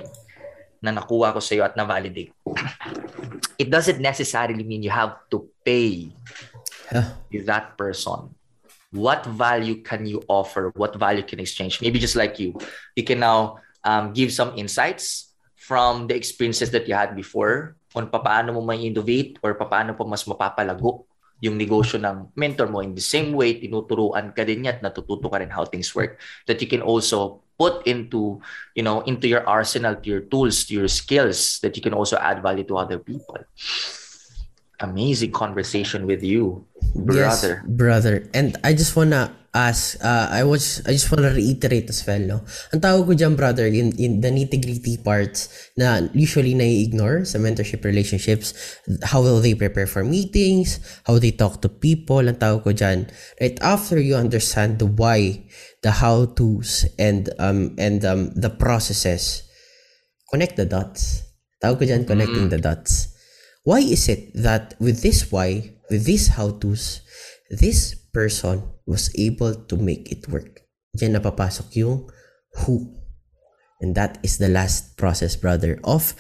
na 0.86 0.94
nakuha 0.94 1.34
ko 1.34 1.42
sa 1.42 1.58
iyo 1.58 1.66
at 1.66 1.74
na-validate. 1.74 2.30
It 3.58 3.70
doesn't 3.70 4.02
necessarily 4.02 4.64
mean 4.64 4.84
you 4.84 4.94
have 4.94 5.18
to 5.32 5.50
pay 5.66 6.12
yeah. 6.92 7.14
that 7.46 7.78
person. 7.78 8.34
What 8.94 9.26
value 9.26 9.82
can 9.82 10.06
you 10.06 10.22
offer? 10.30 10.70
What 10.78 10.96
value 10.96 11.24
can 11.26 11.40
exchange? 11.40 11.82
Maybe 11.82 11.98
just 11.98 12.16
like 12.16 12.38
you 12.38 12.54
you 12.94 13.02
can 13.02 13.20
now 13.20 13.58
um, 13.82 14.14
give 14.14 14.30
some 14.30 14.54
insights 14.54 15.34
from 15.58 16.06
the 16.06 16.14
experiences 16.14 16.70
that 16.76 16.86
you 16.86 16.94
had 16.94 17.16
before 17.16 17.80
kung 17.90 18.10
paano 18.10 18.54
mo 18.54 18.62
may 18.62 18.86
innovate 18.86 19.38
or 19.42 19.58
paano 19.58 19.98
pa 19.98 20.06
mas 20.06 20.26
mapapalago 20.26 21.06
yung 21.44 21.60
negosyo 21.60 22.00
ng 22.00 22.32
mentor 22.40 22.72
mo. 22.72 22.80
In 22.80 22.96
the 22.96 23.04
same 23.04 23.36
way 23.36 23.60
tinuturuan 23.60 24.32
ka 24.32 24.48
din 24.48 24.64
niya 24.64 24.80
at 24.80 24.82
natututo 24.82 25.28
ka 25.28 25.42
rin 25.42 25.52
how 25.52 25.68
things 25.68 25.92
work. 25.92 26.22
That 26.48 26.62
you 26.64 26.70
can 26.72 26.80
also 26.80 27.44
put 27.58 27.86
into 27.88 28.42
you 28.76 28.84
know 28.84 29.02
into 29.02 29.28
your 29.28 29.48
arsenal 29.48 29.96
to 29.96 30.10
your 30.10 30.22
tools 30.22 30.66
to 30.66 30.74
your 30.74 30.88
skills 30.88 31.60
that 31.62 31.76
you 31.76 31.82
can 31.82 31.94
also 31.94 32.18
add 32.18 32.42
value 32.42 32.64
to 32.64 32.78
other 32.78 33.00
people 33.00 33.38
amazing 34.80 35.32
conversation 35.32 36.06
with 36.06 36.24
you 36.24 36.66
brother 36.96 37.62
yes, 37.64 37.76
brother 37.78 38.30
and 38.34 38.58
i 38.64 38.74
just 38.74 38.96
wanna 38.96 39.34
ask, 39.54 40.02
uh, 40.04 40.28
I 40.34 40.44
was, 40.44 40.82
I 40.86 40.98
just 40.98 41.12
want 41.14 41.22
to 41.22 41.30
reiterate 41.30 41.88
as 41.88 42.02
well, 42.06 42.20
no? 42.20 42.38
Ang 42.74 42.82
tawag 42.82 43.06
ko 43.06 43.14
dyan, 43.14 43.38
brother, 43.38 43.70
in, 43.70 43.94
in 44.02 44.18
the 44.20 44.34
nitty-gritty 44.34 44.98
parts 45.06 45.70
na 45.78 46.10
usually 46.12 46.58
na-ignore 46.58 47.22
sa 47.24 47.38
mentorship 47.38 47.86
relationships, 47.86 48.58
how 49.06 49.22
will 49.22 49.40
they 49.40 49.54
prepare 49.54 49.86
for 49.86 50.02
meetings, 50.02 50.82
how 51.06 51.22
they 51.22 51.30
talk 51.30 51.62
to 51.62 51.70
people, 51.70 52.26
ang 52.26 52.42
tawag 52.42 52.66
ko 52.66 52.74
dyan, 52.74 53.06
right 53.38 53.62
after 53.62 54.02
you 54.02 54.18
understand 54.18 54.82
the 54.82 54.90
why, 54.90 55.46
the 55.86 56.02
how-tos, 56.02 56.90
and, 56.98 57.30
um, 57.38 57.78
and 57.78 58.02
um, 58.04 58.34
the 58.34 58.50
processes, 58.50 59.46
connect 60.34 60.58
the 60.58 60.66
dots. 60.66 61.22
Tawag 61.62 61.78
ko 61.78 61.86
dyan, 61.86 62.10
connecting 62.10 62.50
mm. 62.50 62.54
the 62.58 62.58
dots. 62.58 63.13
Why 63.64 63.80
is 63.80 64.12
it 64.12 64.36
that 64.36 64.76
with 64.80 65.02
this 65.02 65.32
why, 65.32 65.72
with 65.90 66.04
these 66.04 66.36
how-tos, 66.36 67.02
this 67.50 67.96
person 68.14 68.64
was 68.86 69.10
able 69.18 69.56
to 69.56 69.76
make 69.76 70.12
it 70.14 70.30
work. 70.30 70.64
Diyan 70.94 71.18
napapasok 71.18 71.68
yung 71.82 72.08
who. 72.64 72.94
And 73.82 73.98
that 73.98 74.22
is 74.24 74.38
the 74.38 74.48
last 74.48 74.96
process, 74.96 75.36
brother, 75.36 75.82
of 75.84 76.14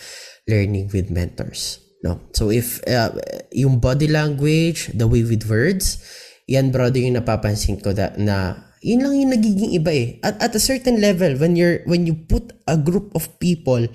learning 0.49 0.89
with 0.91 1.13
mentors. 1.13 1.79
No? 2.03 2.19
So 2.33 2.49
if 2.51 2.83
uh, 2.89 3.15
yung 3.53 3.79
body 3.79 4.09
language, 4.09 4.91
the 4.91 5.07
way 5.07 5.23
with 5.23 5.47
words, 5.47 6.01
yan 6.49 6.73
brother 6.73 6.99
yung 6.99 7.15
napapansin 7.15 7.79
ko 7.79 7.93
that, 7.95 8.19
na 8.19 8.67
yun 8.83 8.99
lang 8.99 9.15
yung 9.15 9.31
nagiging 9.31 9.71
iba 9.79 9.91
eh. 9.95 10.07
At, 10.19 10.35
at 10.43 10.51
a 10.51 10.59
certain 10.59 10.99
level, 10.99 11.39
when 11.39 11.55
you're 11.55 11.87
when 11.87 12.03
you 12.03 12.19
put 12.27 12.51
a 12.67 12.75
group 12.75 13.15
of 13.15 13.31
people, 13.39 13.87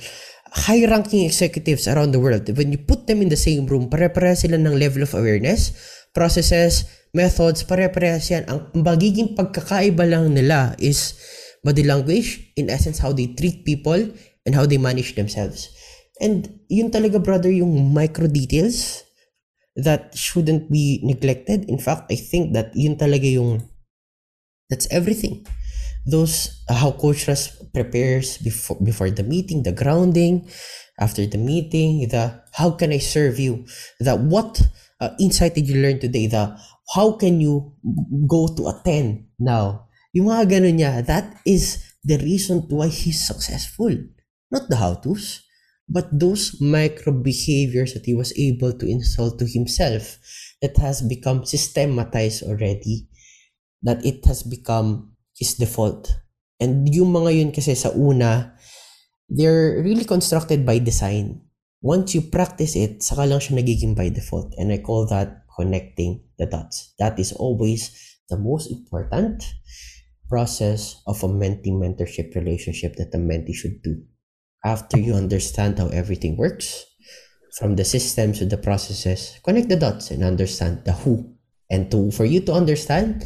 high-ranking 0.66 1.24
executives 1.24 1.86
around 1.86 2.10
the 2.10 2.20
world, 2.20 2.48
when 2.56 2.72
you 2.72 2.78
put 2.78 3.06
them 3.06 3.22
in 3.22 3.30
the 3.30 3.38
same 3.38 3.66
room, 3.66 3.86
pare-pareha 3.86 4.34
sila 4.34 4.58
ng 4.58 4.74
level 4.74 5.06
of 5.06 5.14
awareness, 5.14 5.72
processes, 6.10 6.90
methods, 7.14 7.62
pare-parehas 7.62 8.30
yan. 8.30 8.44
Ang 8.50 8.70
magiging 8.82 9.38
pagkakaiba 9.38 10.04
lang 10.04 10.34
nila 10.34 10.74
is 10.82 11.14
body 11.62 11.84
language, 11.86 12.52
in 12.56 12.70
essence, 12.70 12.98
how 12.98 13.12
they 13.12 13.30
treat 13.34 13.64
people 13.64 13.98
and 14.46 14.52
how 14.54 14.66
they 14.66 14.78
manage 14.78 15.14
themselves. 15.14 15.70
And 16.18 16.60
yun 16.66 16.90
talaga, 16.90 17.22
brother, 17.22 17.50
yung 17.50 17.94
micro 17.94 18.26
details 18.26 19.06
that 19.78 20.10
shouldn't 20.18 20.70
be 20.70 20.98
neglected. 21.06 21.70
In 21.70 21.78
fact, 21.78 22.10
I 22.10 22.18
think 22.18 22.52
that 22.58 22.74
yun 22.74 22.98
talaga 22.98 23.30
yung 23.30 23.62
that's 24.68 24.90
everything. 24.90 25.46
Those 26.08 26.64
uh, 26.68 26.74
how 26.74 26.92
coach 26.96 27.28
prepares 27.74 28.38
before 28.40 28.80
before 28.80 29.10
the 29.12 29.22
meeting, 29.22 29.62
the 29.62 29.76
grounding, 29.76 30.48
after 30.98 31.26
the 31.26 31.36
meeting, 31.36 32.08
the 32.08 32.42
how 32.52 32.72
can 32.72 32.92
I 32.92 32.98
serve 32.98 33.38
you, 33.38 33.68
the 34.00 34.16
what 34.16 34.56
uh, 35.00 35.10
insight 35.20 35.54
did 35.54 35.68
you 35.68 35.80
learn 35.80 36.00
today, 36.00 36.26
the 36.26 36.56
how 36.94 37.12
can 37.12 37.40
you 37.40 37.76
go 38.26 38.48
to 38.48 38.72
a 38.72 38.80
10 38.84 39.38
now? 39.38 39.86
Yung 40.16 40.32
mga 40.32 40.48
ganun 40.48 40.80
niya, 40.80 41.04
that 41.04 41.38
is 41.44 41.84
the 42.02 42.16
reason 42.18 42.64
why 42.72 42.88
he's 42.88 43.20
successful. 43.20 43.92
Not 44.50 44.72
the 44.72 44.80
how-tos, 44.80 45.44
but 45.88 46.08
those 46.08 46.56
micro 46.60 47.12
behaviors 47.12 47.92
that 47.92 48.08
he 48.08 48.16
was 48.16 48.32
able 48.40 48.72
to 48.72 48.88
install 48.88 49.36
to 49.36 49.44
himself 49.44 50.16
that 50.62 50.76
has 50.80 51.04
become 51.04 51.44
systematized 51.44 52.42
already, 52.42 53.08
that 53.82 54.04
it 54.04 54.24
has 54.24 54.42
become 54.42 55.12
his 55.38 55.54
default. 55.54 56.10
And 56.58 56.90
yung 56.90 57.14
mga 57.14 57.30
yun 57.38 57.50
kasi 57.54 57.78
sa 57.78 57.94
una, 57.94 58.58
they're 59.30 59.78
really 59.80 60.04
constructed 60.04 60.66
by 60.66 60.82
design. 60.82 61.46
Once 61.78 62.12
you 62.18 62.26
practice 62.26 62.74
it, 62.74 62.98
saka 63.06 63.22
lang 63.22 63.38
siya 63.38 63.62
nagiging 63.62 63.94
by 63.94 64.10
default. 64.10 64.50
And 64.58 64.74
I 64.74 64.82
call 64.82 65.06
that 65.14 65.46
connecting 65.54 66.26
the 66.38 66.50
dots. 66.50 66.94
That 66.98 67.18
is 67.22 67.30
always 67.30 67.94
the 68.26 68.36
most 68.36 68.70
important 68.70 69.46
process 70.28 71.00
of 71.06 71.22
a 71.22 71.30
mentee 71.30 71.72
mentorship 71.72 72.34
relationship 72.34 72.98
that 72.98 73.14
a 73.14 73.18
mentee 73.22 73.54
should 73.54 73.80
do. 73.82 74.02
After 74.66 74.98
you 74.98 75.14
understand 75.14 75.78
how 75.78 75.88
everything 75.94 76.36
works, 76.36 76.84
from 77.58 77.76
the 77.76 77.84
systems 77.84 78.38
to 78.38 78.46
the 78.46 78.58
processes, 78.58 79.38
connect 79.42 79.68
the 79.68 79.76
dots 79.76 80.10
and 80.10 80.22
understand 80.22 80.84
the 80.84 80.92
who. 80.92 81.34
And 81.70 81.90
to 81.90 82.10
for 82.10 82.24
you 82.24 82.40
to 82.46 82.52
understand, 82.52 83.24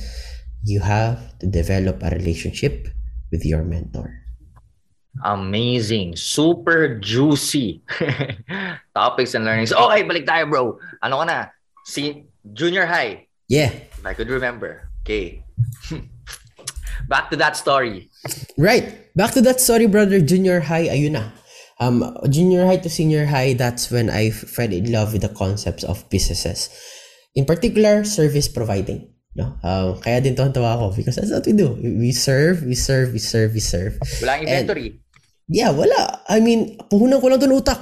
you 0.65 0.81
have 0.81 1.39
to 1.39 1.47
develop 1.47 2.03
a 2.03 2.11
relationship 2.11 2.89
with 3.31 3.45
your 3.45 3.65
mentor. 3.65 4.23
Amazing. 5.25 6.17
Super 6.17 6.99
juicy. 6.99 7.83
Topics 8.97 9.35
and 9.35 9.45
learnings. 9.45 9.73
Okay, 9.73 10.03
balik 10.09 10.25
tayo, 10.25 10.49
bro. 10.49 10.63
Ano 11.05 11.21
ka 11.21 11.25
na? 11.29 11.39
Si 11.85 12.25
junior 12.57 12.89
high. 12.89 13.29
Yeah. 13.49 13.71
If 13.93 14.07
I 14.07 14.15
could 14.15 14.33
remember. 14.33 14.89
Okay. 15.05 15.45
Back 17.09 17.29
to 17.31 17.37
that 17.37 17.57
story. 17.57 18.09
Right. 18.57 19.13
Back 19.13 19.37
to 19.37 19.43
that 19.45 19.61
story, 19.61 19.85
brother. 19.85 20.21
Junior 20.25 20.65
high, 20.65 20.89
ayun 20.89 21.21
na. 21.21 21.29
Um, 21.83 22.17
junior 22.31 22.65
high 22.65 22.79
to 22.79 22.89
senior 22.89 23.27
high, 23.27 23.55
that's 23.59 23.91
when 23.91 24.09
I 24.09 24.31
fell 24.31 24.71
in 24.71 24.93
love 24.93 25.13
with 25.13 25.23
the 25.23 25.35
concepts 25.35 25.83
of 25.83 26.09
businesses. 26.09 26.71
In 27.35 27.45
particular, 27.45 28.05
service 28.05 28.47
providing. 28.47 29.12
No? 29.33 29.57
Um, 29.65 29.97
kaya 30.05 30.21
din 30.21 30.37
tawa 30.37 30.77
ako 30.77 30.97
because 30.97 31.17
that's 31.17 31.33
what 31.33 31.47
we 31.49 31.57
do. 31.57 31.73
We 31.81 32.13
serve, 32.13 32.65
we 32.69 32.77
serve, 32.77 33.17
we 33.17 33.23
serve, 33.23 33.57
we 33.57 33.65
serve. 33.65 33.97
Wala 34.21 34.45
inventory. 34.45 34.89
And, 34.93 35.01
yeah, 35.49 35.73
wala. 35.73 36.21
I 36.29 36.41
mean, 36.41 36.77
puhunan 36.93 37.21
ko 37.21 37.33
lang 37.33 37.41
doon 37.41 37.57
utak. 37.57 37.81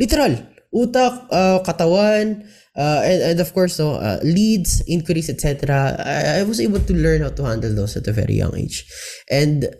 Literal. 0.00 0.40
Utak, 0.74 1.30
uh, 1.30 1.62
katawan, 1.62 2.42
uh, 2.74 3.00
and, 3.06 3.20
and 3.22 3.38
of 3.38 3.54
course, 3.54 3.78
no, 3.78 3.94
uh, 3.94 4.18
leads, 4.26 4.82
increase, 4.90 5.30
etc. 5.30 5.94
I, 6.02 6.40
I 6.40 6.42
was 6.42 6.58
able 6.58 6.80
to 6.80 6.94
learn 6.96 7.22
how 7.22 7.30
to 7.30 7.44
handle 7.44 7.70
those 7.74 7.94
at 7.96 8.08
a 8.08 8.12
very 8.12 8.34
young 8.34 8.56
age. 8.56 8.82
And 9.30 9.70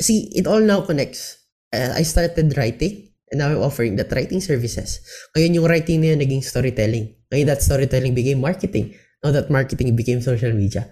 see, 0.00 0.30
it 0.36 0.46
all 0.46 0.60
now 0.60 0.82
connects. 0.82 1.42
Uh, 1.74 1.92
I 1.96 2.02
started 2.02 2.56
writing 2.56 3.10
and 3.30 3.42
now 3.42 3.50
I'm 3.50 3.62
offering 3.62 3.96
that 3.96 4.12
writing 4.12 4.40
services. 4.40 5.02
Ngayon 5.34 5.58
yung 5.58 5.66
writing 5.66 5.98
na 6.00 6.14
yun 6.14 6.22
naging 6.22 6.44
storytelling. 6.46 7.10
Ngayon 7.32 7.46
that 7.50 7.62
storytelling 7.62 8.14
became 8.14 8.40
marketing. 8.40 8.94
Now 9.24 9.32
that 9.32 9.50
marketing 9.50 9.94
became 9.96 10.20
social 10.20 10.52
media. 10.52 10.90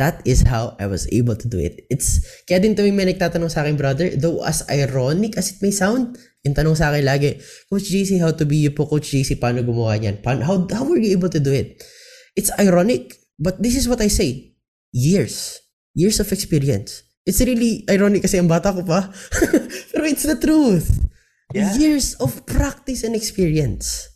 That 0.00 0.24
is 0.24 0.48
how 0.48 0.76
I 0.80 0.88
was 0.88 1.04
able 1.12 1.36
to 1.36 1.46
do 1.48 1.60
it. 1.60 1.84
It's, 1.92 2.24
kaya 2.48 2.64
din 2.64 2.72
tuwing 2.72 2.96
may 2.96 3.04
nagtatanong 3.12 3.52
sa 3.52 3.60
akin, 3.60 3.76
brother, 3.76 4.08
though 4.16 4.40
as 4.40 4.64
ironic 4.72 5.36
as 5.36 5.52
it 5.52 5.58
may 5.60 5.70
sound, 5.70 6.16
yung 6.42 6.56
tanong 6.56 6.74
sa 6.74 6.88
akin 6.88 7.04
lagi, 7.04 7.36
Coach 7.68 7.92
JC, 7.92 8.16
how 8.18 8.32
to 8.32 8.48
be 8.48 8.64
you 8.64 8.72
po, 8.72 8.88
Coach 8.88 9.12
JC, 9.12 9.36
paano 9.36 9.60
gumawa 9.60 10.00
niyan? 10.00 10.24
Paano, 10.24 10.48
how, 10.48 10.56
how 10.72 10.84
were 10.88 10.96
you 10.96 11.12
able 11.12 11.28
to 11.28 11.38
do 11.38 11.52
it? 11.52 11.84
It's 12.32 12.48
ironic, 12.56 13.20
but 13.36 13.60
this 13.60 13.76
is 13.76 13.84
what 13.84 14.00
I 14.00 14.08
say. 14.08 14.56
Years. 14.96 15.60
Years 15.92 16.18
of 16.24 16.32
experience. 16.32 17.04
It's 17.28 17.38
really 17.44 17.84
ironic 17.86 18.24
kasi 18.24 18.40
ang 18.40 18.48
bata 18.48 18.72
ko 18.72 18.82
pa. 18.82 19.12
Pero 19.92 20.04
it's 20.08 20.24
the 20.24 20.40
truth. 20.40 21.04
Yeah. 21.52 21.76
Years 21.76 22.16
of 22.16 22.48
practice 22.48 23.04
and 23.04 23.14
experience. 23.14 24.08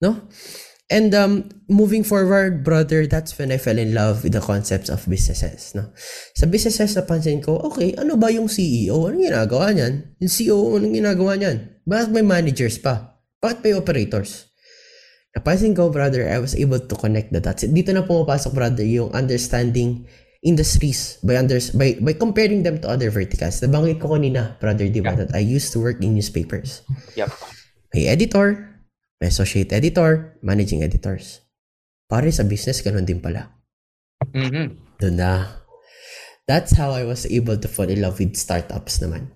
No? 0.00 0.30
And 0.90 1.14
um, 1.14 1.46
moving 1.70 2.02
forward, 2.02 2.66
brother, 2.66 3.06
that's 3.06 3.38
when 3.38 3.54
I 3.54 3.62
fell 3.62 3.78
in 3.78 3.94
love 3.94 4.26
with 4.26 4.34
the 4.34 4.42
concepts 4.42 4.90
of 4.90 5.06
businesses. 5.06 5.70
No? 5.70 5.94
Sa 6.34 6.50
businesses, 6.50 6.98
napansin 6.98 7.38
ko, 7.38 7.62
okay, 7.70 7.94
ano 7.94 8.18
ba 8.18 8.26
yung 8.34 8.50
CEO? 8.50 9.06
Anong 9.06 9.30
ginagawa 9.30 9.70
niyan? 9.70 10.18
Yung 10.18 10.32
CEO, 10.34 10.58
anong 10.74 10.94
ginagawa 10.98 11.38
niyan? 11.38 11.56
Bakit 11.86 12.10
may 12.10 12.26
managers 12.26 12.82
pa? 12.82 13.22
Bakit 13.38 13.62
may 13.62 13.72
operators? 13.78 14.50
Napansin 15.30 15.78
ko, 15.78 15.94
brother, 15.94 16.26
I 16.26 16.42
was 16.42 16.58
able 16.58 16.82
to 16.82 16.94
connect 16.98 17.30
the 17.30 17.38
dots. 17.38 17.62
Dito 17.70 17.94
na 17.94 18.02
pumapasok, 18.02 18.50
brother, 18.50 18.82
yung 18.82 19.14
understanding 19.14 20.10
industries 20.42 21.20
by 21.22 21.36
under, 21.36 21.60
by 21.76 22.00
by 22.00 22.16
comparing 22.16 22.64
them 22.64 22.80
to 22.82 22.88
other 22.88 23.12
verticals. 23.12 23.60
Nabanggit 23.62 24.02
ko 24.02 24.16
kanina, 24.16 24.58
brother, 24.58 24.88
di 24.90 24.98
ba, 24.98 25.14
yep. 25.14 25.18
that 25.22 25.30
I 25.36 25.44
used 25.44 25.70
to 25.76 25.78
work 25.78 26.02
in 26.02 26.18
newspapers. 26.18 26.82
Yep. 27.14 27.30
May 27.94 28.10
editor, 28.10 28.69
may 29.20 29.28
associate 29.28 29.70
editor, 29.72 30.40
managing 30.40 30.82
editors. 30.82 31.44
Pare 32.08 32.32
sa 32.32 32.42
business, 32.42 32.80
ganun 32.80 33.04
din 33.06 33.20
pala. 33.20 33.52
Mm-hmm. 34.32 34.98
Doon 34.98 35.14
na. 35.14 35.60
That's 36.48 36.74
how 36.74 36.90
I 36.90 37.06
was 37.06 37.28
able 37.30 37.60
to 37.60 37.68
fall 37.68 37.86
in 37.86 38.02
love 38.02 38.18
with 38.18 38.34
startups 38.34 38.98
naman. 38.98 39.30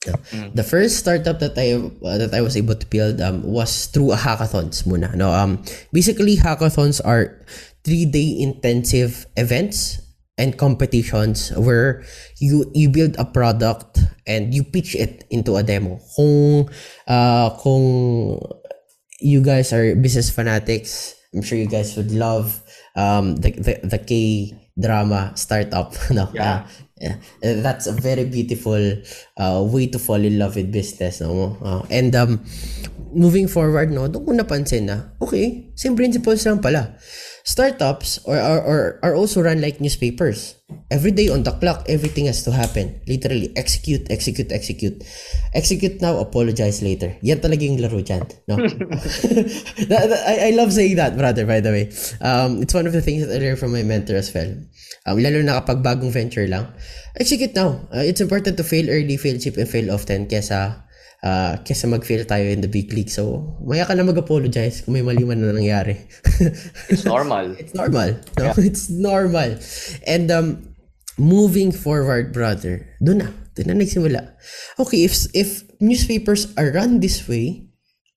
Mm. 0.00 0.56
The 0.56 0.64
first 0.64 0.96
startup 0.96 1.44
that 1.44 1.60
I 1.60 1.76
uh, 1.76 2.16
that 2.16 2.32
I 2.32 2.40
was 2.40 2.56
able 2.56 2.72
to 2.72 2.88
build 2.88 3.20
um, 3.20 3.44
was 3.44 3.84
through 3.92 4.16
a 4.16 4.18
hackathons 4.18 4.88
muna. 4.88 5.12
No, 5.12 5.28
um, 5.28 5.60
basically 5.92 6.40
hackathons 6.40 7.04
are 7.04 7.44
three 7.84 8.08
day 8.08 8.40
intensive 8.40 9.28
events 9.36 10.00
and 10.40 10.56
competitions 10.56 11.52
where 11.52 12.00
you 12.40 12.64
you 12.72 12.88
build 12.88 13.20
a 13.20 13.28
product 13.28 14.00
and 14.24 14.56
you 14.56 14.64
pitch 14.64 14.96
it 14.96 15.28
into 15.28 15.60
a 15.60 15.62
demo. 15.62 16.00
Kung 16.16 16.72
uh, 17.04 17.52
kung 17.60 18.40
you 19.20 19.42
guys 19.42 19.72
are 19.72 19.94
business 19.94 20.30
fanatics, 20.30 21.14
I'm 21.34 21.42
sure 21.42 21.58
you 21.58 21.68
guys 21.68 21.96
would 21.96 22.10
love 22.10 22.62
um, 22.96 23.36
the, 23.36 23.52
the 23.52 23.74
the 23.86 23.98
K 23.98 24.50
drama 24.78 25.32
startup. 25.36 25.94
no, 26.10 26.28
Yeah. 26.32 26.64
Uh, 26.64 26.68
yeah. 27.00 27.16
That's 27.40 27.86
a 27.86 27.92
very 27.96 28.24
beautiful 28.24 28.76
uh, 29.36 29.64
way 29.64 29.88
to 29.88 29.98
fall 29.98 30.20
in 30.20 30.38
love 30.38 30.56
with 30.56 30.72
business. 30.72 31.20
No? 31.20 31.56
Uh, 31.62 31.82
and 31.88 32.14
um, 32.14 32.44
moving 33.12 33.48
forward, 33.48 33.90
no, 33.90 34.08
doon 34.08 34.24
ko 34.26 34.32
napansin 34.36 34.84
na, 34.88 35.08
okay, 35.20 35.72
same 35.74 35.96
principles 35.96 36.44
lang 36.44 36.60
pala. 36.60 36.96
Startups 37.40 38.20
or 38.28 38.36
are, 38.36 38.62
are, 38.62 38.86
are 39.02 39.14
also 39.16 39.40
run 39.40 39.64
like 39.64 39.80
newspapers. 39.80 40.59
Every 40.90 41.10
day 41.14 41.28
on 41.30 41.42
the 41.46 41.52
clock, 41.52 41.86
everything 41.86 42.26
has 42.26 42.42
to 42.44 42.50
happen. 42.50 43.00
Literally, 43.06 43.54
execute, 43.54 44.10
execute, 44.10 44.50
execute. 44.50 45.02
Execute 45.54 46.00
now, 46.02 46.18
apologize 46.18 46.82
later. 46.82 47.14
Yan 47.22 47.38
talaga 47.38 47.62
yung 47.62 47.78
laro 47.78 48.02
dyan. 48.02 48.26
No? 48.50 48.58
That- 49.90 50.08
that- 50.10 50.24
I, 50.26 50.48
I 50.48 50.50
love 50.58 50.72
saying 50.74 50.96
that, 50.96 51.14
brother, 51.16 51.46
by 51.46 51.60
the 51.60 51.70
way. 51.70 51.84
Um, 52.20 52.62
it's 52.62 52.74
one 52.74 52.86
of 52.86 52.92
the 52.92 53.00
things 53.02 53.22
that 53.26 53.30
I 53.34 53.38
learned 53.38 53.58
from 53.62 53.72
my 53.72 53.82
mentor 53.86 54.16
as 54.18 54.34
well. 54.34 54.50
Um, 55.06 55.22
lalo 55.22 55.40
na 55.46 55.62
kapag 55.62 55.82
bagong 55.86 56.10
venture 56.10 56.46
lang. 56.50 56.66
Execute 57.16 57.54
now. 57.54 57.86
Uh, 57.94 58.02
it's 58.02 58.20
important 58.20 58.56
to 58.58 58.64
fail 58.66 58.90
early, 58.90 59.16
fail 59.16 59.38
cheap, 59.38 59.56
and 59.56 59.68
fail 59.70 59.90
often 59.94 60.26
kesa 60.26 60.82
uh, 61.24 61.60
kesa 61.64 61.88
mag-fail 61.88 62.24
tayo 62.24 62.48
in 62.48 62.60
the 62.60 62.70
big 62.70 62.92
league. 62.92 63.12
So, 63.12 63.56
maya 63.64 63.84
ka 63.84 63.94
na 63.94 64.04
mag-apologize 64.04 64.84
kung 64.84 64.96
may 64.96 65.04
mali 65.04 65.24
man 65.24 65.40
na 65.40 65.52
nangyari. 65.52 66.00
It's 66.88 67.04
normal. 67.04 67.54
It's 67.60 67.74
normal. 67.76 68.16
No? 68.38 68.52
It's 68.56 68.88
normal. 68.88 69.50
And 70.06 70.26
um, 70.32 70.46
moving 71.20 71.72
forward, 71.72 72.32
brother, 72.32 72.88
doon 73.04 73.24
na. 73.24 73.28
Doon 73.56 73.66
na 73.72 73.74
nagsimula. 73.82 74.36
Okay, 74.80 75.04
if, 75.04 75.28
if 75.36 75.64
newspapers 75.80 76.52
are 76.56 76.72
run 76.72 77.00
this 77.00 77.26
way, 77.28 77.68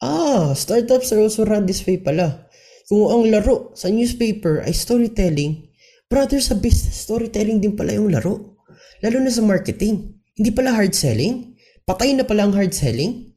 ah, 0.03 0.55
startups 0.55 1.11
are 1.11 1.19
also 1.19 1.43
run 1.43 1.67
this 1.67 1.83
way 1.83 1.99
pala. 1.99 2.47
Kung 2.87 3.07
ang 3.07 3.23
laro 3.31 3.71
sa 3.73 3.87
newspaper 3.87 4.61
ay 4.63 4.75
storytelling, 4.75 5.71
brother, 6.11 6.37
sa 6.43 6.53
business, 6.53 7.07
storytelling 7.07 7.63
din 7.63 7.73
pala 7.73 7.95
yung 7.95 8.11
laro. 8.11 8.59
Lalo 9.01 9.17
na 9.19 9.31
sa 9.31 9.43
marketing. 9.43 10.19
Hindi 10.35 10.51
pala 10.51 10.75
hard 10.75 10.95
selling. 10.95 11.52
Patay 11.83 12.15
na 12.15 12.23
pala 12.23 12.47
ang 12.47 12.55
hard 12.55 12.71
selling. 12.71 13.35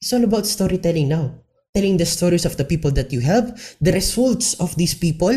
It's 0.00 0.12
all 0.12 0.24
about 0.24 0.44
storytelling 0.44 1.08
now. 1.08 1.40
Telling 1.72 1.96
the 1.96 2.04
stories 2.04 2.44
of 2.44 2.56
the 2.60 2.64
people 2.64 2.92
that 2.92 3.12
you 3.12 3.20
help, 3.20 3.56
the 3.80 3.92
results 3.92 4.52
of 4.60 4.76
these 4.76 4.92
people, 4.92 5.32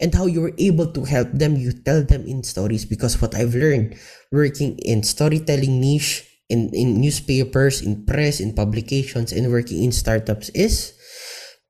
and 0.00 0.14
how 0.16 0.24
you 0.24 0.40
were 0.40 0.56
able 0.56 0.88
to 0.96 1.04
help 1.04 1.28
them. 1.32 1.56
You 1.60 1.72
tell 1.72 2.02
them 2.02 2.24
in 2.24 2.42
stories 2.42 2.88
because 2.88 3.20
what 3.20 3.36
I've 3.36 3.54
learned 3.54 4.00
working 4.32 4.80
in 4.80 5.04
storytelling 5.04 5.80
niche, 5.80 6.24
in, 6.48 6.72
in 6.72 7.00
newspapers, 7.00 7.82
in 7.84 8.06
press, 8.06 8.40
in 8.40 8.56
publications, 8.56 9.32
and 9.32 9.52
working 9.52 9.84
in 9.84 9.92
startups 9.92 10.48
is 10.50 10.96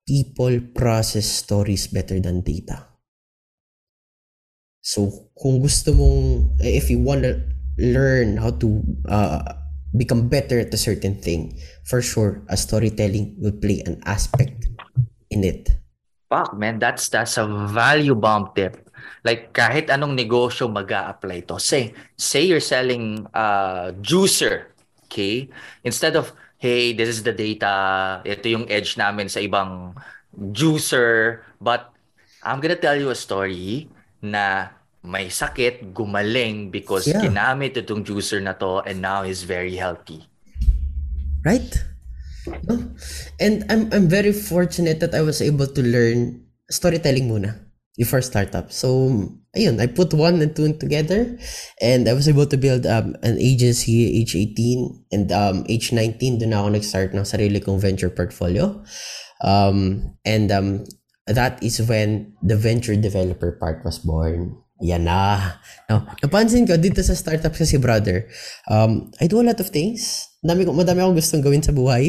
people 0.06 0.60
process 0.74 1.26
stories 1.26 1.86
better 1.86 2.18
than 2.20 2.40
data. 2.40 2.86
So, 4.80 5.30
kung 5.36 5.60
gusto 5.60 5.92
mong, 5.92 6.56
if 6.62 6.88
you 6.88 7.02
want 7.02 7.22
to 7.22 7.42
learn 7.76 8.38
how 8.38 8.56
to 8.56 8.82
uh, 9.04 9.59
become 9.96 10.28
better 10.28 10.58
at 10.58 10.74
a 10.74 10.80
certain 10.80 11.18
thing, 11.18 11.58
for 11.84 12.02
sure, 12.02 12.42
a 12.48 12.56
storytelling 12.56 13.36
will 13.38 13.54
play 13.54 13.82
an 13.86 14.00
aspect 14.06 14.68
in 15.30 15.44
it. 15.44 15.70
Fuck, 16.30 16.54
man, 16.54 16.78
that's 16.78 17.10
that's 17.10 17.38
a 17.38 17.46
value 17.46 18.14
bomb 18.14 18.54
tip. 18.54 18.78
Like 19.26 19.50
kahit 19.50 19.90
anong 19.90 20.14
negosyo 20.14 20.70
mag 20.70 20.94
apply 20.94 21.42
to. 21.50 21.58
Say, 21.58 21.92
say 22.14 22.46
you're 22.46 22.62
selling 22.62 23.26
uh 23.34 23.90
juicer, 23.98 24.70
okay? 25.10 25.50
Instead 25.82 26.14
of, 26.14 26.30
hey, 26.62 26.94
this 26.94 27.10
is 27.10 27.26
the 27.26 27.34
data, 27.34 28.22
ito 28.22 28.46
yung 28.46 28.70
edge 28.70 28.94
namin 28.94 29.26
sa 29.26 29.42
ibang 29.42 29.98
juicer, 30.54 31.42
but 31.58 31.90
I'm 32.46 32.62
gonna 32.62 32.78
tell 32.78 32.94
you 32.94 33.10
a 33.10 33.18
story 33.18 33.90
na 34.22 34.70
may 35.00 35.32
sakit, 35.32 35.96
gumaling 35.96 36.68
because 36.68 37.08
Yeah. 37.08 37.24
ginamit 37.24 37.76
itong 37.76 38.04
juicer 38.04 38.40
na 38.40 38.52
to 38.56 38.84
and 38.84 39.00
now 39.00 39.24
he's 39.24 39.48
very 39.48 39.76
healthy. 39.76 40.28
Right? 41.40 41.72
No? 42.68 42.92
And 43.40 43.64
I'm 43.72 43.88
I'm 43.92 44.08
very 44.08 44.32
fortunate 44.32 45.00
that 45.00 45.16
I 45.16 45.24
was 45.24 45.40
able 45.40 45.68
to 45.68 45.82
learn 45.84 46.44
storytelling 46.68 47.28
muna 47.32 47.56
before 47.96 48.20
startup. 48.24 48.72
So, 48.72 48.88
ayun, 49.56 49.80
I 49.80 49.88
put 49.88 50.12
one 50.16 50.40
and 50.40 50.52
two 50.56 50.72
together 50.76 51.36
and 51.80 52.08
I 52.08 52.12
was 52.12 52.28
able 52.28 52.46
to 52.48 52.56
build 52.56 52.84
um, 52.88 53.16
an 53.24 53.36
agency 53.40 54.20
age 54.20 54.36
18 54.36 55.04
and 55.12 55.28
um, 55.32 55.56
age 55.68 55.92
19 55.92 56.40
doon 56.40 56.56
ako 56.56 56.68
nag-start 56.76 57.12
ng 57.12 57.28
sarili 57.28 57.60
kong 57.60 57.80
venture 57.80 58.12
portfolio. 58.12 58.80
Um, 59.44 60.12
and 60.24 60.52
um, 60.52 60.84
that 61.28 61.60
is 61.64 61.80
when 61.80 62.32
the 62.44 62.56
venture 62.56 62.96
developer 62.96 63.56
part 63.60 63.84
was 63.84 64.00
born. 64.00 64.60
Yan 64.80 65.04
na. 65.04 65.60
No, 65.92 66.08
napansin 66.24 66.64
ko 66.64 66.80
dito 66.80 67.04
sa 67.04 67.12
startup 67.12 67.52
kasi 67.52 67.76
brother, 67.76 68.24
um, 68.72 69.12
I 69.20 69.28
do 69.28 69.40
a 69.40 69.44
lot 69.44 69.60
of 69.60 69.68
things. 69.68 70.32
Dami 70.40 70.64
ko, 70.64 70.72
madami 70.72 71.04
akong 71.04 71.20
gustong 71.20 71.44
gawin 71.44 71.60
sa 71.60 71.76
buhay. 71.76 72.08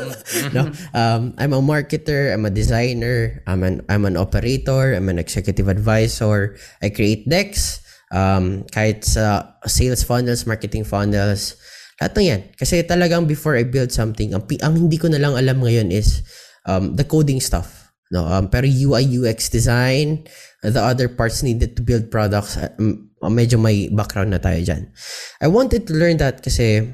no? 0.54 0.70
Um, 0.94 1.34
I'm 1.34 1.50
a 1.50 1.58
marketer, 1.58 2.30
I'm 2.30 2.46
a 2.46 2.52
designer, 2.54 3.42
I'm 3.50 3.66
an, 3.66 3.82
I'm 3.90 4.06
an 4.06 4.14
operator, 4.14 4.94
I'm 4.94 5.10
an 5.10 5.18
executive 5.18 5.66
advisor, 5.66 6.54
I 6.78 6.94
create 6.94 7.26
decks, 7.26 7.82
um, 8.14 8.62
kahit 8.70 9.02
sa 9.02 9.58
sales 9.66 10.06
funnels, 10.06 10.46
marketing 10.46 10.86
funnels, 10.86 11.58
lahat 11.98 12.12
ng 12.14 12.26
yan. 12.26 12.40
Kasi 12.54 12.86
talagang 12.86 13.26
before 13.26 13.58
I 13.58 13.66
build 13.66 13.90
something, 13.90 14.30
ang, 14.30 14.46
ang 14.62 14.74
hindi 14.78 14.98
ko 14.98 15.10
na 15.10 15.18
lang 15.18 15.34
alam 15.34 15.58
ngayon 15.58 15.90
is 15.90 16.22
um, 16.70 16.94
the 16.94 17.04
coding 17.04 17.42
stuff. 17.42 17.82
No, 18.12 18.28
um, 18.28 18.52
pero 18.52 18.68
UI, 18.68 19.08
UX 19.08 19.48
design, 19.48 20.28
the 20.70 20.80
other 20.80 21.08
parts 21.10 21.42
needed 21.42 21.74
to 21.76 21.82
build 21.82 22.10
products, 22.10 22.56
uh, 22.56 22.70
um, 22.78 23.10
medyo 23.22 23.58
may 23.58 23.90
background 23.90 24.30
na 24.30 24.38
tayo 24.38 24.62
dyan. 24.62 24.94
I 25.42 25.50
wanted 25.50 25.86
to 25.90 25.94
learn 25.94 26.22
that 26.22 26.42
kasi 26.42 26.86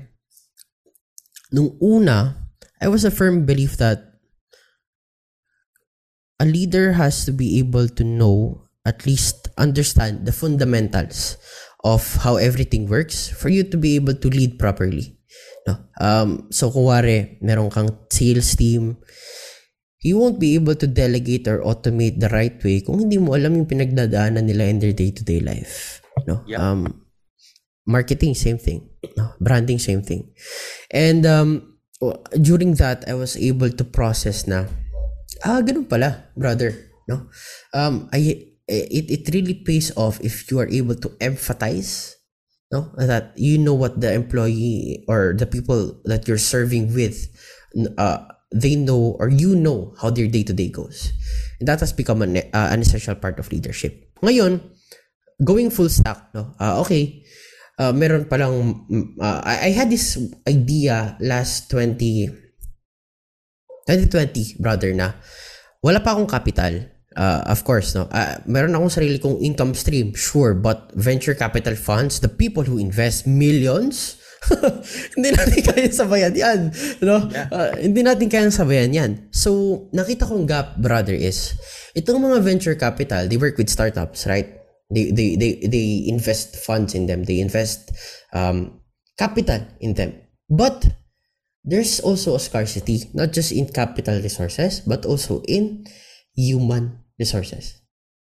nung 1.53 1.77
una, 1.81 2.49
I 2.81 2.89
was 2.89 3.05
a 3.05 3.12
firm 3.12 3.45
belief 3.45 3.77
that 3.77 4.09
a 6.40 6.47
leader 6.47 6.97
has 6.97 7.24
to 7.27 7.32
be 7.32 7.59
able 7.59 7.89
to 7.89 8.05
know, 8.05 8.65
at 8.86 9.05
least 9.05 9.49
understand 9.59 10.24
the 10.24 10.32
fundamentals 10.32 11.36
of 11.85 12.03
how 12.23 12.36
everything 12.36 12.89
works 12.89 13.28
for 13.28 13.49
you 13.49 13.65
to 13.65 13.77
be 13.77 13.97
able 13.97 14.15
to 14.15 14.28
lead 14.28 14.59
properly. 14.59 15.19
No? 15.66 15.77
Um, 16.01 16.49
so, 16.51 16.70
kung 16.70 16.89
wari, 16.89 17.39
meron 17.43 17.70
kang 17.70 17.90
sales 18.09 18.55
team, 18.57 18.97
you 20.01 20.19
won't 20.19 20.39
be 20.39 20.55
able 20.55 20.75
to 20.75 20.87
delegate 20.87 21.49
or 21.49 21.62
automate 21.62 22.20
the 22.20 22.31
right 22.31 22.55
way 22.62 22.81
kung 22.81 23.03
hindi 23.03 23.19
mo 23.19 23.35
alam 23.35 23.55
yung 23.59 23.66
pinagdadaanan 23.66 24.47
nila 24.47 24.70
in 24.70 24.79
their 24.79 24.95
day-to-day 24.95 25.41
life. 25.41 26.03
No? 26.27 26.43
Yeah. 26.47 26.62
Um, 26.62 27.07
marketing, 27.87 28.35
same 28.35 28.59
thing. 28.59 28.89
No? 29.16 29.35
Branding, 29.41 29.79
same 29.79 30.03
thing. 30.03 30.31
And 30.91 31.27
um, 31.27 31.79
during 32.41 32.75
that, 32.79 33.09
I 33.11 33.15
was 33.15 33.37
able 33.37 33.70
to 33.70 33.85
process 33.85 34.47
na, 34.47 34.70
ah, 35.43 35.59
ganun 35.62 35.91
pala, 35.91 36.31
brother. 36.39 36.75
No? 37.11 37.27
Um, 37.75 38.09
I, 38.12 38.55
it, 38.69 39.07
it 39.11 39.35
really 39.35 39.55
pays 39.55 39.91
off 39.97 40.20
if 40.20 40.51
you 40.51 40.61
are 40.61 40.69
able 40.69 40.95
to 40.95 41.09
empathize 41.19 42.15
no 42.70 42.93
that 43.01 43.33
you 43.37 43.57
know 43.57 43.73
what 43.73 43.97
the 44.01 44.12
employee 44.12 45.05
or 45.09 45.33
the 45.33 45.47
people 45.49 45.97
that 46.05 46.29
you're 46.29 46.37
serving 46.37 46.93
with 46.93 47.33
uh, 47.97 48.29
they 48.53 48.77
know 48.77 49.16
or 49.20 49.29
you 49.29 49.55
know 49.57 49.95
how 50.01 50.11
their 50.11 50.27
day-to-day 50.27 50.69
goes. 50.69 51.12
And 51.61 51.69
that 51.69 51.81
has 51.81 51.93
become 51.93 52.23
an, 52.23 52.37
uh, 52.37 52.69
an 52.73 52.81
essential 52.81 53.15
part 53.15 53.39
of 53.39 53.51
leadership. 53.53 54.09
Ngayon 54.23 54.61
going 55.45 55.70
full 55.70 55.89
stack 55.89 56.35
no? 56.35 56.55
Uh, 56.59 56.81
okay. 56.81 57.23
Uh, 57.79 57.95
meron 57.95 58.27
palang 58.27 58.83
uh, 59.23 59.41
I, 59.45 59.70
I 59.70 59.70
had 59.70 59.91
this 59.91 60.19
idea 60.49 61.15
last 61.23 61.70
20 61.70 62.27
2020 63.87 64.59
brother 64.59 64.91
na 64.91 65.15
wala 65.79 66.03
pa 66.03 66.12
akong 66.19 66.27
capital. 66.27 66.91
Uh, 67.19 67.43
of 67.51 67.62
course 67.66 67.95
no? 67.95 68.07
Uh, 68.11 68.39
meron 68.47 68.75
akong 68.75 68.91
sarili 68.91 69.23
kong 69.23 69.39
income 69.43 69.75
stream 69.75 70.15
sure 70.15 70.55
but 70.55 70.91
venture 70.95 71.35
capital 71.35 71.75
funds 71.75 72.19
the 72.19 72.31
people 72.31 72.62
who 72.62 72.79
invest 72.79 73.27
millions 73.27 74.18
hindi 75.19 75.28
natin 75.35 75.60
kaya 75.66 75.90
sabayan 75.90 76.35
yan 76.35 76.60
no? 77.02 77.27
Uh, 77.27 77.74
hindi 77.78 78.01
natin 78.06 78.27
kaya 78.31 78.48
sabayan 78.55 78.94
yan. 78.94 79.10
So 79.35 79.85
nakita 79.90 80.24
kong 80.27 80.47
gap 80.47 80.78
brother 80.78 81.15
is 81.15 81.59
itong 81.98 82.23
mga 82.23 82.39
venture 82.43 82.77
capital 82.78 83.27
they 83.27 83.36
work 83.36 83.59
with 83.59 83.69
startups 83.69 84.24
right? 84.31 84.59
They 84.89 85.12
they 85.12 85.36
they, 85.36 85.52
they 85.69 85.89
invest 86.09 86.56
funds 86.56 86.97
in 86.97 87.05
them. 87.06 87.28
They 87.28 87.44
invest 87.44 87.93
um, 88.32 88.81
capital 89.19 89.66
in 89.81 89.93
them. 89.94 90.16
But 90.48 90.89
there's 91.65 92.01
also 92.01 92.35
a 92.35 92.40
scarcity, 92.40 93.05
not 93.12 93.32
just 93.36 93.52
in 93.52 93.69
capital 93.69 94.23
resources, 94.23 94.81
but 94.81 95.05
also 95.05 95.43
in 95.44 95.85
human 96.32 97.05
resources. 97.19 97.82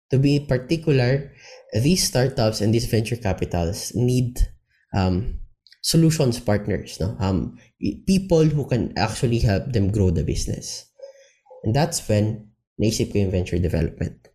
To 0.10 0.18
be 0.18 0.40
particular, 0.40 1.32
these 1.74 2.08
startups 2.08 2.62
and 2.62 2.74
these 2.74 2.90
venture 2.90 3.18
capitals 3.18 3.94
need 3.94 4.42
um, 4.96 5.39
solutions 5.82 6.40
partners, 6.40 7.00
no? 7.00 7.16
Um, 7.20 7.58
people 8.06 8.44
who 8.44 8.68
can 8.68 8.94
actually 8.98 9.40
help 9.40 9.72
them 9.72 9.92
grow 9.92 10.12
the 10.12 10.24
business. 10.24 10.86
And 11.64 11.76
that's 11.76 12.04
when 12.08 12.52
naisip 12.80 13.12
ko 13.12 13.20
yung 13.20 13.32
venture 13.32 13.60
development. 13.60 14.28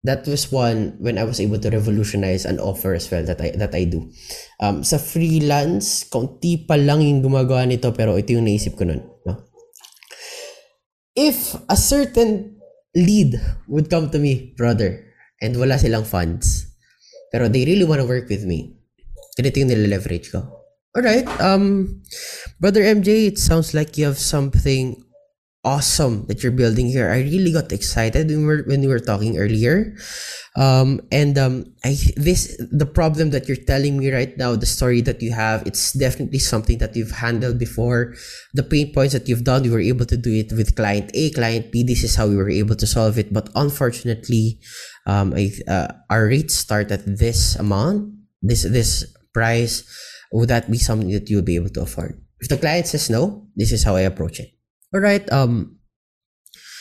That 0.00 0.24
was 0.24 0.48
one 0.48 0.96
when 0.96 1.20
I 1.20 1.28
was 1.28 1.44
able 1.44 1.60
to 1.60 1.68
revolutionize 1.68 2.48
an 2.48 2.56
offer 2.56 2.96
as 2.96 3.04
well 3.12 3.20
that 3.28 3.36
I 3.36 3.52
that 3.60 3.76
I 3.76 3.84
do. 3.84 4.08
Um, 4.56 4.80
sa 4.80 4.96
freelance, 4.96 6.08
konti 6.08 6.64
pa 6.64 6.80
lang 6.80 7.04
yung 7.04 7.20
gumagawa 7.20 7.68
nito 7.68 7.92
pero 7.92 8.16
ito 8.16 8.32
yung 8.32 8.48
naisip 8.48 8.80
ko 8.80 8.88
nun. 8.88 9.04
No? 9.28 9.44
If 11.12 11.52
a 11.68 11.76
certain 11.76 12.56
lead 12.96 13.36
would 13.68 13.92
come 13.92 14.08
to 14.08 14.16
me, 14.16 14.56
brother, 14.56 15.04
and 15.44 15.52
wala 15.60 15.76
silang 15.76 16.08
funds, 16.08 16.64
pero 17.28 17.52
they 17.52 17.68
really 17.68 17.84
want 17.84 18.00
to 18.00 18.08
work 18.08 18.32
with 18.32 18.48
me, 18.48 18.79
ganito 19.40 19.56
yung 19.56 19.72
nile-leverage 19.72 20.28
ko. 20.28 20.44
Alright, 20.92 21.24
um, 21.40 22.02
brother 22.58 22.82
MJ, 22.82 23.32
it 23.32 23.38
sounds 23.38 23.72
like 23.72 23.96
you 23.96 24.04
have 24.04 24.18
something 24.18 25.00
awesome 25.62 26.24
that 26.26 26.42
you're 26.42 26.52
building 26.52 26.88
here. 26.88 27.10
I 27.10 27.20
really 27.20 27.52
got 27.52 27.72
excited 27.72 28.28
when 28.28 28.40
we 28.40 28.46
were 28.46 28.62
when 28.66 28.80
we 28.80 28.88
were 28.88 29.00
talking 29.00 29.36
earlier. 29.36 29.94
Um, 30.56 31.00
and 31.12 31.36
um, 31.38 31.64
I 31.84 31.96
this 32.16 32.56
the 32.72 32.86
problem 32.86 33.30
that 33.30 33.46
you're 33.46 33.60
telling 33.60 33.98
me 33.98 34.10
right 34.10 34.36
now, 34.36 34.56
the 34.56 34.66
story 34.66 35.00
that 35.02 35.22
you 35.22 35.32
have, 35.32 35.62
it's 35.66 35.92
definitely 35.92 36.40
something 36.40 36.78
that 36.78 36.96
you've 36.96 37.22
handled 37.22 37.58
before. 37.58 38.14
The 38.54 38.64
pain 38.64 38.92
points 38.92 39.12
that 39.12 39.28
you've 39.28 39.44
done, 39.44 39.64
you 39.64 39.72
were 39.72 39.84
able 39.84 40.06
to 40.06 40.16
do 40.16 40.32
it 40.32 40.52
with 40.52 40.76
client 40.76 41.10
A, 41.14 41.30
client 41.30 41.72
B. 41.72 41.84
This 41.84 42.02
is 42.02 42.16
how 42.16 42.26
we 42.26 42.36
were 42.36 42.50
able 42.50 42.74
to 42.76 42.86
solve 42.86 43.18
it. 43.18 43.32
But 43.32 43.48
unfortunately, 43.54 44.58
um, 45.06 45.34
I, 45.36 45.52
uh, 45.68 45.92
our 46.08 46.26
rates 46.26 46.54
start 46.56 46.90
at 46.90 47.04
this 47.04 47.54
amount, 47.56 48.10
this 48.42 48.64
this 48.64 49.04
price. 49.32 49.84
Would 50.32 50.48
that 50.48 50.70
be 50.70 50.78
something 50.78 51.10
that 51.10 51.28
you'll 51.28 51.42
be 51.42 51.56
able 51.56 51.70
to 51.70 51.82
afford? 51.82 52.20
If 52.40 52.48
the 52.48 52.56
client 52.56 52.86
says 52.86 53.10
no, 53.10 53.48
this 53.56 53.72
is 53.72 53.84
how 53.84 53.96
I 53.96 54.02
approach 54.02 54.40
it. 54.40 54.50
All 54.94 55.00
right. 55.00 55.30
Um, 55.32 55.78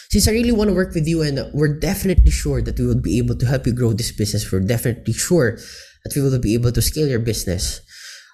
since 0.10 0.28
I 0.28 0.32
really 0.32 0.52
want 0.52 0.70
to 0.70 0.76
work 0.76 0.96
with 0.96 1.08
you, 1.08 1.22
and 1.22 1.40
we're 1.54 1.80
definitely 1.80 2.32
sure 2.32 2.62
that 2.62 2.80
we 2.80 2.86
will 2.86 3.02
be 3.02 3.20
able 3.20 3.36
to 3.38 3.46
help 3.46 3.68
you 3.68 3.74
grow 3.74 3.94
this 3.94 4.12
business. 4.12 4.52
We're 4.52 4.62
definitely 4.62 5.14
sure 5.14 5.58
that 6.04 6.14
we 6.16 6.22
will 6.22 6.40
be 6.40 6.56
able 6.56 6.72
to 6.72 6.82
scale 6.82 7.08
your 7.08 7.20
business. 7.20 7.82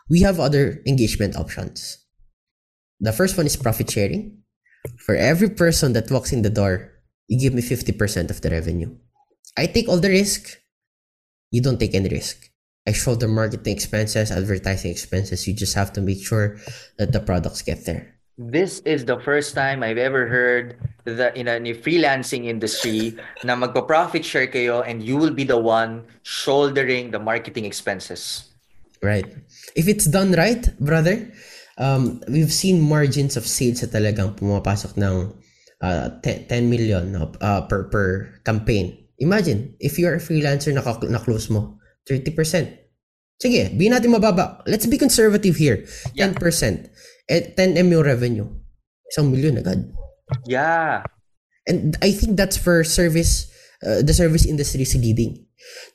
We 0.09 0.21
have 0.21 0.39
other 0.39 0.81
engagement 0.87 1.35
options. 1.35 1.97
The 3.01 3.11
first 3.11 3.35
one 3.35 3.45
is 3.45 3.57
profit 3.57 3.91
sharing. 3.91 4.39
For 5.05 5.15
every 5.15 5.49
person 5.49 5.93
that 5.93 6.11
walks 6.11 6.31
in 6.31 6.43
the 6.43 6.49
door, 6.49 6.91
you 7.27 7.39
give 7.39 7.53
me 7.53 7.61
50% 7.61 8.29
of 8.29 8.39
the 8.39 8.49
revenue. 8.51 8.95
I 9.57 9.65
take 9.65 9.89
all 9.89 9.99
the 9.99 10.09
risk. 10.09 10.61
You 11.51 11.61
don't 11.61 11.79
take 11.79 11.95
any 11.95 12.07
risk. 12.07 12.49
I 12.85 12.93
show 12.93 13.15
the 13.15 13.27
marketing 13.27 13.73
expenses, 13.73 14.29
advertising 14.31 14.91
expenses. 14.91 15.47
You 15.47 15.53
just 15.53 15.73
have 15.73 15.91
to 15.93 16.01
make 16.01 16.21
sure 16.21 16.57
that 16.97 17.11
the 17.11 17.19
products 17.19 17.61
get 17.61 17.85
there. 17.85 18.13
This 18.37 18.79
is 18.83 19.05
the 19.05 19.17
first 19.17 19.55
time 19.55 19.81
I've 19.81 19.97
ever 19.97 20.27
heard 20.27 20.75
that 21.05 21.37
in 21.37 21.47
a 21.47 21.57
freelancing 21.73 22.45
industry 22.45 23.15
na 23.47 23.55
magpa-profit 23.55 24.25
share 24.25 24.45
kayo 24.45 24.83
and 24.85 25.01
you 25.01 25.15
will 25.15 25.31
be 25.31 25.47
the 25.47 25.57
one 25.57 26.03
shouldering 26.23 27.11
the 27.11 27.19
marketing 27.19 27.63
expenses. 27.63 28.51
Right. 29.01 29.25
If 29.75 29.87
it's 29.87 30.05
done 30.05 30.33
right, 30.33 30.67
brother, 30.77 31.31
um, 31.77 32.21
we've 32.27 32.51
seen 32.51 32.81
margins 32.81 33.37
of 33.37 33.47
sales 33.47 33.81
na 33.81 33.87
talagang 33.87 34.35
pumapasok 34.35 34.99
ng 34.99 35.31
uh, 35.81 36.07
10, 36.21 36.51
10 36.51 36.69
million 36.69 37.15
uh, 37.15 37.61
per 37.65 37.87
per 37.87 38.35
campaign. 38.43 38.99
Imagine, 39.19 39.73
if 39.79 39.95
you're 39.95 40.19
a 40.19 40.23
freelancer 40.23 40.75
na, 40.75 40.83
na 40.83 41.23
close 41.23 41.47
mo, 41.47 41.74
30%. 42.07 42.85
Sige, 43.41 43.67
be 43.75 43.91
natin 43.91 44.15
mababa. 44.15 44.63
Let's 44.63 44.87
be 44.87 44.97
conservative 44.97 45.59
here. 45.59 45.83
Yeah. 46.15 46.31
10%. 46.31 46.87
Eh, 47.27 47.51
10M 47.57 47.91
yung 47.91 48.05
revenue. 48.05 48.47
Isang 49.11 49.33
million 49.33 49.59
agad. 49.59 49.91
Yeah. 50.47 51.03
And 51.67 51.97
I 52.01 52.13
think 52.13 52.37
that's 52.37 52.57
for 52.57 52.85
service, 52.85 53.49
uh, 53.81 54.05
the 54.05 54.13
service 54.13 54.45
industry 54.45 54.85
is 54.85 54.95
leading. 54.95 55.45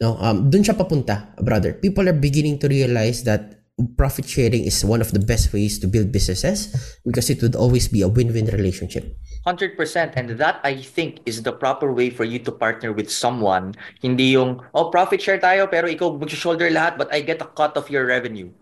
No, 0.03 0.19
um, 0.19 0.51
dun 0.51 0.67
siya 0.67 0.75
papunta, 0.75 1.31
brother. 1.39 1.79
People 1.79 2.11
are 2.11 2.17
beginning 2.17 2.59
to 2.59 2.67
realize 2.67 3.23
that 3.23 3.63
profit 3.97 4.27
sharing 4.27 4.67
is 4.67 4.85
one 4.85 5.01
of 5.01 5.15
the 5.15 5.23
best 5.23 5.55
ways 5.55 5.79
to 5.79 5.87
build 5.87 6.13
businesses 6.13 6.75
because 7.07 7.31
it 7.31 7.41
would 7.41 7.55
always 7.55 7.89
be 7.89 8.03
a 8.03 8.11
win-win 8.11 8.51
relationship. 8.51 9.07
100% 9.47 9.77
and 10.21 10.37
that 10.37 10.61
I 10.61 10.77
think 10.77 11.25
is 11.25 11.41
the 11.41 11.53
proper 11.53 11.93
way 11.93 12.13
for 12.13 12.29
you 12.29 12.39
to 12.45 12.53
partner 12.53 12.93
with 12.93 13.09
someone. 13.09 13.73
Hindi 14.05 14.37
yung 14.37 14.61
oh 14.77 14.93
profit 14.93 15.21
share 15.21 15.41
tayo 15.41 15.65
pero 15.69 15.89
ikaw 15.89 16.13
mag-shoulder 16.21 16.69
lahat 16.69 17.01
but 17.01 17.09
I 17.09 17.25
get 17.25 17.41
a 17.41 17.49
cut 17.49 17.77
of 17.81 17.89
your 17.89 18.05
revenue. 18.05 18.53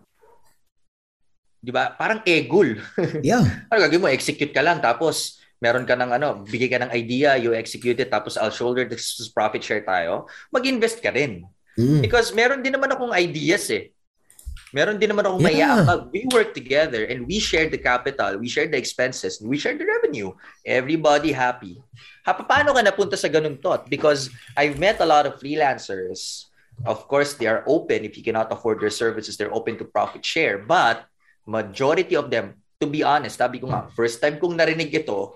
'di 1.59 1.75
ba? 1.75 1.99
Parang 1.99 2.23
egul. 2.23 2.79
Yeah. 3.27 3.43
Ano 3.67 3.79
gagawin 3.83 4.03
mo 4.07 4.09
execute 4.11 4.55
ka 4.55 4.63
lang 4.63 4.79
tapos 4.79 5.43
meron 5.59 5.83
ka 5.83 5.99
ng 5.99 6.15
ano 6.15 6.47
bigay 6.47 6.71
ka 6.71 6.79
ng 6.79 6.95
idea 6.95 7.35
you 7.35 7.51
execute 7.51 7.99
it 7.99 8.15
tapos 8.15 8.39
I'll 8.39 8.55
shoulder 8.55 8.87
this 8.87 9.19
profit 9.35 9.67
share 9.67 9.83
tayo. 9.83 10.31
Mag-invest 10.55 11.03
ka 11.03 11.11
rin. 11.11 11.43
Mm. 11.79 12.03
because 12.03 12.35
meron 12.35 12.59
din 12.59 12.75
naman 12.75 12.91
akong 12.91 13.15
ideas 13.15 13.71
eh 13.71 13.95
Meron 14.73 15.01
din 15.01 15.09
naman 15.09 15.25
akong 15.25 15.41
yeah. 15.49 15.81
mayakag. 15.81 16.01
We 16.13 16.23
work 16.29 16.51
together 16.53 17.09
and 17.09 17.25
we 17.25 17.41
share 17.41 17.73
the 17.73 17.81
capital, 17.81 18.37
we 18.37 18.49
share 18.53 18.69
the 18.69 18.77
expenses, 18.77 19.41
we 19.41 19.57
share 19.57 19.77
the 19.77 19.89
revenue. 19.89 20.37
Everybody 20.61 21.33
happy. 21.33 21.81
Ha, 22.29 22.37
paano 22.37 22.77
ka 22.77 22.85
napunta 22.85 23.17
sa 23.17 23.33
ganung 23.33 23.57
thought? 23.57 23.89
Because 23.89 24.29
I've 24.53 24.77
met 24.77 25.01
a 25.01 25.09
lot 25.09 25.25
of 25.25 25.41
freelancers. 25.41 26.53
Of 26.85 27.09
course, 27.09 27.35
they 27.35 27.49
are 27.49 27.65
open. 27.67 28.05
If 28.05 28.15
you 28.21 28.23
cannot 28.23 28.53
afford 28.53 28.79
their 28.79 28.93
services, 28.93 29.35
they're 29.41 29.55
open 29.55 29.81
to 29.81 29.89
profit 29.89 30.23
share. 30.23 30.61
But 30.61 31.09
majority 31.49 32.15
of 32.15 32.29
them, 32.29 32.61
to 32.79 32.87
be 32.87 33.03
honest, 33.03 33.41
sabi 33.41 33.59
ko 33.59 33.73
nga, 33.73 33.89
first 33.97 34.21
time 34.21 34.37
kong 34.37 34.55
narinig 34.55 34.93
ito 34.95 35.35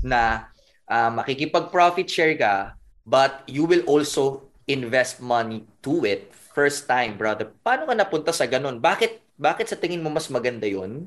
na 0.00 0.48
uh, 0.86 1.10
makikipag-profit 1.18 2.06
share 2.08 2.38
ka, 2.38 2.78
but 3.02 3.42
you 3.50 3.66
will 3.66 3.82
also 3.90 4.48
invest 4.70 5.18
money 5.18 5.66
to 5.82 6.06
it 6.06 6.30
first 6.58 6.90
time, 6.90 7.14
brother, 7.14 7.54
paano 7.62 7.86
ka 7.86 7.94
napunta 7.94 8.34
sa 8.34 8.50
ganun? 8.50 8.82
Bakit, 8.82 9.38
bakit 9.38 9.70
sa 9.70 9.78
tingin 9.78 10.02
mo 10.02 10.10
mas 10.10 10.26
maganda 10.26 10.66
yon 10.66 11.06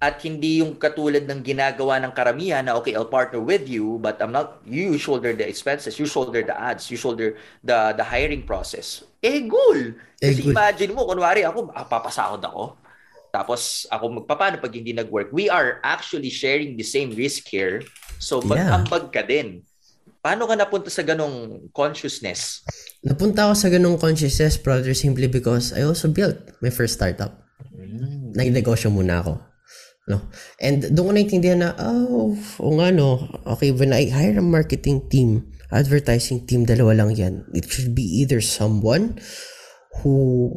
At 0.00 0.24
hindi 0.24 0.64
yung 0.64 0.80
katulad 0.80 1.28
ng 1.28 1.44
ginagawa 1.44 2.00
ng 2.00 2.16
karamihan 2.16 2.64
na, 2.64 2.78
okay, 2.80 2.96
I'll 2.96 3.10
partner 3.10 3.44
with 3.44 3.68
you, 3.68 4.00
but 4.00 4.16
I'm 4.24 4.32
not, 4.32 4.64
you 4.64 4.96
shoulder 4.96 5.36
the 5.36 5.44
expenses, 5.44 6.00
you 6.00 6.08
shoulder 6.08 6.40
the 6.40 6.56
ads, 6.56 6.88
you 6.88 6.96
shoulder 6.96 7.36
the 7.60 7.92
the 7.98 8.06
hiring 8.06 8.48
process. 8.48 9.04
Eh, 9.20 9.44
goal! 9.44 9.98
Eh, 10.22 10.32
Kasi 10.32 10.48
imagine 10.48 10.96
mo, 10.96 11.04
kunwari 11.04 11.44
ako, 11.44 11.68
ah, 11.74 11.84
papasahod 11.84 12.40
ako. 12.40 12.78
Tapos 13.28 13.84
ako 13.92 14.22
magpapano 14.22 14.56
pag 14.56 14.72
hindi 14.72 14.96
nag-work. 14.96 15.34
We 15.34 15.52
are 15.52 15.84
actually 15.84 16.32
sharing 16.32 16.80
the 16.80 16.86
same 16.86 17.12
risk 17.12 17.44
here. 17.50 17.84
So 18.16 18.40
mag-ambag 18.40 19.12
ka 19.12 19.20
din. 19.26 19.66
Paano 20.24 20.48
ka 20.48 20.54
napunta 20.56 20.88
sa 20.88 21.04
ganong 21.04 21.68
consciousness? 21.76 22.64
Napunta 23.06 23.46
ako 23.46 23.54
sa 23.54 23.70
ganong 23.70 23.98
consciousness, 24.00 24.58
brother, 24.58 24.90
simply 24.90 25.30
because 25.30 25.70
I 25.70 25.86
also 25.86 26.10
built 26.10 26.34
my 26.58 26.70
first 26.70 26.98
startup. 26.98 27.46
Mm. 27.70 28.34
Nag-negosyo 28.34 28.90
muna 28.90 29.22
ako. 29.22 29.38
No? 30.08 30.24
And 30.58 30.82
doon 30.96 31.06
ko 31.06 31.12
naintindihan 31.14 31.62
na, 31.62 31.76
oh, 31.78 32.34
o 32.58 32.66
nga 32.80 32.90
no, 32.90 33.28
okay, 33.44 33.70
when 33.70 33.94
I 33.94 34.10
hire 34.10 34.40
a 34.40 34.42
marketing 34.42 35.06
team, 35.12 35.52
advertising 35.70 36.48
team, 36.48 36.66
dalawa 36.66 37.04
lang 37.04 37.14
yan. 37.14 37.34
It 37.54 37.68
should 37.70 37.94
be 37.94 38.02
either 38.24 38.40
someone 38.40 39.20
who 40.02 40.50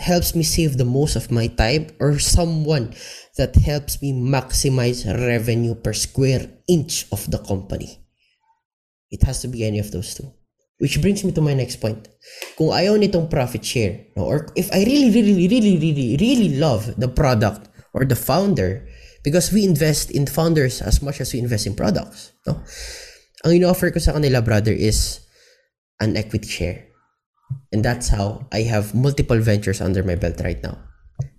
helps 0.00 0.34
me 0.34 0.42
save 0.42 0.78
the 0.78 0.88
most 0.88 1.14
of 1.14 1.30
my 1.30 1.46
time 1.46 1.94
or 2.00 2.18
someone 2.18 2.94
that 3.36 3.54
helps 3.56 4.00
me 4.00 4.12
maximize 4.12 5.06
revenue 5.06 5.74
per 5.74 5.92
square 5.92 6.48
inch 6.66 7.06
of 7.12 7.28
the 7.30 7.38
company. 7.38 8.02
It 9.10 9.22
has 9.22 9.42
to 9.42 9.48
be 9.48 9.62
any 9.62 9.78
of 9.78 9.90
those 9.90 10.14
two. 10.14 10.32
Which 10.78 11.00
brings 11.00 11.22
me 11.22 11.30
to 11.32 11.40
my 11.40 11.54
next 11.54 11.78
point. 11.78 12.08
Kung 12.58 12.74
ayaw 12.74 12.98
nitong 12.98 13.30
profit 13.30 13.64
share, 13.64 14.10
no, 14.18 14.26
or 14.26 14.50
if 14.58 14.66
I 14.74 14.82
really, 14.82 15.10
really, 15.14 15.46
really, 15.46 15.78
really, 15.78 16.16
really 16.18 16.58
love 16.58 16.98
the 16.98 17.08
product 17.08 17.70
or 17.94 18.04
the 18.04 18.18
founder, 18.18 18.86
because 19.22 19.50
we 19.50 19.64
invest 19.64 20.10
in 20.10 20.26
founders 20.26 20.82
as 20.82 21.00
much 21.00 21.20
as 21.20 21.32
we 21.32 21.40
invest 21.40 21.66
in 21.66 21.74
products. 21.74 22.34
No? 22.46 22.60
Ang 23.46 23.62
ino-offer 23.62 23.90
ko 23.90 23.98
sa 23.98 24.12
kanila, 24.12 24.44
brother, 24.44 24.74
is 24.74 25.24
an 26.00 26.16
equity 26.16 26.48
share. 26.48 26.90
And 27.72 27.84
that's 27.84 28.08
how 28.08 28.46
I 28.52 28.66
have 28.68 28.94
multiple 28.94 29.38
ventures 29.38 29.80
under 29.80 30.02
my 30.02 30.14
belt 30.14 30.40
right 30.44 30.60
now. 30.62 30.78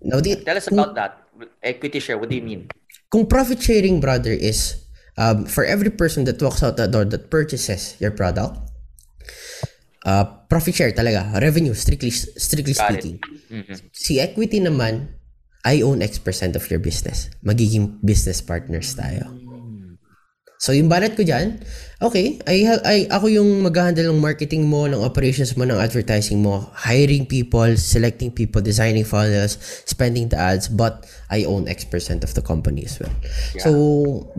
Now, 0.02 0.20
the, 0.20 0.42
Tell 0.44 0.58
us 0.58 0.72
about 0.72 0.96
that. 0.96 1.22
Equity 1.62 2.00
share, 2.00 2.18
what 2.18 2.30
do 2.30 2.36
you 2.36 2.42
mean? 2.42 2.70
Kung 3.12 3.28
profit 3.28 3.62
sharing, 3.62 4.00
brother, 4.00 4.32
is 4.32 4.86
um, 5.18 5.46
for 5.46 5.66
every 5.66 5.90
person 5.90 6.26
that 6.26 6.42
walks 6.42 6.64
out 6.64 6.78
the 6.78 6.88
door 6.88 7.06
that 7.06 7.30
purchases 7.30 7.96
your 8.00 8.12
product, 8.12 8.58
uh, 10.06 10.26
profit 10.48 10.76
share 10.76 10.94
talaga, 10.94 11.34
revenue 11.42 11.74
strictly 11.74 12.12
strictly 12.14 12.74
Got 12.74 12.86
speaking. 12.88 13.18
Mm-hmm. 13.52 13.78
Si 13.92 14.22
equity 14.22 14.62
naman, 14.62 15.10
I 15.66 15.82
own 15.82 16.02
X 16.06 16.22
percent 16.22 16.56
of 16.56 16.64
your 16.70 16.80
business. 16.80 17.34
Magiging 17.42 18.02
business 18.06 18.42
partners 18.42 18.94
tayo. 18.94 19.45
So 20.66 20.74
yung 20.74 20.90
balat 20.90 21.14
ko 21.14 21.22
dyan, 21.22 21.62
okay, 22.02 22.42
I, 22.50 22.66
I, 22.82 22.98
ako 23.14 23.30
yung 23.30 23.62
mag-handle 23.62 24.10
ng 24.10 24.18
marketing 24.18 24.66
mo, 24.66 24.90
ng 24.90 24.98
operations 24.98 25.54
mo, 25.54 25.62
ng 25.62 25.78
advertising 25.78 26.42
mo, 26.42 26.74
hiring 26.74 27.30
people, 27.30 27.70
selecting 27.78 28.34
people, 28.34 28.66
designing 28.66 29.06
funnels, 29.06 29.62
spending 29.86 30.34
the 30.34 30.42
ads, 30.42 30.66
but 30.66 31.06
I 31.30 31.46
own 31.46 31.70
X 31.70 31.86
percent 31.86 32.26
of 32.26 32.34
the 32.34 32.42
company 32.42 32.82
as 32.82 32.98
well. 32.98 33.14
Yeah. 33.54 33.62
So 33.62 33.72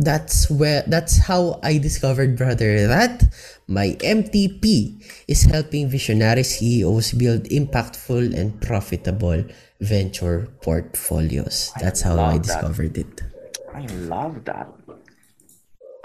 that's 0.03 0.51
where 0.51 0.83
that's 0.91 1.31
how 1.31 1.63
I 1.63 1.79
discovered, 1.79 2.35
brother, 2.35 2.91
that 2.91 3.23
my 3.71 3.95
MTP 4.03 4.99
is 5.31 5.47
helping 5.47 5.87
visionary 5.87 6.43
CEOs 6.43 7.15
build 7.15 7.47
impactful 7.55 8.35
and 8.35 8.59
profitable 8.59 9.47
venture 9.79 10.51
portfolios. 10.59 11.71
That's 11.79 12.03
I 12.03 12.11
how 12.11 12.19
I 12.19 12.43
discovered 12.43 12.99
that. 12.99 13.23
it. 13.23 13.37
I 13.71 13.87
love 14.11 14.43
that. 14.51 14.67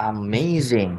Amazing. 0.02 0.98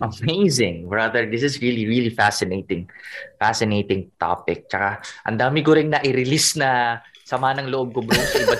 Amazing, 0.00 0.88
brother. 0.88 1.28
This 1.28 1.44
is 1.44 1.60
really, 1.60 1.84
really 1.84 2.08
fascinating. 2.08 2.88
Fascinating 3.36 4.08
topic. 4.16 4.72
Tsaka, 4.72 5.04
ang 5.28 5.36
dami 5.36 5.60
ko 5.60 5.76
rin 5.76 5.92
na-release 5.92 6.56
na 6.56 6.96
sama 7.28 7.52
ng 7.52 7.68
loob 7.68 7.92
ko, 7.92 8.00
bro. 8.00 8.16
Sa 8.16 8.40
iba. 8.40 8.56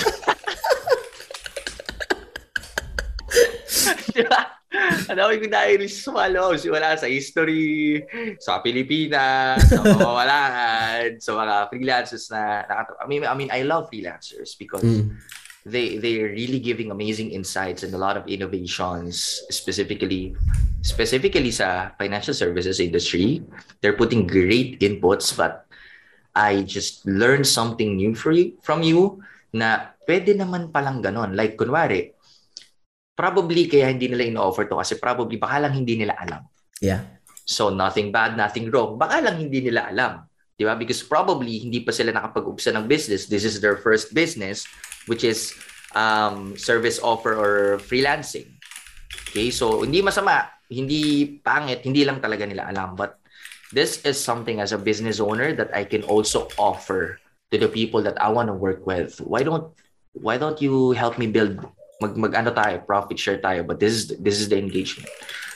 diba? 4.13 4.43
Ang 5.09 5.17
dami 5.25 5.41
ko 5.41 5.49
na-release 5.49 5.97
sa 6.05 6.13
mga 6.13 6.29
loob. 6.37 6.61
Wala 6.69 7.01
sa 7.01 7.09
history, 7.09 8.05
sa 8.37 8.61
Pilipinas, 8.61 9.73
sa 9.73 9.81
mawawalan, 9.81 11.17
sa 11.17 11.33
mga 11.33 11.55
freelancers 11.73 12.29
na 12.29 12.69
nakatawa. 12.69 12.99
I 13.01 13.07
mean, 13.09 13.25
I 13.25 13.33
mean, 13.33 13.49
I 13.49 13.65
love 13.65 13.89
freelancers 13.89 14.53
because 14.53 14.85
mm 14.85 15.17
they 15.69 16.01
they're 16.01 16.32
really 16.32 16.59
giving 16.59 16.89
amazing 16.89 17.31
insights 17.31 17.85
and 17.85 17.93
a 17.93 18.01
lot 18.01 18.16
of 18.16 18.24
innovations 18.24 19.45
specifically 19.53 20.32
specifically 20.81 21.53
sa 21.53 21.93
financial 22.01 22.32
services 22.32 22.81
industry. 22.81 23.45
They're 23.85 23.99
putting 23.99 24.24
great 24.24 24.81
inputs 24.81 25.36
but 25.36 25.69
I 26.32 26.65
just 26.65 27.05
learned 27.05 27.45
something 27.45 27.99
new 27.99 28.15
for 28.15 28.31
you, 28.32 28.57
from 28.62 28.86
you 28.86 29.20
na 29.53 29.93
pwede 30.07 30.39
naman 30.39 30.70
palang 30.70 31.03
ganon. 31.03 31.35
Like 31.35 31.59
kunwari 31.59 32.15
probably 33.19 33.66
kaya 33.66 33.90
hindi 33.90 34.07
nila 34.07 34.31
ino-offer 34.31 34.70
to 34.70 34.78
kasi 34.78 34.97
probably 34.97 35.36
baka 35.36 35.66
lang 35.66 35.74
hindi 35.74 35.99
nila 35.99 36.15
alam. 36.15 36.47
Yeah. 36.78 37.03
So 37.43 37.74
nothing 37.74 38.15
bad 38.15 38.39
nothing 38.39 38.70
wrong. 38.70 38.97
Baka 38.97 39.24
lang 39.24 39.43
hindi 39.43 39.65
nila 39.65 39.90
alam 39.90 40.28
Di 40.59 40.67
ba? 40.67 40.75
Because 40.75 41.07
probably 41.07 41.63
hindi 41.63 41.87
pa 41.87 41.95
sila 41.95 42.11
nakapag-umpisa 42.11 42.75
ng 42.75 42.91
business. 42.91 43.31
This 43.31 43.47
is 43.47 43.63
their 43.63 43.79
first 43.79 44.11
business 44.11 44.67
which 45.07 45.23
is 45.23 45.55
um, 45.95 46.59
service 46.59 46.99
offer 46.99 47.39
or 47.39 47.79
freelancing. 47.79 48.59
Okay, 49.31 49.55
so 49.55 49.87
hindi 49.87 50.03
masama, 50.03 50.51
hindi 50.67 51.39
pangit, 51.41 51.87
hindi 51.87 52.03
lang 52.03 52.19
talaga 52.19 52.43
nila 52.43 52.67
alam. 52.67 52.99
But 52.99 53.23
this 53.71 54.03
is 54.03 54.19
something 54.19 54.59
as 54.59 54.75
a 54.75 54.81
business 54.81 55.23
owner 55.23 55.55
that 55.55 55.71
I 55.71 55.87
can 55.87 56.03
also 56.03 56.51
offer 56.59 57.23
to 57.55 57.57
the 57.57 57.71
people 57.71 58.03
that 58.03 58.19
I 58.21 58.29
want 58.29 58.51
to 58.51 58.57
work 58.57 58.83
with. 58.83 59.23
Why 59.23 59.47
don't 59.47 59.71
why 60.19 60.37
don't 60.37 60.59
you 60.59 60.93
help 60.93 61.23
me 61.23 61.31
build 61.31 61.63
mag, 62.01 62.17
mag 62.17 62.35
ano 62.35 62.51
tayo, 62.51 62.83
profit 62.83 63.19
share 63.19 63.39
tayo, 63.39 63.63
but 63.63 63.79
this 63.79 63.95
is 63.95 64.03
this 64.19 64.41
is 64.41 64.49
the 64.49 64.59
engagement. 64.59 65.09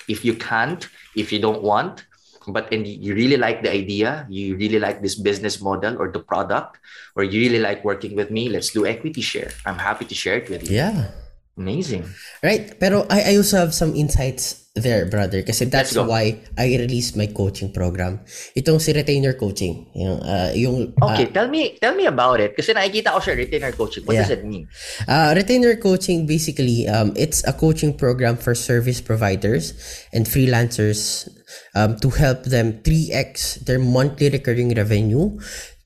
If 0.07 0.25
you 0.25 0.35
can't, 0.35 0.87
if 1.17 1.33
you 1.33 1.39
don't 1.39 1.63
want, 1.63 2.07
but 2.49 2.73
and 2.73 2.87
you 2.87 3.15
really 3.15 3.37
like 3.37 3.63
the 3.63 3.71
idea, 3.71 4.27
you 4.29 4.57
really 4.57 4.79
like 4.79 5.03
this 5.03 5.15
business 5.15 5.61
model 5.61 6.01
or 6.01 6.11
the 6.11 6.21
product, 6.21 6.79
or 7.17 7.25
you 7.25 7.41
really 7.41 7.61
like 7.61 7.85
working 7.85 8.17
with 8.17 8.31
me, 8.31 8.49
let's 8.49 8.71
do 8.71 8.87
equity 8.87 9.21
share. 9.21 9.53
I'm 9.67 9.79
happy 9.79 10.05
to 10.05 10.15
share 10.15 10.39
it 10.39 10.49
with 10.51 10.69
you. 10.69 10.77
Yeah. 10.77 11.11
Amazing. 11.53 12.09
Right. 12.43 12.81
Pero 12.81 13.05
I, 13.11 13.33
I 13.33 13.37
also 13.37 13.59
have 13.59 13.75
some 13.75 13.93
insights 13.95 14.65
there, 14.75 15.05
brother. 15.05 15.43
Kasi 15.45 15.67
that's 15.67 15.93
why 15.93 16.41
I 16.57 16.81
released 16.81 17.13
my 17.15 17.29
coaching 17.29 17.77
program. 17.77 18.25
Itong 18.57 18.81
si 18.81 18.97
retainer 18.97 19.37
coaching. 19.37 19.85
Yung, 19.93 20.21
uh, 20.25 20.51
yung, 20.57 20.97
uh, 20.97 21.13
okay, 21.13 21.29
tell 21.29 21.53
me 21.53 21.77
tell 21.77 21.95
me 21.95 22.09
about 22.09 22.41
it. 22.41 22.57
Kasi 22.57 22.73
nakikita 22.73 23.13
ko 23.13 23.21
siya 23.21 23.37
retainer 23.37 23.73
coaching. 23.77 24.01
What 24.09 24.17
yeah. 24.17 24.25
does 24.25 24.33
it 24.33 24.49
mean? 24.49 24.65
Uh, 25.05 25.37
retainer 25.37 25.77
coaching, 25.77 26.25
basically, 26.25 26.89
um, 26.89 27.13
it's 27.21 27.45
a 27.45 27.53
coaching 27.53 27.93
program 27.93 28.41
for 28.41 28.57
service 28.57 29.05
providers 29.05 29.77
and 30.17 30.25
freelancers 30.25 31.29
um, 31.75 31.97
to 31.99 32.11
help 32.11 32.45
them 32.45 32.83
3x 32.85 33.65
their 33.65 33.79
monthly 33.79 34.31
recurring 34.31 34.75
revenue 34.75 35.39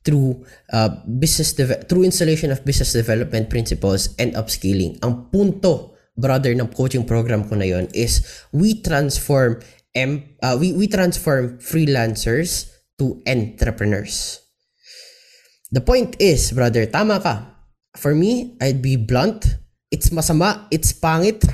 through 0.07 0.47
uh, 0.71 1.03
business 1.19 1.51
de- 1.51 1.83
through 1.91 2.07
installation 2.07 2.47
of 2.47 2.63
business 2.63 2.95
development 2.95 3.51
principles 3.51 4.15
and 4.15 4.31
upskilling. 4.39 4.95
Ang 5.03 5.27
punto, 5.27 5.99
brother, 6.15 6.55
ng 6.55 6.71
coaching 6.71 7.03
program 7.03 7.43
ko 7.43 7.59
na 7.59 7.67
yon 7.67 7.91
is 7.91 8.23
we 8.55 8.79
transform 8.79 9.59
em- 9.91 10.23
uh, 10.39 10.55
we 10.55 10.71
we 10.71 10.87
transform 10.87 11.59
freelancers 11.59 12.71
to 12.95 13.19
entrepreneurs. 13.27 14.39
The 15.75 15.83
point 15.83 16.15
is, 16.23 16.55
brother, 16.55 16.87
tama 16.87 17.19
ka. 17.19 17.43
For 17.99 18.15
me, 18.15 18.55
I'd 18.63 18.79
be 18.79 18.95
blunt. 18.95 19.59
It's 19.91 20.15
masama, 20.15 20.71
it's 20.71 20.95
pangit. 20.95 21.43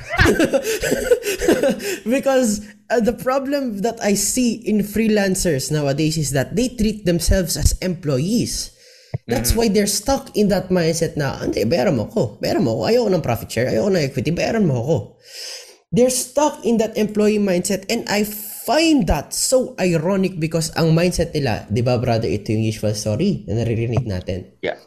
because 2.06 2.62
uh, 2.94 3.02
the 3.02 3.12
problem 3.12 3.82
that 3.82 3.98
I 3.98 4.14
see 4.14 4.62
in 4.62 4.86
freelancers 4.86 5.74
nowadays 5.74 6.16
is 6.16 6.30
that 6.30 6.54
they 6.54 6.70
treat 6.70 7.04
themselves 7.04 7.58
as 7.58 7.74
employees. 7.82 8.70
That's 9.26 9.52
mm. 9.52 9.56
why 9.56 9.66
they're 9.68 9.90
stuck 9.90 10.30
in 10.38 10.48
that 10.54 10.70
mindset 10.70 11.18
na, 11.18 11.38
hindi, 11.42 11.66
bayaran 11.66 11.98
mo 11.98 12.06
ko. 12.06 12.38
Bayaran 12.38 12.62
mo 12.62 12.78
ko. 12.78 12.80
Ayoko 12.86 13.10
ng 13.10 13.22
profit 13.22 13.50
share. 13.50 13.70
Ayoko 13.70 13.90
ng 13.90 14.04
equity. 14.06 14.30
Bayaran 14.30 14.66
mo 14.66 14.78
ko. 14.82 14.96
They're 15.94 16.10
stuck 16.10 16.62
in 16.66 16.78
that 16.82 16.98
employee 16.98 17.38
mindset 17.38 17.86
and 17.86 18.02
I 18.10 18.26
find 18.66 19.06
that 19.06 19.30
so 19.30 19.78
ironic 19.78 20.42
because 20.42 20.74
ang 20.74 20.90
mindset 20.90 21.30
nila, 21.30 21.70
di 21.70 21.86
ba 21.86 22.02
brother, 22.02 22.26
ito 22.26 22.50
yung 22.50 22.66
usual 22.66 22.98
story 22.98 23.46
na 23.46 23.62
naririnig 23.62 24.02
natin. 24.02 24.58
Yeah. 24.58 24.78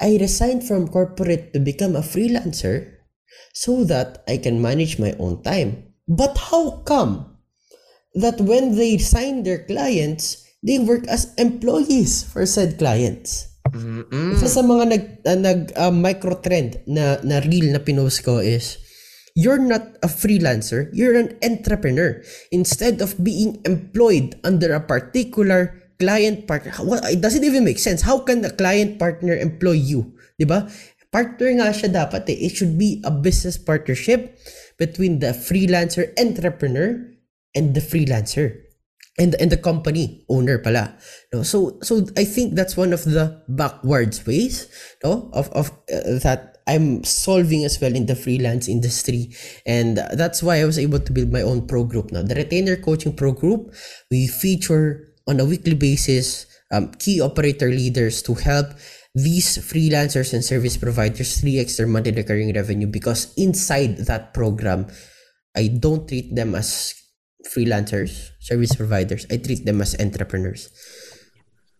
I 0.00 0.16
resigned 0.16 0.64
from 0.64 0.88
corporate 0.88 1.52
to 1.52 1.60
become 1.60 1.92
a 1.92 2.00
freelancer 2.00 3.04
so 3.52 3.84
that 3.84 4.24
I 4.24 4.40
can 4.40 4.64
manage 4.64 4.96
my 4.96 5.12
own 5.20 5.44
time. 5.44 5.92
But 6.08 6.40
how 6.48 6.80
come 6.88 7.29
that 8.14 8.40
when 8.40 8.76
they 8.76 8.98
sign 8.98 9.42
their 9.42 9.62
clients, 9.64 10.42
they 10.62 10.78
work 10.78 11.06
as 11.08 11.34
employees 11.38 12.22
for 12.24 12.44
said 12.46 12.78
clients? 12.78 13.48
Mm-mm. 13.70 14.34
Isa 14.34 14.50
sa 14.50 14.62
mga 14.66 14.84
nag, 14.90 15.04
uh, 15.22 15.38
nag 15.38 15.60
uh, 15.78 15.94
micro 15.94 16.34
trend 16.42 16.82
na, 16.90 17.22
na 17.22 17.38
reel 17.38 17.70
na 17.70 17.78
pinost 17.78 18.26
ko 18.26 18.42
is 18.42 18.78
you're 19.38 19.62
not 19.62 19.94
a 20.02 20.10
freelancer, 20.10 20.90
you're 20.92 21.14
an 21.14 21.38
entrepreneur. 21.44 22.18
Instead 22.50 22.98
of 22.98 23.14
being 23.22 23.62
employed 23.62 24.34
under 24.42 24.74
a 24.74 24.82
particular 24.82 25.78
client 26.02 26.48
partner, 26.48 26.74
well, 26.82 27.04
it 27.06 27.20
doesn't 27.20 27.44
even 27.44 27.62
make 27.62 27.78
sense. 27.78 28.02
How 28.02 28.18
can 28.18 28.42
a 28.44 28.50
client 28.50 28.98
partner 28.98 29.36
employ 29.36 29.78
you? 29.78 30.18
'Di 30.34 30.48
ba? 30.48 30.66
Partner 31.10 31.50
nga 31.58 31.74
siya 31.74 31.90
dapat 31.90 32.26
eh. 32.30 32.38
It 32.46 32.58
should 32.58 32.78
be 32.78 33.02
a 33.02 33.10
business 33.10 33.58
partnership 33.58 34.38
between 34.78 35.18
the 35.18 35.34
freelancer 35.34 36.14
entrepreneur 36.14 36.96
and 37.54 37.74
the 37.74 37.80
freelancer 37.80 38.62
and 39.18 39.34
and 39.36 39.50
the 39.50 39.56
company 39.56 40.24
owner 40.28 40.58
pala 40.58 40.96
no? 41.32 41.42
So 41.42 41.78
so 41.82 42.06
i 42.16 42.24
think 42.24 42.54
that's 42.54 42.76
one 42.76 42.92
of 42.92 43.04
the 43.04 43.42
backwards 43.48 44.24
ways 44.26 44.68
no? 45.04 45.30
Of 45.32 45.50
of 45.50 45.70
uh, 45.92 46.18
that 46.22 46.58
i'm 46.66 47.02
solving 47.04 47.64
as 47.64 47.80
well 47.80 47.94
in 47.94 48.06
the 48.06 48.14
freelance 48.14 48.68
industry. 48.68 49.34
And 49.66 49.98
that's 50.14 50.42
why 50.42 50.60
i 50.60 50.64
was 50.64 50.78
able 50.78 51.00
to 51.00 51.12
build 51.12 51.32
my 51.32 51.42
own 51.42 51.66
pro 51.66 51.84
group 51.84 52.12
now 52.12 52.22
the 52.22 52.34
retainer 52.34 52.76
coaching 52.76 53.14
pro 53.14 53.32
group 53.32 53.74
we 54.10 54.26
feature 54.26 55.14
on 55.26 55.40
a 55.40 55.44
weekly 55.44 55.74
basis 55.74 56.46
um, 56.72 56.92
key 56.94 57.20
operator 57.20 57.68
leaders 57.68 58.22
to 58.22 58.34
help 58.34 58.68
these 59.14 59.58
freelancers 59.58 60.32
and 60.32 60.44
service 60.44 60.76
providers 60.76 61.42
3x 61.42 61.76
their 61.76 61.86
monthly 61.86 62.12
recurring 62.12 62.54
revenue 62.54 62.86
because 62.86 63.34
inside 63.36 63.96
that 64.06 64.32
program, 64.32 64.86
I 65.56 65.66
don't 65.66 66.06
treat 66.06 66.34
them 66.34 66.54
as 66.54 66.94
freelancers, 67.46 68.30
service 68.40 68.74
providers. 68.74 69.26
I 69.30 69.36
treat 69.36 69.64
them 69.64 69.80
as 69.80 69.96
entrepreneurs. 69.98 70.68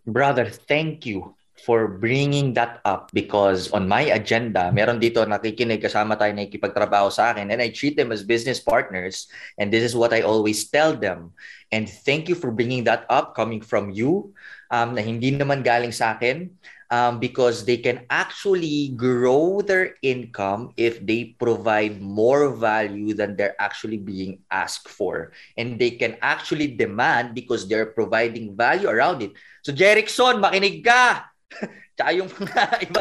Brother, 0.06 0.48
thank 0.48 1.04
you 1.04 1.36
for 1.60 2.00
bringing 2.00 2.56
that 2.56 2.80
up 2.88 3.12
because 3.12 3.70
on 3.70 3.84
my 3.84 4.08
agenda, 4.16 4.72
meron 4.72 4.96
dito 4.96 5.20
nakikinig 5.28 5.84
kasama 5.84 6.16
tayo 6.16 6.32
na 6.32 6.48
ikipagtrabaho 6.48 7.12
sa 7.12 7.36
akin 7.36 7.52
and 7.52 7.60
I 7.60 7.68
treat 7.68 8.00
them 8.00 8.12
as 8.12 8.24
business 8.24 8.58
partners 8.58 9.28
and 9.60 9.68
this 9.68 9.84
is 9.84 9.92
what 9.92 10.16
I 10.16 10.24
always 10.24 10.72
tell 10.72 10.96
them. 10.96 11.36
And 11.68 11.84
thank 11.86 12.32
you 12.32 12.34
for 12.34 12.48
bringing 12.50 12.88
that 12.88 13.04
up 13.12 13.36
coming 13.36 13.60
from 13.60 13.92
you 13.92 14.32
um, 14.72 14.96
na 14.96 15.04
hindi 15.04 15.36
naman 15.36 15.60
galing 15.60 15.92
sa 15.92 16.16
akin 16.16 16.48
um, 16.90 17.22
because 17.22 17.64
they 17.64 17.78
can 17.78 18.04
actually 18.10 18.90
grow 18.98 19.62
their 19.62 19.94
income 20.02 20.74
if 20.76 20.98
they 21.06 21.38
provide 21.38 22.02
more 22.02 22.50
value 22.50 23.14
than 23.14 23.38
they're 23.38 23.54
actually 23.62 23.96
being 23.96 24.42
asked 24.50 24.90
for. 24.90 25.32
And 25.56 25.78
they 25.78 25.92
can 25.92 26.18
actually 26.20 26.74
demand 26.74 27.34
because 27.34 27.68
they're 27.70 27.94
providing 27.94 28.56
value 28.56 28.90
around 28.90 29.22
it. 29.22 29.32
So, 29.62 29.72
Jerickson, 29.72 30.42
makinig 30.42 30.84
ka! 30.84 31.30
Yung 32.16 32.32
iba 32.86 33.00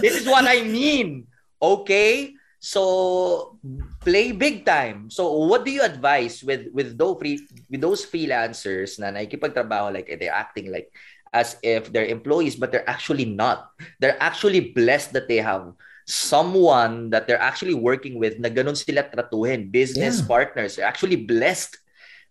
This 0.00 0.24
is 0.24 0.26
what 0.26 0.48
I 0.48 0.64
mean. 0.64 1.28
Okay? 1.60 2.32
So 2.66 3.60
play 4.00 4.32
big 4.32 4.64
time. 4.64 5.06
So 5.12 5.46
what 5.46 5.62
do 5.62 5.70
you 5.70 5.84
advise 5.84 6.42
with 6.42 6.72
with 6.72 6.96
those 6.98 7.20
free 7.20 7.38
with 7.70 7.78
those 7.84 8.02
freelancers 8.02 8.98
na 8.98 9.12
nakikipagtrabaho 9.12 9.94
like 9.94 10.08
they're 10.18 10.34
acting 10.34 10.72
like 10.72 10.90
as 11.36 11.60
if 11.60 11.92
they're 11.92 12.08
employees 12.08 12.56
but 12.56 12.72
they're 12.72 12.88
actually 12.88 13.28
not. 13.28 13.68
They're 14.00 14.16
actually 14.16 14.72
blessed 14.72 15.12
that 15.12 15.28
they 15.28 15.44
have 15.44 15.76
someone 16.08 17.10
that 17.10 17.28
they're 17.28 17.42
actually 17.42 17.74
working 17.76 18.16
with 18.16 18.40
na 18.40 18.48
ganun 18.48 18.78
sila 18.78 19.04
tratuhin, 19.12 19.68
business 19.68 20.22
yeah. 20.22 20.26
partners. 20.26 20.80
They're 20.80 20.88
actually 20.88 21.28
blessed. 21.28 21.76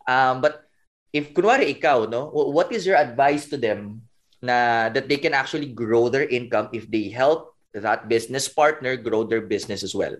Um, 0.09 0.41
but 0.41 0.65
if 1.13 1.35
kunwari 1.37 1.77
ikaw, 1.77 2.09
no, 2.09 2.33
what 2.33 2.71
is 2.73 2.87
your 2.87 2.97
advice 2.97 3.45
to 3.53 3.57
them 3.61 4.01
na 4.41 4.89
that 4.89 5.07
they 5.07 5.21
can 5.21 5.37
actually 5.37 5.69
grow 5.69 6.09
their 6.09 6.25
income 6.25 6.73
if 6.73 6.89
they 6.89 7.13
help 7.13 7.53
that 7.75 8.07
business 8.07 8.47
partner 8.47 8.95
grow 8.95 9.27
their 9.27 9.43
business 9.43 9.83
as 9.83 9.93
well? 9.93 10.15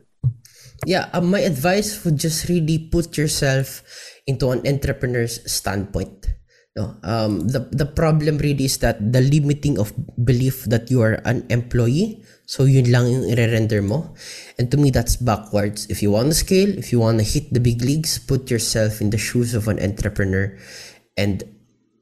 Yeah, 0.83 1.07
uh, 1.15 1.23
my 1.23 1.39
advice 1.39 2.03
would 2.03 2.19
just 2.19 2.51
really 2.51 2.91
put 2.91 3.15
yourself 3.15 3.79
into 4.27 4.51
an 4.51 4.67
entrepreneur's 4.67 5.39
standpoint. 5.47 6.34
No, 6.75 6.91
um, 7.07 7.47
the 7.47 7.71
the 7.71 7.87
problem 7.87 8.35
really 8.43 8.67
is 8.67 8.83
that 8.83 8.99
the 8.99 9.23
limiting 9.23 9.79
of 9.79 9.95
belief 10.19 10.67
that 10.67 10.91
you 10.91 10.99
are 10.99 11.23
an 11.23 11.47
employee, 11.47 12.19
so 12.43 12.67
yun 12.67 12.91
lang 12.91 13.07
yung 13.07 13.31
i-render 13.31 13.79
mo. 13.79 14.11
And 14.59 14.67
to 14.71 14.75
me, 14.75 14.91
that's 14.91 15.15
backwards. 15.15 15.87
If 15.87 16.03
you 16.03 16.11
want 16.11 16.35
to 16.35 16.37
scale, 16.37 16.67
if 16.75 16.91
you 16.91 16.99
want 16.99 17.23
to 17.23 17.25
hit 17.25 17.55
the 17.55 17.63
big 17.63 17.79
leagues, 17.79 18.19
put 18.19 18.51
yourself 18.51 18.99
in 18.99 19.07
the 19.07 19.17
shoes 19.17 19.55
of 19.55 19.71
an 19.71 19.79
entrepreneur, 19.79 20.51
and 21.15 21.47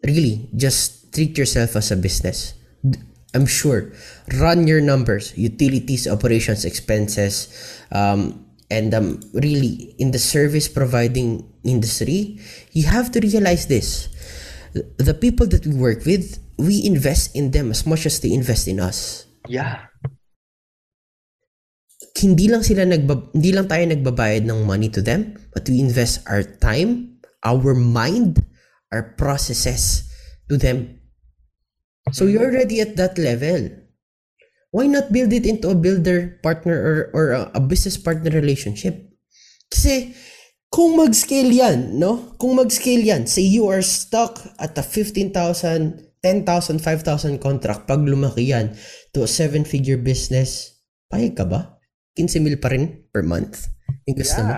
really 0.02 0.50
just 0.58 1.14
treat 1.14 1.38
yourself 1.38 1.78
as 1.78 1.94
a 1.94 1.96
business. 1.96 2.58
I'm 3.38 3.46
sure. 3.46 3.94
Run 4.42 4.66
your 4.66 4.82
numbers, 4.82 5.38
utilities, 5.38 6.10
operations, 6.10 6.66
expenses, 6.66 7.46
um, 7.94 8.46
and 8.74 8.94
um, 8.94 9.22
really 9.38 9.94
in 10.02 10.10
the 10.10 10.18
service 10.18 10.68
providing 10.68 11.46
industry, 11.64 12.42
you 12.74 12.90
have 12.90 13.12
to 13.14 13.20
realize 13.22 13.68
this. 13.68 14.10
The 14.74 15.14
people 15.14 15.46
that 15.54 15.66
we 15.66 15.74
work 15.78 16.06
with, 16.06 16.42
we 16.58 16.82
invest 16.86 17.36
in 17.36 17.52
them 17.52 17.70
as 17.70 17.86
much 17.86 18.06
as 18.06 18.20
they 18.20 18.34
invest 18.34 18.68
in 18.68 18.80
us. 18.80 19.26
Yeah. 19.48 19.86
Hindi 22.18 22.48
lang 22.48 22.64
sila 22.64 22.88
nagba, 22.88 23.34
hindi 23.34 23.52
lang 23.54 23.68
tayo 23.68 23.84
nagbabayad 23.86 24.48
ng 24.48 24.66
money 24.66 24.90
to 24.90 25.02
them, 25.02 25.36
but 25.54 25.68
we 25.70 25.78
invest 25.82 26.24
our 26.26 26.42
time, 26.42 27.20
our 27.44 27.74
mind, 27.76 28.42
our 28.90 29.14
processes 29.18 30.10
to 30.48 30.58
them 30.58 31.04
So 32.12 32.28
you're 32.28 32.44
already 32.44 32.82
at 32.82 33.00
that 33.00 33.16
level. 33.16 33.72
Why 34.74 34.88
not 34.90 35.14
build 35.14 35.32
it 35.32 35.46
into 35.46 35.70
a 35.70 35.78
builder 35.78 36.42
partner 36.44 36.76
or, 36.76 36.98
or 37.14 37.26
a, 37.32 37.42
a 37.56 37.62
business 37.62 37.96
partner 37.96 38.32
relationship? 38.34 39.00
Kasi 39.72 40.12
kung 40.74 40.98
mag-scale 40.98 41.54
yan, 41.54 42.02
no? 42.02 42.34
Kung 42.42 42.58
mag-scale 42.58 43.06
yan, 43.06 43.30
say 43.30 43.46
you 43.46 43.70
are 43.70 43.86
stuck 43.86 44.42
at 44.58 44.74
a 44.74 44.82
15,000, 44.82 45.30
10,000, 45.30 46.82
5,000 46.82 47.38
contract, 47.38 47.86
pag 47.86 48.02
lumaki 48.02 48.50
yan 48.50 48.74
to 49.14 49.22
a 49.22 49.30
seven-figure 49.30 50.02
business, 50.02 50.82
payag 51.14 51.38
ka 51.38 51.46
ba? 51.46 51.78
15 52.18 52.42
mil 52.42 52.58
pa 52.58 52.74
rin 52.74 53.06
per 53.14 53.22
month. 53.22 53.70
Yung 54.10 54.18
gusto 54.18 54.42
yeah. 54.42 54.50
mo. 54.50 54.54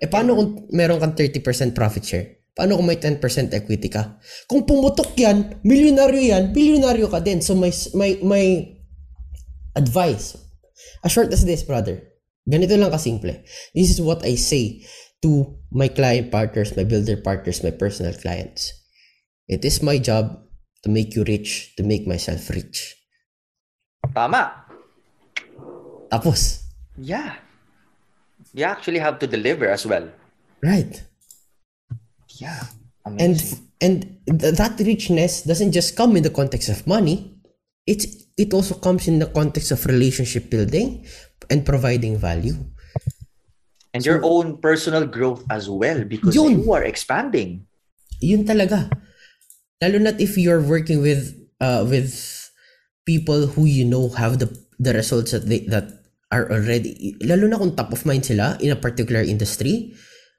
Eh 0.00 0.08
paano 0.08 0.40
kung 0.40 0.48
meron 0.72 0.96
kang 1.04 1.12
30% 1.12 1.76
profit 1.76 2.04
share? 2.04 2.26
Paano 2.56 2.80
kung 2.80 2.88
may 2.88 2.96
10% 2.96 3.20
equity 3.52 3.92
ka? 3.92 4.16
Kung 4.48 4.64
pumutok 4.64 5.12
yan, 5.20 5.60
milyonaryo 5.60 6.32
yan, 6.32 6.56
bilyonaryo 6.56 7.12
ka 7.12 7.20
din. 7.20 7.44
So 7.44 7.52
may, 7.52 7.72
may, 7.92 8.16
may 8.24 8.46
advice. 9.76 10.40
As 11.04 11.12
short 11.12 11.28
as 11.28 11.44
this, 11.44 11.60
brother. 11.60 12.00
Ganito 12.48 12.72
lang 12.76 12.88
kasimple. 12.88 13.44
This 13.76 13.92
is 13.92 14.00
what 14.00 14.24
I 14.24 14.40
say 14.40 14.80
to 15.26 15.58
my 15.74 15.90
client 15.90 16.30
partners, 16.30 16.78
my 16.78 16.86
builder 16.86 17.18
partners, 17.18 17.66
my 17.66 17.74
personal 17.74 18.14
clients. 18.14 18.70
It 19.50 19.66
is 19.66 19.82
my 19.82 19.98
job 19.98 20.38
to 20.86 20.88
make 20.88 21.18
you 21.18 21.26
rich, 21.26 21.74
to 21.74 21.82
make 21.82 22.06
myself 22.06 22.46
rich. 22.54 22.94
Tama. 24.14 24.54
Tapos. 26.14 26.62
Yeah. 26.94 27.42
You 28.54 28.70
actually 28.70 29.02
have 29.02 29.18
to 29.18 29.26
deliver 29.26 29.66
as 29.66 29.82
well. 29.82 30.06
Right. 30.62 31.02
Yeah. 32.38 32.70
Amazing. 33.04 33.66
And 33.82 33.98
and 34.26 34.40
th- 34.40 34.54
that 34.56 34.78
richness 34.80 35.42
doesn't 35.42 35.72
just 35.72 35.98
come 35.98 36.16
in 36.16 36.22
the 36.22 36.30
context 36.30 36.70
of 36.70 36.86
money. 36.86 37.42
It's 37.84 38.30
it 38.38 38.54
also 38.54 38.78
comes 38.78 39.10
in 39.10 39.18
the 39.18 39.26
context 39.26 39.74
of 39.74 39.84
relationship 39.86 40.48
building 40.48 41.04
and 41.50 41.66
providing 41.66 42.16
value. 42.16 42.54
And 43.96 44.04
so, 44.04 44.12
your 44.12 44.20
own 44.20 44.60
personal 44.60 45.08
growth 45.08 45.40
as 45.48 45.72
well 45.72 46.04
because 46.04 46.36
yun, 46.36 46.60
you 46.60 46.68
are 46.76 46.84
expanding. 46.84 47.64
Yun 48.20 48.44
talaga. 48.44 48.92
Lalo 49.80 49.96
not 49.96 50.20
if 50.20 50.36
you're 50.36 50.60
working 50.60 51.00
with 51.00 51.32
uh 51.64 51.88
with 51.88 52.12
people 53.08 53.48
who 53.48 53.64
you 53.64 53.88
know 53.88 54.12
have 54.12 54.36
the 54.36 54.52
the 54.76 54.92
results 54.92 55.32
that 55.32 55.48
they 55.48 55.64
that 55.72 56.04
are 56.28 56.44
already 56.52 57.16
lalo 57.24 57.48
na 57.48 57.56
kung 57.56 57.72
top 57.72 57.96
of 57.96 58.04
mind 58.04 58.28
sila 58.28 58.60
in 58.60 58.68
a 58.68 58.76
particular 58.76 59.22
industry 59.24 59.94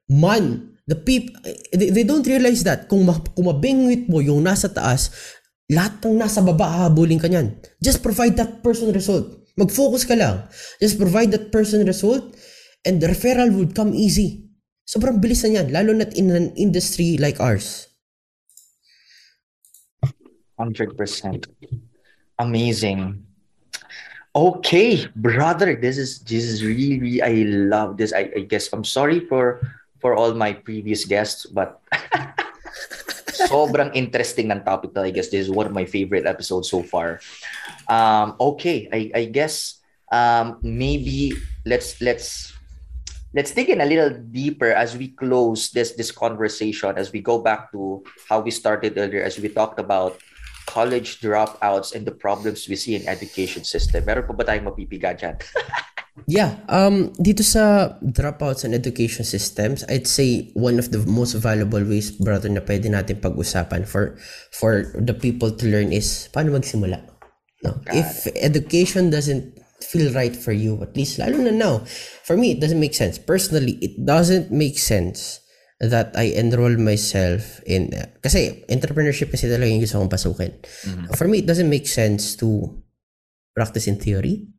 man 0.06 0.78
the 0.88 0.96
people, 0.96 1.36
they, 1.76 1.92
they 1.92 2.04
don't 2.08 2.26
realize 2.26 2.64
that 2.64 2.88
kung, 2.88 3.06
ma, 3.06 3.20
kung 3.36 3.46
mabingwit 3.46 4.08
mo 4.08 4.24
yung 4.24 4.42
nasa 4.42 4.72
taas, 4.72 5.12
lahat 5.68 6.00
ng 6.08 6.16
nasa 6.16 6.40
baba 6.40 6.64
hahabulin 6.64 7.20
ka 7.20 7.28
niyan. 7.28 7.60
Just 7.84 8.00
provide 8.00 8.40
that 8.40 8.64
person 8.64 8.96
result. 8.96 9.44
Mag-focus 9.60 10.08
ka 10.08 10.16
lang. 10.16 10.48
Just 10.80 10.96
provide 10.96 11.28
that 11.36 11.52
person 11.52 11.84
result 11.84 12.24
and 12.86 13.02
the 13.02 13.08
referral 13.08 13.54
would 13.58 13.74
come 13.74 13.94
easy. 13.94 14.46
Sobrang 14.88 15.20
bilis 15.20 15.44
na 15.44 15.60
yan, 15.62 15.68
lalo 15.72 15.92
na 15.92 16.08
in 16.16 16.32
an 16.32 16.56
industry 16.56 17.18
like 17.20 17.40
ours. 17.40 17.88
100%. 20.58 20.98
Amazing. 22.40 23.24
Okay, 24.38 25.10
brother, 25.18 25.74
this 25.74 25.98
is 25.98 26.22
this 26.22 26.46
is 26.46 26.62
really 26.62 27.26
I 27.26 27.42
love 27.50 27.98
this. 27.98 28.14
I, 28.14 28.30
I 28.38 28.42
guess 28.46 28.70
I'm 28.70 28.86
sorry 28.86 29.26
for 29.26 29.66
for 29.98 30.14
all 30.14 30.38
my 30.38 30.54
previous 30.54 31.10
guests, 31.10 31.50
but 31.50 31.82
sobrang 33.50 33.90
interesting 33.98 34.54
ng 34.54 34.62
topic 34.62 34.94
I 34.94 35.10
guess 35.10 35.34
this 35.34 35.50
is 35.50 35.54
one 35.54 35.66
of 35.66 35.74
my 35.74 35.90
favorite 35.90 36.30
episodes 36.30 36.70
so 36.70 36.86
far. 36.86 37.18
Um, 37.90 38.38
okay, 38.38 38.86
I, 38.94 39.10
I 39.14 39.24
guess 39.26 39.82
um, 40.14 40.62
maybe 40.62 41.34
let's 41.66 41.98
let's 41.98 42.54
let's 43.34 43.52
dig 43.52 43.70
in 43.70 43.82
a 43.82 43.86
little 43.86 44.12
deeper 44.32 44.72
as 44.72 44.96
we 44.96 45.10
close 45.16 45.72
this 45.72 45.94
this 46.00 46.12
conversation 46.12 46.96
as 46.96 47.12
we 47.12 47.20
go 47.20 47.40
back 47.40 47.72
to 47.72 48.04
how 48.30 48.40
we 48.40 48.52
started 48.52 48.96
earlier 48.98 49.24
as 49.24 49.40
we 49.40 49.50
talked 49.50 49.80
about 49.80 50.16
college 50.68 51.20
dropouts 51.24 51.96
and 51.96 52.06
the 52.06 52.12
problems 52.12 52.68
we 52.68 52.76
see 52.76 52.94
in 52.94 53.08
education 53.08 53.64
system. 53.64 54.04
Meron 54.04 54.28
pa 54.28 54.36
ba 54.36 54.44
tayong 54.44 54.68
mapipiga 54.68 55.16
dyan? 55.16 55.40
Yeah, 56.26 56.58
um, 56.66 57.14
dito 57.22 57.46
sa 57.46 57.94
dropouts 58.02 58.66
and 58.66 58.74
education 58.74 59.22
systems, 59.22 59.86
I'd 59.86 60.10
say 60.10 60.50
one 60.58 60.82
of 60.82 60.90
the 60.90 61.06
most 61.06 61.38
valuable 61.38 61.86
ways, 61.86 62.10
brother, 62.10 62.50
na 62.50 62.66
pwede 62.66 62.90
natin 62.90 63.22
pag-usapan 63.22 63.86
for 63.86 64.18
for 64.50 64.90
the 64.98 65.14
people 65.14 65.54
to 65.54 65.66
learn 65.70 65.94
is 65.94 66.26
paano 66.34 66.58
magsimula. 66.58 67.06
No? 67.62 67.78
If 67.94 68.26
education 68.34 69.14
doesn't 69.14 69.57
feel 69.82 70.14
right 70.14 70.36
for 70.36 70.52
you, 70.52 70.82
at 70.82 70.96
least 70.98 71.20
lalo 71.20 71.38
na 71.38 71.52
now, 71.52 71.86
for 72.24 72.38
me, 72.38 72.52
it 72.52 72.60
doesn't 72.60 72.80
make 72.80 72.94
sense. 72.94 73.18
Personally, 73.18 73.78
it 73.82 73.94
doesn't 74.06 74.52
make 74.52 74.78
sense 74.78 75.40
that 75.80 76.12
I 76.18 76.34
enroll 76.34 76.74
myself 76.78 77.62
in, 77.70 77.94
uh, 77.94 78.10
kasi 78.22 78.66
entrepreneurship 78.66 79.30
kasi 79.30 79.46
talaga 79.46 79.70
yung 79.70 79.86
gusto 79.86 80.02
kong 80.02 80.10
pasukin. 80.10 80.54
Mm-hmm. 80.58 81.14
For 81.14 81.30
me, 81.30 81.46
it 81.46 81.48
doesn't 81.48 81.70
make 81.70 81.86
sense 81.86 82.34
to 82.42 82.82
practice 83.54 83.86
in 83.86 84.02
theory 84.02 84.58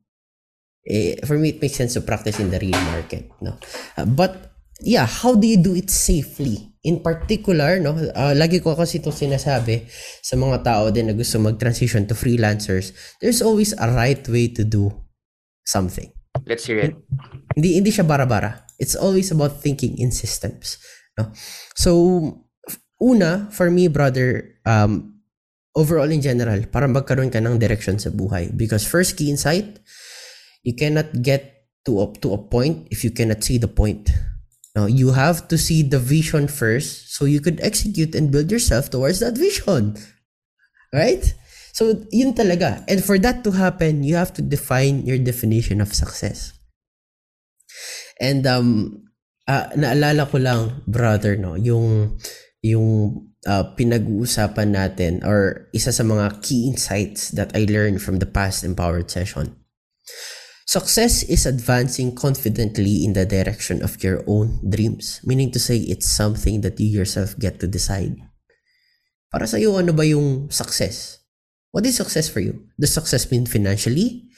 eh, 0.88 1.20
for 1.24 1.36
me, 1.36 1.52
it 1.52 1.60
makes 1.60 1.76
sense 1.76 1.94
to 1.94 2.00
practice 2.00 2.40
in 2.40 2.50
the 2.50 2.58
real 2.58 2.80
market. 2.88 3.28
No? 3.40 3.60
Uh, 3.96 4.08
but, 4.08 4.56
yeah, 4.80 5.06
how 5.06 5.36
do 5.36 5.46
you 5.46 5.60
do 5.60 5.76
it 5.76 5.90
safely? 5.90 6.72
In 6.82 7.04
particular, 7.04 7.78
no, 7.78 7.92
uh, 7.92 8.32
lagi 8.32 8.64
ko 8.64 8.72
kasi 8.72 8.98
ito 8.98 9.12
sinasabi 9.12 9.84
sa 10.24 10.40
mga 10.40 10.64
tao 10.64 10.88
din 10.88 11.12
na 11.12 11.14
gusto 11.14 11.36
mag-transition 11.36 12.08
to 12.08 12.16
freelancers, 12.16 12.96
there's 13.20 13.44
always 13.44 13.76
a 13.76 13.92
right 13.92 14.24
way 14.32 14.48
to 14.48 14.64
do 14.64 14.88
something. 15.68 16.08
Let's 16.48 16.64
hear 16.64 16.80
it. 16.80 16.96
Hindi, 17.52 17.76
hindi 17.76 17.92
siya 17.92 18.08
bara-bara. 18.08 18.64
It's 18.80 18.96
always 18.96 19.28
about 19.28 19.60
thinking 19.60 20.00
in 20.00 20.08
systems. 20.08 20.80
No? 21.20 21.28
So, 21.76 21.92
una, 22.96 23.52
for 23.52 23.68
me, 23.68 23.92
brother, 23.92 24.56
um, 24.64 25.20
overall 25.76 26.08
in 26.08 26.24
general, 26.24 26.64
para 26.72 26.88
magkaroon 26.88 27.28
ka 27.28 27.44
ng 27.44 27.60
direction 27.60 28.00
sa 28.00 28.08
buhay. 28.08 28.48
Because 28.56 28.88
first 28.88 29.20
key 29.20 29.28
insight, 29.28 29.76
you 30.64 30.72
cannot 30.72 31.20
get 31.20 31.58
to 31.88 32.00
up 32.04 32.20
to 32.20 32.36
a 32.36 32.38
point 32.38 32.86
if 32.90 33.04
you 33.04 33.10
cannot 33.10 33.42
see 33.42 33.56
the 33.56 33.66
point 33.66 34.12
now 34.76 34.84
you 34.84 35.16
have 35.16 35.48
to 35.48 35.56
see 35.56 35.80
the 35.82 35.98
vision 35.98 36.46
first 36.46 37.16
so 37.16 37.24
you 37.24 37.40
could 37.40 37.58
execute 37.64 38.14
and 38.14 38.30
build 38.30 38.52
yourself 38.52 38.92
towards 38.92 39.24
that 39.24 39.32
vision 39.32 39.96
right 40.92 41.32
so 41.78 41.94
yun 42.10 42.34
talaga 42.34 42.82
and 42.90 43.06
for 43.06 43.22
that 43.22 43.46
to 43.46 43.54
happen 43.54 44.02
you 44.02 44.18
have 44.18 44.34
to 44.34 44.42
define 44.42 45.06
your 45.06 45.18
definition 45.22 45.78
of 45.78 45.94
success 45.94 46.58
And 48.18 48.42
um 48.46 48.68
uh, 49.46 49.70
naalala 49.78 50.26
ko 50.26 50.38
lang, 50.42 50.82
brother, 50.86 51.38
no, 51.38 51.54
yung 51.54 52.18
yung 52.58 52.86
uh, 53.46 53.64
pinag-uusapan 53.78 54.74
natin 54.74 55.22
or 55.22 55.70
isa 55.70 55.94
sa 55.94 56.02
mga 56.02 56.42
key 56.42 56.66
insights 56.66 57.30
that 57.30 57.54
I 57.54 57.70
learned 57.70 58.02
from 58.02 58.18
the 58.18 58.26
past 58.26 58.66
empowered 58.66 59.06
session. 59.06 59.54
Success 60.68 61.24
is 61.24 61.48
advancing 61.48 62.12
confidently 62.12 63.00
in 63.00 63.16
the 63.16 63.24
direction 63.24 63.80
of 63.80 63.96
your 64.04 64.20
own 64.28 64.60
dreams, 64.68 65.22
meaning 65.24 65.48
to 65.54 65.62
say 65.62 65.80
it's 65.80 66.04
something 66.04 66.60
that 66.60 66.76
you 66.76 66.92
yourself 66.92 67.32
get 67.40 67.56
to 67.64 67.70
decide. 67.70 68.20
Para 69.32 69.48
sa 69.48 69.56
iyo, 69.56 69.80
ano 69.80 69.96
ba 69.96 70.04
yung 70.04 70.52
success? 70.52 71.17
What 71.70 71.84
is 71.86 71.96
success 71.96 72.28
for 72.28 72.40
you? 72.40 72.68
Does 72.80 72.92
success 72.92 73.30
mean 73.30 73.46
financially, 73.46 74.28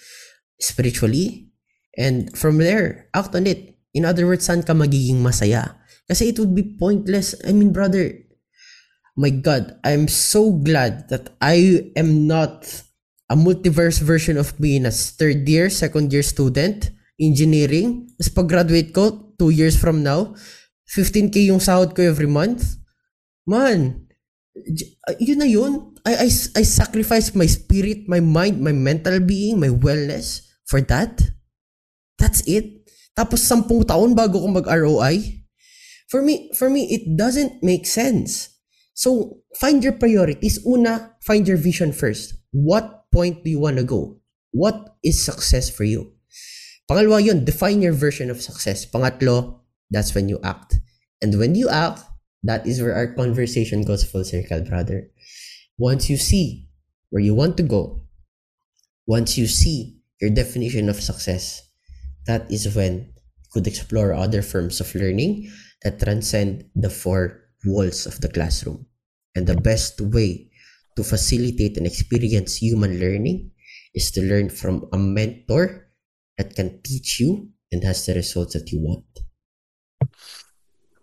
spiritually, 0.61 1.51
and 1.97 2.31
from 2.37 2.59
there, 2.59 3.09
act 3.15 3.35
on 3.35 3.47
it. 3.47 3.79
In 3.95 4.05
other 4.05 4.27
words, 4.27 4.47
saan 4.47 4.67
ka 4.67 4.75
magiging 4.75 5.23
masaya? 5.23 5.79
Kasi 6.11 6.35
it 6.35 6.39
would 6.39 6.55
be 6.55 6.67
pointless. 6.79 7.35
I 7.47 7.53
mean, 7.55 7.73
brother, 7.73 8.11
my 9.17 9.31
God, 9.31 9.79
I'm 9.85 10.09
so 10.09 10.51
glad 10.51 11.09
that 11.11 11.31
I 11.41 11.91
am 11.95 12.27
not 12.27 12.67
a 13.31 13.37
multiverse 13.39 14.03
version 14.03 14.37
of 14.37 14.59
me 14.59 14.79
na 14.79 14.91
third 14.91 15.47
year, 15.47 15.71
second 15.71 16.13
year 16.13 16.27
student, 16.27 16.91
engineering. 17.21 18.11
Tapos 18.19 18.35
pag-graduate 18.35 18.91
ko, 18.91 19.35
two 19.39 19.55
years 19.55 19.79
from 19.79 20.03
now, 20.03 20.35
15k 20.91 21.47
yung 21.47 21.63
sahod 21.63 21.95
ko 21.95 22.03
every 22.03 22.27
month. 22.27 22.79
Man, 23.47 24.11
yun 25.23 25.39
na 25.39 25.47
yun. 25.47 25.90
I, 26.07 26.27
I, 26.27 26.29
I 26.57 26.63
sacrifice 26.65 27.35
my 27.35 27.47
spirit, 27.47 28.09
my 28.09 28.21
mind, 28.21 28.61
my 28.61 28.73
mental 28.73 29.21
being, 29.21 29.61
my 29.61 29.69
wellness 29.69 30.47
for 30.67 30.81
that. 30.83 31.21
That's 32.19 32.41
it. 32.47 32.89
Tapos 33.17 33.45
sampung 33.45 33.85
taon 33.85 34.15
bago 34.15 34.41
ko 34.41 34.49
mag-ROI. 34.49 35.45
For 36.09 36.23
me, 36.23 36.51
for 36.57 36.71
me, 36.71 36.91
it 36.91 37.17
doesn't 37.17 37.63
make 37.63 37.87
sense. 37.87 38.51
So, 38.95 39.41
find 39.57 39.83
your 39.83 39.95
priorities. 39.95 40.59
Una, 40.67 41.17
find 41.23 41.47
your 41.47 41.57
vision 41.57 41.93
first. 41.93 42.35
What 42.51 43.11
point 43.13 43.45
do 43.45 43.51
you 43.51 43.61
want 43.61 43.79
to 43.79 43.85
go? 43.85 44.19
What 44.51 44.97
is 45.05 45.23
success 45.23 45.71
for 45.71 45.85
you? 45.85 46.13
Pangalawa 46.91 47.23
yun, 47.23 47.45
define 47.45 47.81
your 47.81 47.95
version 47.95 48.31
of 48.31 48.43
success. 48.43 48.85
Pangatlo, 48.85 49.63
that's 49.91 50.15
when 50.15 50.29
you 50.29 50.41
act. 50.43 50.83
And 51.23 51.39
when 51.39 51.55
you 51.55 51.69
act, 51.69 52.03
that 52.43 52.67
is 52.67 52.83
where 52.83 52.97
our 52.97 53.15
conversation 53.15 53.85
goes 53.85 54.03
full 54.03 54.25
circle, 54.25 54.65
brother. 54.65 55.11
Once 55.81 56.11
you 56.11 56.19
see 56.19 56.69
where 57.09 57.23
you 57.25 57.35
want 57.35 57.57
to 57.57 57.63
go, 57.63 58.05
once 59.07 59.39
you 59.39 59.47
see 59.47 59.97
your 60.21 60.29
definition 60.29 60.91
of 60.91 61.01
success, 61.01 61.73
that 62.27 62.45
is 62.53 62.77
when 62.77 63.09
you 63.09 63.49
could 63.51 63.67
explore 63.67 64.13
other 64.13 64.43
forms 64.43 64.79
of 64.81 64.95
learning 64.95 65.51
that 65.83 65.99
transcend 65.99 66.69
the 66.77 66.91
four 66.91 67.49
walls 67.65 68.05
of 68.05 68.21
the 68.21 68.29
classroom. 68.29 68.85
And 69.35 69.47
the 69.47 69.57
best 69.57 69.99
way 70.03 70.51
to 70.97 71.03
facilitate 71.03 71.79
and 71.79 71.87
experience 71.87 72.57
human 72.57 73.01
learning 73.01 73.51
is 73.95 74.11
to 74.11 74.21
learn 74.21 74.51
from 74.51 74.85
a 74.93 74.99
mentor 74.99 75.89
that 76.37 76.55
can 76.55 76.83
teach 76.85 77.21
you 77.21 77.49
and 77.73 77.83
has 77.85 78.05
the 78.05 78.13
results 78.13 78.53
that 78.53 78.71
you 78.71 78.81
want. 78.81 79.09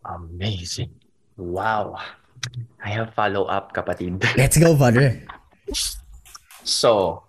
Amazing. 0.05 0.93
Wow. 1.35 1.97
I 2.83 2.89
have 2.89 3.13
follow 3.13 3.45
up, 3.45 3.73
kapatid. 3.73 4.23
Let's 4.37 4.57
go, 4.57 4.75
brother. 4.75 5.21
So, 6.63 7.23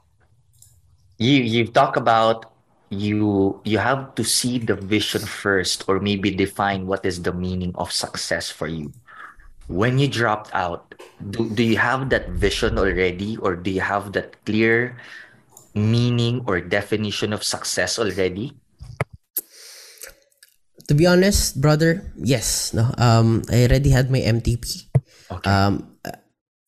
you 1.18 1.42
you 1.42 1.66
talk 1.66 1.96
about 1.96 2.52
you 2.88 3.60
you 3.64 3.78
have 3.78 4.14
to 4.16 4.24
see 4.24 4.58
the 4.58 4.74
vision 4.74 5.20
first 5.20 5.84
or 5.88 6.00
maybe 6.00 6.32
define 6.32 6.86
what 6.86 7.04
is 7.04 7.20
the 7.20 7.32
meaning 7.32 7.72
of 7.76 7.92
success 7.92 8.48
for 8.48 8.66
you 8.66 8.92
when 9.68 10.00
you 10.00 10.08
dropped 10.08 10.50
out, 10.56 10.96
do, 11.30 11.48
do 11.52 11.62
you 11.62 11.76
have 11.76 12.08
that 12.10 12.28
vision 12.30 12.78
already 12.80 13.36
or 13.36 13.54
do 13.54 13.70
you 13.70 13.84
have 13.84 14.12
that 14.12 14.44
clear 14.44 14.96
meaning 15.74 16.42
or 16.48 16.60
definition 16.60 17.32
of 17.32 17.44
success 17.44 17.98
already? 17.98 18.56
To 20.88 20.94
be 20.96 21.06
honest, 21.06 21.60
brother, 21.60 22.12
yes. 22.16 22.72
No, 22.72 22.88
um, 22.96 23.44
I 23.52 23.68
already 23.68 23.90
had 23.90 24.10
my 24.10 24.20
MTP. 24.20 24.87
Okay. 25.30 25.50
Um, 25.50 25.98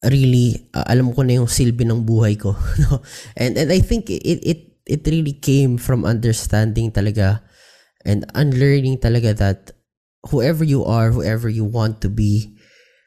really, 0.05 0.69
uh, 0.75 0.85
alam 0.89 1.13
ko 1.13 1.23
na 1.23 1.41
yung 1.41 1.51
silbi 1.51 1.85
ng 1.85 2.05
buhay 2.05 2.39
ko. 2.39 2.57
No? 2.85 3.03
And, 3.37 3.57
and 3.57 3.73
I 3.73 3.81
think 3.81 4.09
it, 4.11 4.23
it, 4.25 4.61
it 4.87 5.03
really 5.07 5.35
came 5.35 5.77
from 5.77 6.05
understanding 6.05 6.93
talaga 6.93 7.43
and 8.05 8.25
unlearning 8.35 8.99
talaga 8.99 9.37
that 9.37 9.71
whoever 10.31 10.65
you 10.65 10.85
are, 10.85 11.13
whoever 11.13 11.49
you 11.49 11.65
want 11.65 12.01
to 12.01 12.09
be, 12.09 12.57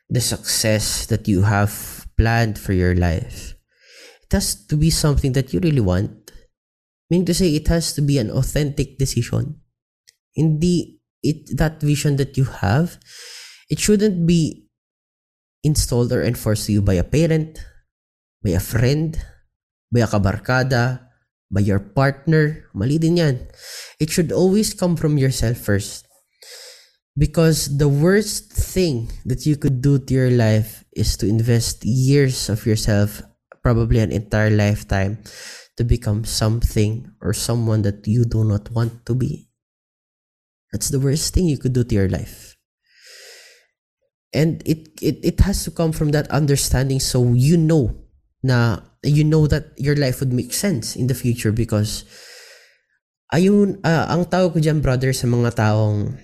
the 0.10 0.22
success 0.22 1.06
that 1.08 1.28
you 1.28 1.42
have 1.44 2.06
planned 2.18 2.60
for 2.60 2.74
your 2.74 2.96
life. 2.96 3.56
It 4.24 4.34
has 4.34 4.56
to 4.68 4.78
be 4.78 4.90
something 4.90 5.34
that 5.34 5.54
you 5.54 5.60
really 5.60 5.82
want. 5.82 6.32
Meaning 7.10 7.26
to 7.26 7.34
say, 7.34 7.56
it 7.56 7.68
has 7.68 7.94
to 7.94 8.02
be 8.02 8.18
an 8.18 8.30
authentic 8.32 8.98
decision. 8.98 9.62
In 10.36 10.60
the 10.60 10.98
it 11.22 11.58
that 11.58 11.82
vision 11.82 12.18
that 12.18 12.38
you 12.38 12.46
have, 12.46 12.98
it 13.70 13.80
shouldn't 13.80 14.26
be 14.28 14.63
installed 15.64 16.12
or 16.12 16.24
enforced 16.24 16.68
to 16.68 16.74
you 16.74 16.82
by 16.82 16.96
a 16.96 17.04
parent, 17.04 17.60
by 18.44 18.52
a 18.52 18.60
friend, 18.60 19.18
by 19.92 20.02
a 20.02 20.08
kabarkada, 20.08 21.08
by 21.50 21.62
your 21.62 21.80
partner. 21.80 22.68
Mali 22.74 23.00
din 23.00 23.18
yan. 23.18 23.48
It 24.00 24.10
should 24.10 24.32
always 24.32 24.74
come 24.74 24.96
from 24.96 25.18
yourself 25.18 25.58
first. 25.58 26.06
Because 27.16 27.78
the 27.78 27.88
worst 27.88 28.52
thing 28.52 29.12
that 29.26 29.46
you 29.46 29.56
could 29.56 29.82
do 29.82 30.00
to 30.00 30.14
your 30.14 30.34
life 30.34 30.84
is 30.98 31.16
to 31.18 31.30
invest 31.30 31.86
years 31.86 32.50
of 32.50 32.66
yourself, 32.66 33.22
probably 33.62 34.00
an 34.00 34.12
entire 34.12 34.50
lifetime, 34.50 35.22
to 35.78 35.84
become 35.84 36.26
something 36.26 37.06
or 37.22 37.34
someone 37.34 37.84
that 37.84 38.06
you 38.08 38.26
do 38.26 38.44
not 38.44 38.70
want 38.72 39.06
to 39.06 39.14
be. 39.14 39.50
That's 40.72 40.90
the 40.90 41.00
worst 41.00 41.34
thing 41.34 41.46
you 41.46 41.58
could 41.62 41.74
do 41.74 41.84
to 41.84 41.96
your 41.96 42.10
life. 42.10 42.53
And 44.34 44.66
it, 44.66 44.90
it, 45.02 45.22
it 45.22 45.40
has 45.42 45.64
to 45.66 45.72
come 45.72 45.92
from 45.92 46.10
that 46.12 46.28
understanding 46.34 47.00
so 47.00 47.34
you 47.34 47.58
know 47.58 47.94
na 48.42 48.82
you 49.06 49.24
know 49.24 49.48
that 49.48 49.72
your 49.78 49.96
life 49.96 50.20
would 50.20 50.34
make 50.34 50.54
sense 50.54 50.96
in 50.96 51.08
the 51.08 51.16
future 51.16 51.52
because 51.52 52.04
ayun 53.32 53.80
uh, 53.86 54.10
ang 54.12 54.28
tawag 54.28 54.52
ko 54.52 54.60
diyan 54.60 54.84
brother 54.84 55.14
sa 55.16 55.30
mga 55.30 55.56
taong 55.56 56.18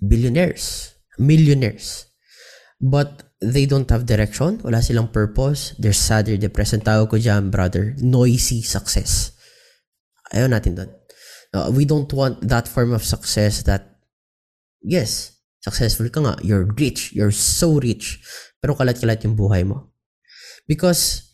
billionaires, 0.00 0.94
millionaires. 1.18 2.06
But 2.80 3.26
they 3.42 3.66
don't 3.66 3.90
have 3.90 4.06
direction, 4.06 4.62
wala 4.62 4.82
silang 4.82 5.10
purpose, 5.10 5.74
they're 5.78 5.96
sad, 5.96 6.26
they're 6.26 6.38
depressed. 6.38 6.74
Ang 6.74 6.86
tawag 6.86 7.10
ko 7.10 7.18
dyan, 7.18 7.50
brother, 7.50 7.94
noisy 7.98 8.62
success. 8.62 9.34
Ayaw 10.30 10.46
natin 10.46 10.78
doon. 10.78 10.90
No, 11.54 11.70
we 11.74 11.82
don't 11.82 12.10
want 12.12 12.44
that 12.46 12.68
form 12.70 12.92
of 12.94 13.02
success 13.02 13.64
that, 13.66 13.98
yes, 14.84 15.37
successful 15.60 16.08
ka 16.08 16.20
nga, 16.20 16.34
you're 16.42 16.68
rich, 16.78 17.12
you're 17.12 17.34
so 17.34 17.78
rich, 17.80 18.18
pero 18.62 18.74
kalat-kalat 18.74 19.22
yung 19.24 19.36
buhay 19.36 19.66
mo. 19.66 19.90
Because 20.66 21.28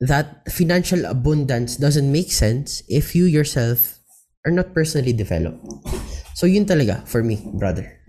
that 0.00 0.48
financial 0.48 1.04
abundance 1.04 1.76
doesn't 1.76 2.08
make 2.08 2.32
sense 2.32 2.82
if 2.88 3.14
you 3.14 3.24
yourself 3.28 4.00
are 4.46 4.52
not 4.52 4.72
personally 4.72 5.12
developed. 5.12 5.60
So 6.34 6.48
yun 6.48 6.64
talaga 6.64 7.04
for 7.04 7.22
me, 7.22 7.36
brother. 7.54 8.00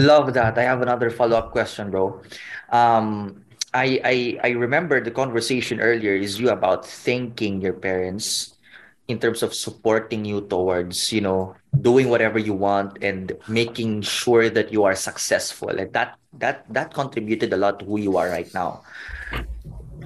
Love 0.00 0.34
that. 0.34 0.58
I 0.58 0.62
have 0.62 0.82
another 0.82 1.10
follow-up 1.10 1.50
question, 1.50 1.90
bro. 1.90 2.22
Um, 2.70 3.42
I, 3.74 3.98
I 4.06 4.16
I 4.42 4.50
remember 4.54 5.02
the 5.02 5.10
conversation 5.10 5.82
earlier 5.82 6.14
is 6.14 6.38
you 6.38 6.50
about 6.50 6.86
thanking 6.86 7.58
your 7.58 7.74
parents 7.74 8.53
in 9.08 9.18
terms 9.18 9.42
of 9.42 9.52
supporting 9.52 10.24
you 10.24 10.46
towards, 10.48 11.12
you 11.12 11.20
know, 11.20 11.54
doing 11.80 12.08
whatever 12.08 12.38
you 12.38 12.54
want 12.54 12.96
and 13.02 13.36
making 13.48 14.00
sure 14.02 14.48
that 14.48 14.72
you 14.72 14.84
are 14.84 14.96
successful. 14.96 15.70
And 15.70 15.92
that 15.92 16.16
that 16.40 16.64
that 16.72 16.94
contributed 16.94 17.52
a 17.52 17.60
lot 17.60 17.80
to 17.80 17.84
who 17.84 18.00
you 18.00 18.16
are 18.16 18.28
right 18.28 18.48
now. 18.54 18.82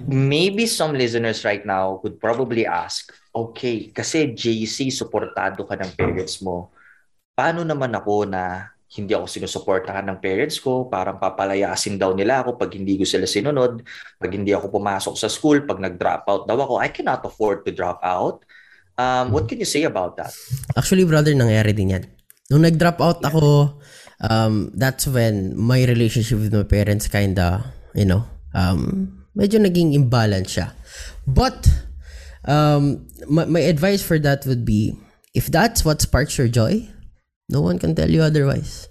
Maybe 0.08 0.66
some 0.66 0.94
listeners 0.94 1.44
right 1.44 1.64
now 1.66 2.00
would 2.02 2.20
probably 2.20 2.66
ask, 2.66 3.12
okay, 3.34 3.90
kasi 3.90 4.32
JC, 4.32 4.88
supportado 4.88 5.66
ka 5.68 5.74
ng 5.76 5.92
parents 5.98 6.40
mo 6.40 6.70
paano 7.38 7.62
naman 7.62 7.94
ako 7.94 8.26
na 8.26 8.74
hindi 8.98 9.14
ako 9.14 9.30
sinusuportahan 9.30 10.10
ng 10.10 10.18
parents 10.18 10.58
ko, 10.58 10.90
parang 10.90 11.22
papalayasin 11.22 11.94
daw 11.94 12.10
nila 12.10 12.42
ako 12.42 12.58
pag 12.58 12.74
hindi 12.74 12.98
ko 12.98 13.06
sila 13.06 13.30
sinunod, 13.30 13.86
pag 14.18 14.32
hindi 14.34 14.50
ako 14.50 14.74
pumasok 14.74 15.14
sa 15.14 15.30
school, 15.30 15.62
pag 15.62 15.78
nag-drop 15.78 16.26
out 16.26 16.50
daw 16.50 16.58
ako, 16.58 16.82
I 16.82 16.90
cannot 16.90 17.22
afford 17.22 17.62
to 17.62 17.70
drop 17.70 18.02
out. 18.02 18.42
Um, 18.98 19.30
what 19.30 19.46
can 19.46 19.62
you 19.62 19.68
say 19.68 19.86
about 19.86 20.18
that? 20.18 20.34
Actually, 20.76 21.06
brother, 21.06 21.30
nangyari 21.32 21.70
din 21.70 21.94
yan. 21.94 22.04
Nung 22.50 22.66
nag-drop 22.66 22.98
out 22.98 23.22
yeah. 23.22 23.30
ako, 23.30 23.78
um, 24.26 24.74
that's 24.74 25.06
when 25.06 25.54
my 25.54 25.86
relationship 25.86 26.42
with 26.42 26.52
my 26.52 26.66
parents 26.66 27.06
kinda, 27.06 27.62
you 27.94 28.04
know, 28.04 28.26
um, 28.52 29.14
medyo 29.38 29.62
naging 29.62 29.94
imbalance 29.94 30.58
siya. 30.58 30.74
But, 31.24 31.70
um, 32.42 33.06
my, 33.30 33.46
my 33.46 33.62
advice 33.62 34.02
for 34.02 34.18
that 34.18 34.42
would 34.50 34.66
be, 34.66 34.98
if 35.32 35.46
that's 35.46 35.86
what 35.86 36.02
sparks 36.02 36.34
your 36.34 36.50
joy, 36.50 36.90
No 37.48 37.64
one 37.64 37.80
can 37.80 37.96
tell 37.96 38.08
you 38.08 38.20
otherwise. 38.20 38.88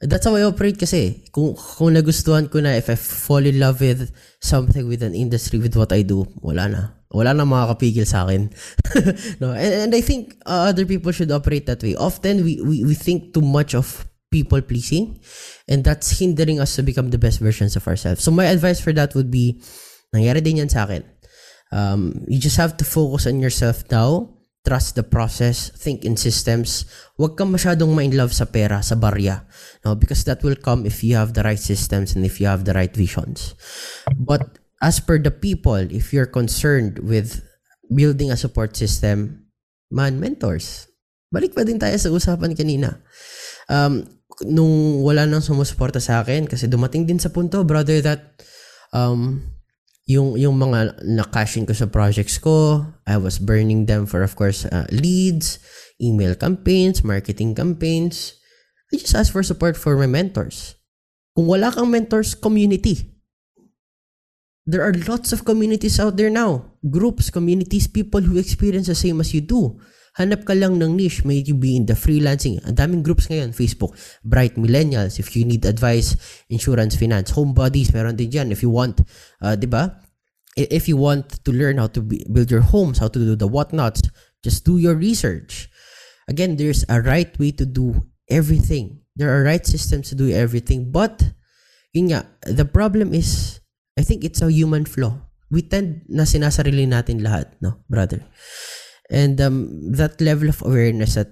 That's 0.00 0.24
how 0.24 0.38
I 0.38 0.46
operate 0.46 0.78
kasi. 0.78 1.26
Kung, 1.34 1.58
kung 1.58 1.92
nagustuhan 1.92 2.46
ko 2.46 2.62
na, 2.62 2.78
if 2.78 2.88
I 2.88 2.94
fall 2.94 3.44
in 3.44 3.58
love 3.58 3.82
with 3.82 4.14
something 4.38 4.86
with 4.86 5.02
an 5.02 5.12
industry, 5.12 5.58
with 5.58 5.76
what 5.76 5.92
I 5.92 6.06
do, 6.06 6.24
wala 6.40 6.70
na. 6.70 6.82
Wala 7.10 7.34
na 7.34 7.42
makakapigil 7.42 8.06
sa 8.06 8.22
akin. 8.22 8.54
no, 9.42 9.50
and, 9.50 9.90
and 9.90 9.92
I 9.94 10.00
think 10.00 10.38
uh, 10.46 10.70
other 10.70 10.86
people 10.86 11.10
should 11.10 11.30
operate 11.34 11.66
that 11.66 11.82
way. 11.82 11.98
Often, 11.98 12.44
we, 12.46 12.62
we, 12.62 12.84
we 12.84 12.94
think 12.94 13.34
too 13.34 13.42
much 13.42 13.74
of 13.74 14.06
people 14.30 14.62
pleasing 14.62 15.18
and 15.66 15.82
that's 15.82 16.18
hindering 16.22 16.60
us 16.60 16.76
to 16.76 16.82
become 16.82 17.10
the 17.10 17.18
best 17.18 17.40
versions 17.40 17.74
of 17.74 17.86
ourselves. 17.88 18.22
So 18.22 18.30
my 18.30 18.46
advice 18.46 18.80
for 18.80 18.92
that 18.94 19.14
would 19.14 19.30
be, 19.30 19.60
nangyari 20.14 20.38
din 20.38 20.62
yan 20.62 20.70
sa 20.70 20.86
akin. 20.86 21.02
Um, 21.74 22.24
you 22.30 22.38
just 22.38 22.56
have 22.56 22.76
to 22.78 22.84
focus 22.86 23.26
on 23.26 23.42
yourself 23.42 23.82
now 23.90 24.40
trust 24.64 24.94
the 24.94 25.02
process, 25.02 25.72
think 25.72 26.04
in 26.04 26.16
systems. 26.16 26.84
Huwag 27.16 27.36
kang 27.36 27.52
masyadong 27.52 27.96
ma 27.96 28.04
love 28.12 28.36
sa 28.36 28.44
pera, 28.44 28.84
sa 28.84 28.96
barya. 28.96 29.48
No? 29.84 29.96
Because 29.96 30.24
that 30.28 30.44
will 30.44 30.56
come 30.56 30.84
if 30.84 31.02
you 31.02 31.16
have 31.16 31.32
the 31.32 31.42
right 31.42 31.60
systems 31.60 32.14
and 32.14 32.24
if 32.24 32.40
you 32.40 32.46
have 32.46 32.64
the 32.64 32.76
right 32.76 32.92
visions. 32.92 33.56
But 34.16 34.59
as 34.80 34.98
per 34.98 35.20
the 35.20 35.30
people, 35.30 35.80
if 35.92 36.12
you're 36.12 36.28
concerned 36.28 36.98
with 37.04 37.44
building 37.92 38.32
a 38.32 38.40
support 38.40 38.74
system, 38.74 39.46
man, 39.92 40.16
mentors. 40.18 40.88
Balik 41.30 41.54
pa 41.54 41.62
din 41.62 41.78
tayo 41.78 41.94
sa 41.94 42.10
usapan 42.10 42.56
kanina. 42.56 42.98
Um, 43.70 44.02
nung 44.48 45.04
wala 45.04 45.28
nang 45.28 45.44
sumusuporta 45.44 46.00
sa 46.00 46.24
akin, 46.24 46.48
kasi 46.48 46.66
dumating 46.66 47.04
din 47.04 47.20
sa 47.20 47.30
punto, 47.30 47.62
brother, 47.62 48.00
that 48.00 48.40
um, 48.90 49.44
yung 50.08 50.34
yung 50.34 50.56
mga 50.58 51.06
na-cash 51.06 51.60
ko 51.62 51.74
sa 51.76 51.86
projects 51.86 52.40
ko, 52.40 52.82
I 53.06 53.20
was 53.20 53.38
burning 53.38 53.86
them 53.86 54.08
for 54.08 54.24
of 54.24 54.34
course 54.34 54.66
uh, 54.66 54.88
leads, 54.90 55.60
email 56.02 56.34
campaigns, 56.34 57.04
marketing 57.04 57.54
campaigns. 57.54 58.34
I 58.90 58.98
just 58.98 59.14
ask 59.14 59.30
for 59.30 59.46
support 59.46 59.78
for 59.78 59.94
my 59.94 60.10
mentors. 60.10 60.74
Kung 61.36 61.46
wala 61.46 61.70
kang 61.70 61.94
mentors, 61.94 62.34
community. 62.34 63.09
There 64.70 64.86
are 64.86 64.94
lots 65.10 65.34
of 65.34 65.42
communities 65.42 65.98
out 65.98 66.14
there 66.14 66.30
now. 66.30 66.78
Groups, 66.86 67.26
communities, 67.26 67.90
people 67.90 68.22
who 68.22 68.38
experience 68.38 68.86
the 68.86 68.94
same 68.94 69.18
as 69.18 69.34
you 69.34 69.42
do. 69.42 69.82
Hanap 70.14 70.46
ka 70.46 70.54
lang 70.54 70.78
ng 70.78 70.94
niche. 70.94 71.26
May 71.26 71.42
you 71.42 71.58
be 71.58 71.74
in 71.74 71.90
the 71.90 71.98
freelancing. 71.98 72.62
Ang 72.62 72.78
daming 72.78 73.02
groups 73.02 73.26
ngayon. 73.26 73.50
Facebook, 73.50 73.98
Bright 74.22 74.54
Millennials. 74.54 75.18
If 75.18 75.34
you 75.34 75.42
need 75.42 75.66
advice, 75.66 76.14
insurance, 76.46 76.94
finance, 76.94 77.34
homebodies, 77.34 77.90
meron 77.90 78.14
din 78.14 78.30
dyan. 78.30 78.54
If 78.54 78.62
you 78.62 78.70
want, 78.70 79.02
uh, 79.42 79.58
di 79.58 79.66
ba? 79.66 79.98
If 80.54 80.86
you 80.86 80.94
want 80.94 81.42
to 81.42 81.50
learn 81.50 81.82
how 81.82 81.90
to 81.90 82.02
be, 82.02 82.22
build 82.30 82.54
your 82.54 82.62
homes, 82.62 83.02
how 83.02 83.10
to 83.10 83.18
do 83.18 83.34
the 83.34 83.50
whatnots, 83.50 84.06
just 84.46 84.62
do 84.62 84.78
your 84.78 84.94
research. 84.94 85.66
Again, 86.30 86.54
there's 86.54 86.86
a 86.86 87.02
right 87.02 87.34
way 87.42 87.50
to 87.58 87.66
do 87.66 88.06
everything. 88.30 89.02
There 89.18 89.34
are 89.34 89.42
right 89.42 89.66
systems 89.66 90.10
to 90.10 90.14
do 90.14 90.30
everything. 90.30 90.94
But, 90.94 91.26
yun 91.90 92.14
nga, 92.14 92.30
the 92.46 92.66
problem 92.66 93.14
is, 93.14 93.58
I 94.00 94.02
think 94.02 94.24
it's 94.24 94.40
a 94.40 94.48
human 94.48 94.88
flaw. 94.88 95.12
We 95.52 95.60
tend 95.60 96.08
na 96.08 96.24
sinasarili 96.24 96.88
natin 96.88 97.20
lahat, 97.20 97.52
no, 97.60 97.84
brother? 97.84 98.24
and 99.10 99.40
um, 99.42 99.90
that 99.90 100.20
level 100.22 100.48
of 100.48 100.62
awareness 100.62 101.18
that 101.18 101.28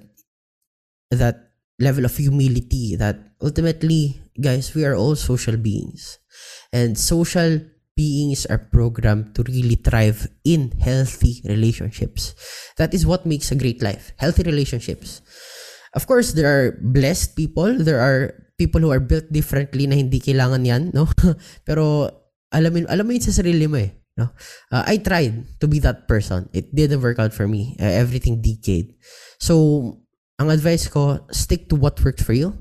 that 1.14 1.54
level 1.78 2.04
of 2.04 2.14
humility 2.18 2.98
that 2.98 3.16
ultimately 3.40 4.20
guys 4.42 4.74
we 4.74 4.84
are 4.84 4.98
all 4.98 5.14
social 5.14 5.56
beings. 5.56 6.18
And 6.72 6.98
social 6.98 7.62
beings 7.96 8.44
are 8.46 8.58
programmed 8.58 9.34
to 9.36 9.42
really 9.46 9.76
thrive 9.76 10.28
in 10.44 10.72
healthy 10.78 11.40
relationships. 11.46 12.34
That 12.76 12.92
is 12.92 13.06
what 13.06 13.24
makes 13.24 13.50
a 13.50 13.56
great 13.56 13.80
life 13.80 14.12
healthy 14.18 14.42
relationships. 14.42 15.22
Of 15.94 16.06
course 16.06 16.34
there 16.34 16.50
are 16.50 16.76
blessed 16.82 17.36
people. 17.36 17.78
There 17.78 18.02
are 18.02 18.34
people 18.58 18.82
who 18.82 18.90
are 18.90 19.00
built 19.00 19.30
differently 19.32 19.86
na 19.86 19.94
hindi 19.94 20.18
kailangan 20.18 20.66
yan 20.66 20.90
no? 20.92 21.06
Pero 21.66 22.10
alam 22.52 22.70
mo 22.72 22.78
alam 22.88 23.04
mo 23.04 23.12
yun 23.12 23.24
sa 23.24 23.34
sarili 23.34 23.68
mo 23.68 23.76
eh 23.80 23.92
No? 24.18 24.34
Uh, 24.74 24.82
I 24.82 24.98
tried 24.98 25.46
to 25.62 25.70
be 25.70 25.78
that 25.86 26.10
person. 26.10 26.50
It 26.52 26.74
didn't 26.74 27.00
work 27.00 27.22
out 27.22 27.30
for 27.32 27.46
me. 27.46 27.78
Uh, 27.78 27.86
everything 27.86 28.42
decayed. 28.42 28.98
So, 29.38 30.02
ang 30.42 30.50
advice 30.50 30.90
ko, 30.90 31.22
stick 31.30 31.70
to 31.70 31.78
what 31.78 32.02
worked 32.02 32.26
for 32.26 32.34
you. 32.34 32.58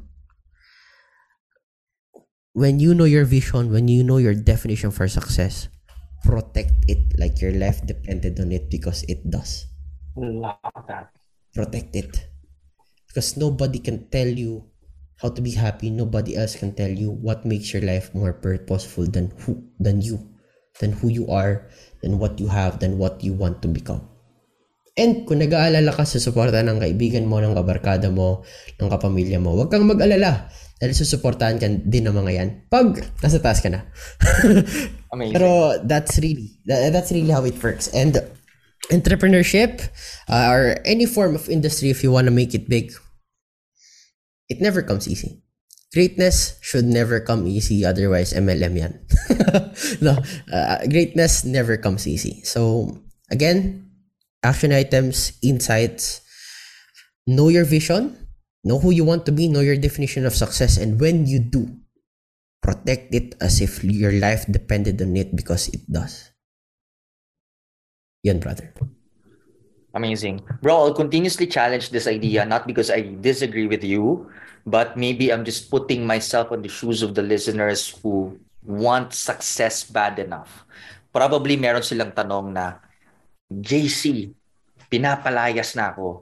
When 2.53 2.79
you 2.79 2.93
know 2.93 3.09
your 3.09 3.25
vision, 3.25 3.73
when 3.73 3.89
you 3.89 4.05
know 4.05 4.21
your 4.21 4.37
definition 4.37 4.93
for 4.93 5.09
success, 5.09 5.69
protect 6.21 6.85
it 6.85 7.17
like 7.17 7.41
your 7.41 7.53
life 7.53 7.81
depended 7.85 8.37
on 8.39 8.53
it 8.53 8.69
because 8.69 9.01
it 9.09 9.25
does. 9.25 9.65
Love 10.17 10.61
that. 10.89 11.09
Protect 11.53 11.95
it. 11.95 12.13
Because 13.09 13.37
nobody 13.37 13.77
can 13.77 14.09
tell 14.09 14.29
you 14.29 14.65
how 15.21 15.29
to 15.29 15.41
be 15.41 15.51
happy. 15.51 15.89
Nobody 15.89 16.37
else 16.37 16.55
can 16.55 16.73
tell 16.73 16.91
you 16.91 17.09
what 17.09 17.45
makes 17.45 17.73
your 17.73 17.81
life 17.81 18.13
more 18.13 18.33
purposeful 18.33 19.09
than 19.09 19.33
who 19.45 19.65
than 19.81 20.01
you 20.01 20.21
than 20.79 20.93
who 20.93 21.09
you 21.09 21.25
are, 21.29 21.69
than 22.01 22.21
what 22.21 22.39
you 22.39 22.47
have, 22.47 22.79
than 22.79 22.97
what 22.97 23.23
you 23.23 23.33
want 23.33 23.61
to 23.61 23.67
become. 23.67 24.05
And 24.97 25.29
kung 25.29 25.37
nag-aalala 25.37 25.93
ka 25.93 26.09
sa 26.09 26.17
suporta 26.17 26.57
ng 26.65 26.81
kaibigan 26.81 27.29
mo, 27.29 27.37
ng 27.37 27.53
kabarkada 27.53 28.09
mo, 28.09 28.41
ng 28.81 28.89
kapamilya 28.89 29.37
mo, 29.37 29.53
huwag 29.53 29.69
kang 29.69 29.85
mag-alala 29.85 30.49
dahil 30.81 30.93
susuportahan 30.93 31.57
ka 31.61 31.69
din 31.85 32.05
ng 32.05 32.13
mga 32.17 32.31
yan 32.33 32.49
pag 32.69 32.97
nasa 33.21 33.37
taas 33.37 33.61
ka 33.61 33.69
na. 33.69 33.85
Amazing. 35.13 35.37
Pero 35.37 35.77
that's 35.85 36.17
really, 36.17 36.57
that, 36.65 36.89
that's 36.89 37.13
really 37.13 37.29
how 37.29 37.45
it 37.45 37.57
works. 37.61 37.93
And 37.93 38.17
entrepreneurship 38.89 39.85
uh, 40.29 40.49
or 40.49 40.81
any 40.81 41.05
form 41.05 41.37
of 41.37 41.45
industry, 41.45 41.93
if 41.93 42.01
you 42.01 42.09
want 42.09 42.25
to 42.25 42.33
make 42.33 42.57
it 42.57 42.65
big, 42.65 42.89
it 44.49 44.61
never 44.61 44.81
comes 44.81 45.07
easy. 45.07 45.43
Greatness 45.93 46.59
should 46.61 46.85
never 46.85 47.19
come 47.19 47.47
easy, 47.47 47.85
otherwise 47.85 48.33
MLM 48.33 48.75
yan. 48.75 48.93
no, 50.01 50.19
uh, 50.51 50.83
greatness 50.87 51.45
never 51.45 51.77
comes 51.77 52.07
easy. 52.07 52.43
So, 52.43 52.91
again, 53.31 53.87
action 54.43 54.73
items, 54.73 55.31
insights, 55.41 56.21
know 57.25 57.47
your 57.47 57.63
vision, 57.63 58.27
know 58.63 58.79
who 58.79 58.91
you 58.91 59.05
want 59.05 59.25
to 59.27 59.31
be, 59.31 59.47
know 59.47 59.63
your 59.63 59.77
definition 59.77 60.25
of 60.25 60.35
success, 60.35 60.75
and 60.77 60.99
when 60.99 61.25
you 61.25 61.39
do, 61.39 61.71
protect 62.61 63.15
it 63.15 63.35
as 63.39 63.61
if 63.61 63.83
your 63.83 64.11
life 64.11 64.45
depended 64.51 65.01
on 65.01 65.15
it 65.15 65.35
because 65.35 65.69
it 65.69 65.87
does. 65.89 66.31
Yan, 68.23 68.39
brother. 68.39 68.73
Amazing. 69.97 70.45
Bro, 70.61 70.77
I'll 70.77 70.93
continuously 70.93 71.49
challenge 71.49 71.89
this 71.89 72.05
idea, 72.05 72.45
not 72.45 72.69
because 72.69 72.93
I 72.93 73.17
disagree 73.17 73.65
with 73.65 73.81
you, 73.81 74.29
but 74.61 74.93
maybe 74.93 75.33
I'm 75.33 75.41
just 75.41 75.73
putting 75.73 76.05
myself 76.05 76.53
on 76.53 76.61
the 76.61 76.69
shoes 76.69 77.01
of 77.01 77.17
the 77.17 77.25
listeners 77.25 77.97
who 77.97 78.37
want 78.61 79.17
success 79.17 79.81
bad 79.81 80.21
enough. 80.21 80.69
Probably 81.09 81.57
meron 81.57 81.81
silang 81.81 82.13
tanong 82.13 82.53
na, 82.53 82.77
JC, 83.49 84.29
pinapalayas 84.85 85.73
na 85.73 85.89
ako. 85.89 86.21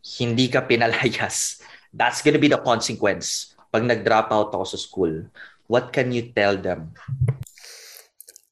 Hindi 0.00 0.48
ka 0.48 0.64
pinalayas. 0.64 1.60
That's 1.92 2.24
gonna 2.24 2.40
be 2.40 2.48
the 2.48 2.64
consequence 2.64 3.52
pag 3.68 3.84
nag-drop 3.84 4.32
out 4.32 4.56
ako 4.56 4.64
sa 4.64 4.80
school. 4.80 5.28
What 5.68 5.92
can 5.92 6.16
you 6.16 6.32
tell 6.32 6.56
them? 6.56 6.96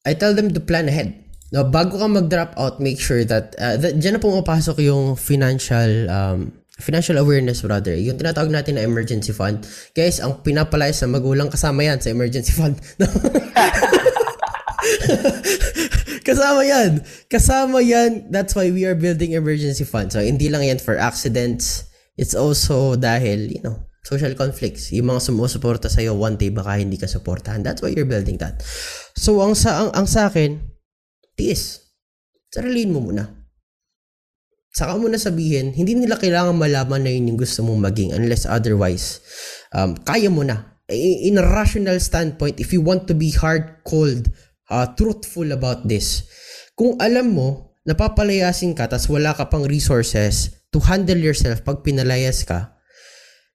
I 0.05 0.13
tell 0.13 0.37
them 0.37 0.53
to 0.53 0.61
plan 0.61 0.85
ahead. 0.85 1.28
No, 1.49 1.65
bago 1.65 1.97
ka 1.97 2.05
mag-drop 2.05 2.53
out, 2.61 2.77
make 2.77 3.01
sure 3.01 3.25
that, 3.25 3.57
uh, 3.57 3.73
that 3.81 3.97
dyan 3.97 4.17
na 4.17 4.21
pumapasok 4.21 4.85
yung 4.85 5.17
financial 5.17 6.05
um, 6.05 6.53
financial 6.79 7.19
awareness, 7.19 7.61
brother. 7.61 7.93
Yung 7.93 8.15
tinatawag 8.17 8.49
natin 8.49 8.79
na 8.79 8.87
emergency 8.87 9.35
fund. 9.35 9.67
Guys, 9.91 10.23
ang 10.23 10.39
pinapalaya 10.41 10.95
sa 10.95 11.05
magulang 11.11 11.51
kasama 11.51 11.83
yan 11.83 11.99
sa 11.99 12.09
emergency 12.09 12.55
fund. 12.55 12.79
kasama 16.29 16.63
yan. 16.63 17.03
Kasama 17.27 17.83
yan. 17.83 18.31
That's 18.31 18.55
why 18.55 18.71
we 18.71 18.87
are 18.87 18.95
building 18.95 19.35
emergency 19.35 19.83
fund. 19.83 20.15
So, 20.15 20.23
hindi 20.23 20.47
lang 20.47 20.63
yan 20.63 20.79
for 20.79 20.95
accidents. 20.95 21.91
It's 22.15 22.33
also 22.33 22.95
dahil, 22.95 23.51
you 23.51 23.61
know, 23.61 23.89
social 24.07 24.31
conflicts. 24.39 24.95
Yung 24.95 25.11
mga 25.11 25.19
sumusuporta 25.19 25.91
sa'yo, 25.91 26.15
one 26.15 26.39
day 26.39 26.47
baka 26.47 26.79
hindi 26.79 26.95
ka 26.95 27.11
supportahan. 27.11 27.59
That's 27.59 27.83
why 27.83 27.91
you're 27.91 28.07
building 28.07 28.39
that. 28.39 28.63
So, 29.19 29.43
ang 29.43 29.59
sa, 29.59 29.83
ang, 29.83 29.91
ang 29.91 30.07
sa 30.07 30.31
akin, 30.31 30.78
tiis. 31.39 31.87
Saraliin 32.51 32.91
mo 32.91 32.99
muna 32.99 33.39
saka 34.79 34.95
mo 34.95 35.09
na 35.09 35.19
sabihin, 35.19 35.73
hindi 35.73 35.97
nila 35.97 36.15
kailangan 36.15 36.55
malaman 36.55 37.03
na 37.03 37.11
yun 37.11 37.33
yung 37.33 37.39
gusto 37.41 37.65
mong 37.65 37.91
maging 37.91 38.15
unless 38.15 38.45
otherwise, 38.45 39.19
um, 39.73 39.97
kaya 40.07 40.29
mo 40.29 40.45
na. 40.45 40.79
In 40.89 41.37
a 41.37 41.45
rational 41.45 42.01
standpoint, 42.01 42.57
if 42.57 42.73
you 42.73 42.81
want 42.81 43.05
to 43.05 43.13
be 43.13 43.29
hard-cold, 43.29 44.31
uh, 44.73 44.89
truthful 44.97 45.51
about 45.53 45.85
this, 45.85 46.25
kung 46.79 46.97
alam 46.97 47.35
mo, 47.35 47.75
napapalayasin 47.85 48.73
ka, 48.73 48.89
tas 48.89 49.05
wala 49.11 49.35
ka 49.35 49.51
pang 49.51 49.67
resources 49.67 50.49
to 50.73 50.79
handle 50.81 51.17
yourself 51.17 51.61
pag 51.61 51.83
pinalayas 51.85 52.41
ka, 52.47 52.73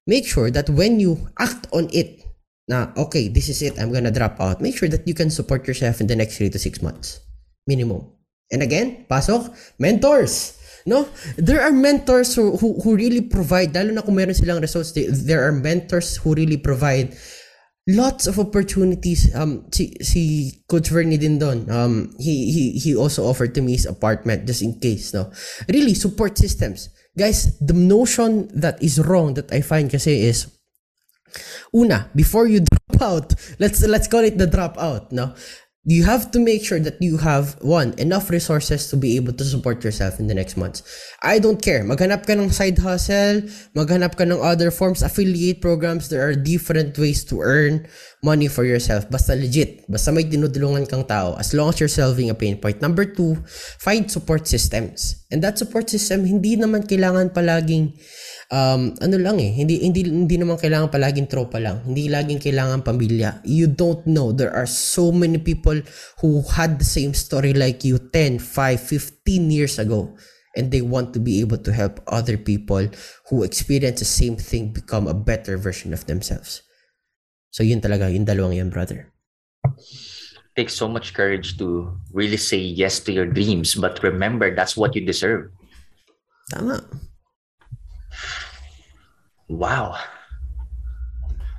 make 0.07 0.29
sure 0.29 0.53
that 0.53 0.69
when 0.71 1.01
you 1.01 1.17
act 1.41 1.67
on 1.73 1.89
it, 1.91 2.23
na, 2.69 2.93
okay, 2.95 3.27
this 3.27 3.49
is 3.49 3.65
it, 3.65 3.75
I'm 3.81 3.91
gonna 3.91 4.13
drop 4.13 4.39
out, 4.39 4.61
make 4.61 4.77
sure 4.77 4.89
that 4.93 5.09
you 5.09 5.17
can 5.17 5.33
support 5.33 5.67
yourself 5.67 5.99
in 5.99 6.07
the 6.07 6.15
next 6.15 6.37
3 6.37 6.53
to 6.53 6.59
6 6.59 6.85
months. 6.85 7.24
Minimum. 7.67 8.05
And 8.51 8.61
again, 8.61 9.05
pasok, 9.09 9.49
mentors! 9.79 10.57
No? 10.85 11.09
There 11.35 11.61
are 11.61 11.73
mentors 11.73 12.35
who, 12.35 12.57
who, 12.57 12.79
who 12.79 12.95
really 12.95 13.21
provide, 13.21 13.73
lalo 13.73 13.91
na 13.91 14.05
kung 14.05 14.15
meron 14.15 14.37
silang 14.37 14.61
results, 14.61 14.93
there 14.93 15.41
are 15.41 15.51
mentors 15.51 16.17
who 16.17 16.35
really 16.35 16.57
provide 16.57 17.17
lots 17.89 18.27
of 18.27 18.39
opportunities. 18.39 19.33
Um, 19.33 19.65
si, 19.71 19.97
si 20.01 20.51
Coach 20.69 20.89
Vernie 20.89 21.17
din 21.17 21.39
doon, 21.39 21.69
um, 21.69 22.13
he, 22.17 22.51
he, 22.51 22.63
he 22.77 22.95
also 22.95 23.25
offered 23.25 23.53
to 23.55 23.61
me 23.61 23.73
his 23.73 23.85
apartment 23.85 24.45
just 24.45 24.61
in 24.61 24.79
case, 24.79 25.13
no? 25.13 25.31
Really, 25.69 25.93
support 25.93 26.37
systems. 26.37 26.89
Guys, 27.17 27.57
the 27.59 27.73
notion 27.73 28.49
that 28.53 28.81
is 28.83 28.99
wrong 28.99 29.33
that 29.35 29.51
I 29.51 29.61
find 29.61 29.89
kasi 29.89 30.21
is, 30.27 30.47
una, 31.73 32.09
before 32.13 32.47
you 32.47 32.61
drop 32.69 33.01
out, 33.01 33.33
let's 33.59 33.81
let's 33.87 34.07
call 34.07 34.21
it 34.21 34.37
the 34.37 34.47
drop 34.47 34.77
out, 34.77 35.11
no? 35.11 35.33
You 35.85 36.03
have 36.03 36.33
to 36.33 36.41
make 36.41 36.65
sure 36.65 36.81
that 36.81 36.97
you 36.97 37.21
have 37.21 37.61
one 37.61 37.93
enough 38.01 38.33
resources 38.33 38.89
to 38.89 38.97
be 38.97 39.15
able 39.15 39.31
to 39.33 39.45
support 39.45 39.85
yourself 39.85 40.19
in 40.19 40.25
the 40.25 40.33
next 40.33 40.57
months. 40.57 40.81
I 41.21 41.37
don't 41.37 41.61
care. 41.61 41.85
Maghanap 41.85 42.25
ka 42.25 42.33
ng 42.33 42.49
side 42.49 42.81
hustle, 42.81 43.45
maghanap 43.77 44.17
ka 44.17 44.25
ng 44.25 44.41
other 44.41 44.73
forms, 44.73 45.05
affiliate 45.05 45.61
programs, 45.61 46.09
there 46.09 46.25
are 46.25 46.33
different 46.33 46.97
ways 46.97 47.21
to 47.29 47.37
earn 47.45 47.85
money 48.25 48.49
for 48.49 48.65
yourself. 48.65 49.05
Basta 49.13 49.37
legit. 49.37 49.85
Basta 49.85 50.09
may 50.09 50.25
dinudulungan 50.25 50.89
kang 50.89 51.05
tao. 51.05 51.37
As 51.37 51.53
long 51.53 51.69
as 51.69 51.77
you're 51.77 51.93
solving 51.93 52.33
a 52.33 52.35
pain 52.35 52.57
point. 52.57 52.81
Number 52.81 53.05
two, 53.05 53.37
find 53.77 54.09
support 54.09 54.49
systems. 54.49 55.21
And 55.29 55.45
that 55.45 55.61
support 55.61 55.93
system, 55.93 56.25
hindi 56.25 56.57
naman 56.57 56.89
kailangan 56.89 57.29
palaging 57.29 57.93
um, 58.51 58.93
ano 59.01 59.17
lang 59.17 59.39
eh, 59.39 59.51
hindi, 59.53 59.81
hindi, 59.81 60.05
hindi 60.05 60.35
naman 60.37 60.57
kailangan 60.57 60.91
palaging 60.91 61.29
tropa 61.29 61.61
lang. 61.61 61.81
Hindi 61.85 62.09
laging 62.09 62.41
kailangan 62.41 62.83
pamilya. 62.83 63.41
You 63.45 63.67
don't 63.67 64.05
know. 64.05 64.31
There 64.31 64.53
are 64.53 64.67
so 64.67 65.11
many 65.11 65.37
people 65.37 65.79
who 66.21 66.41
had 66.53 66.79
the 66.79 66.87
same 66.87 67.13
story 67.13 67.53
like 67.53 67.83
you 67.83 67.97
10, 67.97 68.39
5, 68.39 68.79
15 68.81 69.51
years 69.51 69.79
ago. 69.79 70.13
And 70.55 70.71
they 70.71 70.79
want 70.79 71.11
to 71.13 71.19
be 71.19 71.43
able 71.43 71.59
to 71.67 71.71
help 71.75 71.99
other 72.07 72.39
people 72.39 72.87
who 73.27 73.43
experience 73.43 73.99
the 73.99 74.07
same 74.07 74.39
thing 74.39 74.71
become 74.71 75.05
a 75.05 75.13
better 75.13 75.57
version 75.59 75.91
of 75.91 76.07
themselves. 76.07 76.63
So 77.51 77.63
yun 77.63 77.83
talaga, 77.83 78.07
yung 78.07 78.23
dalawang 78.23 78.55
yan, 78.55 78.71
brother. 78.71 79.11
takes 80.55 80.73
so 80.73 80.87
much 80.87 81.13
courage 81.13 81.57
to 81.59 81.91
really 82.15 82.39
say 82.39 82.57
yes 82.57 82.99
to 83.03 83.11
your 83.11 83.27
dreams. 83.27 83.75
But 83.75 84.01
remember, 84.01 84.55
that's 84.55 84.75
what 84.75 84.95
you 84.95 85.05
deserve. 85.05 85.51
Tama. 86.49 86.87
Wow. 89.47 89.97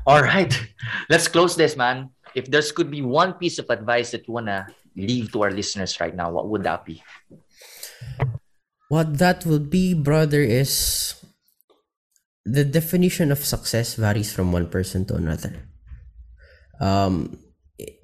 All 0.06 0.22
right. 0.22 0.52
Let's 1.10 1.28
close 1.28 1.56
this, 1.56 1.76
man. 1.76 2.10
If 2.34 2.50
there's 2.50 2.70
could 2.70 2.90
be 2.90 3.02
one 3.02 3.34
piece 3.34 3.58
of 3.58 3.70
advice 3.70 4.10
that 4.10 4.28
you 4.28 4.34
wanna 4.34 4.66
leave 4.96 5.32
to 5.32 5.42
our 5.42 5.50
listeners 5.50 5.98
right 6.00 6.14
now, 6.14 6.30
what 6.30 6.48
would 6.48 6.62
that 6.64 6.84
be? 6.84 7.02
What 8.88 9.18
that 9.18 9.44
would 9.46 9.68
be, 9.68 9.94
brother, 9.94 10.40
is 10.40 11.14
the 12.46 12.64
definition 12.64 13.32
of 13.32 13.42
success 13.42 13.94
varies 13.94 14.32
from 14.32 14.52
one 14.52 14.70
person 14.70 15.04
to 15.06 15.14
another. 15.18 15.66
Um, 16.80 17.38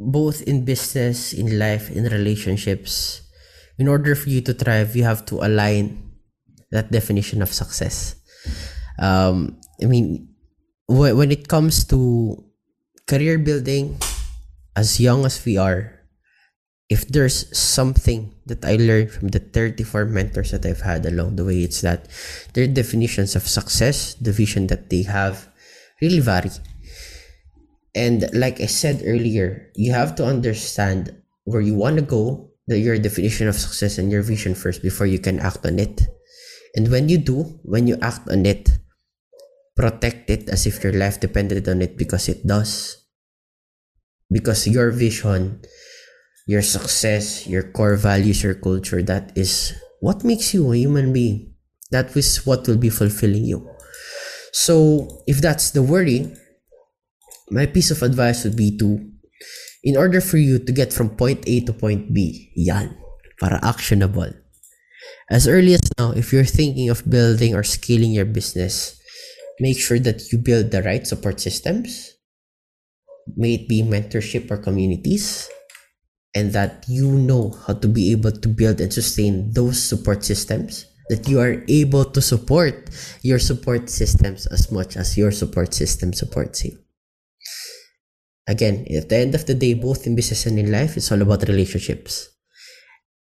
both 0.01 0.43
in 0.43 0.65
business, 0.65 1.33
in 1.33 1.59
life, 1.59 1.91
in 1.91 2.05
relationships. 2.05 3.23
In 3.79 3.87
order 3.87 4.15
for 4.15 4.29
you 4.29 4.41
to 4.43 4.53
thrive, 4.53 4.97
you 4.97 5.05
have 5.05 5.25
to 5.27 5.39
align 5.41 6.13
that 6.71 6.91
definition 6.91 7.43
of 7.43 7.53
success. 7.53 8.17
Um, 8.99 9.62
I 9.83 9.87
mean, 9.87 10.29
when, 10.87 11.33
it 11.33 11.49
comes 11.49 11.85
to 11.87 12.45
career 13.07 13.39
building, 13.39 13.99
as 14.77 15.01
young 15.01 15.25
as 15.25 15.45
we 15.45 15.57
are, 15.57 15.99
if 16.89 17.09
there's 17.09 17.49
something 17.57 18.35
that 18.47 18.65
I 18.65 18.77
learned 18.77 19.13
from 19.13 19.29
the 19.29 19.39
34 19.39 20.05
mentors 20.07 20.51
that 20.51 20.67
I've 20.67 20.83
had 20.83 21.07
along 21.07 21.37
the 21.37 21.45
way, 21.45 21.63
it's 21.63 21.81
that 21.81 22.09
their 22.53 22.67
definitions 22.67 23.35
of 23.35 23.49
success, 23.49 24.15
the 24.15 24.33
vision 24.33 24.67
that 24.67 24.91
they 24.91 25.03
have, 25.03 25.49
really 26.01 26.21
vary. 26.21 26.51
And 27.95 28.29
like 28.35 28.61
I 28.61 28.67
said 28.67 29.03
earlier, 29.05 29.71
you 29.75 29.93
have 29.93 30.15
to 30.17 30.25
understand 30.25 31.17
where 31.45 31.61
you 31.61 31.75
want 31.75 31.97
to 31.97 32.03
go, 32.03 32.51
the, 32.67 32.79
your 32.79 32.99
definition 32.99 33.49
of 33.49 33.57
success 33.57 33.99
and 33.99 34.11
your 34.11 34.23
vision 34.23 34.55
first 34.55 34.83
before 34.83 35.07
you 35.07 35.19
can 35.19 35.41
act 35.41 35.65
on 35.65 35.79
it. 35.79 36.03
And 36.75 36.91
when 36.91 37.09
you 37.09 37.19
do, 37.19 37.61
when 37.65 37.87
you 37.87 37.97
act 38.01 38.29
on 38.31 38.47
it, 38.47 38.71
protect 39.77 40.31
it 40.31 40.49
as 40.49 40.67
if 40.67 40.83
your 40.85 40.93
life 40.93 41.21
depended 41.21 41.69
on 41.69 41.83
it 41.83 41.97
because 41.97 42.29
it 42.29 42.47
does. 42.47 42.97
Because 44.31 44.67
your 44.67 44.91
vision, 44.91 45.61
your 46.47 46.63
success, 46.63 47.47
your 47.47 47.63
core 47.63 47.97
values, 47.97 48.43
your 48.43 48.55
culture, 48.55 49.03
that 49.03 49.33
is 49.37 49.75
what 50.01 50.25
makes 50.25 50.55
you 50.55 50.73
a 50.73 50.77
human 50.77 51.13
being. 51.13 51.55
That 51.91 52.17
is 52.17 52.47
what 52.47 52.67
will 52.67 52.79
be 52.79 52.89
fulfilling 52.89 53.45
you. 53.45 53.69
So, 54.53 55.23
if 55.27 55.41
that's 55.41 55.71
the 55.71 55.83
worry, 55.83 56.33
my 57.51 57.67
piece 57.67 57.91
of 57.91 58.03
advice 58.03 58.45
would 58.45 58.57
be 58.57 58.77
to, 58.79 59.01
in 59.85 59.97
order 59.97 60.21
for 60.21 60.37
you 60.37 60.59
to 60.59 60.73
get 60.73 60.93
from 60.93 61.17
point 61.17 61.45
A 61.47 61.61
to 61.65 61.73
point 61.73 62.13
B, 62.13 62.53
yan, 62.57 62.97
para 63.41 63.61
actionable. 63.63 64.33
As 65.31 65.49
early 65.49 65.75
as 65.75 65.85
now, 65.99 66.13
if 66.13 66.33
you're 66.33 66.49
thinking 66.49 66.91
of 66.91 67.09
building 67.09 67.55
or 67.55 67.63
scaling 67.63 68.13
your 68.13 68.25
business, 68.25 69.01
make 69.63 69.79
sure 69.79 70.03
that 70.03 70.33
you 70.33 70.39
build 70.43 70.75
the 70.75 70.83
right 70.83 71.07
support 71.07 71.39
systems, 71.39 72.19
may 73.39 73.55
it 73.55 73.69
be 73.71 73.87
mentorship 73.87 74.51
or 74.51 74.59
communities, 74.59 75.47
and 76.35 76.51
that 76.51 76.85
you 76.89 77.07
know 77.07 77.55
how 77.65 77.75
to 77.75 77.87
be 77.87 78.11
able 78.11 78.33
to 78.33 78.49
build 78.49 78.81
and 78.81 78.93
sustain 78.93 79.55
those 79.55 79.79
support 79.79 80.25
systems, 80.25 80.91
that 81.11 81.29
you 81.29 81.39
are 81.39 81.63
able 81.69 82.05
to 82.05 82.21
support 82.21 82.91
your 83.23 83.39
support 83.39 83.89
systems 83.89 84.51
as 84.51 84.73
much 84.73 84.97
as 84.97 85.17
your 85.17 85.31
support 85.31 85.73
system 85.73 86.13
supports 86.13 86.65
you. 86.65 86.75
Again, 88.49 88.85
at 88.91 89.09
the 89.09 89.17
end 89.17 89.37
of 89.37 89.47
the 89.47 89.55
day, 89.55 89.75
both 89.75 90.09
in 90.09 90.17
business 90.17 90.47
and 90.47 90.59
in 90.59 90.73
life, 90.73 90.97
it's 90.97 91.13
all 91.13 91.23
about 91.23 91.47
relationships. 91.47 92.29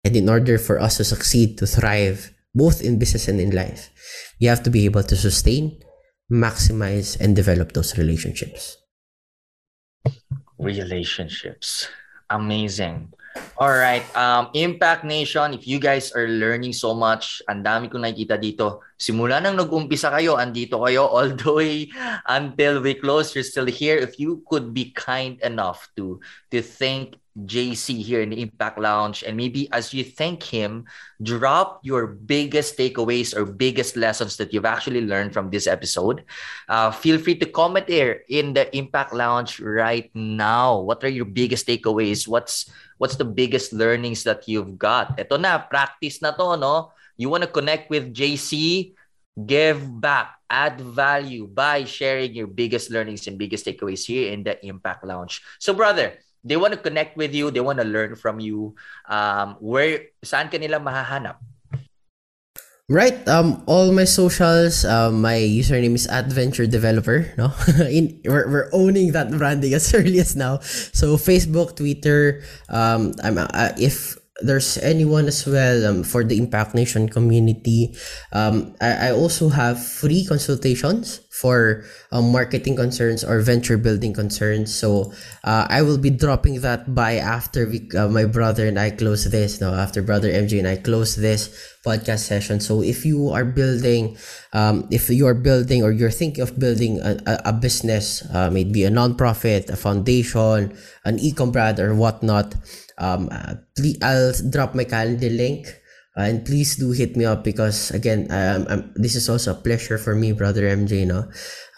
And 0.04 0.16
in 0.16 0.28
order 0.28 0.58
for 0.58 0.82
us 0.82 0.98
to 0.98 1.04
succeed, 1.04 1.60
to 1.60 1.68
thrive, 1.68 2.34
both 2.56 2.82
in 2.82 2.98
business 2.98 3.28
and 3.28 3.40
in 3.40 3.54
life, 3.54 3.94
you 4.40 4.50
have 4.50 4.64
to 4.64 4.72
be 4.72 4.86
able 4.86 5.04
to 5.04 5.16
sustain 5.16 5.83
maximize 6.32 7.20
and 7.20 7.36
develop 7.36 7.74
those 7.74 7.98
relationships. 7.98 8.78
Relationships. 10.60 11.90
Amazing. 12.30 13.14
All 13.58 13.74
right 13.74 14.06
um 14.14 14.54
impact 14.54 15.02
nation 15.02 15.58
if 15.58 15.66
you 15.66 15.82
guys 15.82 16.14
are 16.14 16.30
learning 16.30 16.70
so 16.70 16.94
much 16.94 17.42
ang 17.50 17.66
dami 17.66 17.90
kong 17.90 18.06
nakikita 18.06 18.38
dito 18.38 18.86
simula 18.94 19.42
nang 19.42 19.58
nag-umpisa 19.58 20.14
kayo 20.14 20.38
andito 20.38 20.78
kayo 20.86 21.10
all 21.14 21.34
the 21.34 21.90
until 22.30 22.78
we 22.78 22.94
close. 22.94 23.34
You're 23.34 23.46
still 23.46 23.66
here. 23.66 23.98
If 23.98 24.22
you 24.22 24.46
could 24.46 24.70
be 24.70 24.94
kind 24.94 25.42
enough 25.42 25.90
to 25.98 26.22
to 26.54 26.62
thank 26.62 27.18
JC 27.34 27.98
here 28.06 28.22
in 28.22 28.30
the 28.30 28.42
Impact 28.42 28.78
Lounge. 28.78 29.24
And 29.26 29.36
maybe 29.36 29.66
as 29.74 29.94
you 29.94 30.04
thank 30.04 30.44
him, 30.44 30.86
drop 31.22 31.82
your 31.82 32.06
biggest 32.08 32.78
takeaways 32.78 33.36
or 33.36 33.46
biggest 33.46 33.98
lessons 33.98 34.38
that 34.38 34.54
you've 34.54 34.70
actually 34.70 35.02
learned 35.02 35.34
from 35.34 35.50
this 35.50 35.66
episode. 35.66 36.24
Uh, 36.70 36.92
feel 36.92 37.18
free 37.18 37.36
to 37.42 37.50
comment 37.50 37.88
there 37.88 38.22
in 38.30 38.54
the 38.54 38.70
Impact 38.78 39.14
Lounge 39.14 39.60
right 39.60 40.14
now. 40.14 40.80
What 40.80 41.04
are 41.04 41.12
your 41.12 41.26
biggest 41.26 41.66
takeaways? 41.66 42.28
What's 42.28 42.70
what's 43.02 43.18
the 43.18 43.28
biggest 43.28 43.74
learnings 43.74 44.24
that 44.24 44.48
you've 44.48 44.78
got? 44.78 45.18
Ito 45.18 45.38
na, 45.38 45.58
practice 45.58 46.22
na 46.22 46.32
to, 46.38 46.56
no? 46.56 46.94
You 47.18 47.30
want 47.30 47.44
to 47.44 47.50
connect 47.50 47.90
with 47.90 48.14
JC? 48.14 48.94
Give 49.34 49.82
back, 49.82 50.38
add 50.46 50.78
value 50.78 51.50
by 51.50 51.90
sharing 51.90 52.38
your 52.38 52.46
biggest 52.46 52.94
learnings 52.94 53.26
and 53.26 53.34
biggest 53.34 53.66
takeaways 53.66 54.06
here 54.06 54.30
in 54.30 54.46
the 54.46 54.62
Impact 54.62 55.02
Lounge. 55.02 55.42
So, 55.58 55.74
brother, 55.74 56.22
they 56.44 56.58
want 56.60 56.76
to 56.76 56.80
connect 56.80 57.16
with 57.18 57.34
you, 57.34 57.50
they 57.52 57.64
want 57.64 57.80
to 57.80 57.88
learn 57.88 58.16
from 58.16 58.40
you. 58.40 58.76
Um, 59.08 59.56
where 59.60 60.12
saan 60.24 60.52
kanila 60.52 60.78
mahahanap? 60.84 61.40
Right. 62.92 63.16
Um, 63.32 63.64
all 63.66 63.96
my 63.96 64.04
socials, 64.04 64.84
um, 64.84 65.24
my 65.24 65.40
username 65.40 65.96
is 65.96 66.06
Adventure 66.06 66.68
Developer. 66.68 67.32
No, 67.40 67.56
in 67.88 68.20
we're, 68.28 68.46
we're 68.52 68.70
owning 68.76 69.14
that 69.16 69.32
branding 69.32 69.74
as 69.74 69.88
early 69.96 70.20
as 70.20 70.36
now. 70.36 70.60
So 70.92 71.16
Facebook, 71.16 71.80
Twitter. 71.80 72.44
Um, 72.68 73.16
I'm 73.24 73.40
uh, 73.40 73.72
if 73.80 74.20
there's 74.44 74.78
anyone 74.80 75.28
as 75.28 75.48
well 75.48 75.86
um, 75.88 76.04
for 76.04 76.24
the 76.24 76.38
Impact 76.38 76.76
Nation 76.76 77.08
community. 77.10 77.96
Um, 78.32 78.76
I, 78.82 79.10
I 79.10 79.12
also 79.12 79.50
have 79.50 79.80
free 79.80 80.26
consultations 80.26 81.24
for 81.34 81.84
um, 82.12 82.32
marketing 82.32 82.76
concerns 82.76 83.24
or 83.24 83.42
venture 83.42 83.78
building 83.78 84.14
concerns. 84.14 84.70
So 84.70 85.12
uh, 85.44 85.66
I 85.68 85.82
will 85.82 85.98
be 85.98 86.12
dropping 86.12 86.62
that 86.62 86.94
by 86.94 87.16
after 87.16 87.66
we, 87.66 87.90
uh, 87.98 88.08
my 88.08 88.26
brother 88.26 88.68
and 88.68 88.78
I 88.78 88.92
close 88.92 89.26
this. 89.26 89.60
No, 89.60 89.74
after 89.74 90.04
brother 90.04 90.30
MJ 90.30 90.60
and 90.60 90.68
I 90.68 90.78
close 90.78 91.16
this 91.16 91.50
podcast 91.84 92.30
session. 92.30 92.60
So 92.60 92.84
if 92.84 93.04
you 93.04 93.30
are 93.30 93.44
building, 93.44 94.16
um, 94.54 94.88
if 94.92 95.10
you 95.10 95.26
are 95.26 95.34
building 95.34 95.84
or 95.84 95.92
you're 95.92 96.12
thinking 96.12 96.44
of 96.44 96.60
building 96.60 97.00
a, 97.02 97.18
a, 97.26 97.50
a 97.50 97.54
business, 97.54 98.24
uh, 98.34 98.52
maybe 98.52 98.84
a 98.84 98.92
nonprofit, 98.92 99.70
a 99.70 99.76
foundation, 99.76 100.78
an 101.04 101.20
e-com 101.20 101.52
brand 101.52 101.80
or 101.80 101.96
whatnot 101.96 102.56
um, 102.98 103.30
uh, 103.32 103.56
I'll 104.02 104.34
drop 104.50 104.76
my 104.76 104.84
calendar 104.84 105.30
link 105.30 105.68
Uh, 106.14 106.30
and 106.30 106.46
please 106.46 106.76
do 106.78 106.92
hit 106.94 107.18
me 107.18 107.26
up 107.26 107.44
because 107.44 107.90
again, 107.90 108.30
um, 108.30 108.68
um, 108.70 108.94
this 108.94 109.16
is 109.16 109.26
also 109.30 109.50
a 109.52 109.58
pleasure 109.58 109.98
for 109.98 110.14
me, 110.14 110.32
brother 110.32 110.62
MJ. 110.70 111.08
No, 111.10 111.26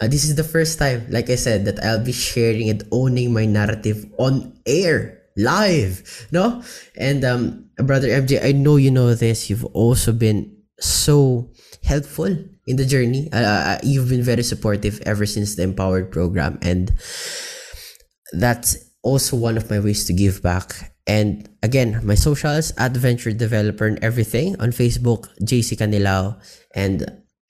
uh, 0.00 0.08
this 0.08 0.28
is 0.28 0.36
the 0.36 0.44
first 0.44 0.78
time, 0.78 1.08
like 1.08 1.30
I 1.30 1.40
said, 1.40 1.64
that 1.64 1.80
I'll 1.80 2.04
be 2.04 2.12
sharing 2.12 2.68
and 2.68 2.84
owning 2.92 3.32
my 3.32 3.46
narrative 3.46 4.04
on 4.18 4.52
air, 4.66 5.24
live. 5.38 6.28
No, 6.32 6.60
and 7.00 7.24
um, 7.24 7.70
brother 7.80 8.08
MJ, 8.08 8.44
I 8.44 8.52
know 8.52 8.76
you 8.76 8.90
know 8.90 9.14
this. 9.14 9.48
You've 9.48 9.64
also 9.72 10.12
been 10.12 10.52
so 10.80 11.48
helpful 11.82 12.28
in 12.66 12.76
the 12.76 12.84
journey. 12.84 13.32
Uh, 13.32 13.40
uh, 13.40 13.78
you've 13.82 14.10
been 14.10 14.22
very 14.22 14.44
supportive 14.44 15.00
ever 15.06 15.24
since 15.24 15.56
the 15.56 15.62
Empowered 15.62 16.12
program, 16.12 16.58
and 16.60 16.92
that's 18.36 18.76
also 19.00 19.34
one 19.34 19.56
of 19.56 19.70
my 19.70 19.80
ways 19.80 20.04
to 20.04 20.12
give 20.12 20.42
back. 20.42 20.92
And 21.06 21.48
again, 21.62 22.00
my 22.02 22.14
socials, 22.14 22.72
Adventure 22.78 23.32
Developer 23.32 23.86
and 23.86 24.02
everything 24.02 24.58
on 24.60 24.70
Facebook, 24.70 25.30
JC 25.40 25.78
Canilao. 25.78 26.42
And 26.74 27.06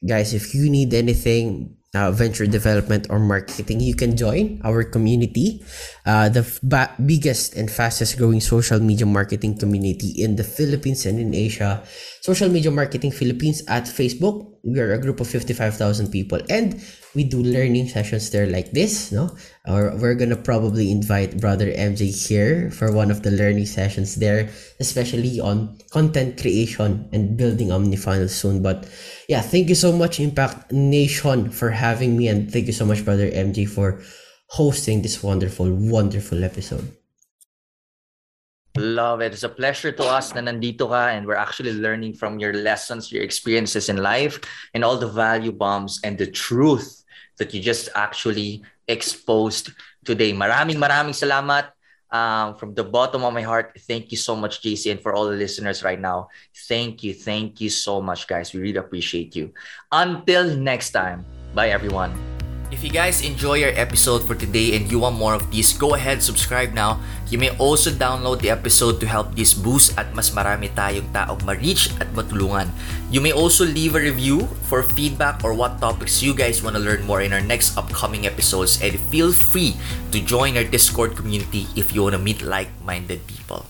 guys, 0.07 0.35
if 0.35 0.55
you 0.55 0.69
need 0.69 0.93
anything, 0.93 1.77
uh, 1.97 2.13
venture 2.13 2.47
development 2.47 3.09
or 3.09 3.19
marketing, 3.19 3.81
you 3.81 3.97
can 3.97 4.17
join 4.17 4.61
our 4.65 4.85
community, 4.85 5.65
uh, 6.05 6.29
the 6.29 6.45
ba- 6.63 6.93
biggest 7.01 7.57
and 7.57 7.71
fastest 7.73 8.19
growing 8.19 8.41
social 8.41 8.79
media 8.79 9.07
marketing 9.07 9.57
community 9.57 10.13
in 10.21 10.37
the 10.37 10.45
Philippines 10.45 11.07
and 11.07 11.19
in 11.19 11.33
Asia. 11.33 11.83
Social 12.21 12.51
Media 12.51 12.71
Marketing 12.71 13.11
Philippines 13.11 13.63
at 13.69 13.85
Facebook. 13.85 14.61
We 14.63 14.81
are 14.81 14.93
a 14.93 15.01
group 15.01 15.21
of 15.21 15.29
55,000 15.29 16.11
people 16.11 16.41
and 16.51 16.77
we 17.17 17.25
do 17.25 17.41
learning 17.41 17.89
sessions 17.89 18.29
there 18.29 18.47
like 18.47 18.77
this, 18.77 19.11
no? 19.11 19.33
Or 19.65 19.97
we're 19.97 20.15
gonna 20.15 20.37
probably 20.37 20.93
invite 20.93 21.41
brother 21.41 21.73
MJ 21.73 22.13
here 22.13 22.71
for 22.71 22.93
one 22.93 23.11
of 23.11 23.25
the 23.25 23.33
learning 23.33 23.65
sessions 23.65 24.21
there, 24.21 24.53
especially 24.79 25.41
on 25.41 25.81
content 25.91 26.37
creation 26.37 27.09
and 27.17 27.41
building 27.41 27.73
OmniFunnel 27.73 28.29
soon. 28.29 28.61
But 28.63 28.85
yeah, 29.33 29.41
thank 29.41 29.73
you 29.73 29.75
so 29.75 29.97
much, 29.97 30.21
Impact 30.21 30.71
Nation, 30.71 31.49
for 31.49 31.73
having 31.73 32.21
me, 32.21 32.29
and 32.29 32.53
thank 32.53 32.69
you 32.69 32.77
so 32.77 32.85
much, 32.85 33.03
brother 33.03 33.33
MJ, 33.33 33.65
for 33.65 33.99
hosting 34.53 35.01
this 35.01 35.25
wonderful, 35.25 35.73
wonderful 35.73 36.45
episode. 36.45 36.93
Love 38.77 39.23
it. 39.23 39.33
It's 39.33 39.43
a 39.43 39.49
pleasure 39.49 39.91
to 39.91 40.05
us 40.05 40.37
na 40.37 40.45
nandito 40.45 40.93
ka 40.93 41.09
and 41.09 41.25
we're 41.25 41.41
actually 41.41 41.73
learning 41.73 42.13
from 42.13 42.37
your 42.37 42.53
lessons, 42.53 43.09
your 43.09 43.25
experiences 43.25 43.89
in 43.89 43.97
life, 44.05 44.37
and 44.77 44.85
all 44.85 45.01
the 45.01 45.09
value 45.09 45.51
bombs 45.51 45.97
and 46.05 46.21
the 46.21 46.29
truth 46.29 47.06
that 47.39 47.55
you 47.55 47.61
just 47.61 47.89
actually 47.95 48.63
exposed 48.89 49.71
today. 50.05 50.33
Maraming 50.33 50.79
maraming 50.79 51.17
salamat. 51.17 51.73
Um, 52.07 52.55
from 52.55 52.71
the 52.73 52.87
bottom 52.87 53.27
of 53.27 53.35
my 53.35 53.43
heart, 53.43 53.75
thank 53.83 54.15
you 54.15 54.17
so 54.17 54.39
much, 54.39 54.63
JC, 54.63 54.95
and 54.95 55.03
for 55.03 55.13
all 55.13 55.27
the 55.27 55.35
listeners 55.35 55.83
right 55.83 55.99
now. 55.99 56.31
Thank 56.71 57.03
you, 57.03 57.13
thank 57.13 57.61
you 57.61 57.69
so 57.69 58.01
much, 58.01 58.31
guys. 58.31 58.55
We 58.55 58.63
really 58.63 58.79
appreciate 58.79 59.35
you. 59.35 59.51
Until 59.91 60.55
next 60.55 60.95
time, 60.95 61.27
bye, 61.53 61.75
everyone. 61.75 62.36
If 62.67 62.83
you 62.83 62.91
guys 62.91 63.23
enjoy 63.23 63.63
our 63.63 63.71
episode 63.79 64.27
for 64.27 64.35
today 64.35 64.75
and 64.75 64.91
you 64.91 64.99
want 64.99 65.15
more 65.15 65.39
of 65.39 65.47
these, 65.55 65.71
go 65.71 65.95
ahead, 65.95 66.19
subscribe 66.19 66.75
now. 66.75 66.99
You 67.31 67.39
may 67.39 67.55
also 67.63 67.95
download 67.95 68.43
the 68.43 68.51
episode 68.51 68.99
to 68.99 69.07
help 69.07 69.39
this 69.39 69.55
boost 69.55 69.95
at 69.95 70.11
mas 70.19 70.35
marami 70.35 70.75
tayong 70.75 71.07
taong 71.15 71.47
ma-reach 71.47 71.95
at 72.03 72.11
matulungan. 72.19 72.75
You 73.07 73.23
may 73.23 73.31
also 73.31 73.63
leave 73.63 73.95
a 73.95 74.03
review 74.03 74.51
for 74.67 74.83
feedback 74.83 75.47
or 75.47 75.55
what 75.55 75.79
topics 75.79 76.27
you 76.27 76.35
guys 76.35 76.59
want 76.59 76.75
to 76.75 76.83
learn 76.83 77.07
more 77.07 77.23
in 77.23 77.31
our 77.31 77.45
next 77.45 77.79
upcoming 77.79 78.27
episodes 78.27 78.83
and 78.83 78.99
feel 79.15 79.31
free 79.31 79.79
to 80.11 80.19
join 80.19 80.59
our 80.59 80.67
Discord 80.67 81.15
community 81.15 81.71
if 81.79 81.95
you 81.95 82.03
want 82.03 82.19
to 82.19 82.23
meet 82.23 82.43
like-minded 82.43 83.23
people. 83.31 83.63